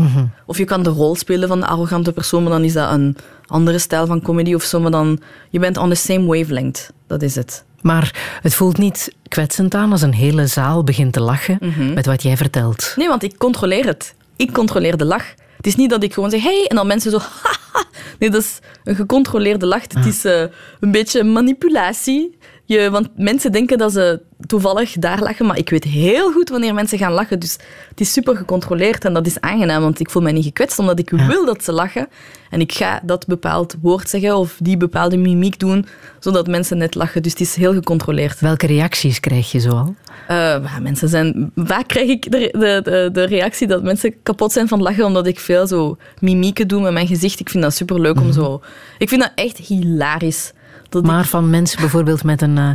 Of 0.47 0.59
je 0.59 0.65
kan 0.65 0.83
de 0.83 0.91
rol 0.91 1.15
spelen 1.17 1.49
van 1.49 1.61
de 1.61 1.67
arrogante 1.67 2.13
persoon, 2.13 2.43
maar 2.43 2.53
dan 2.53 2.65
is 2.65 2.73
dat 2.73 2.93
een 2.93 3.17
andere 3.47 3.79
stijl 3.79 4.07
van 4.07 4.23
comedy 4.23 4.55
of 4.55 4.63
zo. 4.63 4.81
Maar 4.81 4.91
dan... 4.91 5.21
Je 5.51 5.59
bent 5.59 5.77
on 5.77 5.89
the 5.89 5.95
same 5.95 6.27
wavelength. 6.27 6.91
Dat 7.07 7.23
is 7.23 7.35
het. 7.35 7.65
Maar 7.81 8.39
het 8.43 8.55
voelt 8.55 8.79
niet 8.79 9.15
kwetsend 9.29 9.75
aan 9.75 9.93
als 9.93 10.03
een 10.03 10.15
hele 10.15 10.47
zaal 10.47 10.85
begint 10.85 11.13
te 11.13 11.21
lachen 11.21 11.59
Mhm. 11.61 11.95
met 11.95 12.07
wat 12.07 12.23
jij 12.23 12.37
vertelt. 12.37 12.93
Nee, 12.97 13.09
want 13.09 13.23
ik 13.23 13.39
controleer 13.39 13.87
het. 13.87 14.15
Ik 14.37 14.53
controleer 14.53 14.97
de 14.97 15.05
lach. 15.05 15.25
Het 15.59 15.67
is 15.67 15.77
niet 15.77 15.91
dat 15.91 16.03
ik 16.03 16.15
gewoon 16.15 16.31
zeg, 16.31 16.43
hey, 16.43 16.65
en 16.69 16.77
dan 16.77 16.87
mensen 16.87 17.11
zo, 17.11 17.19
haha. 17.43 17.85
Nee, 18.19 18.31
dat 18.31 18.43
is 18.43 18.59
een 18.85 18.95
gecontroleerde 18.95 19.67
lach. 19.67 19.83
Het 19.83 20.07
is 20.07 20.25
eh, 20.25 20.41
een 20.81 20.91
beetje 20.91 21.25
manipulatie. 21.25 22.38
Je, 22.69 22.91
want 22.91 23.09
mensen 23.17 23.53
denken 23.53 23.79
dat 23.79 23.93
ze 23.93 24.21
toevallig 24.47 24.93
daar 24.93 25.23
lachen, 25.23 25.47
maar 25.47 25.59
ik 25.59 25.71
weet 25.71 25.85
heel 25.85 26.33
goed 26.33 26.49
wanneer 26.49 26.75
mensen 26.75 26.99
gaan 26.99 27.13
lachen. 27.13 27.39
Dus 27.39 27.59
het 27.89 28.01
is 28.01 28.13
super 28.13 28.37
gecontroleerd 28.37 29.05
en 29.05 29.13
dat 29.13 29.27
is 29.27 29.41
aangenaam, 29.41 29.83
want 29.83 30.01
ik 30.01 30.11
voel 30.11 30.23
mij 30.23 30.33
niet 30.33 30.45
gekwetst, 30.45 30.79
omdat 30.79 30.99
ik 30.99 31.11
wil 31.11 31.45
dat 31.45 31.65
ze 31.65 31.73
lachen. 31.73 32.09
En 32.51 32.61
ik 32.61 32.73
ga 32.73 33.01
dat 33.05 33.27
bepaald 33.27 33.77
woord 33.83 34.09
zeggen 34.09 34.37
of 34.37 34.57
die 34.59 34.77
bepaalde 34.77 35.17
mimiek 35.17 35.59
doen, 35.59 35.87
zodat 36.19 36.47
mensen 36.47 36.79
net 36.79 36.95
lachen. 36.95 37.23
Dus 37.23 37.33
het 37.33 37.41
is 37.41 37.55
heel 37.55 37.73
gecontroleerd. 37.73 38.41
Welke 38.41 38.67
reacties 38.67 39.21
krijg 39.21 39.53
je 39.53 39.61
zoal? 39.61 39.95
Eh, 40.27 40.79
mensen 40.81 41.09
zijn, 41.09 41.53
vaak 41.55 41.89
krijg 41.89 42.09
ik 42.09 42.31
de, 42.31 42.49
de, 42.53 42.81
de, 42.85 43.09
de 43.13 43.25
reactie 43.25 43.67
dat 43.67 43.83
mensen 43.83 44.23
kapot 44.23 44.53
zijn 44.53 44.69
van 44.69 44.83
lachen 44.83 45.05
omdat 45.05 45.27
ik 45.27 45.41
veel 45.41 45.67
zo 45.67 45.97
mimieken 46.21 46.69
doe 46.69 46.81
met 46.81 46.93
mijn 46.93 47.07
gezicht. 47.07 47.41
Ik 47.41 47.49
vind 47.49 47.63
dat 47.63 47.75
superleuk 47.75 48.21
om 48.21 48.33
zo... 48.33 48.63
Ik 48.99 49.09
vind 49.09 49.21
dat 49.21 49.33
echt 49.35 49.57
hilarisch. 49.57 50.53
Dat 50.89 51.05
Maar 51.05 51.21
ik, 51.21 51.27
van 51.27 51.51
mensen 51.51 51.81
bijvoorbeeld 51.81 52.25
met 52.25 52.43
een 52.43 52.59
eh, 52.59 52.71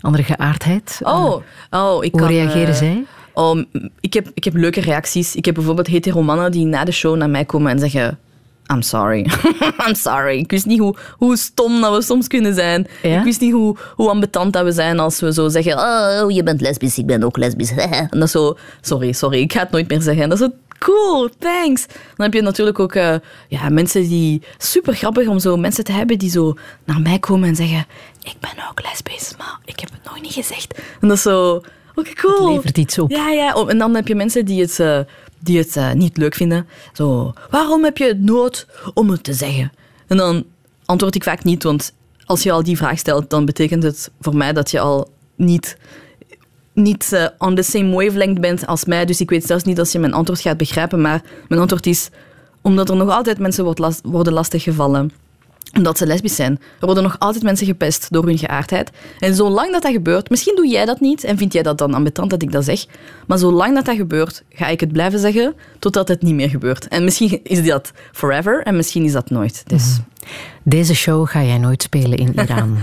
andere 0.00 0.22
geaardheid? 0.22 1.00
oh, 1.02 1.42
oh, 1.70 2.04
ik 2.04 2.12
Hoe 2.12 2.20
kan, 2.20 2.30
reageren 2.30 2.68
eh, 2.68 2.74
zij? 2.74 3.04
Oh, 3.32 3.58
ik, 4.00 4.12
heb, 4.12 4.30
ik 4.34 4.44
heb 4.44 4.54
leuke 4.54 4.80
reacties. 4.80 5.34
Ik 5.34 5.44
heb 5.44 5.54
bijvoorbeeld 5.54 5.86
hetero 5.86 6.22
mannen 6.22 6.52
die 6.52 6.66
na 6.66 6.84
de 6.84 6.92
show 6.92 7.16
naar 7.16 7.30
mij 7.30 7.44
komen 7.44 7.70
en 7.70 7.78
zeggen... 7.78 8.18
I'm 8.72 8.82
sorry. 8.82 9.26
I'm 9.86 9.94
sorry. 9.94 10.38
Ik 10.38 10.50
wist 10.50 10.66
niet 10.66 10.78
hoe, 10.78 10.96
hoe 11.16 11.36
stom 11.36 11.80
dat 11.80 11.94
we 11.94 12.02
soms 12.02 12.26
kunnen 12.26 12.54
zijn. 12.54 12.86
Ja? 13.02 13.18
Ik 13.18 13.24
wist 13.24 13.40
niet 13.40 13.52
hoe, 13.52 13.76
hoe 13.94 14.08
ambetant 14.08 14.52
dat 14.52 14.64
we 14.64 14.72
zijn 14.72 14.98
als 14.98 15.20
we 15.20 15.32
zo 15.32 15.48
zeggen... 15.48 15.78
Oh, 15.78 16.30
je 16.30 16.42
bent 16.42 16.60
lesbisch, 16.60 16.98
ik 16.98 17.06
ben 17.06 17.22
ook 17.22 17.36
lesbisch. 17.36 17.70
en 18.10 18.18
dat 18.18 18.30
zo... 18.30 18.56
Sorry, 18.80 19.12
sorry, 19.12 19.40
ik 19.40 19.52
ga 19.52 19.60
het 19.60 19.70
nooit 19.70 19.88
meer 19.88 20.02
zeggen. 20.02 20.22
En 20.22 20.28
dat 20.28 20.40
is 20.40 20.46
zo... 20.46 20.52
Cool, 20.78 21.28
thanks. 21.38 21.86
Dan 21.86 22.26
heb 22.26 22.34
je 22.34 22.42
natuurlijk 22.42 22.78
ook 22.78 22.94
eh, 22.94 23.14
ja, 23.48 23.68
mensen 23.68 24.08
die... 24.08 24.42
Super 24.58 24.94
grappig 24.94 25.28
om 25.28 25.38
zo 25.38 25.56
mensen 25.56 25.84
te 25.84 25.92
hebben 25.92 26.18
die 26.18 26.30
zo 26.30 26.54
naar 26.84 27.00
mij 27.00 27.18
komen 27.18 27.48
en 27.48 27.56
zeggen... 27.56 27.86
Ik 28.22 28.36
ben 28.40 28.68
ook 28.70 28.82
lesbisch, 28.82 29.34
maar 29.38 29.58
ik 29.64 29.80
heb 29.80 29.90
het 29.90 30.04
nog 30.04 30.20
niet 30.20 30.32
gezegd. 30.32 30.78
En 31.00 31.08
dat 31.08 31.16
is 31.16 31.22
zo... 31.22 31.62
Oké, 31.94 32.12
cool. 32.12 32.46
Het 32.46 32.54
levert 32.54 32.78
iets 32.78 32.98
op. 32.98 33.10
Ja, 33.10 33.30
ja. 33.30 33.54
Oh, 33.54 33.70
En 33.70 33.78
dan 33.78 33.94
heb 33.94 34.08
je 34.08 34.14
mensen 34.14 34.44
die 34.44 34.60
het, 34.60 34.80
eh, 34.80 35.00
die 35.38 35.58
het 35.58 35.76
eh, 35.76 35.92
niet 35.92 36.16
leuk 36.16 36.34
vinden. 36.34 36.68
Zo, 36.92 37.32
waarom 37.50 37.84
heb 37.84 37.96
je 37.96 38.04
het 38.04 38.20
nood 38.20 38.66
om 38.94 39.10
het 39.10 39.24
te 39.24 39.32
zeggen? 39.32 39.72
En 40.06 40.16
dan 40.16 40.44
antwoord 40.84 41.14
ik 41.14 41.22
vaak 41.22 41.44
niet, 41.44 41.62
want 41.62 41.92
als 42.24 42.42
je 42.42 42.52
al 42.52 42.62
die 42.62 42.76
vraag 42.76 42.98
stelt, 42.98 43.30
dan 43.30 43.44
betekent 43.44 43.82
het 43.82 44.10
voor 44.20 44.36
mij 44.36 44.52
dat 44.52 44.70
je 44.70 44.80
al 44.80 45.10
niet, 45.34 45.76
niet 46.78 47.12
eh, 47.12 47.26
on 47.38 47.54
the 47.54 47.62
same 47.62 47.94
wavelength 47.94 48.40
bent 48.40 48.66
als 48.66 48.84
mij. 48.84 49.04
Dus 49.04 49.20
ik 49.20 49.30
weet 49.30 49.46
zelfs 49.46 49.64
niet 49.64 49.78
als 49.78 49.92
je 49.92 49.98
mijn 49.98 50.12
antwoord 50.12 50.40
gaat 50.40 50.56
begrijpen. 50.56 51.00
Maar 51.00 51.22
mijn 51.48 51.60
antwoord 51.60 51.86
is, 51.86 52.08
omdat 52.62 52.88
er 52.88 52.96
nog 52.96 53.10
altijd 53.10 53.38
mensen 53.38 53.64
wordt 53.64 53.78
last, 53.78 54.00
worden 54.02 54.32
lastiggevallen 54.32 55.10
omdat 55.76 55.98
ze 55.98 56.06
lesbisch 56.06 56.34
zijn. 56.34 56.52
Er 56.80 56.86
worden 56.86 57.02
nog 57.02 57.16
altijd 57.18 57.44
mensen 57.44 57.66
gepest 57.66 58.06
door 58.10 58.24
hun 58.24 58.38
geaardheid. 58.38 58.90
En 59.18 59.34
zolang 59.34 59.72
dat 59.72 59.82
dat 59.82 59.92
gebeurt, 59.92 60.30
misschien 60.30 60.56
doe 60.56 60.68
jij 60.68 60.84
dat 60.84 61.00
niet 61.00 61.24
en 61.24 61.36
vind 61.38 61.52
jij 61.52 61.62
dat 61.62 61.78
dan 61.78 61.94
ambetant 61.94 62.30
dat 62.30 62.42
ik 62.42 62.52
dat 62.52 62.64
zeg, 62.64 62.86
maar 63.26 63.38
zolang 63.38 63.74
dat 63.74 63.84
dat 63.84 63.96
gebeurt, 63.96 64.42
ga 64.50 64.66
ik 64.66 64.80
het 64.80 64.92
blijven 64.92 65.18
zeggen 65.18 65.54
totdat 65.78 66.08
het 66.08 66.22
niet 66.22 66.34
meer 66.34 66.48
gebeurt. 66.48 66.88
En 66.88 67.04
misschien 67.04 67.40
is 67.42 67.64
dat 67.66 67.92
forever 68.12 68.62
en 68.62 68.76
misschien 68.76 69.04
is 69.04 69.12
dat 69.12 69.30
nooit. 69.30 69.62
Dus 69.66 69.98
Deze 70.62 70.94
show 70.94 71.28
ga 71.28 71.42
jij 71.42 71.58
nooit 71.58 71.82
spelen 71.82 72.18
in 72.18 72.32
Iran. 72.42 72.78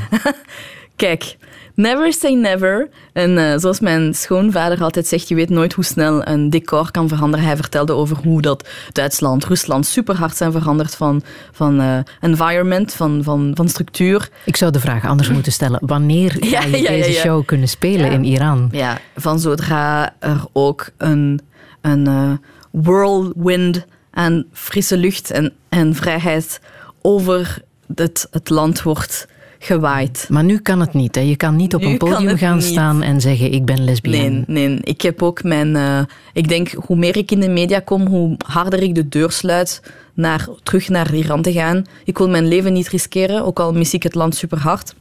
Kijk, 0.95 1.37
never 1.75 2.13
say 2.13 2.33
never. 2.33 2.89
En 3.13 3.37
eh, 3.37 3.57
zoals 3.57 3.79
mijn 3.79 4.13
schoonvader 4.13 4.81
altijd 4.83 5.07
zegt, 5.07 5.27
je 5.27 5.35
weet 5.35 5.49
nooit 5.49 5.73
hoe 5.73 5.83
snel 5.83 6.27
een 6.27 6.49
decor 6.49 6.91
kan 6.91 7.07
veranderen. 7.07 7.45
Hij 7.45 7.55
vertelde 7.55 7.93
over 7.93 8.17
hoe 8.17 8.41
dat 8.41 8.67
Duitsland, 8.91 9.45
Rusland 9.45 9.85
super 9.85 10.15
hard 10.15 10.37
zijn 10.37 10.51
veranderd 10.51 10.95
van, 10.95 11.21
van 11.51 11.79
eh, 11.79 11.97
environment, 12.21 12.93
van, 12.93 13.23
van, 13.23 13.51
van 13.53 13.69
structuur. 13.69 14.29
Ik 14.45 14.55
zou 14.55 14.71
de 14.71 14.79
vraag 14.79 15.05
anders 15.05 15.29
moeten 15.29 15.51
stellen. 15.51 15.79
Wanneer 15.85 16.31
ga 16.31 16.47
Ja, 16.55 16.61
je 16.61 16.81
ja, 16.81 16.89
deze 16.89 17.11
ja. 17.11 17.21
show 17.21 17.45
kunnen 17.45 17.67
spelen 17.67 18.11
in 18.11 18.23
Iran? 18.23 18.69
Ja, 18.71 18.97
van 19.15 19.39
zodra 19.39 20.15
er 20.19 20.45
ook 20.53 20.89
een, 20.97 21.41
een 21.81 22.07
eh, 22.07 22.31
whirlwind 22.71 23.85
aan 24.11 24.45
frisse 24.51 24.97
lucht 24.97 25.31
en, 25.31 25.53
en 25.69 25.95
vrijheid 25.95 26.59
over 27.01 27.61
het, 27.95 28.27
het 28.31 28.49
land 28.49 28.81
wordt 28.81 29.27
gewaaid. 29.65 30.27
Maar 30.29 30.43
nu 30.43 30.59
kan 30.59 30.79
het 30.79 30.93
niet. 30.93 31.15
Hè? 31.15 31.21
Je 31.21 31.35
kan 31.35 31.55
niet 31.55 31.75
op 31.75 31.81
Nu 31.81 31.87
een 31.87 31.97
podium 31.97 32.37
gaan 32.37 32.55
niet. 32.57 32.65
staan 32.65 33.01
en 33.01 33.21
zeggen 33.21 33.51
ik 33.51 33.65
ben 33.65 33.83
lesbienne. 33.83 34.43
Nee, 34.47 34.67
nee. 34.67 34.79
Ik 34.81 35.01
heb 35.01 35.21
ook 35.21 35.43
mijn... 35.43 35.75
eh, 35.75 35.99
ik 36.33 36.47
denk, 36.47 36.69
hoe 36.71 36.97
meer 36.97 37.17
ik 37.17 37.31
in 37.31 37.39
de 37.39 37.49
media 37.49 37.79
kom, 37.79 38.07
hoe 38.07 38.35
harder 38.45 38.81
ik 38.81 38.95
de 38.95 39.07
deur 39.07 39.31
sluit 39.31 39.81
naar, 40.13 40.47
terug 40.63 40.89
naar 40.89 41.13
Iran 41.13 41.41
te 41.41 41.51
gaan. 41.53 41.85
Ik 42.03 42.17
wil 42.17 42.29
mijn 42.29 42.47
leven 42.47 42.73
niet 42.73 42.87
riskeren, 42.87 43.45
ook 43.45 43.59
al 43.59 43.73
mis 43.73 43.93
ik 43.93 44.03
het 44.03 44.15
land 44.15 44.35
super 44.35 44.59
hard. 44.59 44.95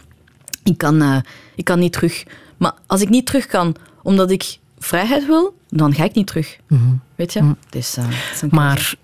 Ik 0.64 0.78
kan, 0.78 1.02
eh, 1.02 1.16
ik 1.54 1.64
kan 1.64 1.78
niet 1.78 1.92
terug. 1.92 2.24
Maar 2.56 2.72
als 2.86 3.00
ik 3.00 3.08
niet 3.08 3.26
terug 3.26 3.46
kan, 3.46 3.74
omdat 4.02 4.30
ik 4.30 4.58
vrijheid 4.78 5.26
wil, 5.26 5.54
dan 5.68 5.94
ga 5.94 6.04
ik 6.04 6.14
niet 6.14 6.26
terug. 6.26 6.56
Weet 7.14 7.32
je? 7.32 7.54
Dus, 7.70 7.96
eh. 7.96 8.04
Maar 8.50 8.94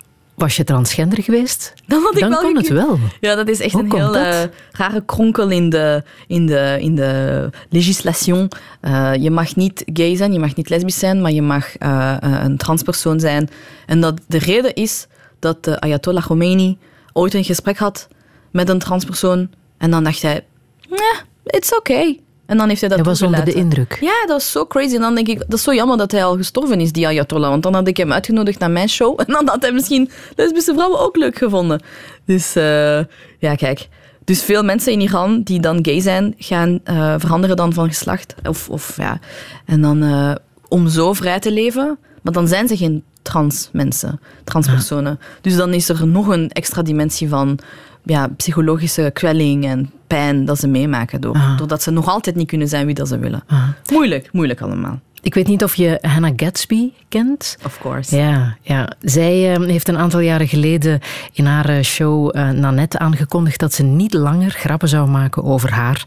was 0.40 0.56
je 0.56 0.64
transgender 0.64 1.22
geweest? 1.22 1.74
Dan 1.86 2.02
had 2.02 2.14
ik 2.14 2.20
Dan 2.20 2.30
wel 2.30 2.40
kon 2.40 2.56
het 2.56 2.68
wel. 2.68 2.98
Ja, 3.20 3.34
dat 3.34 3.48
is 3.48 3.60
echt 3.60 3.72
Hoe 3.72 3.82
een 3.82 3.92
heel 3.92 4.16
eh, 4.16 4.42
rare 4.72 5.02
kronkel 5.04 5.48
in 5.48 5.70
de, 5.70 6.02
in 6.26 6.46
de, 6.46 6.76
in 6.80 6.94
de 6.94 7.50
legislation. 7.68 8.50
Eh, 8.80 9.14
je 9.14 9.30
mag 9.30 9.56
niet 9.56 9.84
gay 9.92 10.16
zijn, 10.16 10.32
je 10.32 10.38
mag 10.38 10.54
niet 10.54 10.68
lesbisch 10.68 10.98
zijn, 10.98 11.20
maar 11.20 11.32
je 11.32 11.42
mag 11.42 11.76
eh, 11.76 12.16
een 12.20 12.56
transpersoon 12.56 13.20
zijn. 13.20 13.48
En 13.86 14.00
dat 14.00 14.20
de 14.26 14.38
reden 14.38 14.74
is 14.74 15.06
dat 15.38 15.64
de 15.64 15.80
Ayatollah 15.80 16.24
Khomeini 16.24 16.78
ooit 17.12 17.34
een 17.34 17.44
gesprek 17.44 17.78
had 17.78 18.08
met 18.50 18.68
een 18.68 18.78
transpersoon. 18.78 19.50
En 19.78 19.90
dan 19.90 20.04
dacht 20.04 20.22
hij, 20.22 20.44
nah, 20.88 21.18
it's 21.44 21.76
okay. 21.76 22.20
En 22.50 22.56
dan 22.56 22.68
heeft 22.68 22.80
hij 22.80 22.88
dat 22.88 22.98
Hij 22.98 23.06
was 23.06 23.22
onder 23.22 23.44
de 23.44 23.52
indruk. 23.52 23.98
Ja, 24.00 24.20
dat 24.20 24.28
was 24.28 24.50
zo 24.50 24.66
crazy. 24.66 24.94
En 24.94 25.00
dan 25.00 25.14
denk 25.14 25.28
ik, 25.28 25.38
dat 25.38 25.58
is 25.58 25.62
zo 25.62 25.74
jammer 25.74 25.96
dat 25.96 26.12
hij 26.12 26.24
al 26.24 26.36
gestorven 26.36 26.80
is, 26.80 26.92
die 26.92 27.06
Ayatollah. 27.06 27.50
Want 27.50 27.62
dan 27.62 27.74
had 27.74 27.88
ik 27.88 27.96
hem 27.96 28.12
uitgenodigd 28.12 28.58
naar 28.58 28.70
mijn 28.70 28.88
show. 28.88 29.18
En 29.26 29.32
dan 29.32 29.48
had 29.48 29.62
hij 29.62 29.72
misschien 29.72 30.10
lesbische 30.36 30.72
vrouwen 30.74 31.00
ook 31.00 31.16
leuk 31.16 31.38
gevonden. 31.38 31.82
Dus 32.24 32.56
eh, 32.56 32.98
ja, 33.38 33.54
kijk. 33.56 33.88
Dus 34.24 34.42
veel 34.42 34.62
mensen 34.62 34.92
in 34.92 35.00
Iran 35.00 35.42
die 35.42 35.60
dan 35.60 35.78
gay 35.82 36.00
zijn, 36.00 36.34
gaan 36.38 36.80
eh, 36.84 37.14
veranderen 37.18 37.56
dan 37.56 37.72
van 37.72 37.88
geslacht. 37.88 38.34
Of, 38.44 38.68
of 38.68 38.96
ja. 38.96 39.18
En 39.66 39.80
dan 39.80 40.02
eh, 40.02 40.34
om 40.68 40.88
zo 40.88 41.12
vrij 41.12 41.38
te 41.38 41.52
leven. 41.52 41.98
Maar 42.22 42.32
dan 42.32 42.48
zijn 42.48 42.68
ze 42.68 42.76
geen 42.76 43.04
trans 43.22 43.68
mensen, 43.72 44.20
transpersonen. 44.44 45.20
Dus 45.40 45.56
dan 45.56 45.72
is 45.72 45.88
er 45.88 46.06
nog 46.06 46.26
een 46.26 46.50
extra 46.50 46.82
dimensie 46.82 47.28
van 47.28 47.58
ja, 48.04 48.28
psychologische 48.36 49.10
kwelling 49.12 49.64
en 49.64 49.90
pijn 50.06 50.44
dat 50.44 50.58
ze 50.58 50.68
meemaken. 50.68 51.20
Door, 51.20 51.34
Ah. 51.34 51.58
Doordat 51.58 51.82
ze 51.82 51.90
nog 51.90 52.08
altijd 52.08 52.36
niet 52.36 52.48
kunnen 52.48 52.68
zijn 52.68 52.86
wie 52.86 52.94
dat 52.94 53.08
ze 53.08 53.18
willen. 53.18 53.42
Ah. 53.46 53.62
Moeilijk, 53.92 54.28
moeilijk 54.32 54.60
allemaal. 54.60 55.00
Ik 55.22 55.34
weet 55.34 55.46
niet 55.46 55.64
of 55.64 55.74
je 55.74 55.98
Hannah 56.02 56.32
Gatsby 56.36 56.90
kent. 57.08 57.56
Of 57.64 57.78
course. 57.80 58.16
Ja, 58.16 58.56
ja. 58.62 58.92
zij 59.00 59.54
eh, 59.54 59.66
heeft 59.66 59.88
een 59.88 59.98
aantal 59.98 60.20
jaren 60.20 60.48
geleden 60.48 61.00
in 61.32 61.44
haar 61.46 61.68
eh, 61.68 61.82
show 61.82 62.36
eh, 62.36 62.48
Nanette 62.50 62.98
aangekondigd 62.98 63.60
dat 63.60 63.72
ze 63.74 63.82
niet 63.82 64.14
langer 64.14 64.50
grappen 64.50 64.88
zou 64.88 65.08
maken 65.08 65.44
over 65.44 65.72
haar 65.72 66.04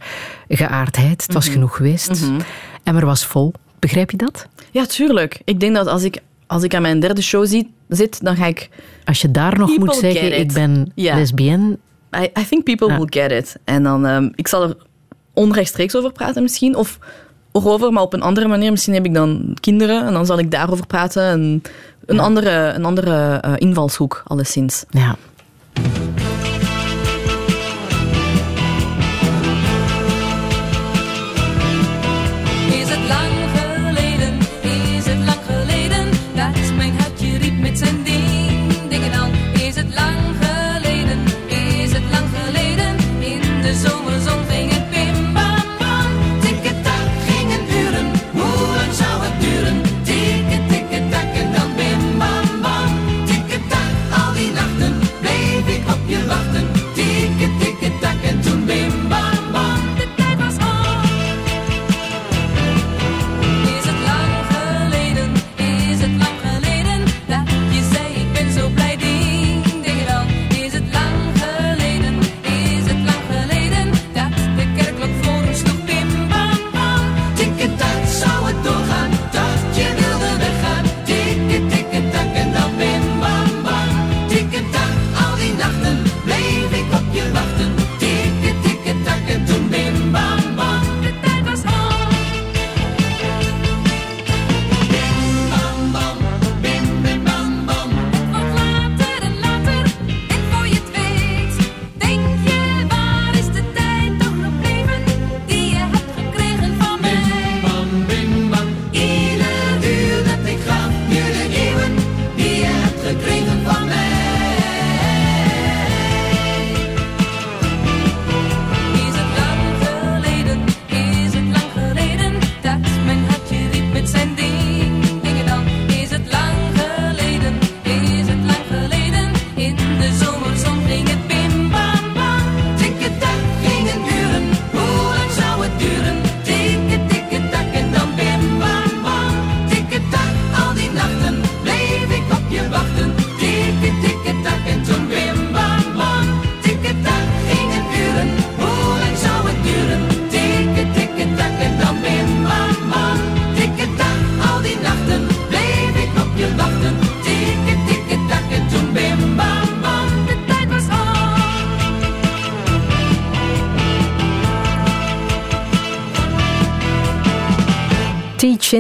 geaardheid. 0.48 1.22
Het 1.22 1.34
was 1.34 1.48
genoeg 1.48 1.76
geweest. 1.76 2.24
En 2.84 2.96
er 2.96 3.06
was 3.06 3.26
vol. 3.26 3.54
Begrijp 3.80 4.12
je 4.12 4.18
dat? 4.18 4.48
Ja, 4.72 4.86
tuurlijk. 4.86 5.42
Ik 5.44 5.60
denk 5.60 5.76
dat 5.76 5.88
als 5.88 6.04
ik, 6.04 6.22
als 6.48 6.64
ik 6.64 6.76
aan 6.76 6.82
mijn 6.82 7.00
derde 7.00 7.22
show 7.22 7.46
zie, 7.46 7.74
zit, 7.96 8.24
dan 8.24 8.36
ga 8.36 8.46
ik... 8.46 8.70
Als 9.06 9.22
je 9.22 9.32
daar 9.32 9.58
nog 9.60 9.78
moet 9.78 9.96
zeggen, 9.96 10.40
ik 10.40 10.52
ben 10.54 10.92
lesbienne. 10.96 11.78
I, 12.18 12.30
I 12.40 12.48
think 12.48 12.64
people 12.64 12.88
Ja. 12.88 12.98
will 12.98 13.08
get 13.10 13.32
it. 13.32 13.56
En 13.64 13.84
dan, 13.84 14.06
ehm, 14.06 14.30
ik 14.36 14.48
zal 14.48 14.64
er 14.64 14.76
onrechtstreeks 15.34 15.96
over 15.96 16.12
praten 16.12 16.42
misschien, 16.42 16.76
of 16.76 17.00
erover, 17.52 17.94
maar 17.94 18.04
op 18.04 18.14
een 18.14 18.22
andere 18.22 18.48
manier. 18.48 18.72
Misschien 18.72 18.94
heb 18.94 19.06
ik 19.06 19.14
dan 19.14 19.58
kinderen 19.60 20.06
en 20.06 20.14
dan 20.14 20.26
zal 20.26 20.40
ik 20.40 20.52
daarover 20.52 20.88
praten. 20.88 21.24
En 21.24 21.62
een 22.06 22.20
andere, 22.20 22.50
een 22.76 22.86
andere 22.86 23.38
eh, 23.42 23.54
invalshoek, 23.58 24.22
alleszins. 24.28 24.84
Ja. 24.90 25.16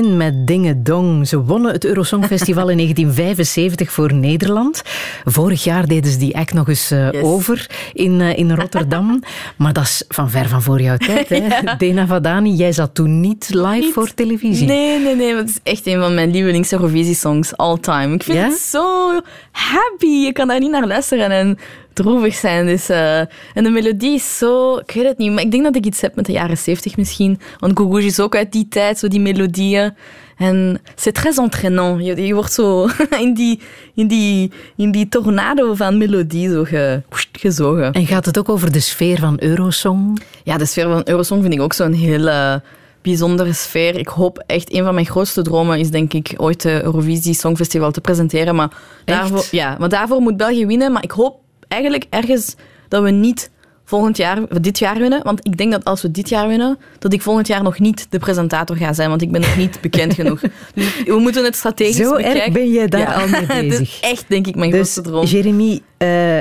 Met 0.01 0.47
Dinge 0.47 0.81
Dong. 0.81 1.27
Ze 1.27 1.43
wonnen 1.43 1.71
het 1.71 1.85
Eurosongfestival 1.85 2.69
in 2.69 2.77
1975 2.83 3.91
voor 3.91 4.13
Nederland. 4.13 4.81
Vorig 5.25 5.63
jaar 5.63 5.87
deden 5.87 6.11
ze 6.11 6.17
die 6.17 6.35
act 6.37 6.53
nog 6.53 6.67
eens 6.69 6.91
eh, 6.91 7.11
Yes. 7.11 7.21
over 7.23 7.69
in, 7.93 8.21
eh, 8.21 8.37
in 8.37 8.51
Rotterdam. 8.51 9.19
Maar 9.57 9.73
dat 9.73 9.83
is 9.83 10.03
van 10.07 10.29
ver 10.29 10.49
van 10.49 10.61
voor 10.61 10.81
jouw 10.81 10.97
tijd. 10.97 11.29
Hè? 11.29 11.41
Dena 11.77 12.05
Vadani, 12.07 12.53
jij 12.53 12.71
zat 12.71 12.95
toen 12.95 13.19
niet 13.21 13.49
live 13.53 13.67
Niet. 13.79 13.93
voor 13.93 14.13
televisie. 14.13 14.67
Nee, 14.67 14.99
nee, 14.99 15.15
nee. 15.15 15.35
Het 15.35 15.49
is 15.49 15.59
echt 15.63 15.87
een 15.87 15.99
van 15.99 16.13
mijn 16.13 16.31
lievelings 16.31 16.71
Eurovisie-songs 16.71 17.57
all 17.57 17.77
time. 17.77 18.13
Ik 18.13 18.23
vind 18.23 18.37
Ja? 18.37 18.43
het 18.49 18.59
zo 18.59 19.11
happy. 19.51 20.05
Je 20.07 20.31
kan 20.33 20.47
daar 20.47 20.59
niet 20.59 20.71
naar 20.71 20.87
luisteren 20.87 21.29
en 21.31 21.57
droevig 21.93 22.35
zijn. 22.35 22.65
Dus, 22.65 22.89
eh, 22.89 23.19
en 23.19 23.63
de 23.63 23.69
melodie 23.69 24.13
is 24.13 24.37
zo... 24.37 24.77
Ik 24.77 24.91
weet 24.91 25.05
het 25.05 25.17
niet, 25.17 25.31
maar 25.31 25.43
ik 25.43 25.51
denk 25.51 25.63
dat 25.63 25.75
ik 25.75 25.85
iets 25.85 26.01
heb 26.01 26.15
met 26.15 26.25
de 26.25 26.31
jaren 26.31 26.57
70 26.57 26.97
misschien. 26.97 27.39
Want 27.59 27.77
Guguji 27.77 28.05
is 28.05 28.19
ook 28.19 28.35
uit 28.35 28.51
die 28.51 28.67
tijd, 28.67 28.99
zo 28.99 29.07
die 29.07 29.19
melodieën. 29.19 29.93
En 30.37 30.79
c'est 30.95 31.11
très 31.11 31.39
entraînant. 31.39 31.99
Je, 31.99 32.25
je 32.25 32.33
wordt 32.33 32.53
zo 32.53 32.87
in 33.25 33.33
die, 33.33 33.59
in, 33.93 34.07
die, 34.07 34.51
in 34.75 34.91
die 34.91 35.09
tornado 35.09 35.73
van 35.73 35.97
melodie 35.97 36.49
zo 36.49 36.63
ge, 36.63 37.01
gezogen. 37.31 37.91
En 37.91 38.05
gaat 38.05 38.25
het 38.25 38.37
ook 38.37 38.49
over 38.49 38.71
de 38.71 38.79
sfeer 38.79 39.19
van 39.19 39.37
Eurosong? 39.39 40.21
Ja, 40.43 40.57
de 40.57 40.65
sfeer 40.65 40.83
van 40.89 41.01
Eurosong 41.05 41.41
vind 41.41 41.53
ik 41.53 41.61
ook 41.61 41.73
zo'n 41.73 41.93
hele 41.93 42.61
bijzondere 43.01 43.53
sfeer. 43.53 43.97
Ik 43.97 44.07
hoop 44.07 44.43
echt, 44.47 44.73
een 44.73 44.83
van 44.83 44.93
mijn 44.93 45.05
grootste 45.05 45.41
dromen 45.41 45.79
is 45.79 45.89
denk 45.89 46.13
ik 46.13 46.33
ooit 46.37 46.61
de 46.61 46.83
Eurovisie 46.83 47.33
Songfestival 47.33 47.91
te 47.91 48.01
presenteren. 48.01 48.55
Maar 48.55 48.69
daarvoor, 49.05 49.45
ja, 49.51 49.75
maar 49.79 49.89
daarvoor 49.89 50.21
moet 50.21 50.37
België 50.37 50.65
winnen. 50.65 50.91
Maar 50.91 51.03
ik 51.03 51.11
hoop 51.11 51.42
eigenlijk 51.73 52.05
ergens 52.09 52.55
dat 52.87 53.03
we 53.03 53.09
niet 53.09 53.51
volgend 53.85 54.17
jaar, 54.17 54.61
dit 54.61 54.79
jaar 54.79 54.97
winnen. 54.99 55.23
Want 55.23 55.45
ik 55.45 55.57
denk 55.57 55.71
dat 55.71 55.85
als 55.85 56.01
we 56.01 56.11
dit 56.11 56.29
jaar 56.29 56.47
winnen, 56.47 56.77
dat 56.99 57.13
ik 57.13 57.21
volgend 57.21 57.47
jaar 57.47 57.63
nog 57.63 57.79
niet 57.79 58.07
de 58.09 58.19
presentator 58.19 58.75
ga 58.75 58.93
zijn, 58.93 59.09
want 59.09 59.21
ik 59.21 59.31
ben 59.31 59.41
nog 59.41 59.57
niet 59.57 59.81
bekend 59.81 60.13
genoeg. 60.19 60.41
Dus 60.75 61.03
we 61.05 61.17
moeten 61.19 61.43
het 61.43 61.55
strategisch 61.55 61.95
Zo 61.95 62.15
bekijken. 62.15 62.41
erg 62.41 62.51
ben 62.53 62.71
je 62.71 62.87
daar 62.87 62.99
Ja. 63.01 63.13
al 63.13 63.27
mee 63.27 63.41
is 63.41 63.47
bezig. 63.77 63.99
echt, 64.01 64.25
denk 64.27 64.47
ik, 64.47 64.55
mijn 64.55 64.69
Dus 64.71 64.79
grootste 64.79 65.01
droom. 65.01 65.25
Jeremy 65.25 65.81
eh 66.03 66.37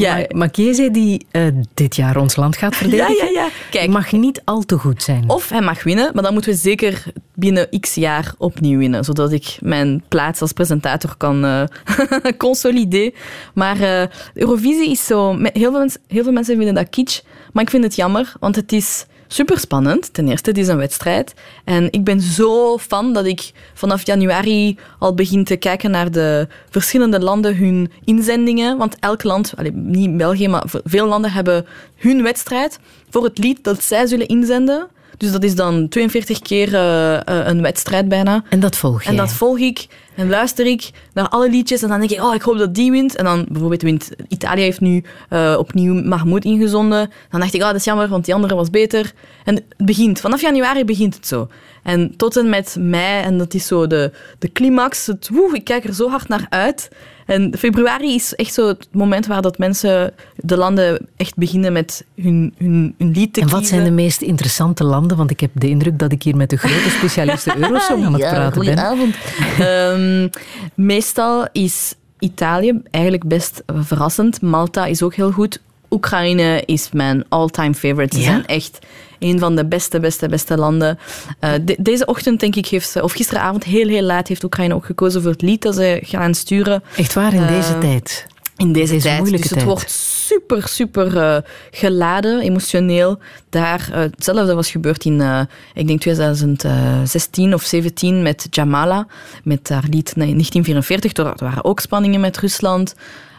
Ja. 0.00 0.16
Ma- 0.16 0.24
Makiese, 0.38 0.90
die 0.90 1.26
eh, 1.30 1.42
dit 1.74 1.96
jaar 1.96 2.16
ons 2.16 2.36
land 2.36 2.56
gaat 2.56 2.76
verdedigen, 2.82 3.14
Ja, 3.16 3.24
ja, 3.24 3.30
ja. 3.30 3.48
Kijk, 3.70 3.88
mag 3.90 4.12
niet 4.12 4.42
al 4.44 4.62
te 4.64 4.78
goed 4.78 5.02
zijn. 5.02 5.24
Of 5.26 5.48
hij 5.48 5.60
mag 5.60 5.82
winnen, 5.82 6.10
maar 6.14 6.22
dan 6.22 6.32
moeten 6.32 6.50
we 6.50 6.56
zeker 6.56 7.02
binnen 7.34 7.68
x 7.80 7.94
jaar 7.94 8.34
opnieuw 8.38 8.78
winnen, 8.78 9.04
zodat 9.04 9.32
ik 9.32 9.56
mijn 9.60 10.02
plaats 10.08 10.40
als 10.40 10.52
presentator 10.52 11.16
kan 11.16 11.44
eh 11.44 11.62
consolideren. 12.36 13.12
Maar 13.54 14.08
Eurovisie 14.34 14.90
is 14.90 15.06
zo... 15.06 15.32
me- 15.34 15.50
Heel 15.52 15.70
veel, 15.70 15.78
mensen, 15.80 16.00
heel 16.08 16.22
veel 16.22 16.32
mensen 16.32 16.56
vinden 16.56 16.74
dat 16.74 16.90
kitsch, 16.90 17.20
maar 17.52 17.62
ik 17.62 17.70
vind 17.70 17.84
het 17.84 17.94
jammer, 17.96 18.32
want 18.40 18.56
het 18.56 18.72
is 18.72 19.06
super 19.28 19.58
spannend. 19.58 20.14
Ten 20.14 20.28
eerste, 20.28 20.50
het 20.50 20.58
is 20.58 20.68
een 20.68 20.76
wedstrijd. 20.76 21.34
En 21.64 21.88
ik 21.90 22.04
ben 22.04 22.20
zo 22.20 22.78
fan 22.78 23.12
dat 23.12 23.24
ik 23.24 23.52
vanaf 23.74 24.06
januari 24.06 24.78
al 24.98 25.14
begin 25.14 25.44
te 25.44 25.56
kijken 25.56 25.90
naar 25.90 26.10
de 26.10 26.48
verschillende 26.70 27.20
landen 27.20 27.56
hun 27.56 27.90
inzendingen. 28.04 28.78
Want 28.78 28.96
elk 29.00 29.22
land, 29.22 29.54
niet 29.72 30.16
België, 30.16 30.48
maar 30.48 30.64
veel 30.84 31.06
landen 31.06 31.32
hebben 31.32 31.66
hun 31.96 32.22
wedstrijd 32.22 32.78
voor 33.10 33.24
het 33.24 33.38
lied 33.38 33.64
dat 33.64 33.82
zij 33.82 34.06
zullen 34.06 34.28
inzenden. 34.28 34.88
Dus 35.18 35.32
dat 35.32 35.42
is 35.42 35.54
dan 35.54 35.88
42 35.88 36.38
keer 36.38 36.74
eh, 36.74 37.14
eh, 37.14 37.22
een 37.26 37.62
wedstrijd 37.62 38.08
bijna. 38.08 38.44
En 38.48 38.60
dat 38.60 38.76
volg 38.76 39.02
je. 39.02 39.08
En 39.08 39.16
dat 39.16 39.32
volg 39.32 39.58
ik 39.58 39.86
en 40.14 40.28
luister 40.28 40.66
ik 40.66 40.90
naar 41.12 41.28
alle 41.28 41.50
liedjes. 41.50 41.82
En 41.82 41.88
dan 41.88 41.98
denk 41.98 42.10
ik, 42.10 42.22
oh, 42.22 42.34
ik 42.34 42.42
hoop 42.42 42.58
dat 42.58 42.74
die 42.74 42.90
wint. 42.90 43.16
En 43.16 43.24
dan 43.24 43.46
bijvoorbeeld 43.48 43.82
wint 43.82 44.10
Italië 44.28 44.62
heeft 44.62 44.80
nu 44.80 45.04
eh, 45.28 45.54
opnieuw 45.58 46.02
Mahmoud 46.02 46.44
ingezonden. 46.44 47.10
Dan 47.30 47.40
dacht 47.40 47.54
ik, 47.54 47.60
oh, 47.60 47.66
dat 47.66 47.76
is 47.76 47.84
jammer, 47.84 48.08
want 48.08 48.24
die 48.24 48.34
andere 48.34 48.54
was 48.54 48.70
beter. 48.70 49.12
En 49.44 49.54
het 49.54 49.64
begint, 49.76 50.20
vanaf 50.20 50.40
januari 50.40 50.84
begint 50.84 51.14
het 51.14 51.26
zo. 51.26 51.48
En 51.88 52.16
tot 52.16 52.36
en 52.36 52.48
met 52.48 52.76
mei, 52.78 53.22
en 53.22 53.38
dat 53.38 53.54
is 53.54 53.66
zo 53.66 53.86
de, 53.86 54.12
de 54.38 54.52
climax. 54.52 55.06
Het, 55.06 55.28
woe, 55.32 55.54
ik 55.54 55.64
kijk 55.64 55.84
er 55.84 55.94
zo 55.94 56.08
hard 56.08 56.28
naar 56.28 56.46
uit. 56.48 56.88
En 57.26 57.54
februari 57.58 58.14
is 58.14 58.34
echt 58.34 58.54
zo 58.54 58.68
het 58.68 58.88
moment 58.92 59.26
waar 59.26 59.42
dat 59.42 59.58
mensen, 59.58 60.14
de 60.36 60.56
landen, 60.56 61.08
echt 61.16 61.36
beginnen 61.36 61.72
met 61.72 62.04
hun, 62.16 62.54
hun, 62.58 62.94
hun 62.98 63.10
lied 63.10 63.32
te 63.32 63.40
en 63.40 63.48
wat 63.48 63.58
kiezen. 63.58 63.76
zijn 63.76 63.88
de 63.88 64.02
meest 64.02 64.22
interessante 64.22 64.84
landen? 64.84 65.16
Want 65.16 65.30
ik 65.30 65.40
heb 65.40 65.50
de 65.54 65.68
indruk 65.68 65.98
dat 65.98 66.12
ik 66.12 66.22
hier 66.22 66.36
met 66.36 66.50
de 66.50 66.56
grote 66.56 66.90
specialiste 66.90 67.56
Eurosong 67.62 68.04
aan 68.04 68.12
het 68.12 68.22
Ja, 68.22 68.30
praten 68.30 68.64
ben. 68.64 68.66
goedenavond. 68.66 69.14
Ehm, 69.58 70.28
meestal 70.74 71.48
is 71.52 71.94
Italië 72.18 72.80
eigenlijk 72.90 73.24
best 73.26 73.62
verrassend. 73.66 74.40
Malta 74.40 74.86
is 74.86 75.02
ook 75.02 75.14
heel 75.14 75.30
goed. 75.30 75.60
Oekraïne 75.90 76.62
is 76.66 76.88
mijn 76.92 77.24
all-time 77.28 77.74
favorite. 77.74 78.16
Ze 78.16 78.22
Ja? 78.22 78.26
zijn 78.28 78.46
echt 78.46 78.78
een 79.18 79.38
van 79.38 79.56
de 79.56 79.66
beste, 79.66 80.00
beste, 80.00 80.28
beste 80.28 80.56
landen. 80.56 80.98
Eh, 81.40 81.52
de- 81.62 81.76
deze 81.78 82.06
ochtend, 82.06 82.40
denk 82.40 82.56
ik, 82.56 82.66
heeft 82.66 82.90
ze, 82.90 83.02
of 83.02 83.12
gisteravond 83.12 83.64
heel, 83.64 83.88
heel 83.88 84.02
laat, 84.02 84.28
heeft 84.28 84.44
Oekraïne 84.44 84.74
ook 84.74 84.84
gekozen 84.84 85.22
voor 85.22 85.30
het 85.30 85.42
lied 85.42 85.62
dat 85.62 85.74
ze 85.74 86.00
gaan 86.04 86.34
sturen. 86.34 86.82
Echt 86.96 87.14
waar, 87.14 87.32
in 87.34 87.42
Eh, 87.42 87.48
deze 87.48 87.78
tijd. 87.78 88.26
In 88.56 88.72
deze, 88.72 88.92
Deze 88.92 89.06
tijd. 89.06 89.18
moeilijke 89.18 89.48
dus 89.48 89.56
het 89.56 89.58
tijd. 89.66 89.70
wordt 89.78 89.90
super, 89.90 90.68
super 90.68 91.16
eh, 91.16 91.36
geladen, 91.70 92.40
emotioneel. 92.40 93.18
Daar, 93.50 93.88
hetzelfde 93.92 94.54
was 94.54 94.70
gebeurd 94.70 95.04
in, 95.04 95.46
ik 95.74 95.86
denk 95.86 96.00
2016 96.00 97.54
of 97.54 97.62
17 97.62 98.22
met 98.22 98.46
Jamala, 98.50 99.06
met 99.44 99.68
haar 99.68 99.84
lied 99.90 100.12
1944. 100.16 101.12
Er 101.16 101.34
waren 101.38 101.64
ook 101.64 101.80
spanningen 101.80 102.20
met 102.20 102.38
Rusland. 102.38 102.94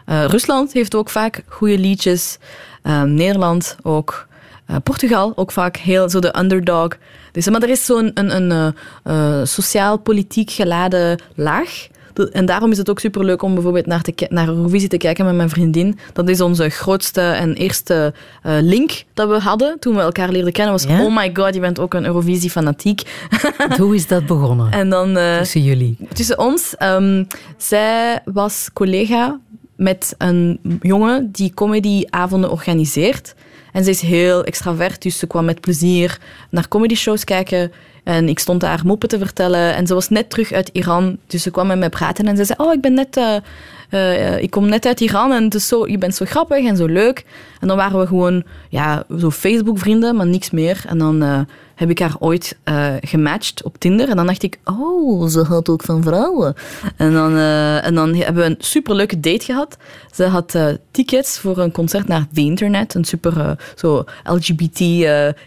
Eh, 0.09 0.25
Rusland 0.25 0.73
heeft 0.73 0.95
ook 0.95 1.09
vaak 1.09 1.43
goede 1.47 1.77
liedjes. 1.79 2.37
Eh, 2.83 3.01
Nederland 3.01 3.75
ook. 3.81 4.27
Eh, 4.65 4.75
Portugal 4.83 5.31
ook 5.35 5.51
vaak 5.51 5.77
heel 5.77 6.09
zo 6.09 6.19
de 6.19 6.39
underdog. 6.39 6.87
Dus, 7.31 7.49
maar 7.49 7.61
er 7.61 7.69
is 7.69 7.85
zo'n 7.85 8.11
een, 8.13 8.35
een, 8.51 8.73
eh, 9.03 9.41
sociaal-politiek 9.43 10.51
geladen 10.51 11.21
laag. 11.35 11.87
De- 12.13 12.29
En 12.31 12.45
daarom 12.45 12.71
is 12.71 12.77
het 12.77 12.89
ook 12.89 12.99
superleuk 12.99 13.41
om 13.41 13.53
bijvoorbeeld 13.53 13.85
naar, 13.85 14.01
te, 14.01 14.11
ki- 14.11 14.27
naar 14.29 14.47
Eurovisie 14.47 14.89
te 14.89 14.97
kijken 14.97 15.25
met 15.25 15.35
mijn 15.35 15.49
vriendin. 15.49 15.99
Dat 16.13 16.29
is 16.29 16.41
onze 16.41 16.69
grootste 16.69 17.21
en 17.21 17.53
eerste 17.53 18.13
link 18.43 19.03
dat 19.13 19.29
we 19.29 19.39
hadden 19.39 19.79
toen 19.79 19.95
we 19.95 20.01
elkaar 20.01 20.29
leerden 20.29 20.53
kennen. 20.53 20.73
Was, 20.73 20.83
Ja? 20.83 21.03
oh 21.05 21.15
my 21.15 21.29
god, 21.33 21.53
je 21.53 21.59
bent 21.59 21.79
ook 21.79 21.93
een 21.93 22.05
Eurovisie-fanatiek. 22.05 23.01
Hoe 23.77 23.95
is 23.95 24.07
dat 24.07 24.25
begonnen 24.25 24.71
En 24.71 24.89
dan... 24.89 25.13
tussen 25.13 25.63
jullie? 25.63 25.97
tussen 26.13 26.39
ons. 26.39 26.75
ehm, 26.77 27.23
zij 27.57 28.19
was 28.25 28.69
collega 28.73 29.39
met 29.79 30.15
een 30.17 30.59
jongen 30.81 31.31
die 31.31 31.53
comedyavonden 31.53 32.51
organiseert. 32.51 33.35
En 33.71 33.83
ze 33.83 33.89
is 33.89 34.01
heel 34.01 34.43
extravert, 34.43 35.01
dus 35.01 35.19
ze 35.19 35.27
kwam 35.27 35.45
met 35.45 35.61
plezier 35.61 36.19
naar 36.49 36.67
comedyshows 36.67 37.23
kijken. 37.23 37.71
En 38.03 38.29
ik 38.29 38.39
stond 38.39 38.61
daar 38.61 38.81
moppen 38.85 39.09
te 39.09 39.17
vertellen. 39.17 39.75
En 39.75 39.87
ze 39.87 39.93
was 39.93 40.09
net 40.09 40.29
terug 40.29 40.51
uit 40.51 40.69
Iran, 40.73 41.17
dus 41.27 41.41
ze 41.43 41.51
kwam 41.51 41.67
met 41.67 41.79
mij 41.79 41.89
praten. 41.89 42.27
En 42.27 42.37
ze 42.37 42.45
zei, 42.45 42.59
oh, 42.61 42.73
ik 42.73 42.81
ben 42.81 42.93
net... 42.93 43.17
eh, 43.17 44.41
ik 44.41 44.51
kom 44.51 44.69
net 44.69 44.85
uit 44.85 44.99
Iran 44.99 45.31
en 45.31 45.43
het 45.43 45.61
zo, 45.61 45.87
je 45.87 45.97
bent 45.97 46.15
zo 46.15 46.25
grappig 46.25 46.65
en 46.65 46.77
zo 46.77 46.85
leuk. 46.85 47.25
En 47.59 47.67
dan 47.67 47.77
waren 47.77 47.99
we 47.99 48.07
gewoon 48.07 48.43
ja, 48.69 49.03
zo 49.19 49.31
Facebook-vrienden, 49.31 50.15
maar 50.15 50.27
niks 50.27 50.49
meer. 50.49 50.83
En 50.87 50.97
dan 50.97 51.45
heb 51.75 51.89
ik 51.89 51.99
haar 51.99 52.15
ooit 52.19 52.57
gematcht 53.01 53.63
op 53.63 53.77
Tinder. 53.77 54.09
En 54.09 54.15
dan 54.15 54.25
dacht 54.25 54.43
ik, 54.43 54.59
oh, 54.63 55.27
ze 55.27 55.43
houdt 55.43 55.69
ook 55.69 55.83
van 55.83 56.03
vrouwen. 56.03 56.55
En 56.95 57.13
dan, 57.13 57.37
en 57.81 57.95
dan 57.95 58.15
hebben 58.15 58.43
we 58.43 58.49
een 58.49 58.55
superleuke 58.59 59.19
date 59.19 59.45
gehad. 59.45 59.77
Ze 60.13 60.23
had 60.23 60.57
tickets 60.91 61.39
voor 61.39 61.57
een 61.57 61.71
concert 61.71 62.07
naar 62.07 62.27
The 62.33 62.41
Internet, 62.41 62.93
een 62.93 63.05
super 63.05 63.57
zo 63.75 64.03
LGBT 64.23 64.79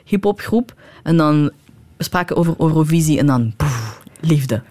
hip-hop 0.04 0.40
groep. 0.40 0.74
En 1.02 1.16
dan 1.16 1.50
we 2.02 2.08
spraken 2.08 2.36
over 2.36 2.54
Eurovisie 2.58 3.18
en 3.18 3.26
dan 3.26 3.52
poef, 3.56 4.00
liefde. 4.20 4.62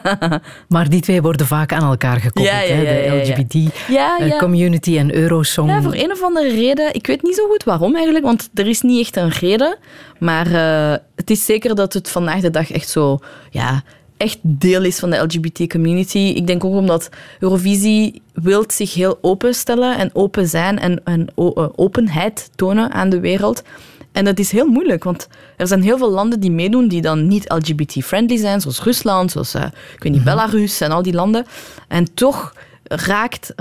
Maar 0.68 0.88
die 0.88 1.00
twee 1.00 1.22
worden 1.22 1.46
vaak 1.46 1.72
aan 1.72 1.90
elkaar 1.90 2.16
gekoppeld. 2.16 2.46
Ja. 2.46 2.60
De. 2.60 3.22
LGBT-community 3.22 4.98
en 4.98 5.14
Eurosong. 5.14 5.70
Ja, 5.70 5.82
voor 5.82 5.94
een 5.94 6.12
of 6.12 6.22
andere 6.22 6.48
reden. 6.48 6.94
Ik 6.94 7.06
weet 7.06 7.22
niet 7.22 7.34
zo 7.34 7.46
goed 7.46 7.64
waarom 7.64 7.94
eigenlijk, 7.94 8.24
want 8.24 8.50
er 8.54 8.66
is 8.66 8.80
niet 8.80 9.00
echt 9.00 9.16
een 9.16 9.30
reden. 9.30 9.76
Maar 10.18 10.46
eh, 10.46 10.98
het 11.16 11.30
is 11.30 11.44
zeker 11.44 11.74
dat 11.74 11.92
het 11.92 12.10
vandaag 12.10 12.40
de 12.40 12.50
dag 12.50 12.70
echt 12.70 12.88
zo, 12.88 13.18
ja, 13.50 13.82
echt 14.16 14.38
deel 14.42 14.84
is 14.84 14.98
van 14.98 15.10
de 15.10 15.22
LGBT-community. 15.22 16.18
Ik 16.18 16.46
denk 16.46 16.64
ook 16.64 16.74
omdat 16.74 17.08
Eurovisie 17.38 18.22
wil 18.32 18.64
zich 18.66 18.94
heel 18.94 19.18
openstellen 19.20 19.98
en 19.98 20.10
open 20.12 20.48
zijn 20.48 20.78
en, 20.78 21.04
en 21.04 21.26
eh, 21.36 21.68
openheid 21.76 22.50
tonen 22.54 22.92
aan 22.92 23.08
de 23.08 23.20
wereld. 23.20 23.62
En 24.12 24.24
dat 24.24 24.38
is 24.38 24.50
heel 24.50 24.66
moeilijk, 24.66 25.04
want 25.04 25.28
er 25.56 25.66
zijn 25.66 25.82
heel 25.82 25.98
veel 25.98 26.10
landen 26.10 26.40
die 26.40 26.50
meedoen 26.50 26.88
die 26.88 27.02
dan 27.02 27.26
niet 27.26 27.52
LGBT-friendly 27.52 28.36
zijn, 28.36 28.60
zoals 28.60 28.82
Rusland, 28.82 29.30
zoals 29.30 29.54
eh, 29.54 29.64
ik 29.94 30.02
weet 30.02 30.12
niet, 30.12 30.24
Belarus 30.24 30.80
en 30.80 30.90
al 30.90 31.02
die 31.02 31.12
landen. 31.12 31.46
En 31.88 32.14
toch 32.14 32.54
raakt, 32.82 33.54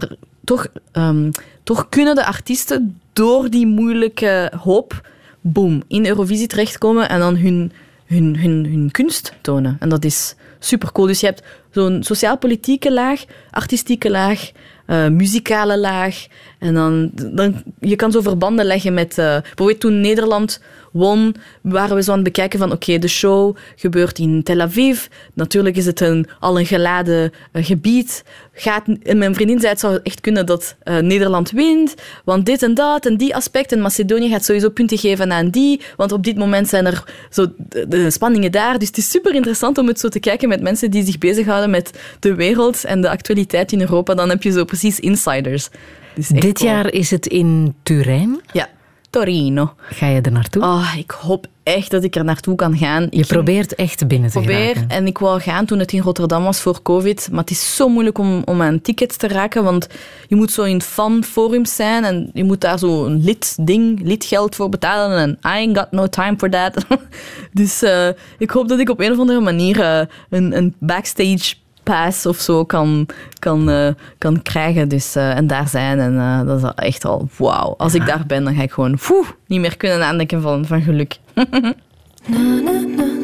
toch, 0.43 0.67
ehm, 0.91 1.31
toch 1.63 1.89
kunnen 1.89 2.15
de 2.15 2.25
artiesten 2.25 2.99
door 3.13 3.49
die 3.49 3.67
moeilijke 3.67 4.51
hoop, 4.63 5.09
boom, 5.41 5.83
in 5.87 6.05
Eurovisie 6.05 6.47
terechtkomen 6.47 7.09
en 7.09 7.19
dan 7.19 7.35
hun, 7.35 7.71
hun, 8.05 8.37
hun, 8.39 8.65
hun 8.65 8.91
kunst 8.91 9.33
tonen. 9.41 9.77
En 9.79 9.89
dat 9.89 10.05
is 10.05 10.35
super 10.59 10.91
cool. 10.91 11.07
Dus 11.07 11.19
je 11.19 11.25
hebt 11.25 11.43
zo'n 11.71 12.03
sociaal-politieke 12.03 12.93
laag, 12.93 13.23
artistieke 13.51 14.09
laag, 14.09 14.51
eh, 14.87 15.07
muzikale 15.07 15.79
laag. 15.79 16.27
En 16.59 16.73
dan, 16.73 17.11
dan 17.13 17.63
je 17.79 17.95
kan 17.95 18.11
zo 18.11 18.21
verbanden 18.21 18.65
leggen 18.65 18.93
met... 18.93 19.17
eh 19.17 19.37
bijvoorbeeld 19.41 19.79
toen 19.79 20.01
Nederland 20.01 20.61
won, 20.97 21.35
waren 21.61 21.95
we 21.95 22.03
zo 22.03 22.11
aan 22.11 22.17
het 22.17 22.25
bekijken 22.25 22.59
van 22.59 22.71
oké, 22.71 22.97
de 22.97 23.07
show 23.07 23.55
gebeurt 23.75 24.19
in 24.19 24.43
Tel 24.43 24.61
Aviv. 24.61 25.05
Natuurlijk 25.33 25.75
is 25.75 25.85
het 25.85 25.99
een, 25.99 26.27
al 26.39 26.59
een 26.59 26.65
geladen 26.65 27.31
eh, 27.51 27.65
gebied. 27.65 28.23
Gaat, 28.53 28.83
en 29.03 29.17
mijn 29.17 29.35
vriendin 29.35 29.59
zei 29.59 29.71
het 29.71 29.79
zou 29.79 29.99
echt 30.03 30.21
kunnen 30.21 30.45
dat 30.45 30.75
eh, 30.83 30.97
Nederland 30.97 31.51
wint, 31.51 31.95
want 32.25 32.45
dit 32.45 32.63
en 32.63 32.73
dat 32.73 33.05
en 33.05 33.17
die 33.17 33.35
aspect. 33.35 33.71
En 33.71 33.81
Macedonië 33.81 34.29
gaat 34.29 34.45
sowieso 34.45 34.69
punten 34.69 34.97
geven 34.97 35.31
aan 35.31 35.49
die, 35.49 35.81
want 35.95 36.11
op 36.11 36.23
dit 36.23 36.37
moment 36.37 36.67
zijn 36.67 36.85
er 36.85 37.03
zo 37.29 37.45
de, 37.57 37.87
de 37.87 38.11
spanningen 38.11 38.51
daar. 38.51 38.79
Dus 38.79 38.87
het 38.87 38.97
is 38.97 39.09
super 39.09 39.35
interessant 39.35 39.77
om 39.77 39.87
het 39.87 39.99
zo 39.99 40.09
te 40.09 40.19
kijken 40.19 40.49
met 40.49 40.61
mensen 40.61 40.91
die 40.91 41.05
zich 41.05 41.17
bezighouden 41.17 41.69
met 41.69 41.91
de 42.19 42.35
wereld 42.35 42.83
en 42.83 43.01
de 43.01 43.09
actualiteit 43.09 43.71
in 43.71 43.81
Europa. 43.81 44.13
Dan 44.13 44.29
heb 44.29 44.43
je 44.43 44.51
zo 44.51 44.63
precies 44.65 44.99
insiders. 44.99 45.69
Dus 46.15 46.27
Dit 46.27 46.57
cool. 46.57 46.71
jaar 46.71 46.93
is 46.93 47.11
het 47.11 47.27
in 47.27 47.75
Turijn. 47.83 48.41
Ja, 48.51 48.69
Torino. 49.17 49.73
Ga 49.77 50.07
je 50.07 50.21
er 50.21 50.31
naartoe? 50.31 50.63
Oh, 50.63 50.93
ik 50.97 51.11
hoop 51.11 51.47
echt 51.63 51.91
dat 51.91 52.03
ik 52.03 52.15
er 52.15 52.23
naartoe 52.23 52.55
kan 52.55 52.77
gaan. 52.77 53.03
Ik 53.03 53.13
je 53.13 53.25
probeert 53.25 53.75
echt 53.75 54.07
binnen 54.07 54.29
te 54.29 54.37
probeer 54.37 54.57
geraken. 54.57 54.89
en 54.89 55.07
ik 55.07 55.17
wou 55.17 55.39
gaan 55.39 55.65
toen 55.65 55.79
het 55.79 55.91
in 55.93 56.01
Rotterdam 56.01 56.43
was 56.43 56.61
voor 56.61 56.81
COVID. 56.81 57.27
Maar 57.31 57.39
het 57.39 57.49
is 57.49 57.75
zo 57.75 57.89
moeilijk 57.89 58.17
om, 58.17 58.41
om 58.45 58.61
aan 58.61 58.81
tickets 58.81 59.17
te 59.17 59.27
raken, 59.27 59.63
want 59.63 59.87
je 60.27 60.35
moet 60.35 60.51
zo 60.51 60.63
in 60.63 60.81
fanforums 60.81 61.75
zijn 61.75 62.03
en 62.03 62.29
je 62.33 62.43
moet 62.43 62.61
daar 62.61 62.79
zo 62.79 63.05
een 63.05 63.23
lid-ding, 63.23 64.01
lidgeld 64.03 64.55
voor 64.55 64.69
betalen 64.69 65.17
en 65.17 65.31
I 65.31 65.37
ain't 65.41 65.77
got 65.77 65.91
no 65.91 66.07
time 66.07 66.37
for 66.37 66.49
that. 66.49 66.85
dus 67.53 67.81
eh, 67.81 68.07
ik 68.37 68.49
hoop 68.49 68.67
dat 68.67 68.79
ik 68.79 68.89
op 68.89 68.99
een 68.99 69.11
of 69.11 69.19
andere 69.19 69.39
manier 69.39 69.79
eh, 69.79 70.01
een, 70.29 70.57
een 70.57 70.75
backstage 70.79 71.55
pass 71.87 72.25
of 72.25 72.37
zo 72.37 72.65
kan, 72.65 73.05
kan, 73.39 73.69
eh, 73.69 73.87
kan 74.17 74.41
krijgen. 74.41 74.87
Dus, 74.87 75.15
eh, 75.15 75.37
en 75.37 75.47
daar 75.47 75.67
zijn. 75.67 75.99
En 75.99 76.17
eh, 76.17 76.45
dat 76.45 76.63
is 76.63 76.69
echt 76.75 77.05
al 77.05 77.29
wauw. 77.37 77.73
Als 77.77 77.95
ik 77.95 78.05
daar 78.05 78.23
ben, 78.27 78.43
dan 78.43 78.55
ga 78.55 78.61
ik 78.61 78.71
gewoon 78.71 78.97
foe, 78.97 79.25
niet 79.47 79.59
meer 79.59 79.77
kunnen 79.77 80.05
aandenken 80.05 80.41
van, 80.41 80.65
van 80.65 80.81
geluk. 80.81 81.17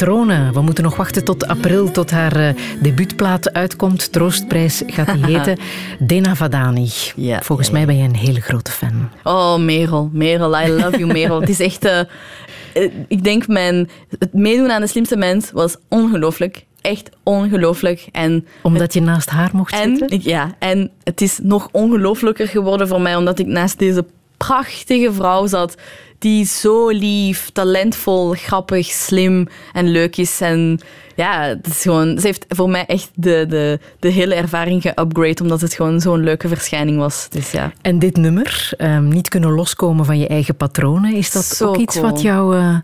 We 0.00 0.60
moeten 0.62 0.84
nog 0.84 0.96
wachten 0.96 1.24
tot 1.24 1.46
april, 1.46 1.90
tot 1.90 2.10
haar 2.10 2.36
eh, 2.36 2.54
debuutplaat 2.82 3.52
uitkomt. 3.52 4.12
Troostprijs 4.12 4.82
gaat 4.86 5.12
die 5.14 5.24
heten. 5.36 5.58
Dena 5.98 6.34
Vadani. 6.34 6.88
Ja, 7.16 7.40
Volgens 7.42 7.68
ja, 7.68 7.74
mij 7.74 7.86
ben 7.86 7.96
je 7.96 8.04
een 8.04 8.14
hele 8.16 8.40
grote 8.40 8.70
fan. 8.70 9.10
Oh, 9.24 9.56
Merel. 9.58 10.10
Merel, 10.12 10.60
I 10.60 10.68
love 10.68 10.98
you, 10.98 11.12
Merel. 11.12 11.40
het 11.40 11.48
is 11.48 11.60
echt... 11.60 11.84
eh, 11.84 12.00
eh, 12.00 12.90
ik 13.08 13.24
denk, 13.24 13.46
mijn, 13.46 13.88
het 14.18 14.32
meedoen 14.34 14.70
aan 14.70 14.80
de 14.80 14.86
slimste 14.86 15.16
mens 15.16 15.50
was 15.52 15.76
ongelooflijk. 15.88 16.64
Echt 16.80 17.10
ongelooflijk. 17.22 18.08
En 18.12 18.46
Omdat 18.62 18.94
je 18.94 19.00
naast 19.02 19.30
haar 19.30 19.50
mocht 19.52 19.72
En, 19.72 19.96
zitten? 19.96 20.20
ja, 20.22 20.54
en 20.58 20.90
het 21.04 21.20
is 21.20 21.38
nog 21.42 21.68
ongelooflijker 21.72 22.48
geworden 22.48 22.88
voor 22.88 23.00
mij 23.00 23.16
omdat 23.16 23.38
ik 23.38 23.46
naast 23.46 23.78
deze 23.78 24.04
prachtige 24.46 25.12
vrouw 25.12 25.46
zat 25.46 25.74
die 26.18 26.44
zo 26.44 26.88
lief, 26.88 27.50
talentvol, 27.50 28.32
grappig, 28.32 28.86
slim 28.86 29.48
en 29.72 29.88
leuk 29.88 30.16
is. 30.16 30.40
En 30.40 30.80
ja, 31.16 31.42
het 31.42 31.66
is 31.66 31.82
gewoon, 31.82 32.18
ze 32.18 32.26
heeft 32.26 32.44
voor 32.48 32.70
mij 32.70 32.86
echt 32.86 33.10
de, 33.14 33.44
de, 33.48 33.78
de 33.98 34.08
hele 34.08 34.34
ervaring 34.34 34.82
geupgrade 34.82 35.42
omdat 35.42 35.60
het 35.60 35.74
gewoon 35.74 36.00
zo'n 36.00 36.22
leuke 36.22 36.48
verschijning 36.48 36.98
was. 36.98 37.26
Dus 37.30 37.50
ja. 37.50 37.72
En 37.82 37.98
dit 37.98 38.16
nummer, 38.16 38.72
ehm, 38.76 39.08
niet 39.08 39.28
kunnen 39.28 39.50
loskomen 39.50 40.04
van 40.04 40.18
je 40.18 40.26
eigen 40.26 40.56
patronen, 40.56 41.14
is 41.14 41.32
dat 41.32 41.44
Zo 41.44 41.68
ook 41.68 41.76
iets 41.76 41.98
cool. 41.98 42.10
wat, 42.10 42.22
jou, 42.22 42.56
eh, 42.56 42.78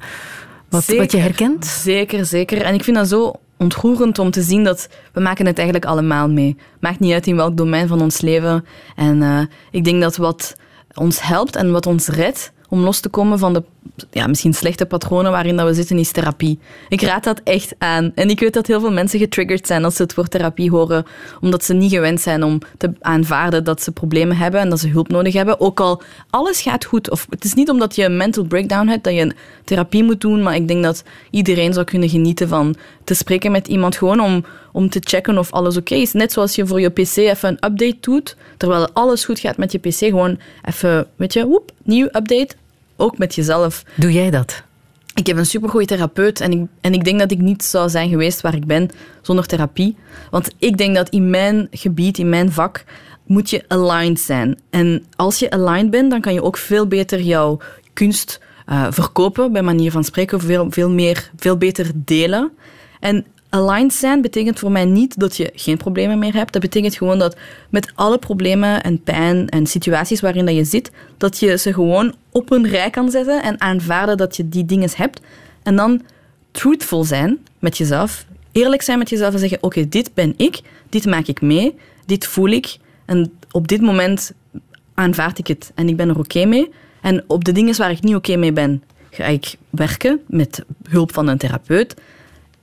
wat, 0.69 0.87
wat 0.87 1.13
je 1.13 1.19
herkent? 1.19 1.67
Zeker, 1.67 2.25
zeker. 2.27 2.63
En 2.63 2.75
ik 2.75 2.85
vind 2.85 2.97
dat 2.97 3.09
zo 3.09 3.33
ontroerend 3.57 4.19
om 4.19 4.31
te 4.31 4.43
zien 4.43 4.65
dat 4.65 4.89
we 5.13 5.21
maken 5.21 5.47
het 5.47 5.57
eigenlijk 5.57 5.89
allemaal 5.89 6.29
mee. 6.29 6.57
Maakt 6.81 7.01
niet 7.01 7.13
uit 7.13 7.27
in 7.27 7.37
welk 7.37 7.57
domein 7.57 7.89
van 7.89 8.03
ons 8.03 8.21
leven. 8.21 8.65
En 8.97 9.23
eh, 9.23 9.41
ik 9.71 9.85
denk 9.85 10.01
dat 10.01 10.17
wat 10.17 10.55
ons 10.97 11.21
helpt 11.21 11.57
en 11.57 11.73
wat 11.73 11.87
ons 11.87 12.09
redt 12.09 12.53
om 12.69 12.85
los 12.85 13.01
te 13.01 13.09
komen 13.09 13.39
van 13.39 13.53
de 13.53 13.63
ja, 14.11 14.27
misschien 14.27 14.55
slechte 14.55 14.87
patronen 14.87 15.31
waarin 15.31 15.57
dat 15.57 15.67
we 15.67 15.75
zitten, 15.75 15.99
is 15.99 16.11
therapie. 16.11 16.59
Ik 16.89 17.03
raad 17.03 17.25
dat 17.25 17.41
echt 17.45 17.75
aan. 17.79 18.13
En 18.15 18.31
ik 18.31 18.41
weet 18.41 18.55
dat 18.55 18.67
heel 18.67 18.81
veel 18.81 18.93
mensen 18.93 19.19
getriggerd 19.19 19.67
zijn 19.67 19.85
als 19.85 19.97
ze 19.97 20.03
het 20.03 20.15
woord 20.15 20.31
therapie 20.31 20.71
horen, 20.71 21.07
omdat 21.41 21.65
ze 21.65 21.75
niet 21.75 21.93
gewend 21.93 22.21
zijn 22.21 22.43
om 22.43 22.61
te 22.79 22.93
aanvaarden 23.01 23.65
dat 23.65 23.83
ze 23.83 23.93
problemen 23.93 24.37
hebben 24.37 24.61
en 24.61 24.69
dat 24.69 24.81
ze 24.81 24.89
hulp 24.89 25.09
nodig 25.09 25.35
hebben. 25.35 25.61
Ook 25.61 25.81
al 25.81 26.03
alles 26.31 26.61
gaat 26.61 26.85
goed. 26.85 27.11
Of, 27.11 27.27
het 27.31 27.45
is 27.45 27.55
niet 27.55 27.71
omdat 27.71 27.95
je 27.95 28.05
een 28.05 28.17
mental 28.17 28.45
breakdown 28.45 28.89
hebt 28.89 29.05
dat 29.05 29.15
je 29.15 29.21
een 29.21 29.35
therapie 29.65 30.05
moet 30.05 30.21
doen, 30.21 30.43
maar 30.43 30.55
ik 30.55 30.69
denk 30.69 30.83
dat 30.83 31.05
iedereen 31.31 31.73
zou 31.73 31.85
kunnen 31.85 32.09
genieten 32.09 32.49
van 32.49 32.77
te 33.05 33.15
spreken 33.15 33.53
met 33.53 33.69
iemand 33.69 33.97
gewoon 33.97 34.21
om, 34.21 34.45
om 34.73 34.91
te 34.91 35.01
checken 35.05 35.39
of 35.39 35.53
alles 35.53 35.77
oké 35.77 35.95
is. 35.95 36.13
Net 36.13 36.33
zoals 36.33 36.55
je 36.55 36.67
voor 36.67 36.81
je 36.81 36.89
PC 36.89 37.17
even 37.17 37.49
een 37.49 37.71
update 37.71 37.97
doet, 38.01 38.37
terwijl 38.57 38.89
alles 38.93 39.25
goed 39.25 39.39
gaat 39.39 39.57
met 39.57 39.73
je 39.73 39.79
PC, 39.79 39.95
gewoon 39.95 40.39
even, 40.65 41.07
weet 41.17 41.33
je, 41.33 41.47
woep, 41.47 41.73
nieuw 41.83 42.07
update, 42.07 42.49
ook 42.97 43.19
met 43.19 43.35
jezelf. 43.35 43.83
Doe 43.95 44.13
jij 44.13 44.31
dat? 44.31 44.63
Ik 45.15 45.27
heb 45.27 45.37
een 45.37 45.47
supergoeie 45.47 45.87
therapeut 45.87 46.41
en 46.41 46.53
ik, 46.53 46.67
en 46.81 46.93
ik 46.93 47.05
denk 47.05 47.19
dat 47.19 47.31
ik 47.31 47.39
niet 47.39 47.65
zou 47.65 47.89
zijn 47.89 48.09
geweest 48.09 48.41
waar 48.41 48.55
ik 48.55 48.67
ben 48.67 48.91
zonder 49.23 49.47
therapie. 49.47 49.97
Want 50.31 50.55
ik 50.59 50.77
denk 50.77 50.95
dat 50.95 51.09
in 51.09 51.31
mijn 51.31 51.69
gebied, 51.71 52.19
in 52.19 52.29
mijn 52.29 52.53
vak, 52.53 52.85
moet 53.27 53.51
je 53.51 53.65
aligned 53.69 54.21
zijn. 54.21 54.59
En 54.71 55.05
als 55.17 55.39
je 55.39 55.51
aligned 55.51 55.91
bent, 55.91 56.11
dan 56.11 56.21
kan 56.21 56.35
je 56.35 56.43
ook 56.43 56.57
veel 56.57 56.87
beter 56.87 57.21
jouw 57.21 57.59
kunst 57.93 58.41
eh, 58.67 58.87
verkopen, 58.91 59.53
bij 59.53 59.63
manier 59.63 59.91
van 59.91 60.05
spreken, 60.05 60.41
veel, 60.41 60.67
veel, 60.71 60.91
meer, 60.91 61.31
veel 61.37 61.57
beter 61.57 61.91
delen. 61.95 62.53
En 63.01 63.27
aligned 63.49 63.95
zijn 63.95 64.21
betekent 64.21 64.59
voor 64.59 64.73
mij 64.73 64.85
niet 64.85 65.19
dat 65.19 65.37
je 65.37 65.51
geen 65.55 65.77
problemen 65.77 66.19
meer 66.19 66.35
hebt. 66.35 66.53
Dat 66.53 66.63
betekent 66.63 66.97
gewoon 66.97 67.19
dat 67.19 67.37
met 67.71 67.93
alle 67.95 68.19
problemen 68.19 68.83
en 68.83 69.03
pijn 69.03 69.49
en 69.49 69.67
situaties 69.67 70.21
waarin 70.21 70.47
dat 70.47 70.55
je 70.55 70.65
zit, 70.65 70.91
dat 71.17 71.39
je 71.39 71.59
ze 71.59 71.73
gewoon 71.73 72.15
op 72.31 72.51
een 72.51 72.69
rij 72.69 72.91
kan 72.91 73.11
zetten 73.11 73.43
en 73.43 73.61
aanvaarden 73.61 74.17
dat 74.17 74.37
je 74.37 74.49
die 74.49 74.65
dingen 74.65 74.91
hebt. 74.97 75.21
En 75.63 75.77
dan 75.77 76.03
truthful 76.51 77.05
zijn 77.05 77.39
met 77.59 77.79
jezelf. 77.79 78.27
Eerlijk 78.53 78.83
zijn 78.83 78.99
met 78.99 79.11
jezelf 79.11 79.33
en 79.33 79.39
zeggen, 79.39 79.63
oké, 79.63 79.89
dit 79.89 80.15
ben 80.15 80.35
ik, 80.37 80.61
dit 80.89 81.07
maak 81.07 81.27
ik 81.27 81.41
mee, 81.41 81.75
dit 82.07 82.27
voel 82.27 82.49
ik. 82.49 82.77
En 83.05 83.33
op 83.51 83.69
dit 83.69 83.81
moment 83.81 84.33
aanvaard 84.95 85.39
ik 85.39 85.47
het 85.47 85.73
en 85.75 85.89
ik 85.89 85.97
ben 85.97 86.09
er 86.09 86.19
oké 86.19 86.45
mee. 86.45 86.71
En 87.01 87.25
op 87.27 87.45
de 87.45 87.53
dingen 87.53 87.77
waar 87.77 87.91
ik 87.91 88.03
niet 88.03 88.15
oké 88.15 88.37
mee 88.37 88.53
ben, 88.53 88.83
ga 89.11 89.25
ik 89.25 89.57
werken 89.71 90.21
met 90.27 90.65
hulp 90.89 91.13
van 91.13 91.29
een 91.29 91.39
therapeut. 91.39 91.95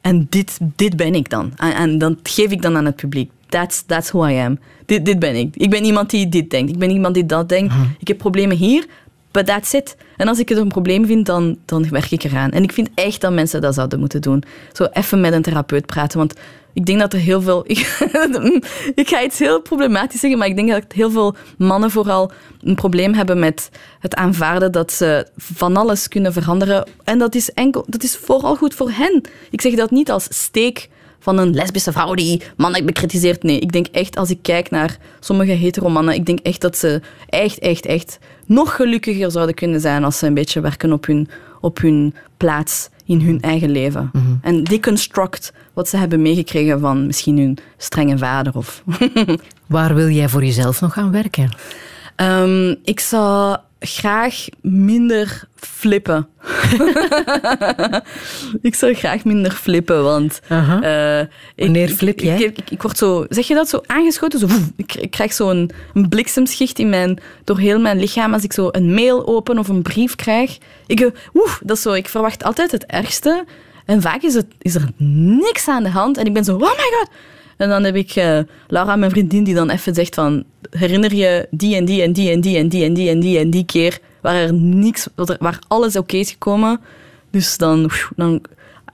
En 0.04 0.28
dit, 0.30 0.60
dit 0.76 0.96
ben 0.96 1.16
ik 1.16 1.30
dan. 1.30 1.52
En, 1.56 1.76
en 1.76 1.98
dat 1.98 2.16
geef 2.24 2.52
ik 2.52 2.62
dan 2.62 2.78
aan 2.78 2.86
het 2.86 2.96
publiek. 2.96 3.32
That's, 3.50 3.84
that's 3.86 4.12
who 4.12 4.28
I 4.28 4.38
am. 4.38 4.60
Dit, 4.86 5.06
dit 5.06 5.20
ben 5.20 5.36
ik. 5.36 5.56
Ik 5.56 5.70
ben 5.70 5.84
iemand 5.84 6.10
die 6.10 6.30
dit 6.30 6.50
denkt. 6.50 6.72
Ik 6.72 6.78
ben 6.78 6.90
iemand 6.90 7.14
die 7.14 7.26
dat 7.26 7.50
denkt. 7.50 7.74
Ik 8.00 8.08
heb 8.08 8.18
problemen 8.18 8.58
hier, 8.58 8.86
but 9.32 9.46
that's 9.46 9.74
it. 9.74 9.98
En 10.18 10.28
als 10.28 10.40
ik 10.40 10.50
het 10.50 10.58
een 10.58 10.68
probleem 10.68 11.06
vind, 11.06 11.26
dan, 11.26 11.58
dan 11.66 11.90
werk 11.90 12.12
ik 12.12 12.24
eraan. 12.24 12.52
En 12.52 12.64
ik 12.64 12.72
vind 12.72 12.90
echt 12.96 13.22
dat 13.22 13.34
mensen 13.34 13.62
dat 13.62 13.74
zouden 13.74 14.00
moeten 14.00 14.22
doen. 14.22 14.44
Zo 14.74 14.88
even 14.92 15.22
met 15.22 15.34
een 15.34 15.42
therapeut 15.42 15.86
praten. 15.86 16.18
Want 16.18 16.34
ik 16.74 16.86
denk 16.86 17.00
dat 17.00 17.14
er 17.14 17.20
heel 17.20 17.42
veel... 17.42 17.64
Ik, 17.74 17.80
ik 18.96 19.10
ga 19.10 19.24
iets 19.24 19.40
heel 19.40 19.62
problematisch 19.62 20.20
zeggen, 20.20 20.40
maar 20.40 20.48
ik 20.48 20.56
denk 20.56 20.70
dat 20.70 20.84
heel 20.88 21.12
veel 21.12 21.36
mannen 21.58 21.92
vooral 21.92 22.32
een 22.62 22.76
probleem 22.76 23.14
hebben 23.14 23.40
met 23.40 23.70
het 24.00 24.16
aanvaarden 24.16 24.72
dat 24.72 24.92
ze 24.92 25.28
van 25.38 25.78
alles 25.78 26.08
kunnen 26.08 26.34
veranderen. 26.34 26.88
En 27.04 27.20
dat 27.20 27.36
is, 27.36 27.52
enkel, 27.52 27.86
dat 27.88 28.04
is 28.04 28.16
vooral 28.16 28.56
goed 28.56 28.74
voor 28.74 28.92
hen. 28.92 29.22
Ik 29.50 29.62
zeg 29.62 29.74
dat 29.74 29.92
niet 29.92 30.12
als 30.12 30.28
steek 30.30 30.90
van 31.20 31.38
een 31.38 31.54
lesbische 31.54 31.92
vrouw 31.92 32.14
die 32.14 32.42
mannen 32.58 32.86
bekritiseert. 32.86 33.44
Nee, 33.44 33.60
ik 33.60 33.72
denk 33.72 33.88
echt, 33.88 34.16
als 34.16 34.30
ik 34.30 34.40
kijk 34.42 34.70
naar 34.70 34.98
sommige 35.20 35.52
hetero-mannen, 35.52 36.14
ik 36.14 36.26
denk 36.26 36.40
echt 36.40 36.62
dat 36.62 36.78
ze 36.78 37.02
echt, 37.30 37.60
echt, 37.60 37.86
echt 37.86 38.20
nog 38.46 38.76
gelukkiger 38.76 39.32
zouden 39.32 39.56
kunnen 39.56 39.80
zijn 39.80 40.04
als 40.04 40.18
ze 40.18 40.28
een 40.28 40.34
beetje 40.34 40.62
werken 40.62 40.94
op 40.94 41.06
hun, 41.06 41.30
op 41.62 41.78
hun 41.78 42.16
plaats 42.38 42.90
in 43.06 43.22
hun 43.22 43.42
eigen 43.42 43.70
leven. 43.70 44.12
En 44.42 44.64
deconstruct 44.64 45.54
wat 45.74 45.90
ze 45.90 45.98
hebben 45.98 46.22
meegekregen 46.22 46.80
van 46.80 47.06
misschien 47.06 47.38
hun 47.38 47.58
strenge 47.78 48.18
vader. 48.18 48.58
Of 48.58 48.84
Waar 49.68 49.96
wil 49.96 50.10
jij 50.10 50.30
voor 50.30 50.44
jezelf 50.44 50.82
nog 50.82 50.98
aan 50.98 51.12
werken? 51.12 51.50
Ehm, 52.16 52.76
ik 52.84 53.00
zou 53.00 53.58
graag 53.86 54.46
minder 54.62 55.44
flippen. 55.56 56.28
ik 58.62 58.76
zou 58.76 58.94
graag 58.94 59.24
minder 59.24 59.52
flippen, 59.52 60.04
want... 60.04 60.40
Ik- 60.44 60.50
Wanneer 61.56 61.90
ik- 61.90 61.96
flip 61.96 62.20
jij? 62.20 62.42
Ik, 62.42 62.58
ik, 62.58 62.70
ik 62.70 62.82
word 62.82 62.98
zo... 62.98 63.26
Zeg 63.30 63.48
je 63.48 63.54
dat? 63.54 63.70
Zo 63.70 63.82
aangeschoten? 63.86 64.40
Zo, 64.40 64.48
woef. 64.48 64.70
ik, 64.76 64.96
ik 64.96 65.12
krijg 65.12 65.34
zo'n 65.34 65.72
een 65.94 66.10
bliksemschicht 66.10 66.80
in 66.80 66.90
mijn, 66.90 67.20
door 67.44 67.60
heel 67.60 67.80
mijn 67.80 68.00
lichaam 68.00 68.34
als 68.34 68.44
ik 68.44 68.54
zo 68.54 68.68
een 68.72 68.94
mail 68.94 69.28
open 69.28 69.58
of 69.60 69.68
een 69.68 69.82
brief 69.82 70.16
krijg. 70.16 70.58
Ik, 70.88 71.00
eh, 71.00 71.08
woef, 71.34 71.60
dat 71.64 71.78
is 71.78 71.84
zo, 71.84 71.94
ik 71.94 72.10
verwacht 72.10 72.44
altijd 72.44 72.72
het 72.72 72.86
ergste. 72.86 73.46
En 73.86 74.02
vaak 74.02 74.22
is, 74.22 74.34
het, 74.34 74.48
is 74.62 74.76
er 74.76 74.90
niks 75.42 75.68
aan 75.68 75.84
de 75.84 75.90
hand. 75.90 76.18
En 76.18 76.26
ik 76.26 76.34
ben 76.34 76.44
zo, 76.44 76.54
oh 76.54 76.60
my 76.62 76.68
god. 77.00 77.10
En 77.58 77.70
dan 77.70 77.84
heb 77.84 77.96
ik 77.96 78.12
eh, 78.12 78.40
Laura, 78.68 78.96
mijn 78.96 79.12
vriendin, 79.12 79.44
die 79.44 79.56
dan 79.56 79.70
even 79.70 79.94
zegt 79.94 80.16
van... 80.16 80.44
Herinner 80.70 81.16
je 81.16 81.48
die 81.52 81.76
en 81.76 81.86
die 81.86 82.02
en 82.02 82.12
die 82.14 82.32
en 82.32 82.42
die 82.42 82.58
en 82.58 82.70
die 82.70 82.86
en 82.86 82.94
die 82.94 83.10
en 83.10 83.20
die 83.20 83.40
en 83.40 83.50
die 83.50 83.66
keer 83.66 84.00
waar 84.22 84.36
er 84.36 84.54
niks... 84.54 85.08
Waar 85.16 85.60
alles 85.68 85.96
oké 85.96 86.18
is 86.18 86.30
gekomen. 86.30 86.80
Dus 87.32 87.58
dan, 87.58 87.92
dan... 88.16 88.42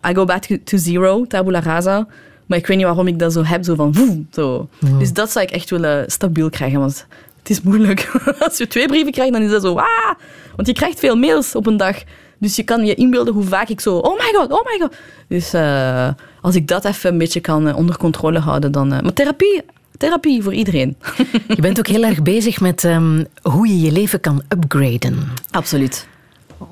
I 0.10 0.14
go 0.14 0.26
back 0.26 0.44
to, 0.64 0.78
zero, 0.78 1.26
tabula 1.28 1.60
rasa. 1.60 2.08
Maar 2.46 2.58
ik 2.58 2.68
weet 2.68 2.78
niet 2.78 2.86
waarom 2.86 3.08
ik 3.08 3.20
dat 3.20 3.34
zo 3.34 3.44
heb, 3.44 3.64
zo 3.64 3.76
van... 3.76 3.94
woef, 3.94 4.16
zo. 4.32 4.70
Dus 5.00 5.14
dat 5.14 5.32
zou 5.32 5.46
ik 5.46 5.52
echt 5.52 5.70
willen 5.70 6.12
stabiel 6.12 6.50
krijgen, 6.50 6.80
want 6.80 7.06
het 7.40 7.50
is 7.50 7.62
moeilijk. 7.62 8.12
Als 8.46 8.58
je 8.58 8.68
twee 8.68 8.88
brieven 8.88 9.12
krijgt, 9.12 9.34
dan 9.34 9.42
is 9.42 9.52
dat 9.52 9.62
zo... 9.62 9.76
Ah! 9.76 10.16
Want 10.56 10.68
je 10.68 10.74
krijgt 10.74 11.00
veel 11.00 11.16
mails 11.16 11.56
op 11.56 11.68
een 11.68 11.78
dag. 11.78 12.04
Dus 12.38 12.56
je 12.56 12.64
kan 12.64 12.86
je 12.86 12.96
inbeelden 12.96 13.34
hoe 13.34 13.44
vaak 13.44 13.70
ik 13.70 13.80
zo... 13.80 13.98
Oh 13.98 14.18
my 14.18 14.34
god, 14.34 14.52
oh 14.52 14.66
my 14.66 14.80
god. 14.80 14.96
Dus 15.28 15.54
eh, 15.54 16.10
als 16.42 16.56
ik 16.56 16.68
dat 16.68 16.86
even 16.86 17.12
een 17.12 17.18
beetje 17.18 17.40
kan 17.40 17.68
eh, 17.68 17.78
onder 17.78 17.98
controle 17.98 18.40
houden, 18.40 18.72
dan... 18.72 18.94
eh, 18.94 19.02
maar 19.02 19.14
therapie, 19.14 19.62
therapie 19.98 20.44
voor 20.44 20.54
iedereen. 20.54 20.98
Je 21.56 21.62
bent 21.62 21.80
ook 21.80 21.88
heel 21.88 22.04
erg 22.04 22.22
bezig 22.22 22.60
met 22.60 22.84
ehm, 22.84 23.24
hoe 23.42 23.68
je 23.68 23.80
je 23.82 23.92
leven 23.92 24.20
kan 24.20 24.42
upgraden. 24.50 25.18
Absoluut. 25.52 26.08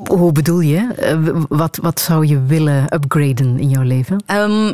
Hoe 0.07 0.31
bedoel 0.31 0.59
je? 0.59 0.87
Eh, 0.97 1.17
wat, 1.49 1.79
wat 1.81 1.99
zou 1.99 2.25
je 2.25 2.43
willen 2.45 2.93
upgraden 2.93 3.59
in 3.59 3.69
jouw 3.69 3.83
leven? 3.83 4.23
Ehm, 4.25 4.73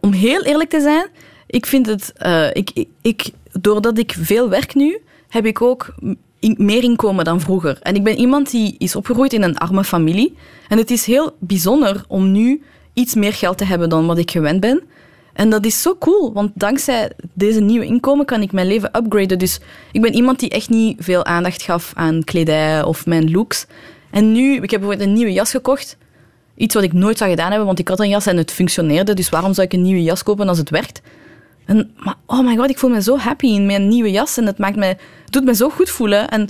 om 0.00 0.12
heel 0.12 0.42
eerlijk 0.42 0.70
te 0.70 0.80
zijn, 0.80 1.06
ik 1.46 1.66
vind 1.66 1.86
het... 1.86 2.12
ik, 2.52 2.70
ik, 2.74 2.88
ik, 3.00 3.30
doordat 3.60 3.98
ik 3.98 4.14
veel 4.20 4.48
werk 4.48 4.74
nu, 4.74 5.00
heb 5.28 5.46
ik 5.46 5.62
ook 5.62 5.94
in- 6.38 6.56
meer 6.58 6.82
inkomen 6.82 7.24
dan 7.24 7.40
vroeger. 7.40 7.78
En 7.82 7.94
ik 7.94 8.04
ben 8.04 8.16
iemand 8.18 8.50
die 8.50 8.74
is 8.78 8.96
opgegroeid 8.96 9.32
in 9.32 9.42
een 9.42 9.58
arme 9.58 9.84
familie. 9.84 10.36
En 10.68 10.78
het 10.78 10.90
is 10.90 11.06
heel 11.06 11.36
bijzonder 11.38 12.04
om 12.08 12.32
nu 12.32 12.62
iets 12.92 13.14
meer 13.14 13.32
geld 13.32 13.58
te 13.58 13.64
hebben 13.64 13.88
dan 13.88 14.06
wat 14.06 14.18
ik 14.18 14.30
gewend 14.30 14.60
ben. 14.60 14.82
En 15.32 15.50
dat 15.50 15.64
is 15.66 15.82
zo 15.82 15.96
cool, 15.98 16.32
want 16.32 16.50
dankzij 16.54 17.12
deze 17.32 17.60
nieuwe 17.60 17.84
inkomen 17.86 18.26
kan 18.26 18.42
ik 18.42 18.52
mijn 18.52 18.66
leven 18.66 18.96
upgraden. 18.96 19.38
Dus 19.38 19.60
ik 19.92 20.00
ben 20.00 20.14
iemand 20.14 20.38
die 20.38 20.48
echt 20.48 20.68
niet 20.68 20.96
veel 21.00 21.24
aandacht 21.24 21.62
gaf 21.62 21.92
aan 21.94 22.24
kledij 22.24 22.82
of 22.82 23.06
mijn 23.06 23.30
looks. 23.30 23.66
En 24.10 24.32
nu, 24.32 24.54
ik 24.54 24.70
heb 24.70 24.80
bijvoorbeeld 24.80 25.08
een 25.08 25.14
nieuwe 25.14 25.32
jas 25.32 25.50
gekocht. 25.50 25.96
Iets 26.56 26.74
wat 26.74 26.82
ik 26.82 26.92
nooit 26.92 27.18
zou 27.18 27.30
gedaan 27.30 27.48
hebben, 27.48 27.66
want 27.66 27.78
ik 27.78 27.88
had 27.88 28.00
een 28.00 28.08
jas 28.08 28.26
en 28.26 28.36
het 28.36 28.50
functioneerde. 28.50 29.14
Dus 29.14 29.28
waarom 29.28 29.54
zou 29.54 29.66
ik 29.66 29.72
een 29.72 29.82
nieuwe 29.82 30.02
jas 30.02 30.22
kopen 30.22 30.48
als 30.48 30.58
het 30.58 30.70
werkt? 30.70 31.00
En, 31.64 31.90
maar 31.96 32.14
oh 32.26 32.46
my 32.46 32.56
god, 32.56 32.70
ik 32.70 32.78
voel 32.78 32.90
me 32.90 33.02
zo 33.02 33.16
happy 33.16 33.46
in 33.46 33.66
mijn 33.66 33.88
nieuwe 33.88 34.10
jas. 34.10 34.36
En 34.36 34.46
het, 34.46 34.58
maakt 34.58 34.84
het 34.84 35.00
doet 35.24 35.44
me 35.44 35.54
zo 35.54 35.68
goed 35.68 35.90
voelen. 35.90 36.28
En 36.28 36.48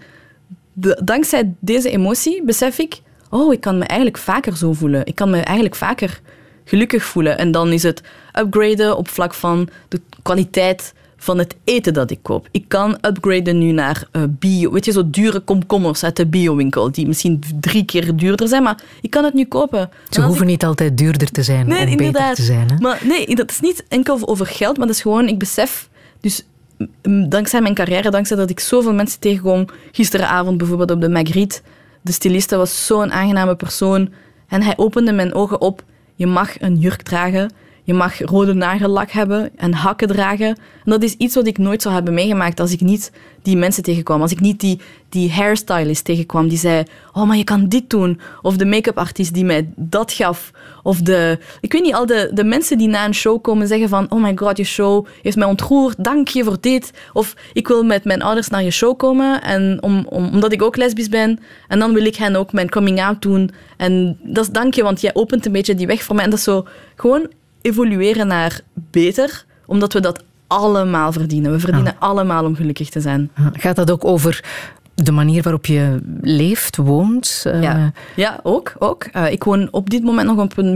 dankzij 1.04 1.54
deze 1.60 1.90
emotie 1.90 2.42
besef 2.44 2.78
ik... 2.78 3.00
Oh, 3.34 3.52
ik 3.52 3.60
kan 3.60 3.78
me 3.78 3.84
eigenlijk 3.84 4.18
vaker 4.18 4.56
zo 4.56 4.72
voelen. 4.72 5.06
Ik 5.06 5.14
kan 5.14 5.30
me 5.30 5.40
eigenlijk 5.40 5.76
vaker 5.76 6.20
gelukkig 6.64 7.04
voelen. 7.04 7.38
En 7.38 7.50
dan 7.50 7.72
is 7.72 7.82
het 7.82 8.02
upgraden 8.38 8.96
op 8.96 9.08
vlak 9.08 9.34
van 9.34 9.68
de 9.88 10.00
kwaliteit 10.22 10.94
van 11.16 11.38
het 11.38 11.56
eten 11.64 11.94
dat 11.94 12.10
ik 12.10 12.18
koop. 12.22 12.48
Ik 12.50 12.64
kan 12.68 12.98
upgraden 13.00 13.58
nu 13.58 13.72
naar 13.72 14.04
eh, 14.12 14.22
bio. 14.28 14.70
Weet 14.72 14.84
je, 14.84 14.92
zo 14.92 15.10
dure 15.10 15.40
komkommers 15.40 16.04
uit 16.04 16.16
de 16.16 16.26
biowinkel, 16.26 16.92
die 16.92 17.06
misschien 17.06 17.42
drie 17.60 17.84
keer 17.84 18.16
duurder 18.16 18.48
zijn, 18.48 18.62
maar 18.62 18.82
ik 19.00 19.10
kan 19.10 19.24
het 19.24 19.34
nu 19.34 19.44
kopen. 19.44 19.80
En 19.80 19.90
Ze 20.10 20.20
hoeven 20.22 20.42
ik- 20.42 20.48
niet 20.50 20.64
altijd 20.64 20.98
duurder 20.98 21.30
te 21.30 21.42
zijn 21.42 21.66
Nee, 21.66 21.78
om 21.78 21.84
beter 21.84 22.04
inderdaad. 22.06 22.34
te 22.36 22.42
zijn. 22.42 22.70
Hè? 22.70 22.76
Maar 22.78 23.00
nee, 23.04 23.34
dat 23.34 23.50
is 23.50 23.60
niet 23.60 23.84
enkel 23.88 24.28
over 24.28 24.46
geld, 24.46 24.76
maar 24.76 24.86
dat 24.86 24.96
is 24.96 25.02
gewoon, 25.02 25.28
ik 25.28 25.38
besef, 25.38 25.88
dus 26.20 26.46
dankzij 27.28 27.60
mijn 27.60 27.74
carrière, 27.74 28.10
dankzij 28.10 28.36
dat 28.36 28.50
ik 28.50 28.60
zoveel 28.60 28.92
mensen 28.94 29.20
tegenkom, 29.20 29.66
gisteravond 29.92 30.58
bijvoorbeeld 30.58 30.90
op 30.90 31.00
de 31.00 31.08
Magritte, 31.08 31.60
de 32.02 32.12
styliste 32.12 32.56
was 32.56 32.86
zo'n 32.86 33.12
aangename 33.12 33.56
persoon 33.56 34.12
en 34.48 34.62
hij 34.62 34.76
opende 34.76 35.12
mijn 35.12 35.34
ogen 35.34 35.60
op. 35.60 35.84
Je 36.14 36.26
mag 36.26 36.60
een 36.60 36.76
jurk 36.76 37.02
dragen, 37.02 37.52
je 37.84 37.94
mag 37.94 38.18
rode 38.18 38.52
nagellak 38.52 39.10
hebben 39.10 39.50
en 39.56 39.72
hakken 39.72 40.08
dragen. 40.08 40.46
En 40.46 40.90
dat 40.90 41.02
is 41.02 41.14
iets 41.14 41.34
wat 41.34 41.46
ik 41.46 41.58
nooit 41.58 41.82
zou 41.82 41.94
hebben 41.94 42.14
meegemaakt 42.14 42.60
als 42.60 42.72
ik 42.72 42.80
niet 42.80 43.12
die 43.42 43.56
mensen 43.56 43.82
tegenkwam. 43.82 44.20
Als 44.20 44.32
ik 44.32 44.40
niet 44.40 44.60
die, 44.60 44.80
die 45.08 45.32
hairstylist 45.32 46.04
tegenkwam 46.04 46.48
die 46.48 46.58
zei, 46.58 46.84
oh, 47.12 47.22
maar 47.22 47.36
je 47.36 47.44
kan 47.44 47.68
dit 47.68 47.90
doen. 47.90 48.20
Of 48.42 48.56
de 48.56 48.64
make-up 48.64 48.98
artiest 48.98 49.34
die 49.34 49.44
mij 49.44 49.68
dat 49.76 50.12
gaf. 50.12 50.50
Of 50.82 51.00
de, 51.00 51.38
ik 51.60 51.72
weet 51.72 51.82
niet, 51.82 51.94
al 51.94 52.06
de, 52.06 52.30
de 52.34 52.44
mensen 52.44 52.78
die 52.78 52.88
na 52.88 53.04
een 53.04 53.14
show 53.14 53.42
komen 53.42 53.66
zeggen 53.66 53.88
van, 53.88 54.10
oh 54.10 54.22
my 54.22 54.32
god, 54.34 54.56
je 54.56 54.64
show 54.64 55.06
heeft 55.22 55.36
mij 55.36 55.48
ontroerd, 55.48 56.04
dank 56.04 56.28
je 56.28 56.44
voor 56.44 56.58
dit. 56.60 56.90
Of 57.12 57.34
ik 57.52 57.68
wil 57.68 57.84
met 57.84 58.04
mijn 58.04 58.22
ouders 58.22 58.48
naar 58.48 58.62
je 58.62 58.70
show 58.70 58.96
komen, 58.96 59.42
en 59.42 59.78
om, 59.80 60.06
om, 60.08 60.28
omdat 60.32 60.52
ik 60.52 60.62
ook 60.62 60.76
lesbisch 60.76 61.08
ben. 61.08 61.38
En 61.68 61.78
dan 61.78 61.92
wil 61.92 62.04
ik 62.04 62.16
hen 62.16 62.36
ook 62.36 62.52
mijn 62.52 62.70
coming 62.70 63.02
out 63.02 63.22
doen. 63.22 63.50
En 63.76 64.18
dat 64.22 64.44
is 64.44 64.50
dank 64.50 64.74
je, 64.74 64.82
want 64.82 65.00
jij 65.00 65.14
opent 65.14 65.46
een 65.46 65.52
beetje 65.52 65.74
die 65.74 65.86
weg 65.86 66.02
voor 66.02 66.14
mij. 66.14 66.24
En 66.24 66.30
dat 66.30 66.38
is 66.38 66.44
zo 66.44 66.66
gewoon 66.96 67.28
evolueren 67.62 68.26
naar 68.26 68.60
beter, 68.74 69.44
omdat 69.66 69.92
we 69.92 70.00
dat 70.00 70.22
allemaal 70.46 71.12
verdienen. 71.12 71.52
We 71.52 71.58
verdienen 71.60 71.96
allemaal 71.98 72.44
om 72.44 72.54
gelukkig 72.54 72.88
te 72.88 73.00
zijn. 73.00 73.30
Gaat 73.52 73.76
dat 73.76 73.90
ook 73.90 74.04
over 74.04 74.44
de 74.94 75.12
manier 75.12 75.42
waarop 75.42 75.66
je 75.66 76.00
leeft, 76.20 76.76
woont? 76.76 77.42
Eh, 77.46 77.62
Ja, 77.62 77.92
ja 78.16 78.40
ook. 78.42 78.72
ook. 78.78 79.04
Eh, 79.04 79.32
ik 79.32 79.44
woon 79.44 79.68
op 79.70 79.90
dit 79.90 80.02
moment 80.02 80.26
nog 80.28 80.38
op 80.38 80.56
een, 80.58 80.66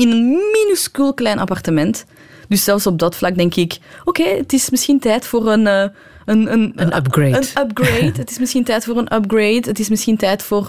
in 0.00 0.10
een 0.10 0.38
minuscuul 0.52 1.14
klein 1.14 1.38
appartement. 1.38 2.04
Dus 2.48 2.64
zelfs 2.64 2.86
op 2.86 2.98
dat 2.98 3.16
vlak 3.16 3.36
denk 3.36 3.54
ik, 3.54 3.78
oké, 4.04 4.22
het 4.22 4.52
is 4.52 4.70
misschien 4.70 4.98
tijd 4.98 5.26
voor 5.26 5.52
een... 5.52 5.66
eh, 5.66 5.84
een, 6.24 6.52
een, 6.52 6.72
Een 6.76 6.96
upgrade. 6.96 7.36
Een 7.36 7.62
upgrade. 7.62 8.12
het 8.16 8.30
is 8.30 8.38
misschien 8.38 8.64
tijd 8.64 8.84
voor 8.84 8.96
een 8.96 9.14
upgrade. 9.14 9.62
Het 9.64 9.78
is 9.78 9.88
misschien 9.88 10.16
tijd 10.16 10.42
voor 10.42 10.66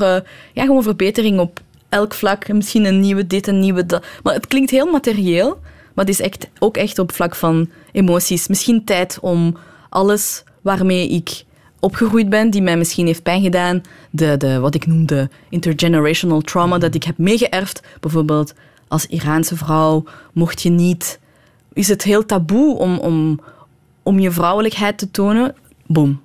ja, 0.53 0.65
gewoon 0.65 0.83
verbetering 0.83 1.39
op 1.39 1.59
elk 1.89 2.13
vlak. 2.13 2.47
Misschien 2.47 2.85
een 2.85 2.99
nieuwe 2.99 3.27
dit, 3.27 3.47
een 3.47 3.59
nieuwe 3.59 3.85
dat. 3.85 4.05
Maar 4.23 4.33
het 4.33 4.47
klinkt 4.47 4.71
heel 4.71 4.91
materieel. 4.91 5.59
Maar 5.93 6.05
het 6.05 6.13
is 6.13 6.21
echt, 6.21 6.47
ook 6.59 6.77
echt 6.77 6.99
op 6.99 7.11
vlak 7.11 7.35
van 7.35 7.69
emoties. 7.91 8.47
Misschien 8.47 8.83
tijd 8.83 9.17
om 9.21 9.57
alles 9.89 10.43
waarmee 10.61 11.09
ik 11.09 11.45
opgegroeid 11.79 12.29
ben, 12.29 12.49
die 12.49 12.61
mij 12.61 12.77
misschien 12.77 13.05
heeft 13.05 13.23
pijn 13.23 13.41
gedaan, 13.41 13.81
de, 14.09 14.37
de, 14.37 14.59
wat 14.59 14.75
ik 14.75 14.87
noem 14.87 15.05
de 15.05 15.29
intergenerational 15.49 16.41
trauma 16.41 16.77
dat 16.77 16.95
ik 16.95 17.03
heb 17.03 17.17
meegeërfd. 17.17 17.81
Bijvoorbeeld 17.99 18.53
als 18.87 19.05
Iraanse 19.05 19.57
vrouw 19.57 20.03
mocht 20.33 20.61
je 20.61 20.69
niet... 20.69 21.19
Is 21.73 21.87
het 21.87 22.03
heel 22.03 22.25
taboe 22.25 22.77
om, 22.77 22.97
om, 22.97 23.39
om 24.03 24.19
je 24.19 24.31
vrouwelijkheid 24.31 24.97
te 24.97 25.11
tonen? 25.11 25.55
Boom. 25.85 26.21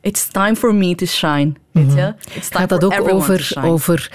It's 0.00 0.28
time 0.28 0.56
for 0.56 0.74
me 0.74 0.94
to 0.94 1.06
shine. 1.06 1.52
Weet 1.70 1.92
je? 1.92 2.14
It's 2.34 2.48
time 2.48 2.60
Gaat 2.60 2.68
dat 2.68 2.84
ook 2.84 3.12
over, 3.12 3.56
over 3.62 4.10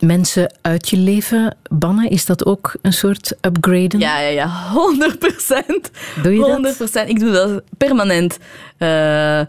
mensen 0.00 0.54
uit 0.60 0.88
je 0.88 0.96
leven 0.96 1.56
bannen? 1.70 2.10
Is 2.10 2.26
dat 2.26 2.46
ook 2.46 2.76
een 2.82 2.92
soort 2.92 3.36
upgraden? 3.40 4.00
Ja, 4.00 4.20
ja, 4.20 4.28
ja. 4.28 4.48
100 4.72 5.18
procent. 5.18 5.90
Doe 6.22 6.32
je 6.32 6.40
dat? 6.40 6.50
100 6.50 6.76
procent. 6.76 7.08
Ik 7.08 7.18
doe 7.18 7.30
dat 7.30 7.62
permanent. 7.76 8.38
Eh, 8.76 9.40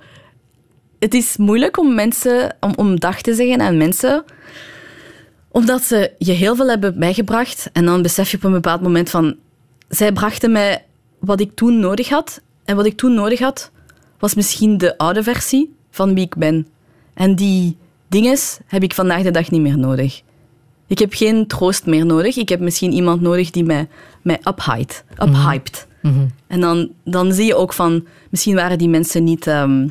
het 1.00 1.14
is 1.14 1.38
moeilijk 1.38 1.78
om 1.78 1.96
mensen, 1.96 2.56
om, 2.60 2.74
om 2.76 3.00
dag 3.00 3.22
te 3.22 3.36
zeggen 3.36 3.62
aan 3.62 3.78
mensen. 3.78 4.24
Omdat 5.52 5.84
ze 5.84 6.12
je 6.18 6.32
heel 6.32 6.56
veel 6.56 6.70
hebben 6.70 7.00
bijgebracht. 7.00 7.70
En 7.74 7.86
dan 7.86 8.02
besef 8.02 8.32
je 8.32 8.38
op 8.38 8.44
een 8.44 8.52
bepaald 8.52 8.82
moment 8.82 9.10
van... 9.10 9.36
Zij 9.90 10.12
brachten 10.12 10.52
mij 10.52 10.86
wat 11.20 11.40
ik 11.40 11.56
toen 11.56 11.80
nodig 11.80 12.10
had. 12.10 12.42
En 12.66 12.76
wat 12.76 12.86
ik 12.86 12.98
toen 12.98 13.14
nodig 13.14 13.40
had, 13.40 13.72
was 14.20 14.36
misschien 14.36 14.78
de 14.78 14.98
oude 14.98 15.24
versie 15.24 15.76
van 15.90 16.14
wie 16.14 16.26
ik 16.26 16.36
ben. 16.36 16.68
En 17.14 17.36
die 17.36 17.78
dinges 18.08 18.60
heb 18.66 18.84
ik 18.84 18.94
vandaag 18.94 19.22
de 19.22 19.32
dag 19.32 19.52
niet 19.52 19.62
meer 19.62 19.78
nodig. 19.78 20.22
Ik 20.92 21.00
heb 21.00 21.14
geen 21.14 21.48
troost 21.48 21.86
meer 21.86 22.06
nodig. 22.06 22.36
Ik 22.38 22.50
heb 22.50 22.60
misschien 22.60 22.92
iemand 22.92 23.22
nodig 23.22 23.52
die 23.52 23.64
mij, 23.64 23.88
mij 24.22 24.40
uphypt. 24.48 25.04
uphypt. 25.24 25.88
En 26.48 26.62
dan, 26.62 26.90
dan 27.04 27.34
zie 27.34 27.46
je 27.46 27.56
ook 27.56 27.74
van... 27.74 28.06
Misschien 28.30 28.56
waren 28.56 28.78
die 28.78 28.90
mensen 28.90 29.24
niet, 29.24 29.48
ehm, 29.48 29.88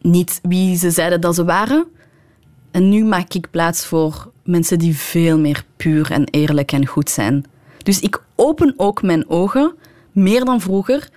niet 0.00 0.40
wie 0.42 0.76
ze 0.76 0.90
zeiden 0.90 1.20
dat 1.20 1.34
ze 1.34 1.44
waren. 1.44 1.86
En 2.70 2.88
nu 2.88 3.04
maak 3.04 3.34
ik 3.34 3.50
plaats 3.50 3.86
voor 3.86 4.30
mensen 4.44 4.78
die 4.78 4.96
veel 4.96 5.38
meer 5.38 5.64
puur 5.76 6.10
en 6.10 6.24
eerlijk 6.30 6.72
en 6.72 6.86
goed 6.86 7.10
zijn. 7.10 7.44
Dus 7.82 8.00
ik 8.00 8.22
open 8.34 8.74
ook 8.76 9.02
mijn 9.02 9.28
ogen, 9.28 9.74
meer 10.12 10.44
dan 10.44 10.60
vroeger. 10.60 11.08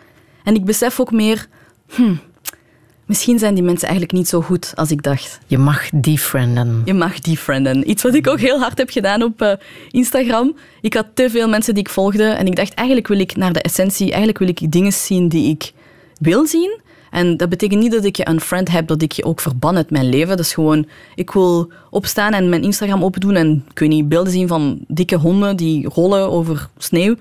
En 0.44 0.56
ik 0.56 0.66
besef 0.66 1.00
ook 1.00 1.12
meer... 1.12 1.48
hm, 1.88 2.16
misschien 3.12 3.40
zijn 3.40 3.54
die 3.54 3.64
mensen 3.64 3.88
eigenlijk 3.88 4.18
niet 4.18 4.28
zo 4.28 4.42
goed 4.42 4.74
als 4.76 4.92
ik 4.92 5.04
dacht. 5.04 5.40
Je 5.48 5.58
mag 5.58 5.90
defrienden. 5.90 6.82
Je 6.86 6.94
mag 6.94 7.20
defrienden. 7.20 7.90
Iets 7.90 8.04
wat 8.04 8.14
ik 8.14 8.28
ook 8.28 8.40
heel 8.40 8.60
hard 8.60 8.78
heb 8.78 8.90
gedaan 8.90 9.24
op 9.24 9.42
eh, 9.42 9.54
Instagram. 9.90 10.56
Ik 10.82 10.94
had 10.94 11.06
te 11.14 11.30
veel 11.30 11.50
mensen 11.50 11.74
die 11.74 11.84
ik 11.84 11.90
volgde 11.90 12.24
en 12.24 12.48
ik 12.48 12.56
dacht 12.56 12.74
eigenlijk 12.74 13.08
wil 13.08 13.20
ik 13.20 13.36
naar 13.36 13.54
de 13.54 13.62
essentie, 13.62 14.08
eigenlijk 14.08 14.38
wil 14.38 14.48
ik 14.48 14.72
dingen 14.72 14.94
zien 14.94 15.28
die 15.28 15.50
ik 15.50 15.72
wil 16.20 16.46
zien. 16.46 16.80
En 17.12 17.38
dat 17.38 17.50
betekent 17.50 17.82
niet 17.82 17.92
dat 17.92 18.04
ik 18.04 18.16
je 18.16 18.28
een 18.28 18.42
friend 18.42 18.70
heb, 18.70 18.88
dat 18.88 19.02
ik 19.02 19.12
je 19.12 19.24
ook 19.24 19.40
verban 19.40 19.76
uit 19.76 19.90
mijn 19.90 20.10
leven. 20.10 20.28
Dat 20.28 20.46
is 20.46 20.54
gewoon, 20.54 20.88
ik 21.16 21.32
wil 21.32 21.72
opstaan 21.90 22.34
en 22.34 22.50
mijn 22.50 22.64
Instagram 22.64 23.04
open 23.04 23.22
doen 23.22 23.36
en 23.36 23.66
kun 23.74 23.92
je 23.92 24.04
beelden 24.04 24.32
zien 24.32 24.48
van 24.48 24.80
dikke 24.88 25.16
honden 25.16 25.58
die 25.58 25.88
rollen 25.88 26.30
over 26.30 26.70
sneeuw. 26.78 27.16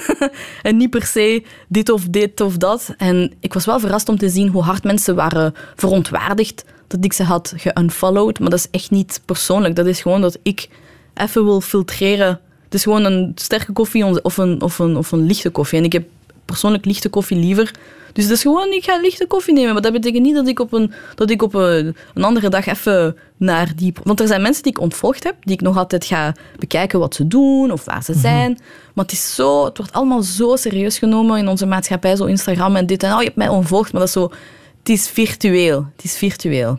en 0.62 0.76
niet 0.76 0.90
per 0.90 1.06
se 1.06 1.42
dit 1.68 1.90
of 1.90 2.06
dit 2.08 2.40
of 2.40 2.56
dat. 2.56 2.94
En 2.96 3.32
ik 3.40 3.54
was 3.54 3.64
wel 3.64 3.80
verrast 3.80 4.08
om 4.08 4.18
te 4.18 4.28
zien 4.28 4.48
hoe 4.48 4.62
hard 4.62 4.84
mensen 4.84 5.14
waren 5.14 5.54
verontwaardigd 5.76 6.64
dat 6.86 7.04
ik 7.04 7.12
ze 7.12 7.22
had 7.22 7.52
geunfollowed. 7.56 8.38
Maar 8.38 8.50
dat 8.50 8.58
is 8.58 8.70
echt 8.70 8.90
niet 8.90 9.20
persoonlijk. 9.24 9.76
Dat 9.76 9.86
is 9.86 10.00
gewoon 10.00 10.20
dat 10.20 10.38
ik 10.42 10.68
even 11.14 11.44
wil 11.44 11.60
filtreren. 11.60 12.40
Het 12.64 12.74
is 12.74 12.82
gewoon 12.82 13.04
een 13.04 13.32
sterke 13.34 13.72
koffie 13.72 14.22
of 14.22 14.36
een, 14.36 14.62
of 14.62 14.78
een, 14.78 14.96
of 14.96 15.12
een 15.12 15.26
lichte 15.26 15.50
koffie. 15.50 15.78
En 15.78 15.84
ik 15.84 15.92
heb 15.92 16.04
persoonlijk 16.44 16.84
lichte 16.84 17.08
koffie 17.08 17.36
liever. 17.36 17.72
Dus 18.12 18.24
dat 18.24 18.36
is 18.36 18.42
gewoon, 18.42 18.72
ik 18.72 18.84
ga 18.84 19.00
lichte 19.00 19.26
koffie 19.26 19.54
nemen. 19.54 19.72
Maar 19.72 19.82
dat 19.82 19.92
betekent 19.92 20.22
niet 20.22 20.34
dat 20.34 20.48
ik 20.48 20.60
op 20.60 20.72
een, 20.72 20.92
dat 21.14 21.30
ik 21.30 21.42
op 21.42 21.54
een, 21.54 21.96
een 22.14 22.24
andere 22.24 22.48
dag 22.48 22.66
even 22.66 23.16
naar 23.36 23.72
die... 23.76 23.92
Want 24.04 24.20
er 24.20 24.26
zijn 24.26 24.42
mensen 24.42 24.62
die 24.62 24.72
ik 24.72 24.80
ontvolgd 24.80 25.24
heb, 25.24 25.36
die 25.40 25.54
ik 25.54 25.60
nog 25.60 25.76
altijd 25.76 26.04
ga 26.04 26.34
bekijken 26.58 26.98
wat 26.98 27.14
ze 27.14 27.26
doen 27.26 27.70
of 27.72 27.84
waar 27.84 28.02
ze 28.02 28.14
zijn. 28.14 28.58
Maar 28.94 29.04
het 29.04 29.14
is 29.14 29.34
zo, 29.34 29.64
het 29.64 29.76
wordt 29.76 29.92
allemaal 29.92 30.22
zo 30.22 30.56
serieus 30.56 30.98
genomen 30.98 31.38
in 31.38 31.48
onze 31.48 31.66
maatschappij, 31.66 32.16
zo 32.16 32.24
Instagram 32.24 32.76
en 32.76 32.86
dit 32.86 33.02
en 33.02 33.12
oh, 33.12 33.18
je 33.18 33.24
hebt 33.24 33.36
mij 33.36 33.48
ontvolgd, 33.48 33.92
maar 33.92 34.00
dat 34.00 34.08
is 34.08 34.14
zo... 34.14 34.30
Het 34.78 34.88
is 34.88 35.08
virtueel. 35.08 35.86
Het 35.96 36.04
is 36.04 36.16
virtueel. 36.16 36.78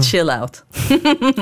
Chill 0.00 0.28
out. 0.28 0.64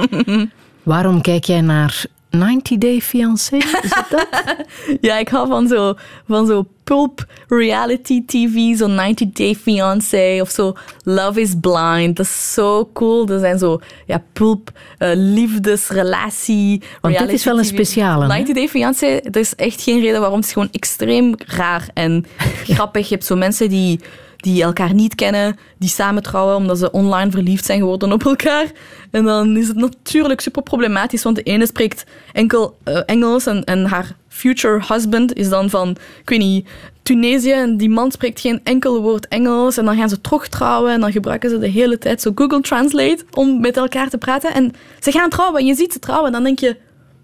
Waarom 0.83 1.21
kijk 1.21 1.45
jij 1.45 1.61
naar 1.61 2.05
90 2.33 2.79
Day 2.79 3.01
Fiancé? 3.01 3.57
Is 3.57 3.73
het 3.73 4.07
dat? 4.11 4.27
Ja, 5.01 5.17
ik 5.17 5.29
hou 5.29 5.49
van 5.49 5.69
zo, 5.69 5.95
van 6.29 6.47
zo 6.47 6.67
pulp 6.85 7.27
reality 7.49 8.25
TV, 8.25 8.77
zo 8.77 8.87
90 8.87 9.29
Day 9.33 9.55
Fiancé 9.55 10.39
of 10.41 10.51
zo 10.51 10.77
Love 11.05 11.41
is 11.41 11.55
Blind. 11.61 12.17
Dat 12.17 12.27
is 12.27 12.53
zo 12.53 12.91
cool. 12.93 13.27
Dat 13.27 13.41
zijn 13.41 13.59
zo 13.59 13.81
ja, 14.07 14.23
pulp 14.33 14.71
eh, 14.99 15.11
liefdesrelatie. 15.15 16.83
Want 17.01 17.19
dit 17.19 17.33
is 17.33 17.45
wel 17.45 17.59
een 17.59 17.65
speciale, 17.65 18.23
hè? 18.23 18.29
90 18.29 18.55
Day 18.55 18.69
Fiancé, 18.69 19.07
er 19.07 19.37
is 19.37 19.55
echt 19.55 19.83
geen 19.83 20.01
reden 20.01 20.21
waarom. 20.21 20.39
Het 20.39 20.47
is 20.47 20.53
gewoon 20.53 20.69
extreem 20.73 21.35
raar 21.47 21.89
en 21.95 22.25
grappig. 22.75 23.09
Je 23.09 23.15
hebt 23.15 23.27
zo 23.27 23.37
mensen 23.37 23.69
die 23.69 24.01
die 24.43 24.63
elkaar 24.63 24.95
niet 24.95 25.15
kennen, 25.15 25.59
die 25.79 25.89
samen 25.89 26.23
trouwen 26.23 26.57
omdat 26.57 26.79
ze 26.79 26.91
online 26.91 27.31
verliefd 27.31 27.65
zijn 27.65 27.79
geworden 27.79 28.13
op 28.13 28.25
elkaar. 28.25 28.71
En 29.11 29.25
dan 29.25 29.57
is 29.57 29.69
het 29.69 29.77
natuurlijk 29.77 30.41
super 30.41 30.63
problematisch, 30.63 31.23
want 31.23 31.37
de 31.37 31.43
ene 31.43 31.67
spreekt 31.67 32.05
enkel 32.33 32.77
eh, 32.85 33.01
Engels 33.07 33.47
en, 33.47 33.65
en 33.65 33.85
haar 33.85 34.17
future 34.29 34.83
husband 34.89 35.35
is 35.35 35.49
dan 35.49 35.71
van, 35.71 35.91
ik 36.21 36.29
weet 36.29 36.39
niet, 36.39 36.69
Tunesië. 37.03 37.53
En 37.53 37.77
die 37.77 37.91
man 37.91 38.11
spreekt 38.11 38.41
geen 38.41 38.61
enkel 38.65 39.03
woord 39.03 39.29
Engels. 39.29 39.77
En 39.77 39.85
dan 39.85 39.97
gaan 39.97 40.09
ze 40.09 40.21
toch 40.21 40.47
trouwen 40.47 40.93
en 40.93 41.01
dan 41.01 41.13
gebruiken 41.13 41.51
ze 41.51 41.59
de 41.59 41.69
hele 41.69 41.99
tijd 41.99 42.21
zo 42.21 42.33
Google 42.35 42.61
Translate 42.61 43.25
om 43.31 43.61
met 43.61 43.77
elkaar 43.77 44.09
te 44.09 44.19
praten. 44.19 44.55
En 44.55 44.73
ze 45.01 45.11
gaan 45.11 45.31
trouwen 45.31 45.61
en 45.61 45.67
je 45.67 45.75
ziet 45.75 45.93
ze 45.93 45.99
trouwen. 45.99 46.27
En 46.27 46.33
dan 46.33 46.45
denk 46.45 46.59
je, 46.59 46.77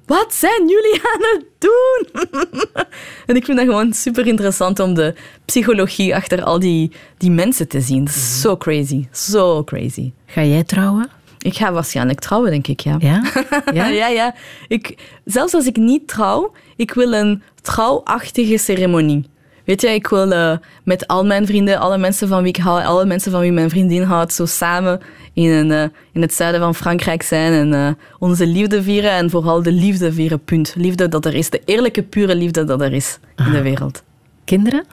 wat 0.09 0.35
zijn 0.35 0.69
jullie 0.69 1.01
aan 1.13 1.21
het 1.21 1.45
doen? 1.59 2.27
en 3.27 3.37
ik 3.37 3.45
vind 3.45 3.59
dat 3.59 3.67
gewoon 3.67 3.93
super 3.93 4.27
interessant 4.27 4.81
om 4.81 4.95
de 4.95 5.15
psychologie 5.45 6.15
achter 6.15 6.43
al 6.43 6.59
die, 6.59 6.93
die 7.19 7.31
mensen 7.31 7.69
te 7.69 7.81
zien. 7.81 8.05
Dat 8.05 8.15
is 8.15 8.41
zo 8.41 8.57
crazy. 8.57 9.07
Zo 9.13 9.65
crazy. 9.65 10.13
Ga 10.27 10.43
jij 10.43 10.65
trouwen? 10.65 11.09
Ik 11.39 11.57
ga 11.57 11.73
waarschijnlijk 11.73 12.21
trouwen, 12.21 12.51
denk 12.51 12.67
ik. 12.67 12.81
Ja? 12.81 12.97
Ja, 12.99 13.23
Ja? 13.73 13.87
ja, 13.87 14.09
ja. 14.09 14.35
Ik, 14.69 14.95
zelfs 15.25 15.55
als 15.55 15.67
ik 15.67 15.77
niet 15.77 16.09
trouw, 16.09 16.53
ik 16.77 16.93
wil 16.93 17.13
een 17.13 17.43
trouwachtige 17.63 18.59
ceremonie. 18.59 19.25
Weet 19.69 19.81
je, 19.81 19.89
ik 19.89 20.07
wil 20.07 20.33
eh, 20.33 20.57
met 20.85 21.07
al 21.07 21.25
mijn 21.25 21.47
vrienden, 21.47 21.79
alle 21.79 21.99
mensen 21.99 22.29
van 22.29 22.43
wie 22.43 22.49
ik 22.49 22.57
hou, 22.57 22.85
alle 22.85 23.05
mensen 23.05 23.33
van 23.33 23.41
wie 23.41 23.53
mijn 23.53 23.71
vriendin 23.71 24.03
houdt, 24.03 24.33
zo 24.33 24.47
samen 24.47 25.01
in, 25.33 25.51
een, 25.51 25.71
eh, 25.71 25.83
in 26.13 26.23
het 26.23 26.35
zuiden 26.35 26.61
van 26.61 26.75
Frankrijk 26.75 27.23
zijn 27.23 27.53
en 27.53 27.75
eh, 27.75 28.05
onze 28.19 28.47
liefde 28.47 28.83
vieren 28.83 29.11
en 29.11 29.31
vooral 29.31 29.63
de 29.63 29.73
liefde 29.73 30.13
vieren, 30.13 30.45
punt. 30.45 30.75
Liefde 30.77 31.09
dat 31.09 31.25
er 31.25 31.35
is, 31.35 31.51
de 31.51 31.63
eerlijke, 31.65 32.03
pure 32.03 32.35
liefde 32.35 32.65
dat 32.65 32.81
er 32.81 32.93
is 32.93 33.19
in 33.37 33.51
de 33.51 33.63
wereld. 33.63 34.03
Kinderen? 34.45 34.85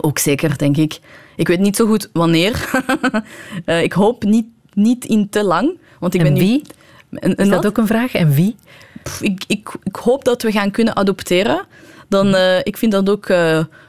Ook 0.00 0.18
zeker, 0.18 0.58
denk 0.58 0.76
ik. 0.76 0.98
Ik 1.36 1.48
weet 1.48 1.60
niet 1.60 1.76
zo 1.76 1.86
goed 1.86 2.10
wanneer. 2.12 2.82
Ik 3.88 3.92
hoop 3.92 4.24
niet, 4.24 4.46
niet 4.72 5.04
in 5.04 5.28
te 5.28 5.44
lang. 5.44 5.78
Want 5.98 6.14
ik 6.14 6.20
En 6.20 6.26
ben 6.26 6.42
wie? 6.42 6.62
En, 7.10 7.36
en 7.36 7.44
Is 7.44 7.48
dat 7.48 7.62
wat? 7.62 7.66
ook 7.66 7.78
een 7.78 7.86
vraag? 7.86 8.14
En 8.14 8.30
wie? 8.30 8.56
Pff, 9.02 9.22
ik, 9.22 9.44
ik, 9.46 9.68
ik 9.82 9.96
hoop 9.96 10.24
dat 10.24 10.42
we 10.42 10.52
gaan 10.52 10.70
kunnen 10.70 10.96
adopteren. 10.96 11.66
Dan, 12.08 12.34
eh, 12.34 12.58
ik 12.62 12.76
vind 12.76 12.92
dat 12.92 13.10
ook... 13.10 13.26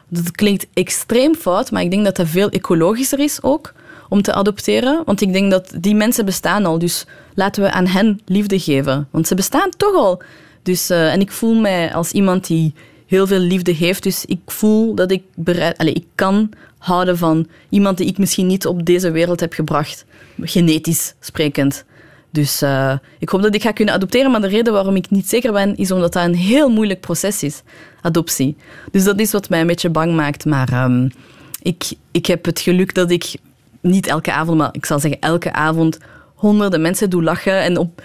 dat 0.10 0.31
klinkt 0.31 0.68
extreem 0.73 1.36
fout, 1.36 1.72
maar 1.72 1.81
ik 1.81 1.91
denk 1.91 2.06
dat 2.06 2.15
dat 2.15 2.27
veel 2.27 2.49
ecologischer 2.49 3.19
is 3.19 3.44
ook 3.44 3.73
om 4.10 4.22
te 4.22 4.34
adopteren. 4.34 5.02
Want 5.06 5.22
ik 5.22 5.34
denk 5.34 5.52
dat 5.52 5.72
die 5.80 5.95
mensen 5.95 6.26
bestaan 6.26 6.65
al. 6.65 6.80
Dus 6.80 7.06
laten 7.34 7.64
we 7.64 7.72
aan 7.72 7.88
hen 7.88 8.19
liefde 8.26 8.60
geven. 8.60 9.07
Want 9.11 9.27
ze 9.27 9.36
bestaan 9.36 9.69
toch 9.77 9.95
al. 9.95 10.22
Dus, 10.64 10.90
eh, 10.90 11.14
en 11.14 11.19
ik 11.19 11.31
voel 11.31 11.56
mij 11.56 11.94
als 11.94 12.11
iemand 12.11 12.48
die 12.48 12.73
heel 13.06 13.27
veel 13.27 13.40
liefde 13.40 13.72
heeft. 13.72 14.03
Dus 14.03 14.26
ik 14.26 14.40
voel 14.45 14.95
dat 14.95 15.11
ik 15.11 15.23
bereid... 15.36 15.84
Ik 15.84 16.06
kan 16.15 16.49
houden 16.77 17.18
van 17.18 17.48
iemand 17.69 17.98
die 17.98 18.07
ik 18.07 18.18
misschien 18.18 18.48
niet 18.48 18.65
op 18.65 18.86
deze 18.86 19.11
wereld 19.11 19.40
heb 19.40 19.53
gebracht. 19.53 20.06
Genetisch 20.41 21.14
sprekend. 21.19 21.86
Dus 22.31 22.61
eh, 22.61 22.93
ik 23.19 23.30
hoop 23.30 23.41
dat 23.41 23.56
ik 23.56 23.61
ga 23.61 23.72
kunnen 23.72 23.93
adopteren, 23.93 24.31
maar 24.31 24.41
de 24.41 24.47
reden 24.47 24.73
waarom 24.73 24.95
ik 24.95 25.10
niet 25.10 25.30
zeker 25.30 25.51
ben, 25.51 25.76
is 25.77 25.91
omdat 25.91 26.14
dat 26.14 26.26
een 26.26 26.35
heel 26.35 26.69
moeilijk 26.69 26.99
proces 26.99 27.43
is, 27.43 27.61
adoptie. 28.01 28.56
Dus 28.91 29.03
dat 29.03 29.19
is 29.19 29.31
wat 29.31 29.49
mij 29.49 29.61
een 29.61 29.68
beetje 29.68 29.89
bang 29.89 30.15
maakt. 30.15 30.45
Maar 30.45 30.69
ehm, 30.72 31.10
ik, 31.61 31.91
ik 32.11 32.26
heb 32.26 32.45
het 32.45 32.60
geluk 32.60 32.93
dat 32.93 33.11
ik 33.11 33.35
niet 33.81 34.07
elke 34.07 34.31
avond, 34.31 34.57
maar 34.57 34.69
ik 34.72 34.85
zal 34.85 34.99
zeggen 34.99 35.22
elke 35.22 35.53
avond 35.53 35.97
honderden 36.35 36.81
mensen 36.81 37.10
doe 37.10 37.23
lachen. 37.23 37.61
En 37.61 37.77
op, 37.77 38.01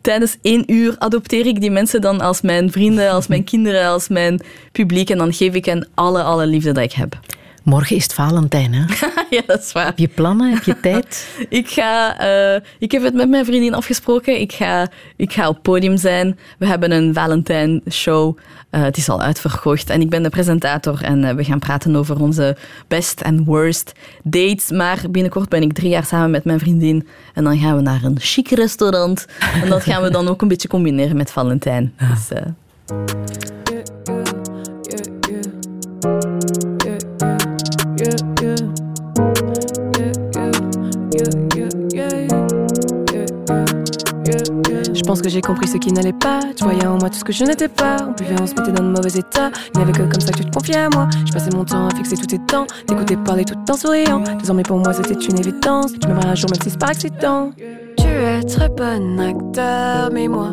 tijdens 0.00 0.36
één 0.42 0.72
uur 0.72 0.94
adopteer 0.98 1.46
ik 1.46 1.60
die 1.60 1.70
mensen 1.70 2.00
dan 2.00 2.20
als 2.20 2.40
mijn 2.40 2.72
vrienden, 2.72 3.10
als 3.10 3.26
mijn 3.26 3.44
kinderen, 3.52 3.88
als 3.88 4.08
mijn 4.08 4.40
publiek. 4.72 5.10
En 5.10 5.18
dan 5.18 5.32
geef 5.32 5.54
ik 5.54 5.64
hen 5.64 5.88
alle, 5.94 6.22
alle 6.22 6.46
liefde 6.46 6.72
dat 6.72 6.84
ik 6.84 6.92
heb. 6.92 7.18
Morgen 7.68 7.96
is 7.96 8.02
het 8.02 8.14
Valentijn, 8.14 8.74
hè? 8.74 8.84
ja, 9.36 9.42
dat 9.46 9.60
is 9.60 9.72
waar. 9.72 9.86
Heb 9.86 9.98
je 9.98 10.08
plannen? 10.08 10.52
Heb 10.52 10.62
je 10.62 10.80
tijd? 10.90 11.28
Ik, 11.48 11.68
ga, 11.68 12.18
eh, 12.18 12.62
ik 12.78 12.92
heb 12.92 13.02
het 13.02 13.14
met 13.14 13.28
mijn 13.28 13.44
vriendin 13.44 13.74
afgesproken. 13.74 14.40
Ik 14.40 14.52
ga, 14.52 14.88
ik 15.16 15.32
ga 15.32 15.48
op 15.48 15.62
podium 15.62 15.96
zijn. 15.96 16.38
We 16.58 16.66
hebben 16.66 16.90
een 16.90 17.14
Valentijn 17.14 17.82
show. 17.90 18.36
Eh, 18.70 18.82
het 18.82 18.96
is 18.96 19.08
al 19.08 19.22
uitverkocht. 19.22 19.90
En 19.90 20.00
ik 20.00 20.10
ben 20.10 20.22
de 20.22 20.28
presentator. 20.28 21.02
En 21.02 21.24
eh, 21.24 21.34
we 21.34 21.44
gaan 21.44 21.58
praten 21.58 21.96
over 21.96 22.20
onze 22.20 22.56
best 22.86 23.20
en 23.20 23.44
worst 23.44 23.92
dates. 24.22 24.70
Maar 24.70 25.02
binnenkort 25.10 25.48
ben 25.48 25.62
ik 25.62 25.72
drie 25.72 25.90
jaar 25.90 26.06
samen 26.06 26.30
met 26.30 26.44
mijn 26.44 26.58
vriendin. 26.58 27.08
En 27.34 27.44
dan 27.44 27.58
gaan 27.58 27.76
we 27.76 27.82
naar 27.82 28.04
een 28.04 28.16
chic 28.20 28.48
restaurant. 28.48 29.26
En 29.62 29.68
dat 29.68 29.82
gaan 29.82 30.02
we 30.02 30.10
dan 30.10 30.28
ook 30.28 30.42
een 30.42 30.48
beetje 30.48 30.68
combineren 30.68 31.16
met 31.16 31.30
Valentijn. 31.30 31.94
Dus, 31.96 32.38
Je 44.98 45.04
pense 45.04 45.22
que 45.22 45.28
j'ai 45.28 45.40
compris 45.40 45.68
ce 45.68 45.76
qui 45.76 45.92
n'allait 45.92 46.12
pas. 46.12 46.40
Tu 46.56 46.64
voyais 46.64 46.84
en 46.84 46.98
moi 46.98 47.08
tout 47.08 47.18
ce 47.18 47.24
que 47.24 47.32
je 47.32 47.44
n'étais 47.44 47.68
pas. 47.68 47.98
On 48.00 48.10
buvait, 48.10 48.34
on 48.42 48.46
se 48.48 48.54
mettait 48.54 48.72
dans 48.72 48.82
de 48.82 48.88
mauvais 48.88 49.16
états. 49.16 49.50
Il 49.72 49.78
n'y 49.78 49.82
avait 49.84 49.92
que 49.92 50.02
comme 50.02 50.20
ça 50.20 50.32
que 50.32 50.38
tu 50.38 50.44
te 50.44 50.50
confiais 50.50 50.76
à 50.76 50.88
moi. 50.92 51.08
Je 51.24 51.32
passais 51.32 51.50
mon 51.54 51.64
temps 51.64 51.86
à 51.86 51.94
fixer 51.94 52.16
tous 52.16 52.26
tes 52.26 52.40
temps. 52.40 52.66
T'écouter 52.84 53.16
parler 53.16 53.44
tout 53.44 53.54
en 53.70 53.76
souriant. 53.76 54.24
Désormais 54.40 54.64
pour 54.64 54.78
moi 54.78 54.92
c'était 54.92 55.14
une 55.14 55.38
évidence. 55.38 55.92
Tu 56.00 56.08
m'aimerais 56.08 56.30
un 56.30 56.34
jour 56.34 56.50
même 56.50 56.60
si 56.64 56.70
c'est 56.70 56.78
par 56.78 56.88
accident. 56.88 57.52
Tu 57.96 58.06
es 58.06 58.42
très 58.42 58.68
bon 58.70 59.20
acteur, 59.20 60.10
mais 60.12 60.26
moi, 60.26 60.50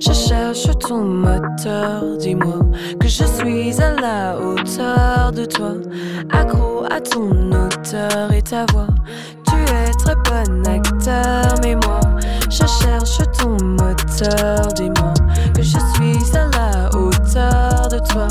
Je 0.00 0.12
cherche 0.12 0.68
ton 0.80 1.04
moteur, 1.04 2.16
dis-moi 2.18 2.60
que 2.98 3.08
je 3.08 3.24
suis 3.24 3.82
à 3.82 3.94
la 4.00 4.40
hauteur 4.40 5.32
de 5.32 5.44
toi. 5.44 5.74
Accro 6.32 6.84
à 6.90 7.00
ton 7.00 7.30
auteur 7.52 8.32
et 8.32 8.42
ta 8.42 8.64
voix. 8.72 8.88
Es 9.72 9.90
très 9.92 10.14
bon 10.16 10.62
acteur, 10.68 11.54
mais 11.62 11.74
moi, 11.76 12.00
je 12.50 12.66
cherche 12.66 13.18
ton 13.38 13.56
moteur, 13.64 14.66
dis-moi 14.74 15.14
que 15.54 15.62
je 15.62 15.78
suis 15.94 16.36
à 16.36 16.48
la 16.48 16.90
hauteur 16.94 17.88
de 17.88 17.98
toi. 18.12 18.28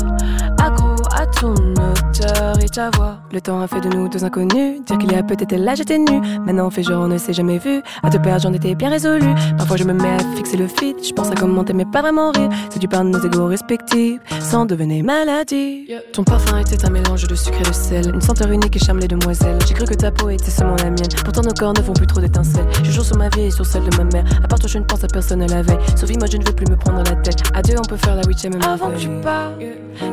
À 1.42 1.44
ton 1.44 1.54
auteur 1.54 2.62
et 2.62 2.68
ta 2.68 2.90
voix. 2.90 3.18
Le 3.32 3.40
temps 3.40 3.60
a 3.60 3.66
fait 3.66 3.80
de 3.80 3.88
nous 3.88 4.08
deux 4.08 4.22
inconnus. 4.22 4.80
Dire 4.86 4.96
qu'il 4.98 5.10
y 5.10 5.16
a 5.16 5.24
peut-être 5.24 5.56
là 5.56 5.74
j'étais 5.74 5.98
nu. 5.98 6.20
Maintenant 6.46 6.68
on 6.68 6.70
fait 6.70 6.84
genre 6.84 7.02
on 7.02 7.08
ne 7.08 7.18
s'est 7.18 7.32
jamais 7.32 7.58
vu. 7.58 7.82
À 8.04 8.10
te 8.10 8.16
perdre 8.16 8.42
j'en 8.42 8.52
étais 8.52 8.76
bien 8.76 8.90
résolu. 8.90 9.26
Parfois 9.58 9.76
je 9.76 9.82
me 9.82 9.92
mets 9.92 10.12
à 10.12 10.18
fixer 10.36 10.56
le 10.56 10.68
feed. 10.68 11.04
Je 11.04 11.12
pense 11.12 11.32
à 11.32 11.34
comment 11.34 11.64
t'aimer 11.64 11.84
pas 11.84 12.00
vraiment 12.00 12.30
rire. 12.30 12.48
C'est 12.70 12.78
du 12.78 12.86
pain 12.86 13.04
de 13.04 13.10
nos 13.10 13.18
égaux 13.18 13.46
respectifs. 13.46 14.20
Sans 14.38 14.66
devenir 14.66 15.04
maladie. 15.04 15.88
Ton 16.12 16.22
parfum 16.22 16.58
était 16.58 16.84
un 16.84 16.90
mélange 16.90 17.26
de 17.26 17.34
sucre 17.34 17.58
et 17.60 17.68
de 17.68 17.74
sel. 17.74 18.14
Une 18.14 18.20
senteur 18.20 18.48
unique 18.52 18.76
et 18.76 18.78
charme 18.78 19.00
les 19.00 19.08
demoiselles. 19.08 19.58
J'ai 19.66 19.74
cru 19.74 19.84
que 19.84 19.94
ta 19.94 20.12
peau 20.12 20.30
était 20.30 20.48
seulement 20.48 20.76
la 20.76 20.90
mienne. 20.90 21.08
Pourtant 21.24 21.42
nos 21.42 21.54
corps 21.54 21.74
ne 21.76 21.82
font 21.82 21.92
plus 21.92 22.06
trop 22.06 22.20
d'étincelles. 22.20 22.68
Je 22.84 22.92
joue 22.92 23.02
sur 23.02 23.16
ma 23.16 23.28
vie 23.30 23.46
et 23.46 23.50
sur 23.50 23.66
celle 23.66 23.82
de 23.82 23.96
ma 23.96 24.04
mère. 24.04 24.24
À 24.44 24.46
part 24.46 24.60
toi 24.60 24.68
je 24.68 24.78
ne 24.78 24.84
pense 24.84 25.02
à 25.02 25.08
personne 25.08 25.44
la 25.44 25.62
veille. 25.62 25.78
Sophie 25.96 26.16
moi 26.18 26.28
je 26.30 26.36
ne 26.36 26.44
veux 26.44 26.54
plus 26.54 26.66
me 26.66 26.76
prendre 26.76 26.98
la 26.98 27.16
tête. 27.16 27.42
Adieu 27.52 27.74
on 27.78 27.88
peut 27.88 27.96
faire 27.96 28.14
la 28.14 28.22
huitième 28.28 28.52
Avant 28.62 28.90
que 28.90 28.98
tu 28.98 29.08
parles, 29.22 29.54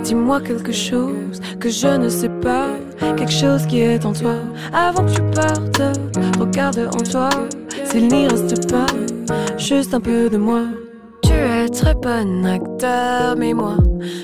dis-moi 0.03 0.41
quelque 0.41 0.71
chose 0.71 1.18
que 1.59 1.69
je 1.69 1.87
ne 1.87 2.09
sais 2.09 2.29
pas. 2.29 2.67
Quelque 3.17 3.31
chose 3.31 3.65
qui 3.65 3.81
est 3.81 4.05
en 4.05 4.13
toi. 4.13 4.35
Avant 4.73 5.05
que 5.05 5.11
tu 5.11 5.21
partes, 5.33 5.81
regarde 6.39 6.89
en 6.93 7.03
toi. 7.03 7.29
S'il 7.85 8.07
n'y 8.07 8.27
reste 8.27 8.69
pas, 8.71 8.85
juste 9.57 9.93
un 9.93 9.99
peu 10.01 10.29
de 10.29 10.37
moi. 10.37 10.61
Tu 11.23 11.31
es 11.33 11.69
très 11.69 11.93
bon 11.93 12.45
acteur, 12.45 13.35
mais 13.37 13.53
moi, 13.53 13.77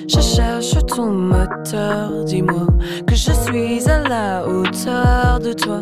je 0.08 0.20
cherche 0.20 0.76
ton 0.88 1.12
moteur. 1.12 2.24
Dis-moi 2.26 2.68
que 3.08 3.16
je 3.16 3.32
suis 3.32 3.90
à 3.90 4.08
la 4.08 4.48
hauteur 4.48 5.40
de 5.40 5.54
toi. 5.54 5.82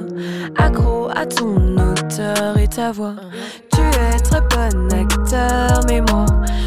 Accro 0.57 1.09
à 1.15 1.25
ton 1.25 1.77
auteur 1.77 2.57
et 2.57 2.67
ta 2.67 2.91
voix. 2.91 3.15
Tu 3.71 3.81
es 3.81 4.19
très 4.19 4.41
bon 4.41 4.93
acteur, 4.93 5.81
mais 5.87 6.01
moi, 6.01 6.25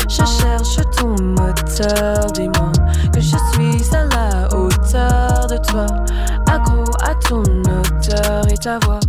je 0.09 0.24
cherche 0.24 0.78
ton 0.98 1.14
moteur. 1.23 2.27
Dis-moi 2.32 2.73
que 3.12 3.20
je 3.20 3.36
suis 3.52 3.94
à 3.94 4.05
la 4.05 4.05
hauteur 4.05 4.16
toi. 5.67 5.87
Accro 6.49 6.85
à 7.03 7.15
ton 7.15 7.43
auteur 7.43 8.47
et 8.51 8.57
ta 8.57 8.79
voix. 8.81 9.01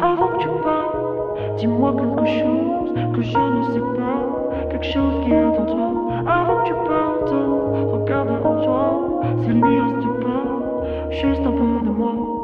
Avant 0.00 0.28
que 0.28 0.38
tu 0.38 0.48
parles, 0.62 1.56
dis-moi 1.58 1.94
quelque 1.96 2.26
chose 2.26 2.94
que 3.14 3.22
je 3.22 3.38
ne 3.38 3.62
sais 3.72 3.80
pas, 3.96 4.68
quelque 4.70 4.84
chose 4.86 5.24
qui 5.24 5.30
est 5.32 5.44
en 5.44 5.64
toi. 5.66 5.88
Avant 6.26 6.62
que 6.62 6.66
tu 6.66 6.74
partes, 6.74 7.34
regarde 7.92 8.30
en 8.44 8.62
toi, 8.64 9.20
s'il 9.42 9.56
n'y 9.56 9.80
reste 9.80 10.08
pas, 10.22 10.44
juste 11.10 11.40
un 11.40 11.52
peu 11.52 11.86
de 11.86 11.90
moi. 11.90 12.41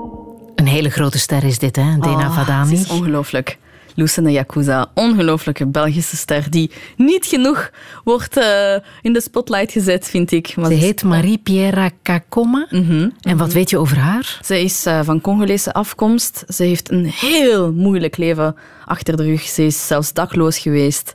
Een 0.78 0.84
hele 0.84 0.96
grote 0.96 1.18
ster 1.18 1.44
is 1.44 1.58
dit, 1.58 1.76
hè? 1.76 1.98
Dena 1.98 2.28
Oh, 2.28 2.36
Vadani. 2.36 2.72
Is 2.72 2.88
ongelooflijk. 2.88 3.58
Lucene 3.94 4.30
Yakuza, 4.30 4.90
ongelooflijke 4.94 5.66
Belgische 5.66 6.16
ster 6.16 6.50
die 6.50 6.70
niet 6.96 7.26
genoeg 7.26 7.70
wordt 8.04 8.36
eh, 8.36 8.74
in 9.02 9.12
de 9.12 9.20
spotlight 9.20 9.72
gezet, 9.72 10.08
vind 10.08 10.32
ik. 10.32 10.56
Maar 10.56 10.70
Ze 10.70 10.76
heet 10.76 11.04
Marie-Pierre 11.04 11.90
Kakoma. 12.02 12.66
Mhm. 12.70 13.08
En 13.20 13.36
wat 13.36 13.52
weet 13.52 13.70
je 13.70 13.78
over 13.78 13.96
haar? 13.96 14.38
Ze 14.44 14.60
is 14.60 14.86
eh, 14.86 15.00
van 15.02 15.20
Congolese 15.20 15.72
afkomst. 15.72 16.44
Ze 16.48 16.62
heeft 16.62 16.90
een 16.90 17.06
heel 17.06 17.72
moeilijk 17.72 18.16
leven 18.16 18.56
achter 18.84 19.16
de 19.16 19.22
rug. 19.24 19.42
Ze 19.42 19.62
is 19.66 19.86
zelfs 19.86 20.12
dakloos 20.12 20.58
geweest. 20.58 21.12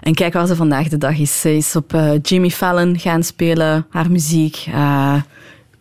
En 0.00 0.14
kijk 0.14 0.32
waar 0.32 0.46
ze 0.46 0.56
vandaag 0.56 0.88
de 0.88 0.98
dag 0.98 1.18
is. 1.18 1.40
Ze 1.40 1.56
is 1.56 1.76
op 1.76 1.94
eh, 1.94 2.10
Jimmy 2.22 2.50
Fallon 2.50 2.98
gaan 2.98 3.22
spelen, 3.22 3.86
haar 3.90 4.10
muziek. 4.10 4.66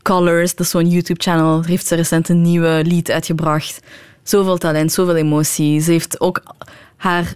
Colors, 0.08 0.56
dat 0.56 0.66
is 0.66 0.72
zo'n 0.72 0.90
YouTube-channel. 0.90 1.64
Heeft 1.64 1.88
ze 1.88 1.96
recent 1.96 2.30
een 2.30 2.42
nieuwe 2.42 2.82
lied 2.86 3.12
uitgebracht. 3.12 3.80
Zoveel 4.24 4.58
talent, 4.58 4.92
zoveel 4.92 5.16
emotie. 5.16 5.82
Ze 5.82 5.92
heeft 5.92 6.20
ook 6.20 6.44
haar 6.98 7.34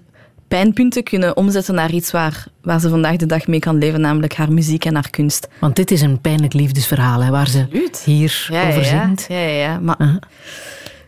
pijnpunten 0.48 1.04
kunnen 1.04 1.38
omzetten 1.38 1.76
naar 1.76 1.92
iets 1.92 2.12
waar, 2.12 2.46
waar 2.62 2.80
ze 2.80 2.90
vandaag 2.90 3.16
de 3.16 3.26
dag 3.26 3.48
mee 3.48 3.60
kan 3.60 3.78
leven, 3.78 4.02
namelijk 4.02 4.34
haar 4.34 4.52
muziek 4.52 4.86
en 4.86 4.94
haar 4.94 5.10
kunst. 5.10 5.48
Want 5.60 5.76
dit 5.76 5.92
is 5.92 6.02
een 6.02 6.22
pijnlijk 6.22 6.54
liefdesverhaal, 6.54 7.24
hè, 7.24 7.30
waar 7.30 7.48
ze 7.48 7.66
hier 8.06 8.50
over 8.68 8.86
zingt. 8.86 9.26
Ja, 9.30 9.40
ja, 9.40 9.62
ja. 9.62 9.80
Maar 9.80 10.20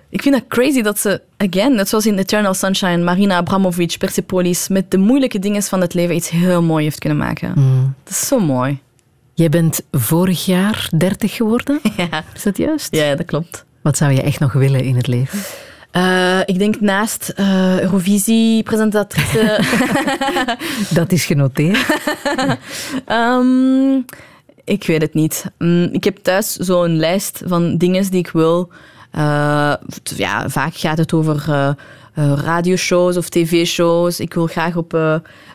ik 0.10 0.22
vind 0.22 0.35
het 0.35 0.48
crazy 0.48 0.81
dat 0.81 0.99
ze, 0.99 1.22
again, 1.38 1.76
net 1.76 1.90
zoals 1.90 2.06
in 2.06 2.18
Eternal 2.18 2.53
Sunshine, 2.53 3.03
Marina 3.03 3.35
Abramovic, 3.35 3.95
Persepolis, 3.98 4.68
met 4.68 4.91
de 4.91 4.98
moeilijke 4.98 5.40
dingen 5.40 5.64
van 5.64 5.81
het 5.81 5.94
leven 5.94 6.15
iets 6.15 6.30
heel 6.30 6.61
mooi 6.61 6.84
heeft 6.84 6.99
kunnen 6.99 7.18
maken. 7.18 7.52
Mm. 7.56 7.94
Dat 8.03 8.14
is 8.14 8.27
zo 8.27 8.40
mooi. 8.40 8.80
Jij 9.35 9.49
bent 9.49 9.81
vorig 9.91 10.45
jaar 10.45 10.89
30 10.97 11.35
geworden, 11.35 11.80
Ja, 11.97 12.23
is 12.34 12.43
dat 12.43 12.57
juist? 12.57 12.95
ja 12.95 13.15
dat 13.15 13.26
klopt. 13.26 13.65
Wat 13.81 13.97
zou 13.97 14.11
je 14.11 14.22
echt 14.22 14.39
nog 14.39 14.53
willen 14.53 14.84
in 14.84 14.95
het 14.95 15.07
leven? 15.07 15.39
Eh, 15.91 16.39
ik 16.45 16.57
denk 16.60 16.80
naast 16.80 17.30
eh, 17.30 17.81
Eurovisie-presentatrice... 17.81 19.60
Dat 20.99 21.11
is 21.11 21.26
genoteerd. 21.26 21.85
Ehm, 23.05 23.95
ik 24.64 24.84
weet 24.84 25.01
het 25.01 25.14
niet. 25.14 25.45
Mm, 25.57 25.89
ik 25.91 26.03
heb 26.03 26.18
thuis 26.18 26.55
zo'n 26.55 26.97
lijst 26.97 27.41
van 27.45 27.77
dingen 27.77 28.10
die 28.10 28.19
ik 28.19 28.30
wil. 28.30 28.69
Eh, 29.11 29.73
ja, 30.03 30.49
vaak 30.49 30.76
gaat 30.76 30.97
het 30.97 31.14
over 31.14 31.43
eh, 31.47 32.34
radioshows 32.43 33.18
of 33.18 33.30
tv-shows. 33.30 34.19
Ik 34.19 34.34
wil 34.34 34.47
graag 34.47 34.76
op... 34.76 34.93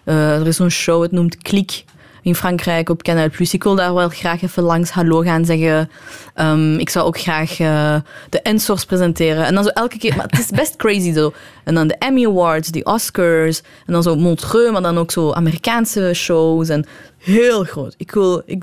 er 0.04 0.46
is 0.46 0.56
zo'n 0.56 0.70
show, 0.70 1.02
het 1.02 1.12
noemt 1.12 1.36
Klik 1.36 1.84
in 2.28 2.34
Frankrijk 2.34 2.88
op 2.88 3.02
Canal+. 3.02 3.28
Ik 3.50 3.62
wil 3.62 3.74
daar 3.74 3.94
wel 3.94 4.08
graag 4.08 4.42
even 4.42 4.62
langs 4.62 4.90
hallo 4.90 5.20
gaan 5.20 5.44
zeggen. 5.44 5.90
Ehm, 6.34 6.78
ik 6.78 6.88
zou 6.88 7.06
ook 7.06 7.18
graag 7.18 7.60
eh, 7.60 7.96
de 8.28 8.40
Ensors 8.42 8.84
presenteren. 8.84 9.44
En 9.44 9.54
dan 9.54 9.64
zo 9.64 9.68
elke 9.68 9.98
keer... 9.98 10.16
Maar 10.16 10.26
het 10.26 10.38
is 10.38 10.50
best 10.50 10.76
crazy 10.76 11.12
zo. 11.12 11.32
En 11.64 11.74
dan 11.74 11.86
de 11.86 11.96
Emmy 11.98 12.26
Awards, 12.26 12.68
de 12.68 12.84
Oscars. 12.84 13.60
En 13.86 13.92
dan 13.92 14.02
zo 14.02 14.16
Montreux, 14.16 14.72
maar 14.72 14.82
dan 14.82 14.98
ook 14.98 15.10
zo 15.10 15.32
Amerikaanse 15.32 16.10
shows. 16.14 16.68
En 16.68 16.86
heel 17.18 17.64
groot. 17.64 17.94
Ik 17.96 18.10
wil... 18.10 18.42
Ik, 18.44 18.62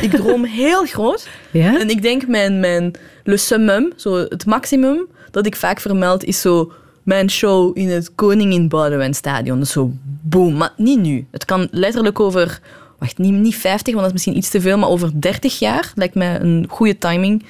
ik 0.00 0.10
droom 0.10 0.44
heel 0.44 0.84
groot. 0.86 1.28
Ja? 1.50 1.80
En 1.80 1.90
ik 1.90 2.02
denk 2.02 2.26
mijn, 2.26 2.60
mijn 2.60 2.94
le 3.24 3.36
summum, 3.36 3.92
zo 3.96 4.14
het 4.16 4.46
maximum 4.46 5.06
dat 5.30 5.46
ik 5.46 5.56
vaak 5.56 5.80
vermeld, 5.80 6.24
is 6.24 6.40
zo 6.40 6.72
mijn 7.02 7.30
show 7.30 7.78
in 7.78 7.88
het 7.88 8.14
Koningin 8.14 8.68
Boudewijn 8.68 9.14
Stadion. 9.14 9.58
Dus 9.58 9.70
zo 9.70 9.92
boom. 10.22 10.56
Maar 10.56 10.72
niet 10.76 11.00
nu. 11.00 11.26
Het 11.30 11.44
kan 11.44 11.68
letterlijk 11.70 12.20
over, 12.20 12.60
wacht, 13.04 13.18
niet, 13.18 13.32
niet 13.32 13.56
50, 13.56 13.94
want 13.94 13.96
dat 13.96 14.06
is 14.06 14.12
misschien 14.12 14.36
iets 14.36 14.50
te 14.50 14.60
veel, 14.60 14.78
maar 14.78 14.88
over 14.88 15.20
30 15.20 15.58
jaar 15.58 15.92
lijkt 15.94 16.14
mij 16.14 16.40
een 16.40 16.66
goede 16.68 16.98
timing. 16.98 17.44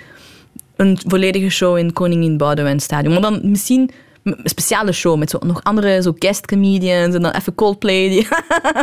Een 0.76 0.98
volledige 1.06 1.51
show 1.51 1.78
in 1.78 1.93
Koningin 1.93 2.36
Boudewijn 2.36 2.81
Stadion. 2.81 3.12
Maar 3.12 3.22
dan 3.22 3.40
misschien 3.43 3.90
een 4.22 4.39
speciale 4.44 4.93
show 4.93 5.18
met 5.18 5.31
zo 5.31 5.39
nog 5.47 5.62
andere 5.62 6.02
zo 6.02 6.14
guest 6.18 6.47
comedians 6.47 7.14
en 7.14 7.22
dan 7.22 7.32
even 7.32 7.55
Coldplay. 7.55 8.09
Die 8.09 8.28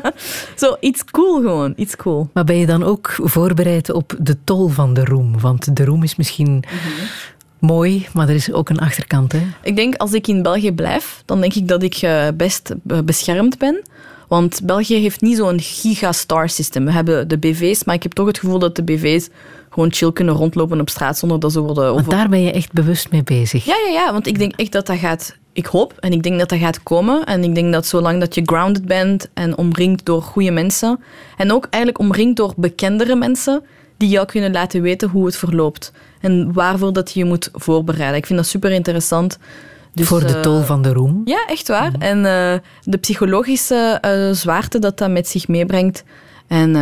zo 0.56 0.78
iets 0.80 1.06
cool 1.06 1.42
gewoon, 1.42 1.74
iets 1.76 1.96
cool. 1.96 2.30
Maar 2.34 2.44
ben 2.44 2.58
je 2.58 2.66
dan 2.66 2.84
ook 2.84 3.16
voorbereid 3.24 3.92
op 3.92 4.16
de 4.20 4.38
tol 4.44 4.68
van 4.68 4.94
de 4.94 5.06
roem? 5.06 5.40
Want 5.40 5.76
de 5.76 5.86
roem 5.86 6.04
is 6.04 6.16
misschien 6.16 6.64
mooi, 7.60 8.08
maar 8.14 8.30
er 8.30 8.36
is 8.36 8.52
ook 8.52 8.70
een 8.70 8.80
achterkant. 8.80 9.32
Hè? 9.32 9.42
Ik 9.64 9.76
denk 9.76 9.96
als 9.96 10.14
ik 10.14 10.28
in 10.28 10.42
België 10.42 10.72
blijf, 10.72 11.24
dan 11.26 11.42
denk 11.42 11.54
ik 11.54 11.68
dat 11.68 11.84
ik 11.84 11.96
eh, 11.96 12.28
best 12.36 12.74
beschermd 12.84 13.58
ben. 13.58 13.82
Want 14.32 14.60
België 14.64 14.96
heeft 14.96 15.22
niet 15.22 15.38
zo'n 15.38 15.60
gigastar 15.60 16.50
system. 16.50 16.86
We 16.86 16.92
hebben 16.92 17.28
de 17.28 17.38
BV's, 17.38 17.84
maar 17.84 17.96
ik 17.96 18.04
heb 18.04 18.12
toch 18.12 18.28
het 18.28 18.40
gevoel 18.40 18.60
dat 18.60 18.76
de 18.76 18.84
BV's 18.84 19.30
gewoon 19.70 19.94
chill 19.94 20.12
kunnen 20.12 20.36
rondlopen 20.36 20.80
op 20.80 20.90
straat 20.90 21.18
zonder 21.18 21.40
dat 21.40 21.52
ze 21.52 21.60
worden 21.60 21.84
Want 21.84 22.00
over... 22.00 22.12
daar 22.12 22.30
ben 22.30 22.42
je 22.42 22.52
echt 22.52 22.72
bewust 22.72 23.12
mee 23.12 23.24
bezig. 23.24 23.66
Ja, 23.66 23.76
ja, 23.86 23.92
ja, 23.92 24.12
want 24.12 24.28
ik 24.28 24.38
denk 24.38 24.54
echt 24.56 24.72
dat 24.72 24.86
dat 24.86 24.98
gaat... 24.98 25.36
Ik 25.54 25.66
hoop 25.66 25.94
en 26.00 26.12
ik 26.12 26.24
denk 26.24 26.40
dat 26.40 26.50
dat 26.50 26.60
gaat 26.60 26.84
komen. 26.84 27.24
En 27.24 27.44
ik 27.44 27.56
denk 27.56 27.74
dat 27.74 27.86
zolang 27.86 28.20
dat 28.20 28.36
je 28.36 28.42
grounded 28.46 28.86
bent 28.86 29.30
en 29.34 29.58
omringd 29.58 30.06
door 30.06 30.22
goede 30.22 30.52
mensen, 30.52 31.00
en 31.38 31.52
ook 31.52 31.68
eigenlijk 31.70 32.04
omringd 32.04 32.38
door 32.38 32.54
bekendere 32.58 33.16
mensen, 33.16 33.64
die 33.98 34.10
jou 34.10 34.26
kunnen 34.26 34.52
laten 34.52 34.82
weten 34.82 35.10
hoe 35.10 35.26
het 35.26 35.36
verloopt. 35.36 35.92
En 36.22 36.54
waarvoor 36.54 36.94
dat 36.94 37.12
je 37.12 37.20
je 37.20 37.26
moet 37.26 37.50
voorbereiden. 37.54 38.18
Ik 38.18 38.26
vind 38.26 38.40
dat 38.40 38.48
super 38.48 38.72
interessant. 38.72 39.38
Dus, 39.94 40.08
Voor 40.08 40.20
de 40.20 40.36
eh, 40.36 40.42
tol 40.42 40.62
van 40.62 40.82
de 40.82 40.94
roem. 40.94 41.22
ja, 41.26 41.46
echt 41.48 41.68
waar. 41.68 41.94
En 42.00 42.26
eh, 42.26 42.54
de 42.84 42.98
psychologische 42.98 43.98
eh, 44.02 44.32
zwaarte 44.32 44.80
dat 44.80 44.98
dat 44.98 45.10
met 45.12 45.28
zich 45.28 45.48
meebrengt. 45.48 46.04
En 46.48 46.76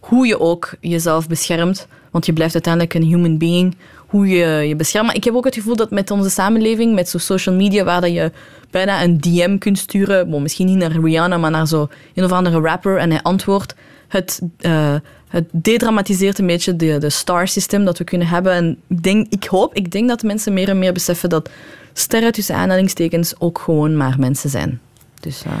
hoe 0.00 0.26
je 0.26 0.40
ook 0.40 0.70
jezelf 0.80 1.26
beschermt. 1.26 1.86
Want 2.10 2.26
je 2.26 2.32
blijft 2.32 2.54
uiteindelijk 2.54 2.94
een 2.94 3.02
human 3.02 3.38
being. 3.38 3.76
Hoe 4.06 4.28
je 4.28 4.46
je 4.46 4.76
beschermt. 4.76 5.06
Maar 5.06 5.16
ik 5.16 5.24
heb 5.24 5.34
ook 5.34 5.44
het 5.44 5.54
gevoel 5.54 5.76
dat 5.76 5.90
met 5.90 6.10
onze 6.10 6.30
samenleving, 6.30 6.94
met 6.94 7.08
zo 7.08 7.18
social 7.18 7.54
media, 7.54 7.84
waar 7.84 8.00
dat 8.00 8.12
je 8.12 8.32
bijna 8.70 9.02
een 9.02 9.20
DM 9.20 9.58
kunt 9.58 9.78
sturen. 9.78 10.30
Bon, 10.30 10.42
misschien 10.42 10.66
niet 10.66 10.76
naar 10.76 10.90
Rihanna, 10.90 11.36
maar 11.36 11.50
naar 11.50 11.66
zo 11.66 11.88
een 12.14 12.24
of 12.24 12.32
andere 12.32 12.60
rapper. 12.60 12.96
En 12.96 13.10
hij 13.10 13.22
antwoordt. 13.22 13.74
het, 14.08 14.40
eh, 14.58 14.94
het 15.28 15.44
dedramatiseert 15.52 16.38
een 16.38 16.46
beetje 16.46 16.76
de, 16.76 16.98
de 16.98 17.10
star 17.10 17.48
system 17.48 17.84
dat 17.84 17.98
we 17.98 18.04
kunnen 18.04 18.26
hebben. 18.26 18.52
En 18.52 18.78
ik, 18.88 19.02
denk, 19.02 19.26
ik 19.30 19.44
hoop, 19.44 19.74
ik 19.74 19.90
denk 19.90 20.08
dat 20.08 20.22
mensen 20.22 20.52
meer 20.52 20.68
en 20.68 20.78
meer 20.78 20.92
beseffen 20.92 21.28
dat 21.28 21.50
sterren 21.92 22.32
tussen 22.32 22.54
aanhalingstekens 22.54 23.34
ook 23.38 23.58
gewoon 23.58 23.96
maar 23.96 24.14
mensen 24.18 24.50
zijn. 24.50 24.80
Dus, 25.20 25.42
eh, 25.44 25.52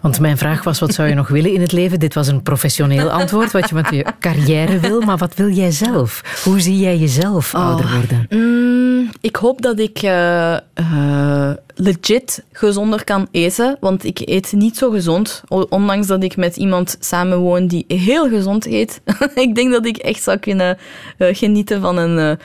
Want 0.00 0.20
mijn 0.20 0.38
vraag 0.38 0.64
was, 0.64 0.78
wat 0.78 0.94
zou 0.94 1.08
je 1.08 1.14
nog 1.14 1.28
willen 1.28 1.52
in 1.52 1.60
het 1.60 1.72
leven? 1.72 1.98
Dit 1.98 2.14
was 2.14 2.26
een 2.28 2.42
professioneel 2.42 3.10
antwoord, 3.10 3.52
wat 3.52 3.68
je 3.68 3.74
met 3.74 3.90
je 3.90 4.06
carrière 4.20 4.78
wil. 4.78 5.00
Maar 5.00 5.16
wat 5.16 5.34
wil 5.34 5.50
jij 5.50 5.70
zelf? 5.70 6.40
Hoe 6.44 6.60
zie 6.60 6.78
jij 6.78 6.96
jezelf 6.96 7.54
ouder 7.54 7.90
worden? 7.92 8.26
Mm, 8.28 8.85
ik 9.20 9.36
hoop 9.36 9.62
dat 9.62 9.78
ik 9.78 9.98
eh, 10.02 10.54
eh, 10.54 11.50
legit 11.74 12.44
gezonder 12.52 13.04
kan 13.04 13.28
eten, 13.30 13.76
want 13.80 14.04
ik 14.04 14.20
eet 14.24 14.52
niet 14.52 14.76
zo 14.76 14.90
gezond. 14.90 15.42
Ondanks 15.68 16.06
dat 16.06 16.22
ik 16.22 16.36
met 16.36 16.56
iemand 16.56 16.96
samenwoon 17.00 17.66
die 17.66 17.84
heel 17.88 18.28
gezond 18.28 18.66
eet. 18.66 19.00
ik 19.34 19.54
denk 19.54 19.72
dat 19.72 19.86
ik 19.86 19.96
echt 19.96 20.22
zou 20.22 20.38
kunnen 20.38 20.78
eh, 21.18 21.34
genieten 21.34 21.80
van 21.80 21.96
een 21.96 22.38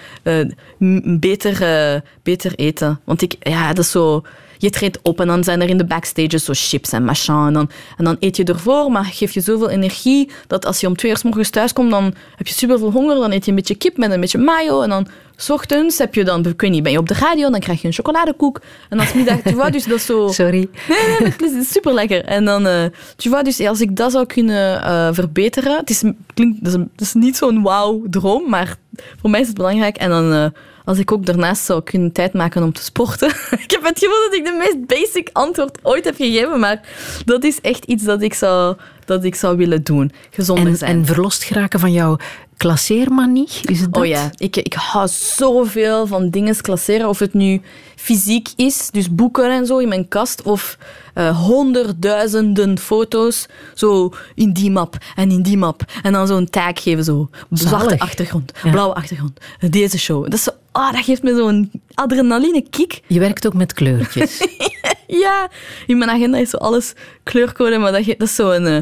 beter, 1.19 2.03
beter 2.23 2.55
eten. 2.55 2.99
Want 3.03 3.21
ik, 3.21 3.35
ja, 3.39 3.73
dat 3.73 3.83
is 3.83 3.91
zo... 3.91 4.23
Je 4.61 4.69
treedt 4.69 4.99
op 5.01 5.19
en 5.19 5.27
dan 5.27 5.43
zijn 5.43 5.61
er 5.61 5.69
in 5.69 5.77
de 5.77 5.85
backstages 5.85 6.43
zo 6.45 6.51
chips 6.55 6.91
en 6.91 7.03
machin. 7.03 7.33
En 7.47 7.53
dan, 7.53 7.69
en 7.97 8.05
dan 8.05 8.15
eet 8.19 8.38
je 8.38 8.43
ervoor, 8.43 8.91
maar 8.91 9.05
geef 9.05 9.31
je 9.31 9.41
zoveel 9.41 9.69
energie 9.69 10.29
dat 10.47 10.65
als 10.65 10.79
je 10.79 10.88
om 10.88 10.95
twee 10.95 11.11
uur 11.11 11.17
's 11.17 11.23
morgens 11.23 11.49
thuis 11.49 11.73
komt, 11.73 11.91
dan 11.91 12.13
heb 12.35 12.47
je 12.47 12.53
superveel 12.53 12.91
honger. 12.91 13.15
Dan 13.15 13.31
eet 13.31 13.43
je 13.45 13.49
een 13.49 13.55
beetje 13.57 13.75
kip 13.75 13.97
met 13.97 14.11
een 14.11 14.19
beetje 14.19 14.38
mayo. 14.38 14.81
En 14.81 14.89
dan 14.89 15.07
's 15.35 15.49
ochtends 15.49 15.97
heb 15.97 16.15
je 16.15 16.23
dan, 16.23 16.45
ik 16.45 16.61
weet 16.61 16.71
niet, 16.71 16.83
ben 16.83 16.91
je 16.91 16.97
op 16.97 17.07
de 17.07 17.13
radio, 17.13 17.49
dan 17.49 17.59
krijg 17.59 17.81
je 17.81 17.88
een 17.88 17.93
chocoladekoek. 17.93 18.61
En 18.89 18.99
als 18.99 19.13
middag, 19.13 19.39
tu 19.45 19.53
vois, 19.53 19.71
dus 19.71 19.83
dat 19.85 19.97
is 19.97 20.05
zo... 20.05 20.27
Sorry. 20.27 20.69
Nee, 20.89 21.17
nee, 21.19 21.29
het 21.31 21.41
is 21.41 21.71
super 21.71 21.93
lekker. 21.93 22.25
En 22.25 22.45
dan, 22.45 22.67
eh 22.67 22.83
tu 23.15 23.29
vois, 23.29 23.43
dus 23.43 23.59
als 23.67 23.81
ik 23.81 23.95
dat 23.95 24.11
zou 24.11 24.25
kunnen 24.25 24.83
eh, 24.83 25.09
verbeteren, 25.11 25.77
het 25.77 25.89
is, 25.89 26.03
klinkt, 26.33 26.57
het 26.59 26.67
is, 26.67 26.73
een- 26.73 26.89
het 26.91 27.01
is 27.01 27.13
niet 27.13 27.38
zo'n 27.38 27.61
wauw-droom, 27.61 28.49
maar 28.49 28.75
voor 29.21 29.29
mij 29.29 29.39
is 29.41 29.47
het 29.47 29.55
belangrijk. 29.55 29.97
En 29.97 30.09
dan, 30.09 30.33
eh, 30.33 30.45
als 30.85 30.97
ik 30.97 31.11
ook 31.11 31.25
daarnaast 31.25 31.63
zou 31.65 31.81
kunnen 31.83 32.11
tijd 32.11 32.33
maken 32.33 32.63
om 32.63 32.73
te 32.73 32.83
sporten. 32.83 33.27
ik 33.65 33.71
heb 33.71 33.83
het 33.83 33.99
gevoel 33.99 34.23
dat 34.29 34.33
ik 34.33 34.45
de 34.45 34.51
meest 34.57 34.87
basic 34.87 35.29
antwoord 35.31 35.79
ooit 35.83 36.05
heb 36.05 36.15
gegeven, 36.15 36.59
maar 36.59 36.81
dat 37.25 37.43
is 37.43 37.61
echt 37.61 37.85
iets 37.85 38.03
dat 38.03 38.21
ik 38.21 38.33
zou, 38.33 38.75
dat 39.05 39.23
ik 39.23 39.35
zou 39.35 39.57
willen 39.57 39.83
doen. 39.83 40.11
Gezonder 40.29 40.67
En, 40.67 40.77
zijn. 40.77 40.97
en 40.97 41.05
verlost 41.05 41.43
geraken 41.43 41.79
van 41.79 41.91
jouw 41.91 42.17
klasseermanie? 42.57 43.47
Is 43.61 43.79
het 43.79 43.93
dat? 43.93 44.03
Oh 44.03 44.07
ja, 44.09 44.29
ik, 44.37 44.55
ik 44.55 44.73
hou 44.73 45.07
zoveel 45.11 46.07
van 46.07 46.29
dingen 46.29 46.61
klasseren. 46.61 47.09
Of 47.09 47.19
het 47.19 47.33
nu 47.33 47.61
fysiek 47.95 48.49
is, 48.55 48.89
dus 48.91 49.15
boeken 49.15 49.51
en 49.51 49.65
zo 49.65 49.77
in 49.77 49.87
mijn 49.87 50.07
kast, 50.07 50.41
of 50.41 50.77
eh, 51.13 51.45
honderdduizenden 51.45 52.79
foto's 52.79 53.45
zo 53.73 54.13
in 54.35 54.53
die 54.53 54.71
map 54.71 54.97
en 55.15 55.31
in 55.31 55.41
die 55.41 55.57
map. 55.57 55.81
En 56.03 56.13
dan 56.13 56.27
zo'n 56.27 56.49
tag 56.49 56.83
geven, 56.83 57.03
zo. 57.03 57.29
Zwarte 57.51 57.99
achtergrond, 57.99 58.51
Ja. 58.63 58.71
blauwe 58.71 58.93
achtergrond, 58.93 59.39
deze 59.69 59.99
show. 59.99 60.23
Dat, 60.23 60.33
is 60.33 60.47
zo, 60.73 60.80
ah, 60.80 60.93
dat 60.93 61.03
geeft 61.03 61.23
me 61.23 61.35
zo'n 61.35 61.72
adrenaline 61.93 62.64
kick. 62.69 63.02
Je 63.07 63.19
werkt 63.19 63.45
ook 63.45 63.53
met 63.53 63.73
kleurtjes. 63.73 64.39
Ja, 65.19 65.49
in 65.88 65.98
mijn 65.98 66.10
agenda 66.10 66.38
is 66.38 66.49
zo 66.49 66.57
alles 66.57 66.93
kleurcode, 67.23 67.77
maar 67.77 67.91
dat, 67.91 68.15
is 68.18 68.35
zo 68.35 68.49
een, 68.49 68.65
eh, 68.65 68.77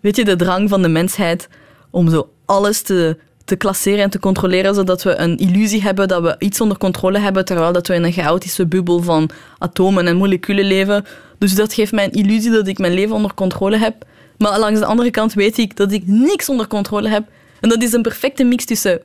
weet 0.00 0.16
je, 0.16 0.24
de 0.24 0.36
drang 0.36 0.68
van 0.68 0.82
de 0.82 0.88
mensheid 0.88 1.48
om 1.90 2.10
zo 2.10 2.30
alles 2.44 2.82
te, 2.82 3.18
te 3.44 3.56
klasseren 3.56 4.02
en 4.02 4.10
te 4.10 4.18
controleren, 4.18 4.74
zodat 4.74 5.02
we 5.02 5.16
een 5.16 5.36
illusie 5.36 5.82
hebben 5.82 6.08
dat 6.08 6.22
we 6.22 6.36
iets 6.38 6.60
onder 6.60 6.78
controle 6.78 7.18
hebben, 7.18 7.44
terwijl 7.44 7.72
dat 7.72 7.86
we 7.86 7.94
in 7.94 8.04
een 8.04 8.12
chaotische 8.12 8.66
bubbel 8.66 9.02
van 9.02 9.30
atomen 9.58 10.06
en 10.06 10.16
moleculen 10.16 10.64
leven. 10.64 11.04
Dus 11.38 11.54
dat 11.54 11.74
geeft 11.74 11.92
mij 11.92 12.04
een 12.04 12.12
illusie 12.12 12.50
dat 12.50 12.66
ik 12.66 12.78
mijn 12.78 12.94
leven 12.94 13.14
onder 13.14 13.34
controle 13.34 13.76
heb. 13.76 14.04
Maar 14.38 14.58
langs 14.58 14.80
de 14.80 14.86
andere 14.86 15.10
kant 15.10 15.32
weet 15.34 15.58
ik 15.58 15.76
dat 15.76 15.92
ik 15.92 16.02
niks 16.06 16.48
onder 16.48 16.66
controle 16.66 17.08
heb. 17.08 17.24
En 17.60 17.68
dat 17.68 17.82
is 17.82 17.92
een 17.92 18.02
perfecte 18.02 18.44
mix 18.44 18.64
tussen 18.64 19.00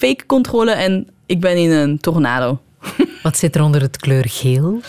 fake 0.00 0.26
controle 0.26 0.70
en 0.70 1.08
ik 1.26 1.40
ben 1.40 1.56
in 1.56 1.70
een 1.70 2.00
tornado. 2.00 2.58
Wat 3.22 3.36
zit 3.36 3.54
er 3.54 3.62
onder 3.62 3.80
het 3.80 3.96
kleur 3.96 4.24
geel? 4.28 4.80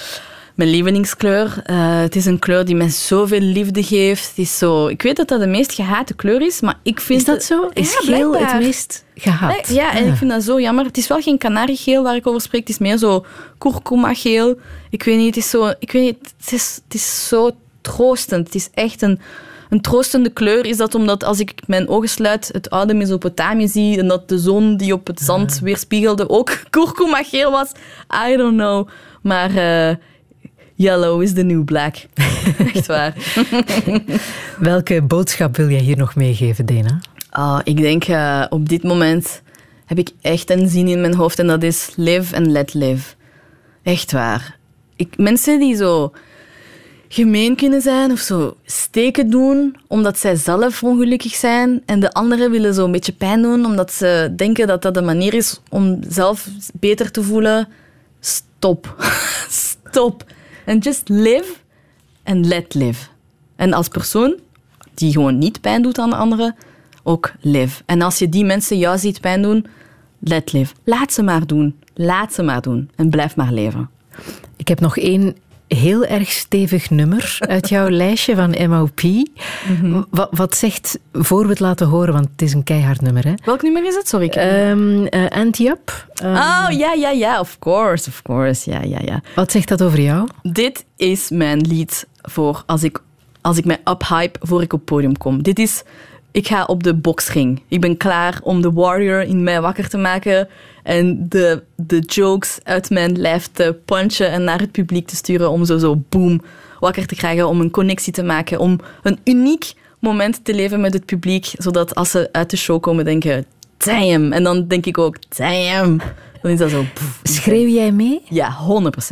Mijn 0.56 0.70
lievelingskleur. 0.70 1.62
Eh, 1.66 2.00
het 2.00 2.16
is 2.16 2.26
een 2.26 2.40
kleur 2.40 2.66
die 2.66 2.76
mij 2.76 2.90
zoveel 2.90 3.40
liefde 3.40 3.84
geeft. 3.84 4.28
Het 4.30 4.38
is 4.38 4.58
zo, 4.58 4.88
ik 4.88 5.02
weet 5.02 5.16
dat 5.16 5.28
dat 5.28 5.40
de 5.40 5.48
meest 5.48 5.74
gehate 5.74 6.14
kleur 6.14 6.42
is, 6.42 6.62
maar 6.62 6.80
ik 6.84 7.00
vind... 7.02 7.20
Is 7.20 7.26
dat 7.26 7.44
zo? 7.44 7.70
Is 7.74 7.92
Ja, 7.94 8.00
geel 8.00 8.30
blijkbaar. 8.30 8.54
het 8.56 8.64
meest 8.64 9.04
gehaat? 9.16 9.68
Nee, 9.68 9.78
ja, 9.78 9.94
en 9.96 10.08
ik 10.08 10.16
vind 10.16 10.32
dat 10.32 10.44
zo 10.44 10.60
jammer. 10.60 10.86
Het 10.86 10.98
is 10.98 11.08
wel 11.08 11.22
geen 11.22 11.38
kanariegeel 11.38 12.04
waar 12.04 12.16
ik 12.16 12.28
over 12.28 12.42
spreek. 12.42 12.62
Het 12.62 12.70
is 12.70 12.78
meer 12.78 12.98
zo 12.98 13.26
kurkuma-geel. 13.58 14.60
Ik 14.90 15.04
weet 15.04 15.18
niet, 15.18 15.36
het 15.36 15.44
is 15.44 15.50
zo... 15.50 15.74
Ik 15.80 15.92
weet 15.92 16.04
niet, 16.04 16.34
het 16.44 16.54
is, 16.54 16.80
het 16.84 16.94
is 16.94 17.28
zo 17.28 17.52
troostend. 17.82 18.46
Het 18.46 18.56
is 18.56 18.70
echt 18.74 19.02
een, 19.02 19.20
een 19.72 19.82
troostende 19.82 20.30
kleur. 20.30 20.66
Is 20.66 20.78
dat 20.78 20.96
omdat 20.96 21.24
als 21.24 21.40
ik 21.40 21.54
mijn 21.68 21.88
ogen 21.88 22.10
sluit 22.10 22.50
het 22.52 22.70
oude 22.70 22.94
Mesopotamië 22.94 23.68
zie 23.68 24.00
en 24.00 24.08
dat 24.08 24.30
de 24.30 24.38
zon 24.40 24.78
die 24.78 24.94
op 24.94 25.08
het 25.08 25.20
zand 25.20 25.60
weerspiegelde 25.60 26.30
ook 26.30 26.64
kurkuma-geel 26.70 27.52
was? 27.52 27.72
I 28.30 28.36
don't 28.38 28.58
know. 28.58 28.88
Maar... 29.22 29.56
eh, 29.56 29.96
Yellow 30.76 31.22
is 31.22 31.34
the 31.34 31.44
new 31.44 31.64
black. 31.64 31.96
Echt 32.74 32.86
waar. 32.86 33.14
Welke 34.60 35.02
boodschap 35.02 35.56
wil 35.58 35.70
jij 35.70 35.80
hier 35.80 35.98
nog 35.98 36.16
meegeven, 36.16 36.66
Dena? 36.66 37.00
Ah, 37.30 37.60
ik 37.64 37.78
denk 37.78 38.04
eh, 38.04 38.46
op 38.50 38.70
dit 38.70 38.84
moment 38.84 39.42
heb 39.86 39.98
ik 39.98 40.10
echt 40.22 40.50
een 40.50 40.70
zin 40.70 40.88
in 40.88 41.02
mijn 41.02 41.14
hoofd 41.14 41.40
en 41.40 41.48
dat 41.48 41.64
is 41.64 41.90
live 41.96 42.36
and 42.36 42.48
let 42.48 42.74
live. 42.74 43.14
Echt 43.84 44.12
waar. 44.12 44.58
Ik, 44.96 45.18
mensen 45.18 45.60
die 45.60 45.76
zo 45.76 46.12
gemeen 47.14 47.56
kunnen 47.56 47.82
zijn 47.82 48.12
of 48.12 48.20
zo 48.20 48.58
steken 48.66 49.30
doen 49.30 49.76
omdat 49.88 50.18
zij 50.18 50.36
zelf 50.36 50.84
ongelukkig 50.84 51.36
zijn 51.36 51.82
en 51.86 52.00
de 52.00 52.12
anderen 52.12 52.52
willen 52.52 52.74
zo 52.74 52.86
een 52.86 52.92
beetje 52.92 53.12
pijn 53.12 53.42
doen 53.42 53.66
omdat 53.66 53.94
ze 53.94 54.34
denken 54.36 54.68
dat 54.68 54.82
dat 54.82 54.94
de 54.94 55.02
manier 55.02 55.34
is 55.34 55.60
om 55.70 56.00
zelf 56.08 56.48
beter 56.74 57.12
te 57.12 57.24
voelen. 57.24 57.68
Stop. 58.20 58.96
Stop. 59.50 60.26
And 60.66 60.84
just 60.84 61.10
live 61.10 61.54
and 62.24 62.46
let 62.46 62.74
live. 62.74 63.08
En 63.56 63.74
als 63.74 63.88
persoon 63.88 64.36
die 64.94 65.12
gewoon 65.12 65.38
niet 65.38 65.62
pijn 65.62 65.82
doet 65.82 66.00
aan 66.00 66.10
de 66.10 66.16
anderen, 66.16 66.56
ook 67.04 67.32
live. 67.42 67.84
En 67.86 68.02
als 68.02 68.20
je 68.20 68.30
die 68.30 68.46
mensen 68.46 68.78
jou 68.78 68.98
ziet 68.98 69.22
pijn 69.22 69.42
doen, 69.42 69.66
let 70.20 70.54
live. 70.54 70.74
Laat 70.84 71.14
ze 71.14 71.22
maar 71.22 71.48
doen. 71.48 71.80
Laat 71.94 72.34
ze 72.34 72.44
maar 72.44 72.62
doen. 72.62 72.90
En 72.96 73.10
blijf 73.10 73.36
maar 73.36 73.52
leven. 73.52 73.90
Ik 74.56 74.68
heb 74.68 74.80
nog 74.80 74.98
één 74.98 75.36
heel 75.76 76.06
erg 76.06 76.32
stevig 76.32 76.90
nummer 76.90 77.36
uit 77.40 77.70
jouw 77.70 77.90
lijstje 78.04 78.36
van 78.36 78.70
MOP. 78.70 79.02
Mhm. 79.02 80.02
Wat, 80.10 80.28
wat 80.32 80.56
zegt, 80.56 81.00
voor 81.14 81.44
we 81.44 81.50
het 81.50 81.60
laten 81.60 81.88
horen, 81.88 82.14
want 82.14 82.28
het 82.32 82.42
is 82.42 82.54
een 82.54 82.64
keihard 82.64 83.02
nummer, 83.02 83.24
hè? 83.28 83.34
Welk 83.46 83.62
nummer 83.62 83.86
is 83.86 83.96
het? 83.96 84.08
Sorry. 84.08 84.26
ik- 84.26 84.36
Ehm 84.36 85.06
eh, 85.06 85.26
Anti-Up. 85.30 86.08
Ehm, 86.16 86.32
oh, 86.36 86.68
ja, 86.70 86.94
ja, 86.94 87.10
ja. 87.10 87.40
Of 87.40 87.60
course, 87.60 88.10
of 88.10 88.22
course. 88.22 88.70
Ja, 88.72 88.82
ja, 88.82 89.00
ja. 89.06 89.22
Wat 89.36 89.52
zegt 89.52 89.68
dat 89.68 89.82
over 89.84 90.00
jou? 90.02 90.28
Dit 90.42 90.86
is 90.96 91.30
mijn 91.30 91.62
lied 91.62 92.08
voor 92.22 92.64
als 92.66 92.84
ik, 92.84 93.02
als 93.42 93.58
ik 93.58 93.66
mij 93.66 93.78
uphype 93.84 94.40
voor 94.42 94.62
ik 94.62 94.74
op 94.74 94.80
het 94.80 94.88
podium 94.90 95.18
kom. 95.18 95.44
Dit 95.44 95.60
is... 95.60 95.84
Ik 96.32 96.48
ga 96.48 96.66
op 96.66 96.84
de 96.84 96.94
boksring. 96.94 97.62
Ik 97.68 97.82
ben 97.82 97.98
klaar 97.98 98.40
om 98.44 98.62
de 98.62 98.72
warrior 98.72 99.22
in 99.22 99.44
mij 99.44 99.62
wakker 99.62 99.90
te 99.90 99.98
maken 99.98 100.48
en 100.84 101.30
de, 101.30 101.64
de 101.76 102.00
jokes 102.00 102.60
uit 102.64 102.90
mijn 102.90 103.20
lijf 103.20 103.50
te 103.52 103.76
punchen 103.86 104.32
en 104.32 104.44
naar 104.44 104.60
het 104.60 104.72
publiek 104.72 105.08
te 105.08 105.16
sturen 105.16 105.50
om 105.50 105.66
zo, 105.66 105.78
zo 105.78 106.04
boom 106.10 106.42
wakker 106.80 107.06
te 107.06 107.16
krijgen, 107.16 107.48
om 107.48 107.62
een 107.62 107.72
connectie 107.72 108.14
te 108.14 108.24
maken, 108.24 108.60
om 108.60 108.80
een 109.04 109.20
uniek 109.24 109.74
moment 110.00 110.46
te 110.46 110.54
leven 110.54 110.82
met 110.82 110.94
het 110.94 111.06
publiek, 111.06 111.52
zodat 111.58 111.96
als 111.96 112.12
ze 112.12 112.30
uit 112.32 112.50
de 112.50 112.58
show 112.58 112.82
komen 112.82 113.06
denken, 113.06 113.46
damn. 113.78 114.32
En 114.32 114.44
dan 114.44 114.68
denk 114.68 114.86
ik 114.86 114.98
ook, 114.98 115.16
damn. 115.38 116.02
Dan 116.42 116.52
is 116.52 116.60
dat 116.60 116.70
zo... 116.70 116.86
pff. 116.94 117.20
Schreeuw 117.24 117.68
jij 117.68 117.92
mee? 117.92 118.22
Ja, 118.30 118.58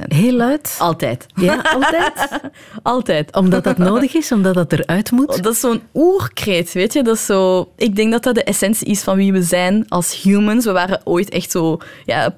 100%. 0.01 0.07
Heel 0.07 0.33
luid? 0.33 0.75
Altijd. 0.79 1.25
Ja, 1.35 1.61
altijd? 1.73 2.39
Altijd. 2.83 3.35
Omdat 3.35 3.63
dat 3.63 3.77
nodig 3.77 4.13
is, 4.13 4.31
omdat 4.31 4.53
dat 4.53 4.73
eruit 4.73 5.11
moet? 5.11 5.43
Dat 5.43 5.53
is 5.53 5.59
zo'n 5.59 5.81
oerkreet, 5.93 6.71
weet 6.71 6.93
je? 6.93 7.03
Dat 7.03 7.15
is 7.15 7.25
zo... 7.25 7.71
Ik 7.75 7.95
denk 7.95 8.11
dat 8.11 8.23
dat 8.23 8.35
de 8.35 8.43
essentie 8.43 8.87
is 8.87 9.01
van 9.01 9.15
wie 9.15 9.31
we 9.31 9.41
zijn 9.41 9.85
als 9.87 10.21
humans. 10.21 10.65
We 10.65 10.71
waren 10.71 11.01
ooit 11.03 11.29
echt 11.29 11.51
zo... 11.51 11.77
Ja, 12.05 12.35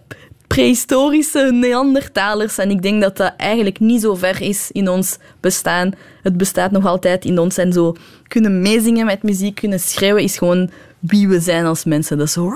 prehistorische 0.56 1.52
Neandertalers. 1.52 2.58
En 2.58 2.70
ik 2.70 2.82
denk 2.82 3.02
dat 3.02 3.18
dat 3.18 3.34
eigenlijk 3.38 3.80
niet 3.80 4.02
zo 4.02 4.16
ver 4.16 4.42
is 4.42 4.70
in 4.72 4.90
ons 4.90 5.18
bestaan. 5.40 5.92
Het 6.24 6.38
bestaat 6.38 6.72
nog 6.72 6.86
altijd 6.86 7.26
in 7.26 7.40
ons. 7.40 7.58
En 7.58 7.74
zo 7.74 7.96
kunnen 8.28 8.62
meezingen 8.62 9.06
met 9.06 9.24
muziek, 9.24 9.56
kunnen 9.56 9.80
schreeuwen, 9.80 10.24
is 10.24 10.38
gewoon 10.38 10.70
wie 11.00 11.28
we 11.28 11.40
zijn 11.40 11.66
als 11.66 11.84
mensen. 11.84 12.18
Dat 12.18 12.28
is 12.28 12.34
zo... 12.34 12.52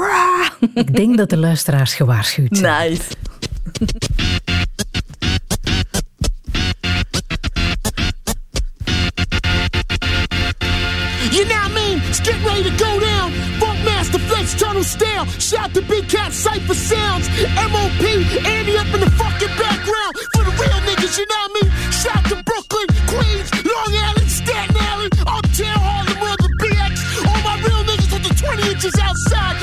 Ik 0.74 0.96
denk 0.96 1.18
dat 1.18 1.30
de 1.30 1.38
luisteraars 1.38 1.94
gewaarschuwd 1.94 2.58
zijn. 2.58 2.92
Nice. 2.92 3.04
lights, 14.46 14.96
down. 14.96 15.28
Shout 15.40 15.74
to 15.74 15.82
Big 15.82 16.08
Cat, 16.08 16.32
Cypher 16.32 16.74
Sounds. 16.74 17.28
MOP, 17.72 18.04
Andy 18.46 18.78
up 18.78 18.88
in 18.94 19.02
the 19.02 19.10
fucking 19.18 19.54
background. 19.58 20.14
For 20.36 20.44
the 20.44 20.52
real 20.52 20.80
niggas, 20.86 21.18
you 21.18 21.26
know 21.26 21.36
I 21.36 21.50
mean? 21.62 21.72
Shout 21.92 22.24
to 22.30 22.44
Brooklyn, 22.44 22.88
Queens, 23.08 23.50
Long 23.66 23.94
Island, 23.94 24.30
Staten 24.30 24.78
Island, 24.78 25.14
Uptown, 25.26 25.80
Harlem, 25.82 26.38
the 26.38 26.50
BX. 26.62 26.94
All 27.26 27.42
my 27.42 27.58
real 27.66 27.84
niggas 27.90 28.12
with 28.14 28.24
the 28.28 28.34
20 28.36 28.72
inches 28.72 28.96
outside. 29.02 29.56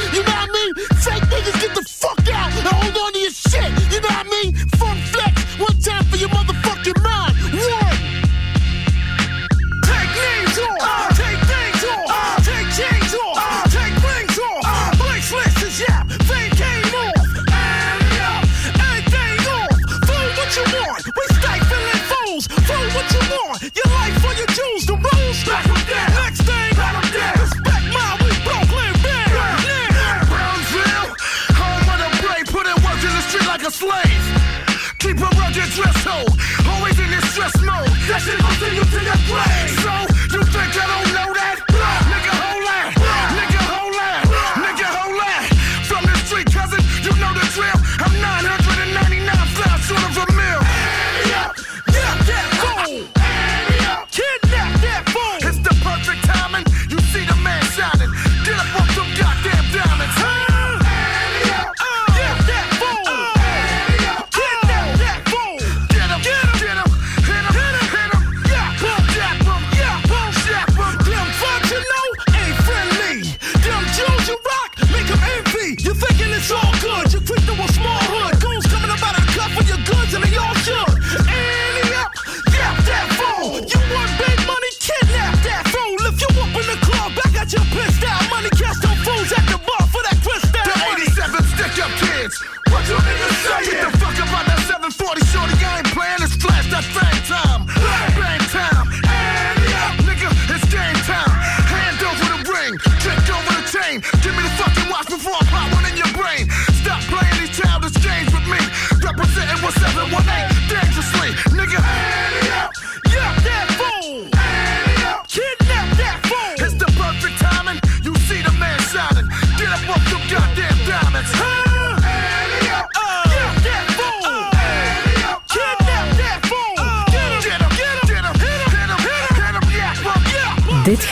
possession 38.13 38.45
until 38.45 38.75
you 38.75 38.85
to 38.85 39.05
your 39.05 39.15
grave. 39.27 39.81
So 39.81 40.12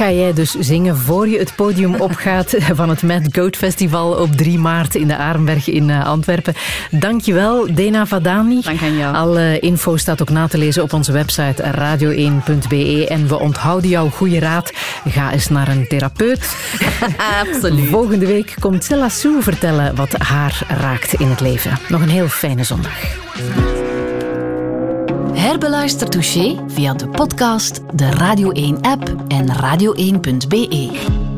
ga 0.01 0.11
jij 0.11 0.33
dus 0.33 0.55
zingen 0.59 0.97
voor 0.97 1.29
je 1.29 1.39
het 1.39 1.55
podium 1.55 1.95
opgaat 1.95 2.55
van 2.79 2.89
het 2.89 3.03
Mad 3.03 3.23
Goat 3.33 3.57
Festival 3.57 4.13
op 4.13 4.37
3 4.37 4.59
maart 4.59 4.95
in 4.95 5.09
de 5.09 5.17
Arenberg 5.17 5.69
in 5.69 5.91
eh, 5.91 6.07
Antwerpen. 6.07 6.55
Dankjewel, 6.91 7.75
Dena 7.75 8.07
Vadani. 8.07 8.61
Dank 8.63 8.83
aan 8.83 8.97
jou. 8.97 9.15
Alle 9.15 9.59
info 9.59 9.97
staat 9.97 10.23
ook 10.23 10.31
na 10.31 10.49
te 10.49 10.59
lezen 10.59 10.83
op 10.83 10.93
onze 10.93 11.13
website 11.13 11.63
radio1.be. 11.63 12.77
E. 12.77 13.05
En 13.05 13.29
we 13.29 13.39
onthouden 13.39 13.91
jouw 13.91 14.09
goede 14.09 14.39
raad. 14.39 14.73
Ga 15.09 15.33
eens 15.33 15.49
naar 15.49 15.69
een 15.69 15.89
therapeut. 15.89 16.57
Absoluut. 17.47 17.89
Volgende 17.89 18.27
week 18.27 18.55
komt 18.59 18.85
Sella 18.85 19.09
Sue 19.09 19.43
vertellen 19.43 19.95
wat 19.95 20.13
haar 20.13 20.63
raakt 20.69 21.13
in 21.13 21.29
het 21.29 21.41
leven. 21.41 21.79
Nog 21.89 22.03
een 22.03 22.09
heel 22.09 22.29
fijne 22.29 22.65
zondag. 22.65 23.70
Herbeluister 25.51 26.09
Touché 26.09 26.57
via 26.69 26.95
de 26.95 27.09
podcast, 27.09 27.81
de 27.93 28.09
Radio 28.13 28.53
1-app 28.53 29.03
en 29.31 29.49
radio1.be. 29.49 31.30